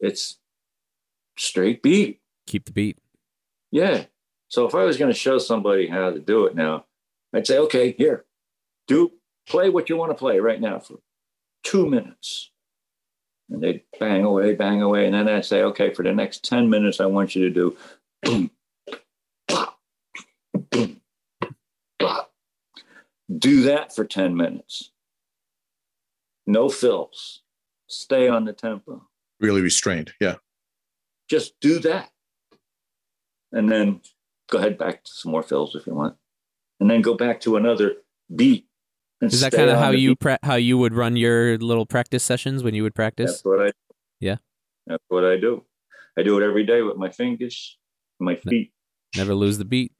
it's 0.00 0.38
straight 1.36 1.82
beat. 1.82 2.20
Keep 2.46 2.66
the 2.66 2.72
beat. 2.72 2.98
Yeah. 3.70 4.04
So 4.48 4.66
if 4.66 4.74
I 4.74 4.84
was 4.84 4.96
going 4.96 5.12
to 5.12 5.18
show 5.18 5.38
somebody 5.38 5.88
how 5.88 6.10
to 6.10 6.20
do 6.20 6.46
it 6.46 6.54
now, 6.54 6.84
I'd 7.34 7.46
say, 7.46 7.58
okay, 7.58 7.92
here, 7.92 8.24
do 8.86 9.12
play 9.48 9.68
what 9.70 9.88
you 9.88 9.96
want 9.96 10.10
to 10.10 10.14
play 10.14 10.38
right 10.40 10.60
now 10.60 10.78
for 10.78 10.98
two 11.64 11.86
minutes. 11.88 12.50
And 13.48 13.62
they'd 13.62 13.82
bang 14.00 14.24
away, 14.24 14.54
bang 14.54 14.82
away. 14.82 15.06
And 15.06 15.14
then 15.14 15.28
I'd 15.28 15.44
say, 15.44 15.62
okay, 15.62 15.94
for 15.94 16.02
the 16.02 16.12
next 16.12 16.44
10 16.44 16.68
minutes, 16.68 17.00
I 17.00 17.06
want 17.06 17.36
you 17.36 17.48
to 17.48 17.50
do 17.54 17.76
boom, 18.22 18.50
bop, 19.48 19.78
boom, 20.70 21.00
bop. 21.98 22.32
Do 23.38 23.62
that 23.62 23.94
for 23.94 24.04
10 24.04 24.36
minutes. 24.36 24.90
No 26.46 26.68
fills. 26.68 27.42
Stay 27.88 28.28
on 28.28 28.44
the 28.44 28.52
tempo. 28.52 29.06
Really 29.40 29.60
restrained. 29.60 30.12
Yeah. 30.20 30.36
Just 31.28 31.58
do 31.60 31.78
that. 31.80 32.10
and 33.52 33.70
then 33.70 34.00
go 34.50 34.58
ahead 34.58 34.78
back 34.78 35.04
to 35.04 35.10
some 35.12 35.32
more 35.32 35.42
fills 35.42 35.74
if 35.74 35.86
you 35.86 35.94
want, 35.94 36.16
and 36.80 36.90
then 36.90 37.00
go 37.00 37.14
back 37.14 37.40
to 37.40 37.56
another 37.56 37.96
beat. 38.34 38.66
Is 39.22 39.40
that 39.40 39.52
kind 39.52 39.70
of 39.70 39.78
how 39.78 39.90
you 39.90 40.14
pra- 40.14 40.38
how 40.42 40.56
you 40.56 40.76
would 40.78 40.94
run 40.94 41.16
your 41.16 41.56
little 41.58 41.86
practice 41.86 42.22
sessions 42.22 42.62
when 42.62 42.74
you 42.74 42.82
would 42.82 42.94
practice? 42.94 43.32
That's 43.32 43.44
what 43.44 43.68
I. 43.68 43.72
Yeah, 44.20 44.36
that's 44.86 45.04
what 45.08 45.24
I 45.24 45.36
do. 45.36 45.64
I 46.18 46.22
do 46.22 46.38
it 46.38 46.44
every 46.44 46.64
day 46.64 46.82
with 46.82 46.96
my 46.96 47.10
fingers, 47.10 47.78
my 48.18 48.36
feet. 48.36 48.72
Never 49.16 49.34
lose 49.34 49.58
the 49.58 49.64
beat. 49.64 49.92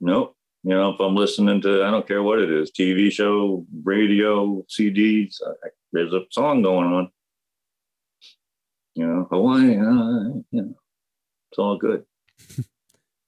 Nope. 0.00 0.36
You 0.62 0.74
know, 0.74 0.90
if 0.90 1.00
I'm 1.00 1.14
listening 1.14 1.62
to, 1.62 1.84
I 1.84 1.90
don't 1.90 2.06
care 2.06 2.22
what 2.22 2.38
it 2.38 2.50
is, 2.50 2.70
TV 2.70 3.10
show, 3.10 3.64
radio, 3.82 4.62
CDs, 4.68 5.36
I, 5.42 5.68
there's 5.92 6.12
a 6.12 6.20
song 6.30 6.62
going 6.62 6.92
on. 6.92 7.10
You 8.94 9.06
know, 9.06 9.26
Hawaii, 9.30 9.78
uh, 9.78 10.40
you 10.50 10.62
know, 10.62 10.74
it's 11.50 11.58
all 11.58 11.78
good. 11.78 12.04
you 12.58 12.64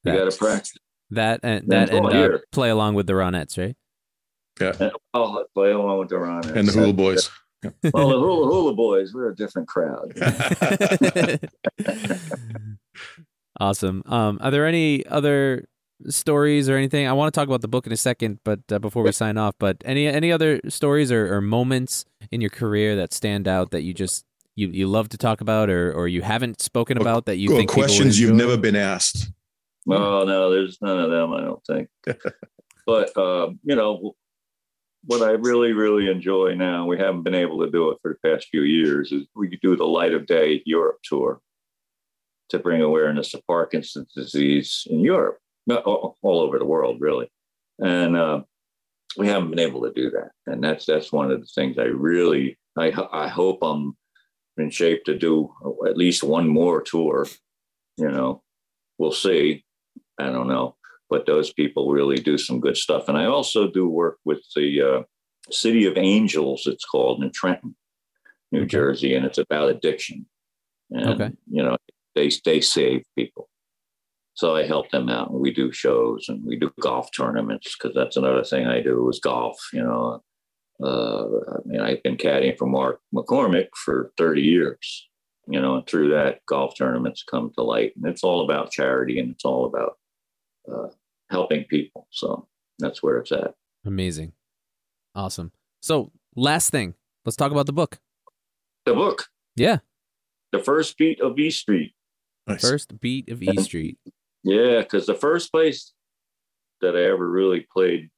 got 0.04 0.30
to 0.30 0.36
practice. 0.36 0.76
That 1.10 1.40
and 1.42 1.68
that 1.68 1.90
and 1.90 2.06
uh, 2.06 2.38
play 2.52 2.70
along 2.70 2.94
with 2.94 3.06
the 3.06 3.12
Ronettes, 3.12 3.58
right? 3.58 3.76
Yeah. 4.61 4.72
And, 4.78 4.92
oh, 5.14 5.44
play 5.55 5.70
along 5.70 5.98
with 5.98 6.09
the 6.09 6.16
Ronettes. 6.16 6.55
And 6.55 6.68
the 6.68 6.72
Hula 6.72 6.92
Boys. 6.92 7.30
well, 7.62 8.09
the 8.09 8.18
Hula 8.18 8.46
Hula 8.46 8.74
Boys, 8.74 9.14
we're 9.14 9.30
a 9.30 9.36
different 9.36 9.68
crowd. 9.68 10.12
awesome. 13.61 14.03
Um, 14.07 14.38
are 14.40 14.50
there 14.50 14.66
any 14.66 15.07
other 15.07 15.66
stories 16.09 16.68
or 16.68 16.76
anything? 16.76 17.07
I 17.07 17.12
want 17.12 17.32
to 17.32 17.38
talk 17.38 17.46
about 17.46 17.61
the 17.61 17.68
book 17.68 17.86
in 17.86 17.92
a 17.92 17.96
second, 17.96 18.40
but 18.44 18.61
uh, 18.70 18.78
before 18.78 19.03
we 19.03 19.12
sign 19.12 19.38
off, 19.38 19.55
but 19.59 19.76
any 19.84 20.09
any 20.09 20.32
other 20.32 20.61
stories 20.68 21.12
or, 21.12 21.34
or, 21.34 21.40
moments 21.40 22.05
in 22.30 22.40
your 22.40 22.50
career 22.50 22.96
that 22.96 23.12
stand 23.12 23.46
out 23.46 23.70
that 23.70 23.82
you 23.82 23.94
just 23.94 24.24
you, 24.57 24.68
you 24.68 24.88
love 24.88 25.09
to 25.11 25.16
talk 25.16 25.40
about 25.40 25.70
or 25.70 25.92
or 25.92 26.09
you 26.09 26.22
haven't 26.22 26.61
spoken 26.61 26.98
about 26.98 27.26
that 27.26 27.36
you 27.36 27.53
or 27.53 27.57
think 27.57 27.70
questions 27.70 28.18
you've 28.18 28.34
never 28.34 28.57
been 28.57 28.76
asked? 28.76 29.30
Oh 29.88 30.24
no, 30.24 30.50
there's 30.50 30.78
none 30.80 30.98
of 30.98 31.11
them. 31.11 31.32
I 31.32 31.40
don't 31.40 31.64
think. 31.64 31.88
but 32.86 33.16
um, 33.16 33.61
you 33.62 33.76
know, 33.76 34.14
what 35.05 35.22
I 35.22 35.32
really 35.32 35.72
really 35.72 36.11
enjoy 36.11 36.55
now, 36.55 36.86
we 36.86 36.98
haven't 36.98 37.22
been 37.22 37.34
able 37.34 37.59
to 37.61 37.70
do 37.70 37.90
it 37.90 37.98
for 38.03 38.16
the 38.22 38.28
past 38.28 38.48
few 38.50 38.62
years, 38.62 39.12
is 39.12 39.26
we 39.34 39.59
do 39.62 39.76
the 39.76 39.84
Light 39.84 40.14
of 40.14 40.26
Day 40.26 40.62
Europe 40.64 40.98
tour 41.05 41.40
to 42.50 42.59
bring 42.59 42.82
awareness 42.82 43.34
of 43.34 43.46
Parkinson's 43.46 44.12
disease 44.12 44.86
in 44.90 45.00
Europe 45.00 45.38
all, 45.70 46.16
all 46.22 46.40
over 46.40 46.59
the 46.59 46.64
world, 46.64 47.00
really. 47.00 47.30
And 47.78 48.16
uh, 48.16 48.42
we 49.16 49.26
haven't 49.26 49.50
been 49.50 49.59
able 49.59 49.82
to 49.82 49.92
do 49.92 50.11
that. 50.11 50.30
And 50.46 50.62
that's 50.62 50.86
that's 50.86 51.12
one 51.12 51.30
of 51.30 51.40
the 51.40 51.46
things 51.46 51.78
I 51.78 51.84
really 51.84 52.59
I 52.78 52.92
I 53.12 53.28
hope 53.28 53.59
I'm 53.62 53.96
in 54.57 54.70
shape 54.70 55.05
to 55.05 55.16
do 55.16 55.53
at 55.86 55.96
least 55.96 56.22
one 56.22 56.48
more 56.48 56.82
tour. 56.82 57.26
You 57.96 58.11
know, 58.11 58.42
we'll 58.98 59.12
see. 59.12 59.64
I 60.18 60.26
don't 60.26 60.48
know, 60.48 60.76
but 61.12 61.26
those 61.26 61.52
people 61.52 61.92
really 61.92 62.16
do 62.16 62.38
some 62.38 62.58
good 62.58 62.74
stuff. 62.74 63.06
And 63.06 63.18
I 63.18 63.26
also 63.26 63.68
do 63.68 63.86
work 63.86 64.16
with 64.24 64.40
the 64.56 64.80
uh, 64.80 65.02
City 65.50 65.84
of 65.84 65.98
Angels. 65.98 66.66
It's 66.66 66.86
called 66.86 67.22
in 67.22 67.30
Trenton, 67.30 67.76
New 68.50 68.60
okay. 68.60 68.68
Jersey, 68.68 69.14
and 69.14 69.26
it's 69.26 69.36
about 69.36 69.68
addiction. 69.68 70.24
And, 70.90 71.20
okay. 71.20 71.30
You 71.50 71.64
know, 71.64 71.76
they 72.14 72.30
they 72.46 72.62
save 72.62 73.02
people. 73.14 73.50
So 74.32 74.56
I 74.56 74.64
help 74.64 74.90
them 74.90 75.10
out, 75.10 75.30
and 75.30 75.38
we 75.38 75.52
do 75.52 75.70
shows 75.70 76.24
and 76.30 76.42
we 76.46 76.58
do 76.58 76.72
golf 76.80 77.10
tournaments 77.14 77.76
because 77.76 77.94
that's 77.94 78.16
another 78.16 78.42
thing 78.42 78.66
I 78.66 78.80
do 78.80 79.06
is 79.10 79.20
golf. 79.20 79.58
You 79.74 79.82
know, 79.82 80.22
uh, 80.82 81.26
I 81.26 81.58
mean, 81.66 81.80
I've 81.82 82.02
been 82.02 82.16
caddying 82.16 82.56
for 82.56 82.66
Mark 82.66 83.00
McCormick 83.14 83.68
for 83.84 84.12
30 84.16 84.40
years. 84.40 85.08
You 85.46 85.60
know, 85.60 85.74
and 85.74 85.86
through 85.86 86.08
that, 86.12 86.38
golf 86.46 86.72
tournaments 86.78 87.22
come 87.22 87.52
to 87.56 87.62
light, 87.62 87.92
and 87.96 88.06
it's 88.06 88.24
all 88.24 88.42
about 88.42 88.70
charity 88.70 89.18
and 89.18 89.32
it's 89.32 89.44
all 89.44 89.66
about 89.66 89.98
uh, 90.72 90.88
helping 91.33 91.64
people. 91.64 92.07
So 92.11 92.47
that's 92.78 93.03
where 93.03 93.18
it's 93.18 93.33
at. 93.33 93.55
Amazing, 93.85 94.33
awesome. 95.14 95.51
So 95.80 96.12
last 96.37 96.70
thing, 96.70 96.95
let's 97.24 97.37
talk 97.37 97.51
about 97.51 97.66
the 97.66 97.72
book. 97.72 97.99
The 98.87 98.95
book. 98.95 99.26
Yeah. 99.57 99.78
The 100.53 100.61
first 100.61 100.97
beat 100.97 101.20
of 101.20 101.39
E 101.39 101.51
Street. 101.51 101.95
Nice. 102.47 102.61
First 102.61 103.01
beat 103.01 103.28
of 103.30 103.43
E 103.43 103.57
Street. 103.62 103.99
Yeah, 104.45 104.80
because 104.80 105.07
the 105.07 105.14
first 105.14 105.51
place 105.51 105.93
that 106.80 106.97
I 106.97 107.05
ever 107.05 107.28
really 107.28 107.66
played 107.72 108.11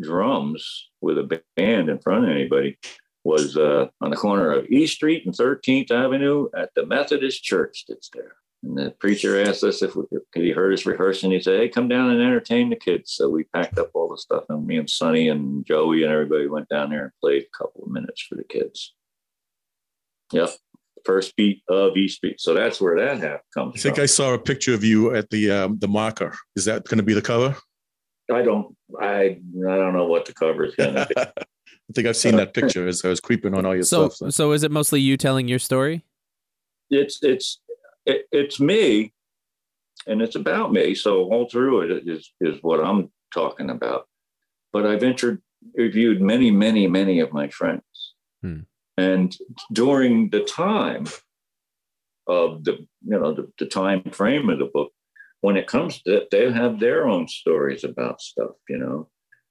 drums 0.00 0.90
with 1.00 1.18
a 1.18 1.42
band 1.56 1.88
in 1.88 1.98
front 1.98 2.24
of 2.24 2.30
anybody 2.30 2.78
was 3.24 3.56
uh, 3.56 3.86
on 4.00 4.10
the 4.10 4.16
corner 4.16 4.52
of 4.52 4.66
E 4.66 4.86
Street 4.86 5.24
and 5.26 5.34
13th 5.34 5.90
Avenue 5.90 6.48
at 6.56 6.70
the 6.74 6.86
Methodist 6.86 7.42
Church 7.42 7.84
that's 7.88 8.10
there. 8.12 8.36
And 8.62 8.78
the 8.78 8.90
preacher 8.92 9.40
asked 9.40 9.64
us 9.64 9.82
if, 9.82 9.96
we, 9.96 10.04
if 10.12 10.22
he 10.34 10.50
heard 10.50 10.72
us 10.72 10.86
rehearsing. 10.86 11.32
He 11.32 11.40
said, 11.40 11.58
"Hey, 11.58 11.68
come 11.68 11.88
down 11.88 12.10
and 12.10 12.22
entertain 12.22 12.70
the 12.70 12.76
kids." 12.76 13.12
So 13.12 13.28
we 13.28 13.44
packed 13.44 13.78
up 13.78 13.90
all 13.94 14.08
the 14.08 14.18
stuff, 14.18 14.44
and 14.48 14.66
me 14.66 14.76
and 14.76 14.88
Sonny 14.88 15.28
and 15.28 15.66
Joey 15.66 16.04
and 16.04 16.12
everybody 16.12 16.46
went 16.46 16.68
down 16.68 16.90
there 16.90 17.02
and 17.04 17.12
played 17.20 17.42
a 17.42 17.56
couple 17.56 17.82
of 17.84 17.90
minutes 17.90 18.22
for 18.22 18.36
the 18.36 18.44
kids. 18.44 18.94
Yep, 20.32 20.50
first 21.04 21.34
beat 21.36 21.62
of 21.68 21.96
East 21.96 22.22
Beat. 22.22 22.40
So 22.40 22.54
that's 22.54 22.80
where 22.80 22.98
that 22.98 23.18
half 23.18 23.40
comes. 23.52 23.74
I 23.76 23.78
think 23.80 23.96
from. 23.96 24.02
I 24.04 24.06
saw 24.06 24.34
a 24.34 24.38
picture 24.38 24.74
of 24.74 24.84
you 24.84 25.14
at 25.14 25.30
the 25.30 25.50
um, 25.50 25.78
the 25.78 25.88
marker. 25.88 26.34
Is 26.54 26.64
that 26.66 26.84
going 26.84 26.98
to 26.98 27.04
be 27.04 27.14
the 27.14 27.22
cover? 27.22 27.56
I 28.32 28.42
don't. 28.42 28.76
I 29.00 29.38
I 29.68 29.76
don't 29.76 29.92
know 29.92 30.06
what 30.06 30.26
the 30.26 30.34
cover 30.34 30.64
is 30.64 30.74
going 30.76 30.94
to 30.94 31.06
be. 31.06 31.14
I 31.92 31.94
think 31.94 32.06
I've 32.06 32.16
seen 32.16 32.36
that 32.36 32.54
picture 32.54 32.86
as 32.86 33.04
I 33.04 33.08
was 33.08 33.20
creeping 33.20 33.54
on 33.54 33.66
all 33.66 33.74
your 33.74 33.84
so, 33.84 34.08
stuff. 34.08 34.16
So. 34.16 34.30
so 34.30 34.52
is 34.52 34.62
it 34.62 34.70
mostly 34.70 35.00
you 35.00 35.16
telling 35.16 35.48
your 35.48 35.58
story? 35.58 36.04
It's 36.90 37.18
it's 37.22 37.60
it, 38.06 38.26
it's 38.32 38.60
me, 38.60 39.12
and 40.06 40.22
it's 40.22 40.36
about 40.36 40.72
me. 40.72 40.94
So 40.94 41.24
all 41.24 41.48
through 41.48 41.82
it 41.82 42.08
is 42.08 42.32
is 42.40 42.58
what 42.62 42.80
I'm 42.80 43.10
talking 43.32 43.70
about. 43.70 44.06
But 44.72 44.86
I've 44.86 45.02
interviewed 45.02 46.20
many, 46.20 46.50
many, 46.50 46.86
many 46.86 47.20
of 47.20 47.32
my 47.32 47.48
friends. 47.48 47.82
Hmm. 48.42 48.60
And 48.96 49.36
during 49.72 50.30
the 50.30 50.44
time 50.44 51.06
of 52.26 52.64
the, 52.64 52.86
you 53.04 53.18
know, 53.18 53.34
the, 53.34 53.50
the 53.58 53.66
time 53.66 54.02
frame 54.12 54.48
of 54.48 54.58
the 54.58 54.70
book, 54.72 54.92
when 55.40 55.56
it 55.56 55.66
comes 55.66 56.00
to 56.02 56.18
it, 56.18 56.30
they 56.30 56.50
have 56.50 56.78
their 56.78 57.06
own 57.06 57.28
stories 57.28 57.84
about 57.84 58.20
stuff, 58.20 58.52
you 58.68 58.78
know, 58.78 59.08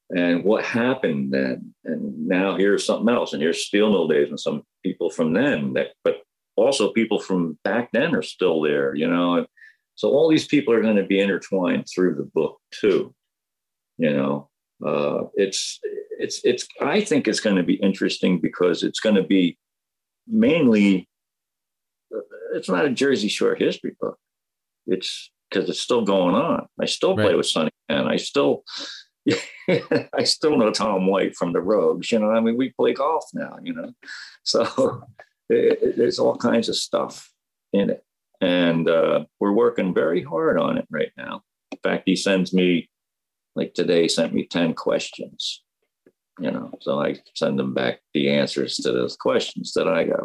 and 0.10 0.43
what 0.43 0.64
happened 0.64 1.34
then. 1.34 1.74
And 1.84 2.28
now 2.28 2.56
here's 2.56 2.86
something 2.86 3.14
else. 3.14 3.34
And 3.34 3.41
here's 3.41 3.66
steel 3.66 3.89
mill 3.89 4.08
days 4.08 4.30
and 4.30 4.39
some 4.39 4.64
people 4.84 5.10
from 5.10 5.34
then 5.34 5.74
that, 5.74 5.93
but 6.04 6.22
also 6.56 6.91
people 6.91 7.20
from 7.20 7.58
back 7.64 7.91
then 7.91 8.16
are 8.16 8.22
still 8.22 8.62
there, 8.62 8.95
you 8.95 9.08
know. 9.08 9.45
So 9.95 10.10
all 10.10 10.30
these 10.30 10.47
people 10.47 10.74
are 10.74 10.82
going 10.82 10.95
to 10.95 11.04
be 11.04 11.20
intertwined 11.20 11.88
through 11.93 12.16
the 12.16 12.24
book 12.24 12.60
too, 12.72 13.14
you 13.97 14.12
know. 14.12 14.49
Uh, 14.86 15.26
it's 15.36 15.80
it's 16.20 16.41
it's 16.43 16.68
I 16.82 17.02
think 17.02 17.28
it's 17.28 17.39
going 17.39 17.56
to 17.56 17.64
be 17.64 17.76
interesting 17.76 18.39
because 18.39 18.84
it's 18.84 18.99
going 18.99 19.16
to 19.16 19.24
be 19.24 19.58
mainly 20.28 21.08
it's 22.54 22.70
not 22.70 22.86
a 22.86 22.89
Jersey 22.89 23.28
Shore 23.28 23.56
history 23.56 23.95
book. 23.99 24.18
It's 24.88 25.32
because 25.50 25.70
it's 25.70 25.82
still 25.82 26.04
going 26.04 26.36
on. 26.36 26.67
I 26.80 26.86
still 26.86 27.16
play 27.16 27.28
right. 27.28 27.38
with 27.38 27.47
Sonny 27.47 27.71
and 27.89 28.08
I 28.08 28.16
still 28.16 28.63
I 29.70 30.24
still 30.24 30.58
know 30.58 30.71
Tom 30.71 31.08
White 31.08 31.36
from 31.36 31.54
the 31.54 31.62
Rogues. 31.62 32.12
You 32.12 32.20
know, 32.20 32.32
I 32.32 32.39
mean, 32.39 32.58
we 32.58 32.71
play 32.71 32.93
golf 32.93 33.26
now. 33.34 33.58
You 33.62 33.74
know, 33.74 33.92
so 34.43 35.04
it, 35.52 35.80
it, 35.82 35.98
there's 35.98 36.20
all 36.20 36.38
kinds 36.38 36.70
of 36.70 36.76
stuff 36.76 37.32
in 37.74 37.90
it, 37.90 38.04
and 38.40 38.90
uh, 38.90 39.26
we're 39.40 39.52
working 39.54 39.94
very 39.94 40.24
hard 40.24 40.58
on 40.58 40.78
it 40.78 40.88
right 40.90 41.12
now. 41.18 41.44
In 41.72 41.78
fact, 41.84 42.04
he 42.06 42.16
sends 42.16 42.54
me 42.54 42.90
like 43.56 43.74
today 43.74 44.08
sent 44.08 44.34
me 44.34 44.46
10 44.46 44.74
questions 44.74 45.64
you 46.40 46.52
know 46.52 46.72
so 46.80 47.02
i 47.02 47.16
send 47.36 47.60
them 47.60 47.74
back 47.74 48.00
the 48.14 48.30
answers 48.30 48.76
to 48.76 48.92
those 48.92 49.16
questions 49.16 49.74
that 49.74 49.88
i 49.88 50.04
got 50.04 50.20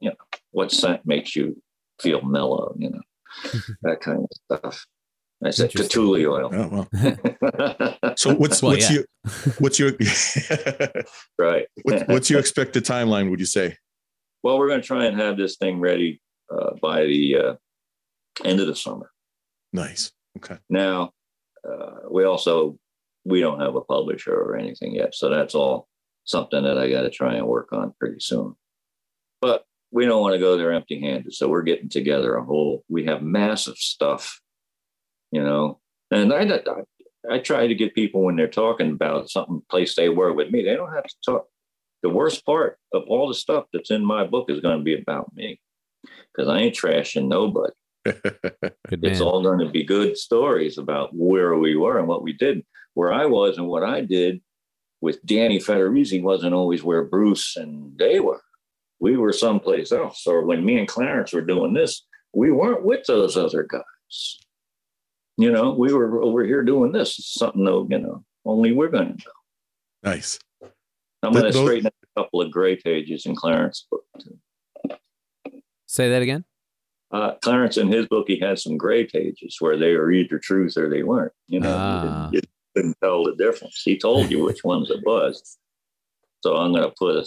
you 0.00 0.10
know 0.10 0.16
what 0.50 0.70
scent 0.70 1.00
makes 1.04 1.34
you 1.34 1.60
feel 2.00 2.22
mellow 2.22 2.74
you 2.78 2.90
know 2.90 3.00
that 3.82 4.00
kind 4.00 4.18
of 4.18 4.28
stuff 4.44 4.86
I 5.44 5.50
said 5.50 5.70
patchouli 5.72 6.26
oil. 6.26 6.50
Oh, 6.52 6.86
well. 6.90 8.14
so 8.16 8.34
what's 8.34 8.60
well, 8.60 8.72
what's 8.72 8.90
yeah. 8.90 8.96
your 8.96 9.04
what's 9.60 9.78
your 9.78 9.92
right? 11.38 11.68
what, 11.82 12.08
what's 12.08 12.28
your 12.28 12.40
expected 12.40 12.84
timeline? 12.84 13.30
Would 13.30 13.38
you 13.38 13.46
say? 13.46 13.76
Well, 14.42 14.58
we're 14.58 14.68
going 14.68 14.80
to 14.80 14.86
try 14.86 15.06
and 15.06 15.18
have 15.18 15.36
this 15.36 15.56
thing 15.56 15.80
ready 15.80 16.20
uh, 16.52 16.72
by 16.80 17.04
the 17.04 17.36
uh, 17.36 17.54
end 18.44 18.60
of 18.60 18.66
the 18.66 18.76
summer. 18.76 19.10
Nice. 19.72 20.12
Okay. 20.36 20.58
Now, 20.70 21.12
uh, 21.68 22.08
we 22.10 22.24
also 22.24 22.78
we 23.24 23.40
don't 23.40 23.60
have 23.60 23.74
a 23.74 23.80
publisher 23.80 24.34
or 24.34 24.56
anything 24.56 24.94
yet. 24.94 25.14
So 25.14 25.28
that's 25.28 25.54
all 25.54 25.88
something 26.24 26.62
that 26.62 26.78
I 26.78 26.90
got 26.90 27.02
to 27.02 27.10
try 27.10 27.34
and 27.34 27.46
work 27.46 27.72
on 27.72 27.94
pretty 27.98 28.20
soon. 28.20 28.54
But 29.40 29.64
we 29.90 30.06
don't 30.06 30.20
want 30.20 30.34
to 30.34 30.40
go 30.40 30.56
there 30.56 30.72
empty 30.72 31.00
handed. 31.00 31.34
So 31.34 31.48
we're 31.48 31.62
getting 31.62 31.88
together 31.88 32.34
a 32.34 32.44
whole, 32.44 32.84
we 32.88 33.04
have 33.06 33.22
massive 33.22 33.76
stuff, 33.76 34.40
you 35.30 35.42
know. 35.42 35.80
And 36.10 36.32
I, 36.32 36.42
I, 36.42 37.34
I 37.34 37.38
try 37.38 37.66
to 37.66 37.74
get 37.74 37.94
people 37.94 38.22
when 38.22 38.36
they're 38.36 38.48
talking 38.48 38.92
about 38.92 39.30
something 39.30 39.62
place 39.70 39.94
they 39.94 40.08
were 40.08 40.32
with 40.32 40.50
me, 40.50 40.62
they 40.62 40.74
don't 40.74 40.94
have 40.94 41.04
to 41.04 41.14
talk. 41.24 41.46
The 42.02 42.10
worst 42.10 42.44
part 42.46 42.78
of 42.92 43.02
all 43.08 43.28
the 43.28 43.34
stuff 43.34 43.64
that's 43.72 43.90
in 43.90 44.04
my 44.04 44.24
book 44.24 44.50
is 44.50 44.60
going 44.60 44.78
to 44.78 44.84
be 44.84 45.00
about 45.00 45.34
me 45.34 45.60
because 46.32 46.48
I 46.48 46.58
ain't 46.60 46.76
trashing 46.76 47.28
nobody. 47.28 47.72
It's 48.90 49.20
all 49.20 49.42
going 49.42 49.58
to 49.58 49.70
be 49.70 49.84
good 49.84 50.16
stories 50.16 50.78
about 50.78 51.10
where 51.12 51.56
we 51.56 51.76
were 51.76 51.98
and 51.98 52.08
what 52.08 52.22
we 52.22 52.32
did. 52.32 52.64
Where 52.94 53.12
I 53.12 53.26
was 53.26 53.58
and 53.58 53.68
what 53.68 53.84
I 53.84 54.00
did 54.00 54.40
with 55.00 55.24
Danny 55.24 55.58
Federici 55.58 56.22
wasn't 56.22 56.54
always 56.54 56.82
where 56.82 57.04
Bruce 57.04 57.56
and 57.56 57.96
they 57.98 58.18
were. 58.18 58.42
We 58.98 59.16
were 59.16 59.32
someplace 59.32 59.92
else. 59.92 60.26
Or 60.26 60.44
when 60.44 60.64
me 60.64 60.78
and 60.78 60.88
Clarence 60.88 61.32
were 61.32 61.42
doing 61.42 61.74
this, 61.74 62.04
we 62.32 62.50
weren't 62.50 62.84
with 62.84 63.06
those 63.06 63.36
other 63.36 63.62
guys. 63.62 64.38
You 65.36 65.52
know, 65.52 65.72
we 65.72 65.92
were 65.92 66.22
over 66.22 66.44
here 66.44 66.64
doing 66.64 66.92
this. 66.92 67.18
It's 67.18 67.34
something 67.34 67.64
that, 67.64 67.86
you 67.90 67.98
know, 67.98 68.24
only 68.44 68.72
we're 68.72 68.88
going 68.88 69.18
to 69.18 69.24
know. 69.24 70.10
Nice. 70.10 70.38
I'm 71.22 71.32
going 71.32 71.44
to 71.44 71.52
straighten 71.52 71.86
up 71.86 71.94
a 72.16 72.20
couple 72.22 72.40
of 72.42 72.50
gray 72.50 72.76
pages 72.76 73.26
in 73.26 73.34
Clarence's 73.34 73.86
book. 73.90 74.04
Too. 74.20 74.38
Say 75.86 76.10
that 76.10 76.22
again. 76.22 76.44
Uh, 77.10 77.32
Clarence 77.42 77.76
in 77.78 77.88
his 77.88 78.06
book, 78.06 78.26
he 78.28 78.38
had 78.38 78.58
some 78.58 78.76
gray 78.76 79.04
pages 79.06 79.56
where 79.60 79.76
they 79.78 79.94
were 79.96 80.12
either 80.12 80.38
truth 80.38 80.76
or 80.76 80.90
they 80.90 81.02
weren't. 81.02 81.32
You 81.46 81.60
know, 81.60 81.74
Ah. 81.76 82.30
you, 82.32 82.40
couldn't 82.76 82.96
tell 83.02 83.24
the 83.24 83.34
difference. 83.34 83.80
He 83.82 83.96
told 83.98 84.30
you 84.30 84.44
which 84.44 84.62
ones 84.62 84.90
it 84.90 85.00
was. 85.04 85.56
So 86.42 86.56
I'm 86.56 86.72
going 86.72 86.84
to 86.84 86.94
put 86.96 87.16
a 87.16 87.26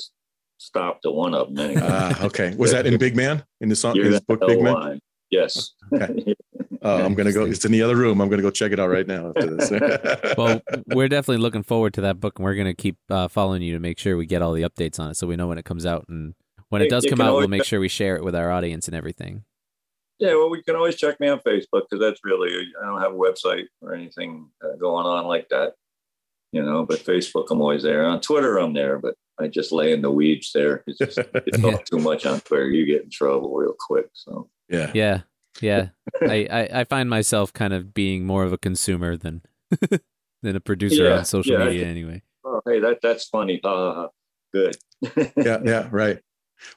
stop 0.60 1.02
to 1.02 1.12
one 1.12 1.34
of 1.34 1.48
them. 1.54 1.58
Anyway. 1.60 1.82
Ah, 1.84 2.24
okay. 2.26 2.56
Was 2.56 2.72
that 2.72 2.86
in 2.86 2.98
Big 3.00 3.16
Man 3.16 3.44
in 3.60 3.68
the 3.70 3.76
song? 3.76 3.96
You're 3.96 4.06
his 4.06 4.22
book, 4.22 4.40
Big 4.48 4.62
Man. 4.62 4.74
why. 4.74 5.00
Yes. 5.32 5.74
Okay. 5.92 6.36
Uh, 6.84 6.95
I'm 7.03 7.14
gonna 7.14 7.32
go. 7.32 7.45
It's 7.45 7.64
in 7.64 7.72
the 7.72 7.82
other 7.84 7.95
room. 7.95 8.22
I'm 8.22 8.30
gonna 8.30 8.41
go 8.41 8.49
check 8.49 8.72
it 8.72 8.80
out 8.80 8.90
right 8.90 9.06
now 9.08 9.30
after 9.36 9.56
this. 9.56 9.72
Well, 10.38 10.62
we're 10.88 11.10
definitely 11.10 11.38
looking 11.41 11.64
forward 11.64 11.94
to 11.95 12.02
that 12.02 12.20
book, 12.20 12.40
and 12.40 12.44
we're 12.45 12.56
going 12.56 12.68
to 12.68 12.74
keep 12.74 12.98
uh, 13.10 13.28
following 13.28 13.62
you 13.62 13.74
to 13.74 13.80
make 13.80 13.99
sure 13.99 14.16
we 14.18 14.26
get 14.26 14.41
all 14.41 14.53
the 14.53 14.64
updates 14.64 14.99
on 14.99 15.12
it, 15.12 15.16
so 15.18 15.28
we 15.28 15.36
know 15.36 15.48
when 15.48 15.58
it 15.58 15.66
comes 15.66 15.86
out. 15.86 16.06
And 16.10 16.34
when 16.70 16.82
it 16.82 16.86
You- 16.86 16.90
does 16.91 17.03
you 17.03 17.10
come 17.12 17.18
can 17.18 17.28
out, 17.28 17.36
we'll 17.36 17.48
make 17.49 17.66
sure 17.66 17.80
we 17.80 17.90
share 17.90 18.16
it 18.16 18.24
with 18.24 18.34
our 18.34 18.49
audience 18.49 18.88
and 18.88 18.95
everything. 18.95 19.44
Yeah, 20.20 20.36
well, 20.36 20.49
we 20.49 20.64
can 20.64 20.76
always 20.76 20.95
check 20.95 21.20
me 21.20 21.28
on 21.28 21.40
Facebook 21.40 21.84
because 21.90 21.99
that's 21.99 22.22
really, 22.24 22.52
I 22.82 22.86
don't 22.86 23.02
have 23.02 23.12
a 23.14 23.16
website 23.16 23.66
or 23.82 23.94
anything 23.94 24.49
uh, 24.64 24.76
going 24.78 25.06
on 25.06 25.26
like 25.26 25.49
that, 25.49 25.74
you 26.52 26.64
know, 26.64 26.86
but 26.86 26.99
Facebook, 26.99 27.48
I'm 27.52 27.60
always 27.62 27.84
there. 27.84 28.06
On 28.06 28.22
Twitter, 28.22 28.58
I'm 28.60 28.74
there, 28.74 28.99
but 28.99 29.16
I 29.40 29.48
just 29.48 29.72
lay 29.72 29.91
in 29.94 30.02
the 30.03 30.12
weeds 30.12 30.52
there. 30.53 30.84
It's 30.88 30.99
just, 30.99 31.18
you 31.18 31.24
Yeah. 31.58 31.72
talk 31.72 31.86
too 31.86 31.98
much 31.98 32.26
on 32.28 32.40
Twitter, 32.41 32.70
you 32.70 32.86
get 32.86 33.03
in 33.03 33.10
trouble 33.10 33.53
real 33.56 33.76
quick. 33.80 34.10
So, 34.14 34.49
yeah. 34.70 34.91
Yeah, 34.94 35.22
yeah. 35.60 35.90
I, 36.22 36.48
I, 36.52 36.80
I 36.82 36.84
find 36.86 37.10
myself 37.10 37.52
kind 37.53 37.73
of 37.73 37.94
being 37.94 38.26
more 38.26 38.44
of 38.44 38.53
a 38.53 38.57
consumer 38.57 39.18
than 39.18 39.41
than 40.41 40.56
a 40.56 40.60
producer 40.60 41.03
Yeah, 41.06 41.18
on 41.19 41.26
social 41.26 41.53
yeah, 41.60 41.65
media. 41.65 41.82
can- 41.84 41.91
Anyway, 41.91 42.22
oh, 42.45 42.61
hey, 42.65 42.80
that 42.80 42.99
that's 43.02 43.26
funny. 43.26 43.60
Ha, 43.64 43.69
ha, 43.76 43.94
ha. 43.94 44.07
Good. 44.53 44.76
Yeah. 45.38 45.60
Yeah. 45.64 45.88
Right. 45.91 46.19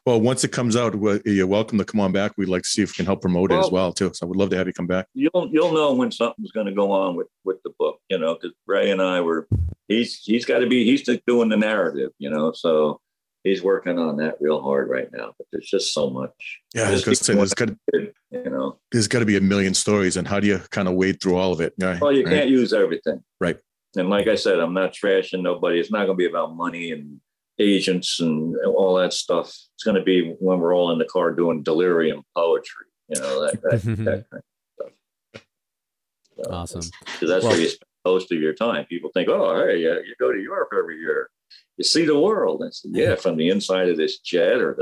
Well, 0.06 0.18
once 0.18 0.44
it 0.44 0.48
comes 0.48 0.76
out, 0.76 0.94
you're 1.26 1.46
welcome 1.46 1.76
to 1.76 1.84
come 1.84 2.00
on 2.00 2.10
back. 2.10 2.32
We'd 2.38 2.48
like 2.48 2.62
to 2.62 2.68
see 2.68 2.80
if 2.82 2.90
we 2.90 2.94
can 2.94 3.04
help 3.04 3.20
promote 3.20 3.52
it 3.52 3.56
as 3.56 3.64
Well- 3.64 3.72
well 3.86 3.92
too. 3.92 4.10
So 4.14 4.24
I 4.24 4.28
would 4.28 4.38
love 4.38 4.48
to 4.50 4.56
have 4.56 4.66
you 4.66 4.72
come 4.72 4.86
back. 4.86 5.06
You'll 5.14 5.48
you'll 5.52 5.72
know 5.72 5.92
when 5.94 6.10
something's 6.10 6.52
going 6.52 6.66
to 6.66 6.72
go 6.72 6.90
on 6.90 7.16
with 7.16 7.26
with 7.44 7.62
the 7.64 7.70
book, 7.78 7.98
you 8.08 8.18
know, 8.18 8.34
because 8.34 8.52
Ray 8.66 8.90
and 8.90 9.02
I 9.02 9.20
were. 9.20 9.46
He's 9.88 10.20
he's 10.24 10.46
got 10.46 10.60
to 10.60 10.66
be 10.66 10.84
he's 10.86 11.02
just 11.02 11.20
doing 11.26 11.50
the 11.50 11.58
narrative, 11.58 12.10
you 12.18 12.30
know, 12.30 12.52
so 12.52 13.00
he's 13.44 13.62
working 13.62 13.98
on 13.98 14.16
that 14.16 14.36
real 14.40 14.60
hard 14.60 14.88
right 14.88 15.08
now. 15.12 15.32
But 15.38 15.46
there's 15.52 15.68
just 15.68 15.92
so 15.94 16.10
much. 16.10 16.60
Yeah, 16.74 16.88
I 16.88 16.90
was 16.90 17.04
gonna 17.04 17.14
say 17.14 17.34
there's 17.34 17.54
got 17.54 17.68
You 17.92 18.10
know, 18.32 18.78
there's 18.90 19.06
got 19.06 19.20
to 19.20 19.26
be 19.26 19.36
a 19.36 19.40
million 19.40 19.74
stories, 19.74 20.16
and 20.16 20.26
how 20.26 20.40
do 20.40 20.48
you 20.48 20.58
kind 20.70 20.88
of 20.88 20.94
wade 20.94 21.20
through 21.22 21.36
all 21.36 21.52
of 21.52 21.60
it? 21.60 21.74
Right. 21.80 22.00
well, 22.00 22.10
you 22.12 22.24
right? 22.24 22.34
can't 22.34 22.50
use 22.50 22.72
everything, 22.72 23.22
Right. 23.40 23.58
And 23.96 24.10
like 24.10 24.26
I 24.26 24.34
said, 24.34 24.58
I'm 24.58 24.74
not 24.74 24.92
trashing 24.92 25.42
nobody. 25.42 25.78
It's 25.78 25.92
not 25.92 26.06
going 26.06 26.18
to 26.18 26.22
be 26.22 26.26
about 26.26 26.56
money 26.56 26.90
and 26.90 27.20
agents 27.60 28.18
and 28.18 28.56
all 28.66 28.96
that 28.96 29.12
stuff. 29.12 29.46
It's 29.76 29.84
going 29.84 29.94
to 29.94 30.02
be 30.02 30.34
when 30.40 30.58
we're 30.58 30.74
all 30.74 30.90
in 30.90 30.98
the 30.98 31.04
car 31.04 31.30
doing 31.30 31.62
delirium 31.62 32.24
poetry. 32.36 32.86
You 33.08 33.20
know 33.20 33.42
that 33.44 33.62
that, 33.62 33.82
that 33.82 34.24
kind 34.30 34.42
of 34.42 34.44
stuff. 34.74 35.42
So, 36.36 36.50
awesome. 36.50 36.80
because 37.04 37.28
that's 37.28 37.44
Well- 37.44 37.52
where 37.52 37.60
you 37.60 37.68
spend 37.68 37.84
most 38.04 38.32
of 38.32 38.40
your 38.40 38.52
time. 38.52 38.84
People 38.86 39.10
think, 39.14 39.28
"Oh, 39.28 39.64
hey, 39.66 39.78
you 39.78 40.14
go 40.20 40.32
to 40.32 40.38
Europe 40.40 40.70
every 40.76 40.98
year, 40.98 41.30
you 41.76 41.84
see 41.84 42.04
the 42.04 42.18
world." 42.18 42.62
I 42.64 42.70
said, 42.70 42.90
"Yeah, 42.94 43.14
from 43.16 43.36
the 43.36 43.48
inside 43.50 43.88
of 43.88 43.96
this 43.96 44.18
jet 44.18 44.58
or 44.60 44.74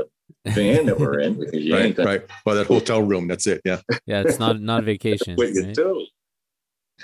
the 0.45 0.51
van 0.51 0.85
that 0.87 0.99
we're 0.99 1.19
in, 1.19 1.39
because 1.39 1.63
you 1.63 1.73
Right. 1.75 1.85
ain't 1.85 1.95
gonna 1.95 2.09
Right. 2.09 2.21
Well, 2.45 2.55
that 2.55 2.67
hotel 2.67 3.01
room. 3.01 3.27
That's 3.27 3.47
it. 3.47 3.61
Yeah. 3.65 3.81
Yeah, 4.05 4.21
it's 4.21 4.39
not 4.39 4.59
not 4.61 4.81
a 4.81 4.85
vacation. 4.93 5.35
what 5.35 5.49
you 5.53 5.63
right? 5.63 5.75
do." 5.75 6.05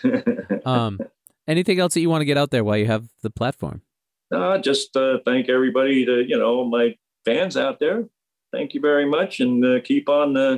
Um, 0.66 1.00
anything 1.48 1.80
else 1.80 1.94
that 1.94 2.02
you 2.02 2.10
want 2.10 2.22
to 2.22 2.26
get 2.26 2.38
out 2.38 2.52
there 2.52 2.64
while 2.64 2.78
you 2.78 2.86
have 2.86 3.06
the 3.24 3.30
platform? 3.30 3.82
no, 4.32 4.58
just 4.60 4.96
uh, 4.96 5.18
thank 5.26 5.50
everybody 5.50 6.06
to 6.06 6.24
you 6.28 6.38
know 6.38 6.64
my 6.66 6.96
fans 7.26 7.58
out 7.58 7.80
there. 7.80 8.06
Thank 8.52 8.74
you 8.74 8.82
very 8.82 9.06
much, 9.06 9.40
and 9.40 9.64
uh, 9.66 9.80
keep 9.84 10.10
on 10.10 10.38
uh, 10.38 10.58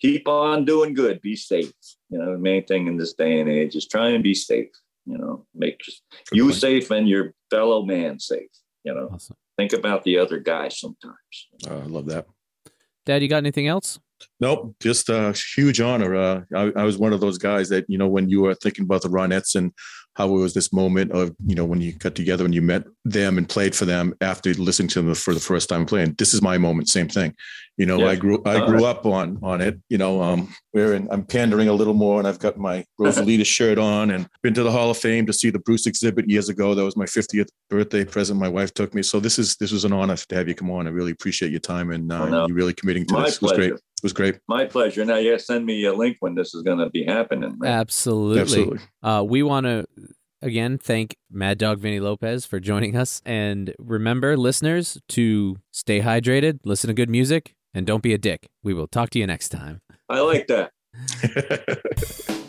keep 0.00 0.26
on 0.28 0.64
doing 0.64 0.94
good. 0.94 1.20
Be 1.20 1.36
safe. 1.36 1.72
You 2.10 2.18
know, 2.18 2.32
the 2.32 2.38
main 2.38 2.64
thing 2.64 2.86
in 2.86 2.96
this 2.96 3.12
day 3.14 3.40
and 3.40 3.48
age 3.48 3.74
is 3.76 3.86
try 3.86 4.08
and 4.10 4.22
be 4.22 4.34
safe. 4.34 4.70
You 5.06 5.18
know, 5.18 5.46
make 5.54 5.78
Good 5.78 6.36
you 6.36 6.44
point. 6.44 6.54
safe 6.56 6.90
and 6.90 7.08
your 7.08 7.34
fellow 7.50 7.84
man 7.84 8.18
safe. 8.18 8.50
You 8.84 8.94
know, 8.94 9.10
Awesome, 9.12 9.36
think 9.56 9.72
about 9.72 10.04
the 10.04 10.18
other 10.18 10.38
guy 10.38 10.68
sometimes. 10.68 11.48
Uh, 11.68 11.78
I 11.78 11.84
love 11.84 12.06
that. 12.06 12.26
Dad. 13.06 13.22
You 13.22 13.28
got 13.28 13.38
anything 13.38 13.66
else? 13.66 13.98
Nope, 14.38 14.74
just 14.80 15.08
a 15.08 15.34
huge 15.56 15.80
honor. 15.80 16.14
Uh, 16.14 16.42
I, 16.54 16.72
I 16.76 16.84
was 16.84 16.98
one 16.98 17.12
of 17.12 17.20
those 17.20 17.38
guys 17.38 17.68
that 17.70 17.88
you 17.88 17.98
know 17.98 18.08
when 18.08 18.28
you 18.28 18.42
were 18.42 18.54
thinking 18.54 18.84
about 18.84 19.02
the 19.02 19.08
Ronettes 19.08 19.54
and 19.54 19.72
how 20.14 20.28
it 20.28 20.38
was 20.38 20.54
this 20.54 20.72
moment 20.72 21.12
of 21.12 21.34
you 21.46 21.54
know 21.54 21.64
when 21.64 21.80
you 21.80 21.92
got 21.92 22.14
together 22.14 22.44
and 22.44 22.54
you 22.54 22.62
met 22.62 22.84
them 23.04 23.38
and 23.38 23.48
played 23.48 23.74
for 23.74 23.84
them 23.84 24.14
after 24.20 24.52
listening 24.54 24.88
to 24.88 25.02
them 25.02 25.14
for 25.14 25.34
the 25.34 25.40
first 25.40 25.68
time 25.68 25.86
playing. 25.86 26.14
This 26.18 26.34
is 26.34 26.42
my 26.42 26.58
moment. 26.58 26.88
Same 26.88 27.08
thing. 27.08 27.34
You 27.80 27.86
know, 27.86 27.98
Yeah. 28.00 28.08
I 28.12 28.16
grew 28.16 28.42
I 28.44 28.66
grew 28.66 28.84
up 28.84 29.06
on 29.06 29.38
on 29.42 29.62
it. 29.62 29.74
You 29.88 29.96
know, 29.96 30.20
um, 30.22 30.52
wearing 30.74 31.08
I'm 31.10 31.24
pandering 31.24 31.68
a 31.68 31.72
little 31.72 31.94
more, 31.94 32.18
and 32.18 32.28
I've 32.28 32.38
got 32.38 32.58
my 32.58 32.84
Rosalita 33.00 33.46
shirt 33.46 33.78
on, 33.78 34.10
and 34.10 34.28
been 34.42 34.52
to 34.54 34.62
the 34.62 34.70
Hall 34.70 34.90
of 34.90 34.98
Fame 34.98 35.24
to 35.26 35.32
see 35.32 35.48
the 35.48 35.58
Bruce 35.60 35.86
exhibit 35.86 36.28
years 36.28 36.48
ago. 36.50 36.74
That 36.74 36.84
was 36.84 36.96
my 36.96 37.06
50th 37.06 37.48
birthday 37.70 38.04
present. 38.04 38.38
My 38.38 38.48
wife 38.48 38.74
took 38.74 38.94
me, 38.94 39.02
so 39.02 39.18
this 39.18 39.38
is 39.38 39.56
this 39.56 39.72
was 39.72 39.84
an 39.86 39.94
honor 39.94 40.16
to 40.16 40.34
have 40.34 40.46
you 40.46 40.54
come 40.54 40.70
on. 40.70 40.86
I 40.86 40.90
really 40.90 41.12
appreciate 41.12 41.50
your 41.52 41.60
time 41.60 41.90
and 41.90 42.12
uh, 42.12 42.22
Oh, 42.24 42.28
no. 42.28 42.46
you 42.48 42.54
really 42.54 42.74
committing 42.74 43.06
to 43.06 43.14
My 43.14 43.24
this. 43.24 43.36
It 43.36 43.42
was 43.42 43.52
great. 43.52 43.72
It 43.72 43.80
was 44.02 44.12
great. 44.12 44.38
My 44.46 44.66
pleasure. 44.66 45.04
Now 45.06 45.16
yeah, 45.16 45.38
send 45.38 45.64
me 45.64 45.82
a 45.86 45.94
link 45.94 46.18
when 46.20 46.34
this 46.34 46.54
is 46.54 46.62
going 46.62 46.78
to 46.78 46.90
be 46.90 47.04
happening. 47.04 47.56
right? 47.58 47.70
Absolutely. 47.70 48.40
Absolutely. 48.42 48.78
Uh, 49.02 49.24
we 49.26 49.42
want 49.42 49.64
to 49.64 49.86
again 50.42 50.76
thank 50.76 51.16
Mad 51.30 51.56
Dog 51.56 51.78
Vini 51.78 52.00
Lopez 52.00 52.44
for 52.44 52.60
joining 52.60 52.94
us, 52.94 53.22
and 53.24 53.74
remember, 53.78 54.36
listeners, 54.36 54.98
to 55.10 55.56
stay 55.70 56.00
hydrated, 56.00 56.60
listen 56.64 56.88
to 56.88 56.94
good 56.94 57.08
music, 57.10 57.54
and 57.74 57.86
don't 57.86 58.02
be 58.02 58.14
a 58.14 58.18
dick. 58.18 58.48
We 58.62 58.74
will 58.74 58.88
talk 58.88 59.10
to 59.10 59.18
you 59.18 59.26
next 59.26 59.48
time. 59.50 59.80
I 60.08 60.20
like 60.20 60.46
that. 60.48 60.72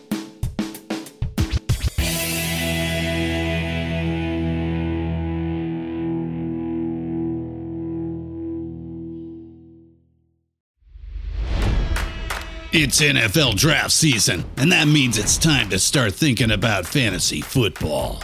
It's 12.74 13.02
NFL 13.02 13.58
draft 13.58 13.92
season, 13.92 14.46
and 14.56 14.72
that 14.72 14.88
means 14.88 15.18
it's 15.18 15.38
time 15.38 15.70
to 15.72 15.78
start 15.78 16.14
thinking 16.14 16.52
about 16.52 16.86
fantasy 16.86 17.42
football. 17.42 18.24